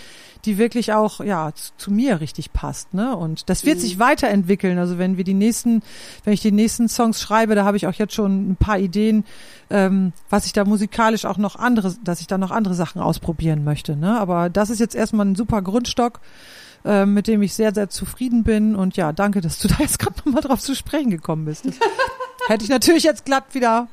die 0.47 0.59
wirklich 0.59 0.92
auch 0.92 1.20
ja 1.20 1.53
zu, 1.55 1.72
zu 1.76 1.90
mir 1.90 2.20
richtig 2.20 2.53
passt, 2.53 2.94
ne? 2.94 3.16
Und 3.16 3.51
das 3.51 3.66
wird 3.66 3.78
mhm. 3.78 3.80
sich 3.82 3.99
weiterentwickeln. 3.99 4.78
Also 4.78 4.99
wenn 4.99 5.16
wir 5.16 5.24
die 5.24 5.34
nächsten, 5.34 5.82
wenn 6.24 6.32
ich 6.32 6.40
die 6.40 6.53
nächsten 6.53 6.88
Songs 6.88 7.20
schreibe, 7.20 7.55
da 7.55 7.64
habe 7.64 7.76
ich 7.76 7.86
auch 7.86 7.94
jetzt 7.94 8.14
schon 8.14 8.53
ein 8.53 8.57
paar 8.57 8.78
Ideen, 8.78 9.24
ähm, 9.68 10.12
was 10.30 10.47
ich 10.47 10.53
da 10.53 10.64
musikalisch 10.64 11.24
auch 11.24 11.38
noch 11.38 11.57
andere, 11.57 11.94
dass 12.05 12.20
ich 12.20 12.26
da 12.26 12.38
noch 12.38 12.51
andere 12.51 12.74
Sachen 12.74 13.01
ausprobieren 13.03 13.64
möchte, 13.64 13.97
ne? 13.97 14.18
Aber 14.18 14.49
das 14.49 14.70
ist 14.70 14.78
jetzt 14.78 14.94
erstmal 14.94 15.26
ein 15.26 15.34
super 15.34 15.61
Grundstock 15.61 16.20
ähm, 16.84 17.14
mit 17.14 17.26
dem 17.26 17.42
ich 17.42 17.53
sehr, 17.53 17.74
sehr 17.74 17.90
zufrieden 17.90 18.44
bin. 18.44 18.76
Und 18.76 18.97
ja, 18.97 19.12
danke, 19.12 19.40
dass 19.40 19.59
du 19.59 19.66
da 19.66 19.76
jetzt 19.80 19.99
gerade 19.99 20.16
nochmal 20.24 20.42
drauf 20.42 20.61
zu 20.61 20.74
sprechen 20.74 21.11
gekommen 21.11 21.44
bist. 21.44 21.66
Das 21.66 21.74
hätte 22.49 22.64
ich 22.64 22.70
natürlich 22.70 23.03
jetzt 23.03 23.24
glatt 23.24 23.55
wieder 23.55 23.88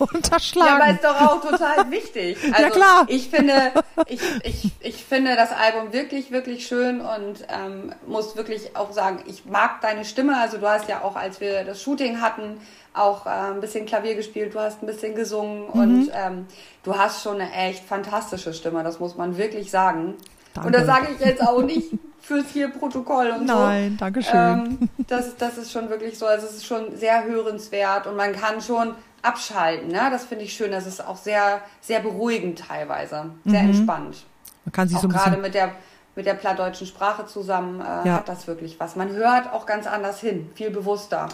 unterschlagen. 0.00 0.68
Ja, 0.68 0.76
aber 0.76 0.92
ist 0.92 1.04
doch 1.04 1.20
auch 1.20 1.40
total 1.40 1.90
wichtig. 1.90 2.38
Also 2.52 2.62
ja, 2.62 2.70
klar. 2.70 3.04
Ich 3.08 3.28
finde, 3.28 3.72
ich, 4.06 4.20
ich, 4.42 4.72
ich 4.80 5.04
finde 5.04 5.36
das 5.36 5.52
Album 5.52 5.92
wirklich, 5.92 6.30
wirklich 6.30 6.66
schön 6.66 7.00
und 7.00 7.46
ähm, 7.48 7.92
muss 8.06 8.36
wirklich 8.36 8.76
auch 8.76 8.92
sagen, 8.92 9.22
ich 9.26 9.44
mag 9.44 9.80
deine 9.80 10.04
Stimme. 10.04 10.36
Also 10.38 10.58
du 10.58 10.68
hast 10.68 10.88
ja 10.88 11.02
auch, 11.02 11.16
als 11.16 11.40
wir 11.40 11.64
das 11.64 11.82
Shooting 11.82 12.20
hatten, 12.20 12.60
auch 12.94 13.26
äh, 13.26 13.30
ein 13.30 13.60
bisschen 13.60 13.86
Klavier 13.86 14.14
gespielt, 14.14 14.54
du 14.54 14.60
hast 14.60 14.82
ein 14.82 14.86
bisschen 14.86 15.14
gesungen 15.14 15.64
mhm. 15.64 15.80
und 15.80 16.10
ähm, 16.12 16.46
du 16.82 16.96
hast 16.96 17.22
schon 17.22 17.40
eine 17.40 17.52
echt 17.52 17.84
fantastische 17.84 18.52
Stimme, 18.52 18.82
das 18.82 18.98
muss 18.98 19.16
man 19.16 19.36
wirklich 19.36 19.70
sagen. 19.70 20.14
Danke. 20.54 20.66
Und 20.66 20.74
das 20.74 20.86
sage 20.86 21.08
ich 21.14 21.24
jetzt 21.24 21.42
auch 21.42 21.62
nicht 21.62 21.92
fürs 22.20 22.46
hier 22.52 22.68
Protokoll 22.68 23.30
und 23.30 23.46
Nein, 23.46 23.46
so. 23.46 23.54
Nein, 23.54 23.96
danke 23.98 24.22
schön. 24.22 24.38
Ähm, 24.38 24.88
das, 25.06 25.36
das 25.36 25.58
ist 25.58 25.72
schon 25.72 25.88
wirklich 25.88 26.18
so, 26.18 26.26
also 26.26 26.46
es 26.46 26.56
ist 26.56 26.66
schon 26.66 26.96
sehr 26.96 27.24
hörenswert 27.24 28.06
und 28.06 28.16
man 28.16 28.32
kann 28.32 28.60
schon 28.60 28.94
abschalten. 29.22 29.88
Ne? 29.88 30.08
Das 30.10 30.24
finde 30.24 30.44
ich 30.44 30.52
schön. 30.52 30.70
Das 30.70 30.86
ist 30.86 31.04
auch 31.04 31.16
sehr, 31.16 31.60
sehr 31.80 32.00
beruhigend 32.00 32.58
teilweise. 32.58 33.30
Sehr 33.44 33.62
mhm. 33.62 33.70
entspannt. 33.70 34.24
Man 34.64 34.72
kann 34.72 34.88
sich 34.88 34.96
auch 34.96 35.02
so 35.02 35.08
gerade 35.08 35.36
mit 35.36 35.54
der 35.54 35.72
mit 36.16 36.26
der 36.26 36.34
plattdeutschen 36.34 36.86
Sprache 36.86 37.26
zusammen 37.26 37.80
äh, 37.80 37.84
ja. 37.84 38.14
hat 38.16 38.28
das 38.28 38.46
wirklich 38.46 38.78
was. 38.80 38.96
Man 38.96 39.10
hört 39.10 39.52
auch 39.52 39.64
ganz 39.64 39.86
anders 39.86 40.20
hin, 40.20 40.50
viel 40.54 40.70
bewusster. 40.70 41.28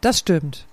Das 0.00 0.18
stimmt. 0.18 0.64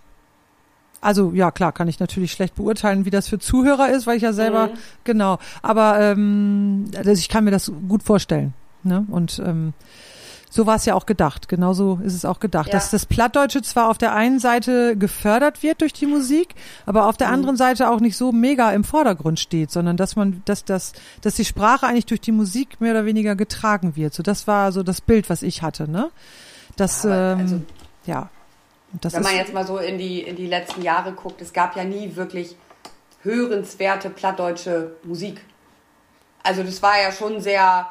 Also 1.02 1.32
ja, 1.34 1.52
klar, 1.52 1.72
kann 1.72 1.88
ich 1.88 2.00
natürlich 2.00 2.32
schlecht 2.32 2.56
beurteilen, 2.56 3.06
wie 3.06 3.10
das 3.10 3.28
für 3.28 3.38
Zuhörer 3.38 3.90
ist, 3.90 4.08
weil 4.08 4.18
ich 4.18 4.24
ja 4.24 4.34
selber, 4.34 4.68
mhm. 4.68 4.78
genau, 5.04 5.40
aber 5.62 6.00
ähm, 6.00 6.86
also 6.96 7.12
ich 7.12 7.30
kann 7.30 7.44
mir 7.44 7.52
das 7.52 7.72
gut 7.88 8.02
vorstellen. 8.02 8.54
Ne? 8.84 9.06
Und 9.10 9.40
ähm, 9.46 9.74
so 10.56 10.66
war 10.66 10.78
es 10.78 10.86
ja 10.86 10.94
auch 10.94 11.06
gedacht. 11.06 11.50
Genauso 11.50 12.00
ist 12.02 12.14
es 12.14 12.24
auch 12.24 12.40
gedacht, 12.40 12.68
ja. 12.68 12.72
dass 12.72 12.90
das 12.90 13.06
Plattdeutsche 13.06 13.62
zwar 13.62 13.90
auf 13.90 13.98
der 13.98 14.14
einen 14.14 14.40
Seite 14.40 14.96
gefördert 14.96 15.64
wird 15.64 15.82
durch 15.82 15.92
die 15.92 16.06
Musik, 16.06 16.56
aber 16.86 17.10
auf 17.10 17.18
der 17.18 17.28
mhm. 17.28 17.34
anderen 17.34 17.58
Seite 17.58 17.90
auch 17.90 18.00
nicht 18.00 18.16
so 18.16 18.32
mega 18.32 18.72
im 18.72 18.86
Vordergrund 18.86 19.38
steht, 19.38 19.70
sondern 19.70 19.98
dass 19.98 20.16
man, 20.16 20.42
dass 20.46 20.64
das, 20.64 20.94
dass 21.20 21.36
die 21.36 21.44
Sprache 21.44 21.86
eigentlich 21.86 22.06
durch 22.06 22.22
die 22.22 22.32
Musik 22.32 22.80
mehr 22.80 22.92
oder 22.92 23.04
weniger 23.04 23.36
getragen 23.36 23.98
wird. 23.98 24.14
So, 24.14 24.24
das 24.24 24.48
war 24.48 24.72
so 24.72 24.82
das 24.82 25.02
Bild, 25.02 25.30
was 25.30 25.44
ich 25.44 25.62
hatte, 25.62 25.92
ne? 25.92 26.10
Das, 26.78 27.04
ja, 27.04 27.34
ähm, 27.34 27.40
also, 27.40 27.62
ja. 28.06 28.30
Das 29.02 29.12
wenn 29.12 29.24
man 29.24 29.36
jetzt 29.36 29.54
mal 29.54 29.68
so 29.68 29.78
in 29.78 29.98
die 29.98 30.22
in 30.22 30.38
die 30.38 30.48
letzten 30.48 30.82
Jahre 30.82 31.12
guckt, 31.12 31.42
es 31.42 31.52
gab 31.52 31.76
ja 31.76 31.84
nie 31.84 32.16
wirklich 32.16 32.56
hörenswerte 33.24 34.10
plattdeutsche 34.10 34.96
Musik. 35.04 35.42
Also 36.44 36.64
das 36.64 36.82
war 36.82 37.02
ja 37.02 37.12
schon 37.12 37.42
sehr 37.42 37.90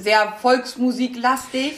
sehr 0.00 0.34
volksmusiklastig. 0.40 1.74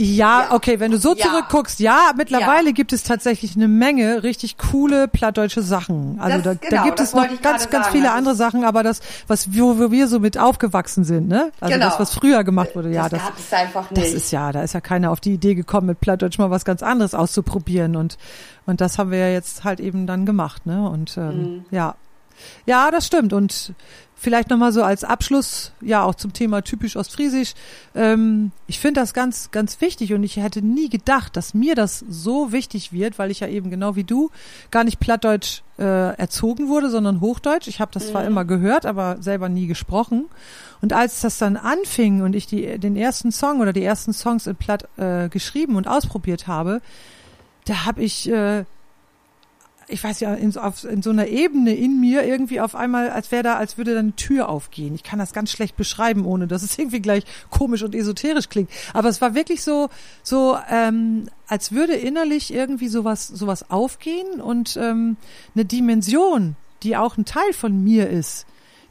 Ja, 0.00 0.52
okay, 0.52 0.78
wenn 0.78 0.92
du 0.92 0.96
so 0.96 1.16
ja. 1.16 1.26
zurückguckst, 1.26 1.80
ja, 1.80 2.12
mittlerweile 2.16 2.66
ja. 2.66 2.72
gibt 2.72 2.92
es 2.92 3.02
tatsächlich 3.02 3.56
eine 3.56 3.66
Menge 3.66 4.22
richtig 4.22 4.56
coole 4.56 5.08
plattdeutsche 5.08 5.60
Sachen. 5.60 6.20
Also 6.20 6.38
das, 6.38 6.44
da, 6.44 6.68
genau, 6.68 6.70
da 6.70 6.84
gibt 6.84 7.00
es 7.00 7.14
noch 7.14 7.26
ganz, 7.42 7.68
ganz 7.68 7.86
sagen. 7.86 7.96
viele 7.96 8.12
andere 8.12 8.36
Sachen, 8.36 8.62
aber 8.62 8.84
das, 8.84 9.00
was 9.26 9.58
wo, 9.58 9.76
wo 9.76 9.90
wir 9.90 10.06
so 10.06 10.20
mit 10.20 10.38
aufgewachsen 10.38 11.02
sind, 11.02 11.26
ne? 11.26 11.50
Also 11.58 11.74
genau. 11.74 11.86
das, 11.86 11.98
was 11.98 12.14
früher 12.14 12.44
gemacht 12.44 12.76
wurde, 12.76 12.92
ja, 12.92 13.08
das, 13.08 13.22
das 13.50 13.90
nicht. 13.90 13.96
Das 13.96 14.12
ist 14.12 14.30
ja, 14.30 14.52
da 14.52 14.62
ist 14.62 14.72
ja 14.72 14.80
keiner 14.80 15.10
auf 15.10 15.18
die 15.18 15.32
Idee 15.32 15.56
gekommen, 15.56 15.88
mit 15.88 16.00
Plattdeutsch 16.00 16.38
mal 16.38 16.50
was 16.50 16.64
ganz 16.64 16.84
anderes 16.84 17.14
auszuprobieren 17.14 17.96
und 17.96 18.18
und 18.66 18.80
das 18.80 18.98
haben 18.98 19.10
wir 19.10 19.18
ja 19.18 19.30
jetzt 19.30 19.64
halt 19.64 19.80
eben 19.80 20.06
dann 20.06 20.26
gemacht, 20.26 20.64
ne? 20.64 20.88
Und 20.88 21.16
ähm, 21.16 21.42
mhm. 21.42 21.64
ja, 21.72 21.96
ja, 22.66 22.92
das 22.92 23.04
stimmt 23.06 23.32
und 23.32 23.72
Vielleicht 24.20 24.50
nochmal 24.50 24.72
so 24.72 24.82
als 24.82 25.04
Abschluss, 25.04 25.70
ja, 25.80 26.02
auch 26.02 26.16
zum 26.16 26.32
Thema 26.32 26.62
typisch 26.62 26.96
Ostfriesisch. 26.96 27.54
Ähm, 27.94 28.50
ich 28.66 28.80
finde 28.80 29.00
das 29.00 29.14
ganz, 29.14 29.52
ganz 29.52 29.80
wichtig 29.80 30.12
und 30.12 30.24
ich 30.24 30.38
hätte 30.38 30.60
nie 30.60 30.88
gedacht, 30.88 31.36
dass 31.36 31.54
mir 31.54 31.76
das 31.76 32.04
so 32.08 32.50
wichtig 32.50 32.92
wird, 32.92 33.20
weil 33.20 33.30
ich 33.30 33.38
ja 33.40 33.46
eben 33.46 33.70
genau 33.70 33.94
wie 33.94 34.02
du 34.02 34.30
gar 34.72 34.82
nicht 34.82 34.98
Plattdeutsch 34.98 35.62
äh, 35.78 36.16
erzogen 36.16 36.68
wurde, 36.68 36.90
sondern 36.90 37.20
Hochdeutsch. 37.20 37.68
Ich 37.68 37.80
habe 37.80 37.92
das 37.94 38.06
mhm. 38.06 38.10
zwar 38.10 38.24
immer 38.24 38.44
gehört, 38.44 38.86
aber 38.86 39.18
selber 39.20 39.48
nie 39.48 39.68
gesprochen. 39.68 40.24
Und 40.80 40.92
als 40.92 41.20
das 41.20 41.38
dann 41.38 41.56
anfing 41.56 42.22
und 42.22 42.34
ich 42.34 42.48
die, 42.48 42.76
den 42.80 42.96
ersten 42.96 43.30
Song 43.30 43.60
oder 43.60 43.72
die 43.72 43.84
ersten 43.84 44.12
Songs 44.12 44.48
in 44.48 44.56
Platt 44.56 44.88
äh, 44.96 45.28
geschrieben 45.28 45.76
und 45.76 45.86
ausprobiert 45.86 46.48
habe, 46.48 46.80
da 47.66 47.84
habe 47.84 48.02
ich 48.02 48.28
äh, 48.28 48.64
ich 49.88 50.04
weiß 50.04 50.20
ja, 50.20 50.34
in 50.34 50.52
so, 50.52 50.60
auf, 50.60 50.84
in 50.84 51.02
so 51.02 51.10
einer 51.10 51.26
Ebene 51.28 51.74
in 51.74 52.00
mir 52.00 52.24
irgendwie 52.24 52.60
auf 52.60 52.74
einmal, 52.74 53.10
als 53.10 53.32
wäre 53.32 53.42
da, 53.42 53.56
als 53.56 53.78
würde 53.78 53.94
da 53.94 54.00
eine 54.00 54.14
Tür 54.14 54.48
aufgehen. 54.48 54.94
Ich 54.94 55.02
kann 55.02 55.18
das 55.18 55.32
ganz 55.32 55.50
schlecht 55.50 55.76
beschreiben, 55.76 56.26
ohne 56.26 56.46
dass 56.46 56.62
es 56.62 56.78
irgendwie 56.78 57.00
gleich 57.00 57.24
komisch 57.50 57.82
und 57.82 57.94
esoterisch 57.94 58.48
klingt. 58.48 58.70
Aber 58.92 59.08
es 59.08 59.20
war 59.20 59.34
wirklich 59.34 59.62
so, 59.62 59.88
so, 60.22 60.58
ähm, 60.70 61.28
als 61.46 61.72
würde 61.72 61.94
innerlich 61.94 62.52
irgendwie 62.52 62.88
sowas, 62.88 63.26
sowas 63.26 63.70
aufgehen 63.70 64.40
und 64.40 64.76
ähm, 64.76 65.16
eine 65.54 65.64
Dimension, 65.64 66.56
die 66.82 66.96
auch 66.96 67.16
ein 67.16 67.24
Teil 67.24 67.52
von 67.52 67.82
mir 67.82 68.08
ist, 68.08 68.46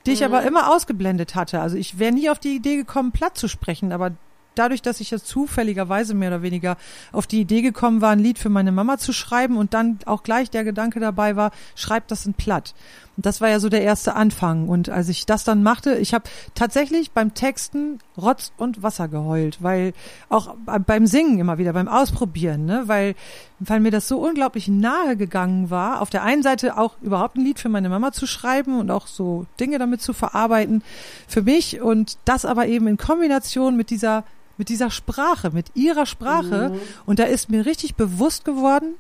die 0.06 0.12
ich 0.12 0.22
mhm. 0.22 0.26
aber 0.28 0.44
immer 0.44 0.74
ausgeblendet 0.74 1.36
hatte. 1.36 1.62
Also 1.62 1.78
ich 1.78 2.00
wäre 2.00 2.12
nie 2.12 2.30
auf 2.30 2.40
die 2.40 2.56
Idee 2.56 2.76
gekommen, 2.76 3.12
platt 3.12 3.38
zu 3.38 3.48
sprechen, 3.48 3.92
aber 3.92 4.12
dadurch, 4.58 4.82
dass 4.82 5.00
ich 5.00 5.12
jetzt 5.12 5.28
zufälligerweise 5.28 6.14
mehr 6.14 6.30
oder 6.30 6.42
weniger 6.42 6.78
auf 7.12 7.28
die 7.28 7.42
Idee 7.42 7.62
gekommen 7.62 8.02
war, 8.02 8.12
ein 8.12 8.20
Lied 8.20 8.40
für 8.40 8.50
meine 8.50 8.72
Mama 8.72 8.98
zu 8.98 9.14
schreiben 9.14 9.58
und 9.58 9.74
dann 9.74 10.00
auch 10.06 10.24
gleich 10.24 10.50
der 10.50 10.64
Gedanke 10.64 11.00
dabei 11.00 11.36
war, 11.36 11.52
schreib 11.76 12.08
das 12.08 12.26
in 12.26 12.34
Platt. 12.34 12.74
Und 13.18 13.26
das 13.26 13.42
war 13.42 13.50
ja 13.50 13.60
so 13.60 13.68
der 13.68 13.82
erste 13.82 14.16
Anfang. 14.16 14.70
Und 14.70 14.90
als 14.90 15.10
ich 15.10 15.26
das 15.26 15.44
dann 15.44 15.64
machte, 15.64 15.96
ich 15.96 16.14
habe 16.14 16.30
tatsächlich 16.54 17.12
beim 17.12 17.34
Texten 17.34 17.98
Rotz 18.16 18.52
und 18.58 18.84
Wasser 18.84 19.08
geheult, 19.08 19.58
weil 19.62 19.94
auch 20.30 20.56
beim 20.66 21.08
Singen 21.08 21.40
immer 21.40 21.58
wieder, 21.58 21.74
beim 21.74 21.88
Ausprobieren, 21.88 22.66
ne, 22.66 22.84
weil, 22.86 23.16
weil 23.60 23.80
mir 23.80 23.90
das 23.90 24.08
so 24.08 24.20
unglaublich 24.20 24.68
nahe 24.68 25.18
gegangen 25.18 25.72
war, 25.72 26.02
auf 26.02 26.12
der 26.12 26.24
einen 26.24 26.44
Seite 26.44 26.78
auch 26.78 26.96
überhaupt 27.02 27.38
ein 27.38 27.44
Lied 27.44 27.60
für 27.60 27.70
meine 27.70 27.90
Mama 27.90 28.12
zu 28.12 28.28
schreiben 28.28 28.80
und 28.80 28.92
auch 28.92 29.08
so 29.08 29.48
Dinge 29.60 29.80
damit 29.80 30.02
zu 30.02 30.14
verarbeiten 30.14 30.84
für 31.28 31.42
mich 31.42 31.82
und 31.82 32.20
das 32.26 32.46
aber 32.46 32.68
eben 32.68 32.88
in 32.88 32.98
Kombination 32.98 33.76
mit 33.76 33.90
dieser 33.90 34.26
mit 34.58 34.70
dieser 34.70 34.90
Sprache, 34.90 35.52
mit 35.52 35.68
ihrer 35.76 36.06
Sprache. 36.06 36.70
Mhm. 36.70 36.80
Und 37.06 37.20
da 37.20 37.24
ist 37.24 37.50
mir 37.50 37.66
richtig 37.66 37.96
bewusst 37.96 38.46
geworden, 38.46 38.96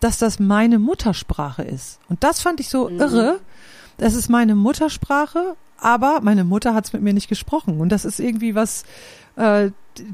dass 0.00 0.18
das 0.18 0.38
meine 0.38 0.78
Muttersprache 0.78 1.62
ist. 1.62 2.00
Und 2.08 2.24
das 2.24 2.40
fand 2.40 2.60
ich 2.60 2.68
so 2.68 2.88
mhm. 2.88 3.00
irre. 3.00 3.40
Das 3.98 4.14
ist 4.14 4.30
meine 4.30 4.54
Muttersprache, 4.54 5.56
aber 5.78 6.20
meine 6.22 6.44
Mutter 6.44 6.74
hat 6.74 6.86
es 6.86 6.92
mit 6.92 7.02
mir 7.02 7.12
nicht 7.12 7.28
gesprochen. 7.28 7.80
Und 7.80 7.90
das 7.90 8.04
ist 8.04 8.18
irgendwie 8.18 8.54
was, 8.54 8.84
äh, 9.36 9.70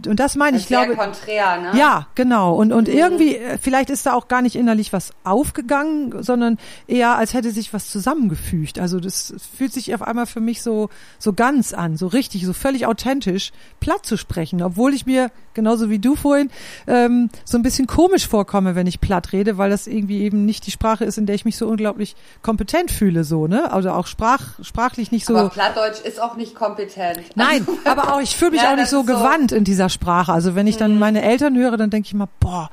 und 0.07 0.19
das 0.19 0.37
meine 0.37 0.57
das 0.57 0.63
ich, 0.63 0.69
glaube. 0.69 0.97
konträr, 0.97 1.61
ne? 1.61 1.79
Ja, 1.79 2.07
genau. 2.15 2.55
Und, 2.55 2.73
und 2.73 2.89
mhm. 2.89 2.95
irgendwie, 2.95 3.37
äh, 3.37 3.59
vielleicht 3.59 3.91
ist 3.91 4.07
da 4.07 4.15
auch 4.15 4.29
gar 4.29 4.43
nicht 4.43 4.57
innerlich 4.57 4.93
was 4.93 5.13
aufgegangen, 5.25 6.23
sondern 6.23 6.59
eher, 6.87 7.17
als 7.17 7.35
hätte 7.35 7.51
sich 7.51 7.73
was 7.73 7.91
zusammengefügt. 7.91 8.79
Also 8.79 9.01
das 9.01 9.35
fühlt 9.57 9.73
sich 9.73 9.95
auf 9.95 10.03
einmal 10.03 10.27
für 10.27 10.41
mich 10.41 10.63
so, 10.63 10.89
so 11.19 11.33
ganz 11.33 11.73
an, 11.73 11.97
so 11.97 12.07
richtig, 12.07 12.45
so 12.47 12.53
völlig 12.53 12.87
authentisch, 12.87 13.53
platt 13.81 14.05
zu 14.07 14.17
sprechen, 14.17 14.63
obwohl 14.63 14.95
ich 14.95 15.07
mir, 15.07 15.31
genauso 15.55 15.91
wie 15.91 15.99
du 15.99 16.17
vorhin, 16.17 16.51
ähm, 16.87 17.31
so 17.45 17.59
ein 17.59 17.63
bisschen 17.63 17.87
komisch 17.87 18.27
vorkomme, 18.27 18.75
wenn 18.75 18.87
ich 18.87 19.01
platt 19.01 19.33
rede, 19.33 19.59
weil 19.59 19.71
das 19.71 19.87
irgendwie 19.87 20.23
eben 20.23 20.45
nicht 20.45 20.67
die 20.67 20.71
Sprache 20.71 21.05
ist, 21.05 21.19
in 21.19 21.27
der 21.27 21.35
ich 21.35 21.45
mich 21.45 21.57
so 21.57 21.67
unglaublich 21.67 22.17
kompetent 22.43 22.91
fühle, 22.91 23.25
so, 23.25 23.47
ne? 23.47 23.71
Also 23.73 23.91
auch 23.91 24.07
sprach, 24.07 24.63
sprachlich 24.63 25.13
nicht 25.13 25.27
so. 25.27 25.37
Aber 25.37 25.51
Plattdeutsch 25.51 26.01
ist 26.01 26.21
auch 26.21 26.37
nicht 26.37 26.55
kompetent. 26.55 27.21
Nein, 27.35 27.67
also, 27.67 27.79
aber 27.85 28.15
auch, 28.15 28.21
ich 28.21 28.37
fühle 28.37 28.53
mich 28.53 28.63
ja, 28.63 28.73
auch 28.73 28.77
nicht 28.77 28.89
so 28.89 29.05
gewandt 29.05 29.53
in 29.53 29.66
dieser 29.67 29.89
Sprache. 29.89 30.33
Also 30.33 30.55
wenn 30.55 30.67
ich 30.67 30.77
dann 30.77 30.95
mhm. 30.95 30.99
meine 30.99 31.23
Eltern 31.23 31.57
höre, 31.57 31.77
dann 31.77 31.91
denke 31.91 32.07
ich 32.07 32.15
mal, 32.15 32.29
boah, 32.41 32.71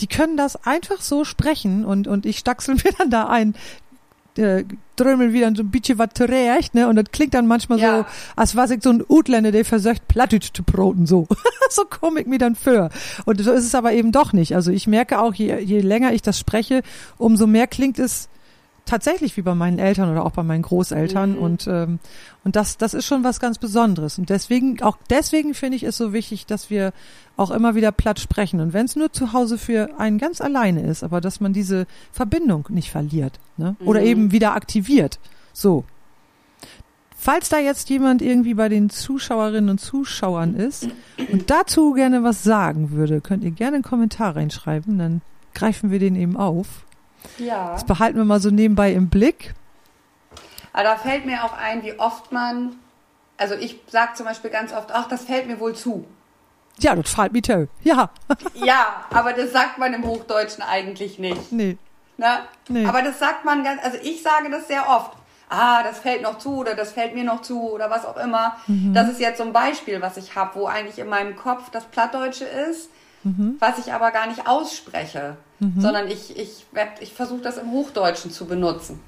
die 0.00 0.06
können 0.06 0.36
das 0.36 0.64
einfach 0.66 1.00
so 1.00 1.24
sprechen 1.24 1.84
und, 1.84 2.06
und 2.08 2.26
ich 2.26 2.38
stachsel 2.38 2.74
mir 2.84 2.92
dann 2.98 3.10
da 3.10 3.26
ein, 3.28 3.54
äh, 4.36 4.64
wieder 4.96 5.54
so 5.54 5.62
ein 5.62 5.70
bisschen 5.70 5.98
was 5.98 6.10
zurecht, 6.14 6.74
ne? 6.74 6.88
Und 6.88 6.96
das 6.96 7.06
klingt 7.12 7.34
dann 7.34 7.46
manchmal 7.46 7.78
Ja. 7.78 7.98
so, 7.98 8.06
als 8.36 8.56
was 8.56 8.70
ich 8.70 8.82
so 8.82 8.90
ein 8.90 9.04
Utländer, 9.08 9.52
der 9.52 9.64
versöcht, 9.64 10.06
Plattdeutsch 10.08 10.52
zu 10.52 10.62
broten, 10.62 11.06
so. 11.06 11.26
so 11.70 11.84
komme 11.84 12.20
ich 12.20 12.26
mir 12.26 12.38
dann 12.38 12.54
für. 12.54 12.90
Und 13.24 13.40
so 13.40 13.52
ist 13.52 13.64
es 13.64 13.74
aber 13.74 13.92
eben 13.92 14.12
doch 14.12 14.32
nicht. 14.32 14.54
Also 14.54 14.70
ich 14.70 14.86
merke 14.86 15.20
auch, 15.20 15.34
je, 15.34 15.58
je 15.58 15.80
länger 15.80 16.12
ich 16.12 16.22
das 16.22 16.38
spreche, 16.38 16.82
umso 17.16 17.46
mehr 17.46 17.66
klingt 17.66 17.98
es 17.98 18.28
tatsächlich 18.86 19.36
wie 19.36 19.42
bei 19.42 19.54
meinen 19.54 19.78
Eltern 19.78 20.10
oder 20.10 20.24
auch 20.26 20.32
bei 20.32 20.42
meinen 20.42 20.62
Großeltern 20.62 21.32
Mhm. 21.32 21.38
und 21.38 21.66
ähm, 21.66 21.98
und 22.44 22.54
das 22.56 22.76
das 22.76 22.92
ist 22.94 23.06
schon 23.06 23.24
was 23.24 23.40
ganz 23.40 23.58
Besonderes 23.58 24.18
und 24.18 24.28
deswegen 24.28 24.82
auch 24.82 24.98
deswegen 25.08 25.54
finde 25.54 25.76
ich 25.76 25.82
es 25.84 25.96
so 25.96 26.12
wichtig, 26.12 26.44
dass 26.46 26.68
wir 26.68 26.92
auch 27.36 27.50
immer 27.50 27.74
wieder 27.74 27.92
platt 27.92 28.20
sprechen 28.20 28.60
und 28.60 28.72
wenn 28.74 28.84
es 28.84 28.94
nur 28.94 29.12
zu 29.12 29.32
Hause 29.32 29.56
für 29.58 29.98
einen 29.98 30.18
ganz 30.18 30.40
alleine 30.40 30.82
ist, 30.82 31.02
aber 31.02 31.20
dass 31.20 31.40
man 31.40 31.52
diese 31.52 31.86
Verbindung 32.12 32.66
nicht 32.68 32.90
verliert, 32.90 33.40
ne? 33.56 33.74
Oder 33.84 34.00
Mhm. 34.00 34.06
eben 34.06 34.32
wieder 34.32 34.54
aktiviert. 34.54 35.18
So. 35.52 35.84
Falls 37.16 37.48
da 37.48 37.58
jetzt 37.58 37.88
jemand 37.88 38.20
irgendwie 38.20 38.52
bei 38.52 38.68
den 38.68 38.90
Zuschauerinnen 38.90 39.70
und 39.70 39.78
Zuschauern 39.80 40.54
ist 40.54 40.88
und 41.32 41.48
dazu 41.48 41.92
gerne 41.94 42.22
was 42.22 42.42
sagen 42.42 42.90
würde, 42.90 43.22
könnt 43.22 43.44
ihr 43.44 43.50
gerne 43.50 43.76
einen 43.76 43.82
Kommentar 43.82 44.36
reinschreiben, 44.36 44.98
dann 44.98 45.22
greifen 45.54 45.90
wir 45.90 45.98
den 45.98 46.16
eben 46.16 46.36
auf. 46.36 46.84
Ja. 47.38 47.72
Das 47.72 47.84
behalten 47.84 48.16
wir 48.18 48.24
mal 48.24 48.40
so 48.40 48.50
nebenbei 48.50 48.92
im 48.92 49.08
Blick. 49.08 49.54
Aber 50.72 50.84
da 50.84 50.96
fällt 50.96 51.24
mir 51.26 51.44
auch 51.44 51.52
ein, 51.52 51.82
wie 51.84 51.98
oft 51.98 52.32
man, 52.32 52.76
also 53.36 53.54
ich 53.54 53.80
sage 53.88 54.14
zum 54.14 54.26
Beispiel 54.26 54.50
ganz 54.50 54.72
oft, 54.72 54.90
ach, 54.92 55.08
das 55.08 55.24
fällt 55.24 55.46
mir 55.46 55.60
wohl 55.60 55.74
zu. 55.74 56.04
Ja, 56.78 56.96
das 56.96 57.12
fällt 57.14 57.32
mir 57.32 57.42
toll. 57.42 57.68
Ja, 57.82 58.10
Ja, 58.54 59.04
aber 59.10 59.32
das 59.32 59.52
sagt 59.52 59.78
man 59.78 59.94
im 59.94 60.04
Hochdeutschen 60.04 60.62
eigentlich 60.62 61.18
nicht. 61.18 61.52
nee. 61.52 61.78
Ne? 62.16 62.38
Nee. 62.68 62.86
Aber 62.86 63.02
das 63.02 63.18
sagt 63.18 63.44
man 63.44 63.64
ganz, 63.64 63.82
also 63.82 63.98
ich 64.00 64.22
sage 64.22 64.48
das 64.48 64.68
sehr 64.68 64.88
oft. 64.88 65.12
Ah, 65.48 65.82
das 65.82 65.98
fällt 65.98 66.22
noch 66.22 66.38
zu 66.38 66.56
oder 66.58 66.74
das 66.74 66.92
fällt 66.92 67.14
mir 67.14 67.24
noch 67.24 67.42
zu 67.42 67.60
oder 67.72 67.90
was 67.90 68.06
auch 68.06 68.16
immer. 68.16 68.56
Mhm. 68.68 68.94
Das 68.94 69.08
ist 69.08 69.20
jetzt 69.20 69.38
so 69.38 69.44
ein 69.44 69.52
Beispiel, 69.52 70.00
was 70.00 70.16
ich 70.16 70.34
habe, 70.36 70.54
wo 70.54 70.66
eigentlich 70.66 70.98
in 71.00 71.08
meinem 71.08 71.34
Kopf 71.36 71.70
das 71.70 71.84
Plattdeutsche 71.84 72.44
ist, 72.44 72.88
Mhm. 73.24 73.56
was 73.58 73.78
ich 73.78 73.92
aber 73.92 74.10
gar 74.10 74.26
nicht 74.26 74.46
ausspreche, 74.46 75.36
sondern 75.78 76.08
ich, 76.08 76.36
ich, 76.36 76.66
ich 77.00 77.14
versuche 77.14 77.40
das 77.40 77.56
im 77.56 77.70
Hochdeutschen 77.70 78.30
zu 78.30 78.44
benutzen. 78.44 79.00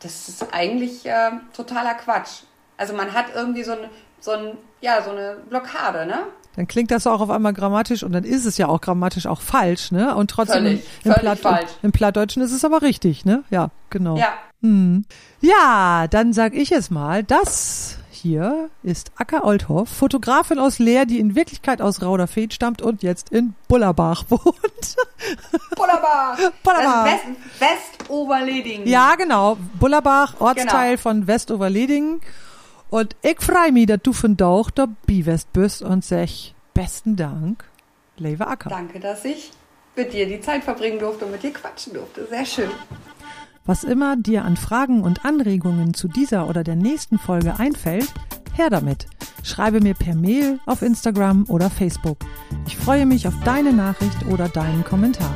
Das 0.00 0.28
ist 0.28 0.46
eigentlich 0.52 1.04
äh, 1.06 1.30
totaler 1.56 1.94
Quatsch. 1.94 2.42
Also 2.76 2.94
man 2.94 3.12
hat 3.12 3.26
irgendwie 3.34 3.64
so, 3.64 3.72
ein, 3.72 3.78
so, 4.20 4.30
ein, 4.30 4.56
ja, 4.80 5.02
so 5.02 5.10
eine 5.10 5.38
Blockade, 5.48 6.06
ne? 6.06 6.20
Dann 6.54 6.68
klingt 6.68 6.90
das 6.90 7.06
auch 7.06 7.20
auf 7.20 7.30
einmal 7.30 7.52
grammatisch 7.52 8.02
und 8.04 8.12
dann 8.12 8.24
ist 8.24 8.44
es 8.44 8.58
ja 8.58 8.68
auch 8.68 8.80
grammatisch 8.80 9.26
auch 9.26 9.40
falsch, 9.40 9.90
ne? 9.90 10.14
Und 10.14 10.30
trotzdem 10.30 10.64
Völlig, 10.64 10.84
im, 11.04 11.12
völlig 11.12 11.40
falsch. 11.40 11.70
im 11.82 11.92
Plattdeutschen 11.92 12.42
ist 12.42 12.52
es 12.52 12.64
aber 12.64 12.82
richtig, 12.82 13.24
ne? 13.24 13.42
Ja, 13.50 13.70
genau. 13.90 14.16
Ja, 14.16 14.34
Hm. 14.62 15.04
Ja, 15.40 16.06
dann 16.08 16.32
sag 16.32 16.54
ich 16.54 16.72
es 16.72 16.90
mal. 16.90 17.24
Das 17.24 17.98
hier 18.22 18.70
ist 18.82 19.10
Acker 19.16 19.44
Oldhoff, 19.44 19.88
Fotografin 19.88 20.58
aus 20.58 20.78
Leer, 20.78 21.04
die 21.06 21.18
in 21.18 21.34
Wirklichkeit 21.34 21.82
aus 21.82 22.00
Rauderfehd 22.02 22.54
stammt 22.54 22.80
und 22.80 23.02
jetzt 23.02 23.30
in 23.30 23.54
Bullerbach 23.68 24.24
wohnt. 24.30 24.96
Bullerbach. 25.76 26.38
Bullerbach. 26.62 27.04
West, 27.06 27.98
Westoverleding. 27.98 28.86
Ja, 28.86 29.14
genau. 29.16 29.56
Bullerbach, 29.78 30.40
Ortsteil 30.40 30.90
Genau. 30.92 31.02
von 31.02 31.26
Westoverledingen. 31.26 32.20
Und 32.90 33.16
ich 33.22 33.40
freue 33.40 33.72
mich, 33.72 33.86
dass 33.86 34.00
du 34.02 34.12
von 34.12 34.36
Dauch 34.36 34.70
dabei 34.70 35.26
west 35.26 35.52
bist 35.52 35.82
und 35.82 36.04
sag 36.04 36.28
besten 36.74 37.16
Dank, 37.16 37.64
Leve 38.18 38.46
Acker. 38.46 38.68
Danke, 38.70 39.00
dass 39.00 39.24
ich 39.24 39.50
mit 39.96 40.12
dir 40.12 40.26
die 40.26 40.40
Zeit 40.40 40.62
verbringen 40.64 40.98
durfte 40.98 41.24
und 41.24 41.32
mit 41.32 41.42
dir 41.42 41.52
quatschen 41.52 41.94
durfte. 41.94 42.26
Sehr 42.26 42.44
schön. 42.46 42.70
Was 43.64 43.84
immer 43.84 44.16
dir 44.16 44.44
an 44.44 44.56
Fragen 44.56 45.02
und 45.02 45.24
Anregungen 45.24 45.94
zu 45.94 46.08
dieser 46.08 46.48
oder 46.48 46.64
der 46.64 46.74
nächsten 46.74 47.18
Folge 47.18 47.58
einfällt, 47.60 48.12
her 48.54 48.70
damit. 48.70 49.06
Schreibe 49.44 49.80
mir 49.80 49.94
per 49.94 50.14
Mail 50.14 50.58
auf 50.66 50.82
Instagram 50.82 51.44
oder 51.48 51.70
Facebook. 51.70 52.18
Ich 52.66 52.76
freue 52.76 53.06
mich 53.06 53.26
auf 53.28 53.34
deine 53.44 53.72
Nachricht 53.72 54.26
oder 54.26 54.48
deinen 54.48 54.84
Kommentar. 54.84 55.34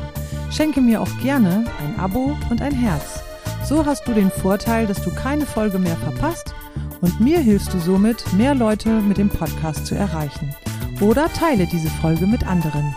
Schenke 0.51 0.81
mir 0.81 1.01
auch 1.01 1.19
gerne 1.21 1.65
ein 1.81 1.99
Abo 1.99 2.35
und 2.49 2.61
ein 2.61 2.73
Herz. 2.73 3.21
So 3.65 3.85
hast 3.85 4.07
du 4.07 4.13
den 4.13 4.31
Vorteil, 4.31 4.87
dass 4.87 5.01
du 5.01 5.13
keine 5.13 5.45
Folge 5.45 5.79
mehr 5.79 5.97
verpasst 5.97 6.53
und 7.01 7.19
mir 7.19 7.39
hilfst 7.39 7.73
du 7.73 7.79
somit, 7.79 8.33
mehr 8.33 8.55
Leute 8.55 8.89
mit 9.01 9.17
dem 9.17 9.29
Podcast 9.29 9.85
zu 9.85 9.95
erreichen. 9.95 10.53
Oder 11.01 11.31
teile 11.33 11.65
diese 11.67 11.89
Folge 11.89 12.27
mit 12.27 12.45
anderen. 12.47 12.95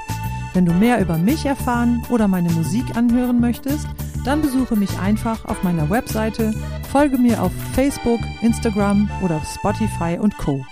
Wenn 0.52 0.66
du 0.66 0.72
mehr 0.72 1.00
über 1.00 1.16
mich 1.16 1.46
erfahren 1.46 2.02
oder 2.10 2.26
meine 2.26 2.50
Musik 2.50 2.96
anhören 2.96 3.40
möchtest, 3.40 3.86
dann 4.24 4.42
besuche 4.42 4.76
mich 4.76 4.98
einfach 4.98 5.44
auf 5.44 5.62
meiner 5.62 5.88
Webseite, 5.88 6.52
folge 6.90 7.18
mir 7.18 7.42
auf 7.42 7.52
Facebook, 7.74 8.20
Instagram 8.42 9.08
oder 9.22 9.36
auf 9.36 9.48
Spotify 9.48 10.18
und 10.20 10.36
Co. 10.38 10.64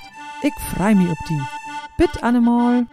Ich 0.43 0.55
freu 0.75 0.95
mich 0.95 1.09
ob 1.11 1.19
die. 1.29 1.41
Bitte 1.97 2.23
Annemal. 2.23 2.87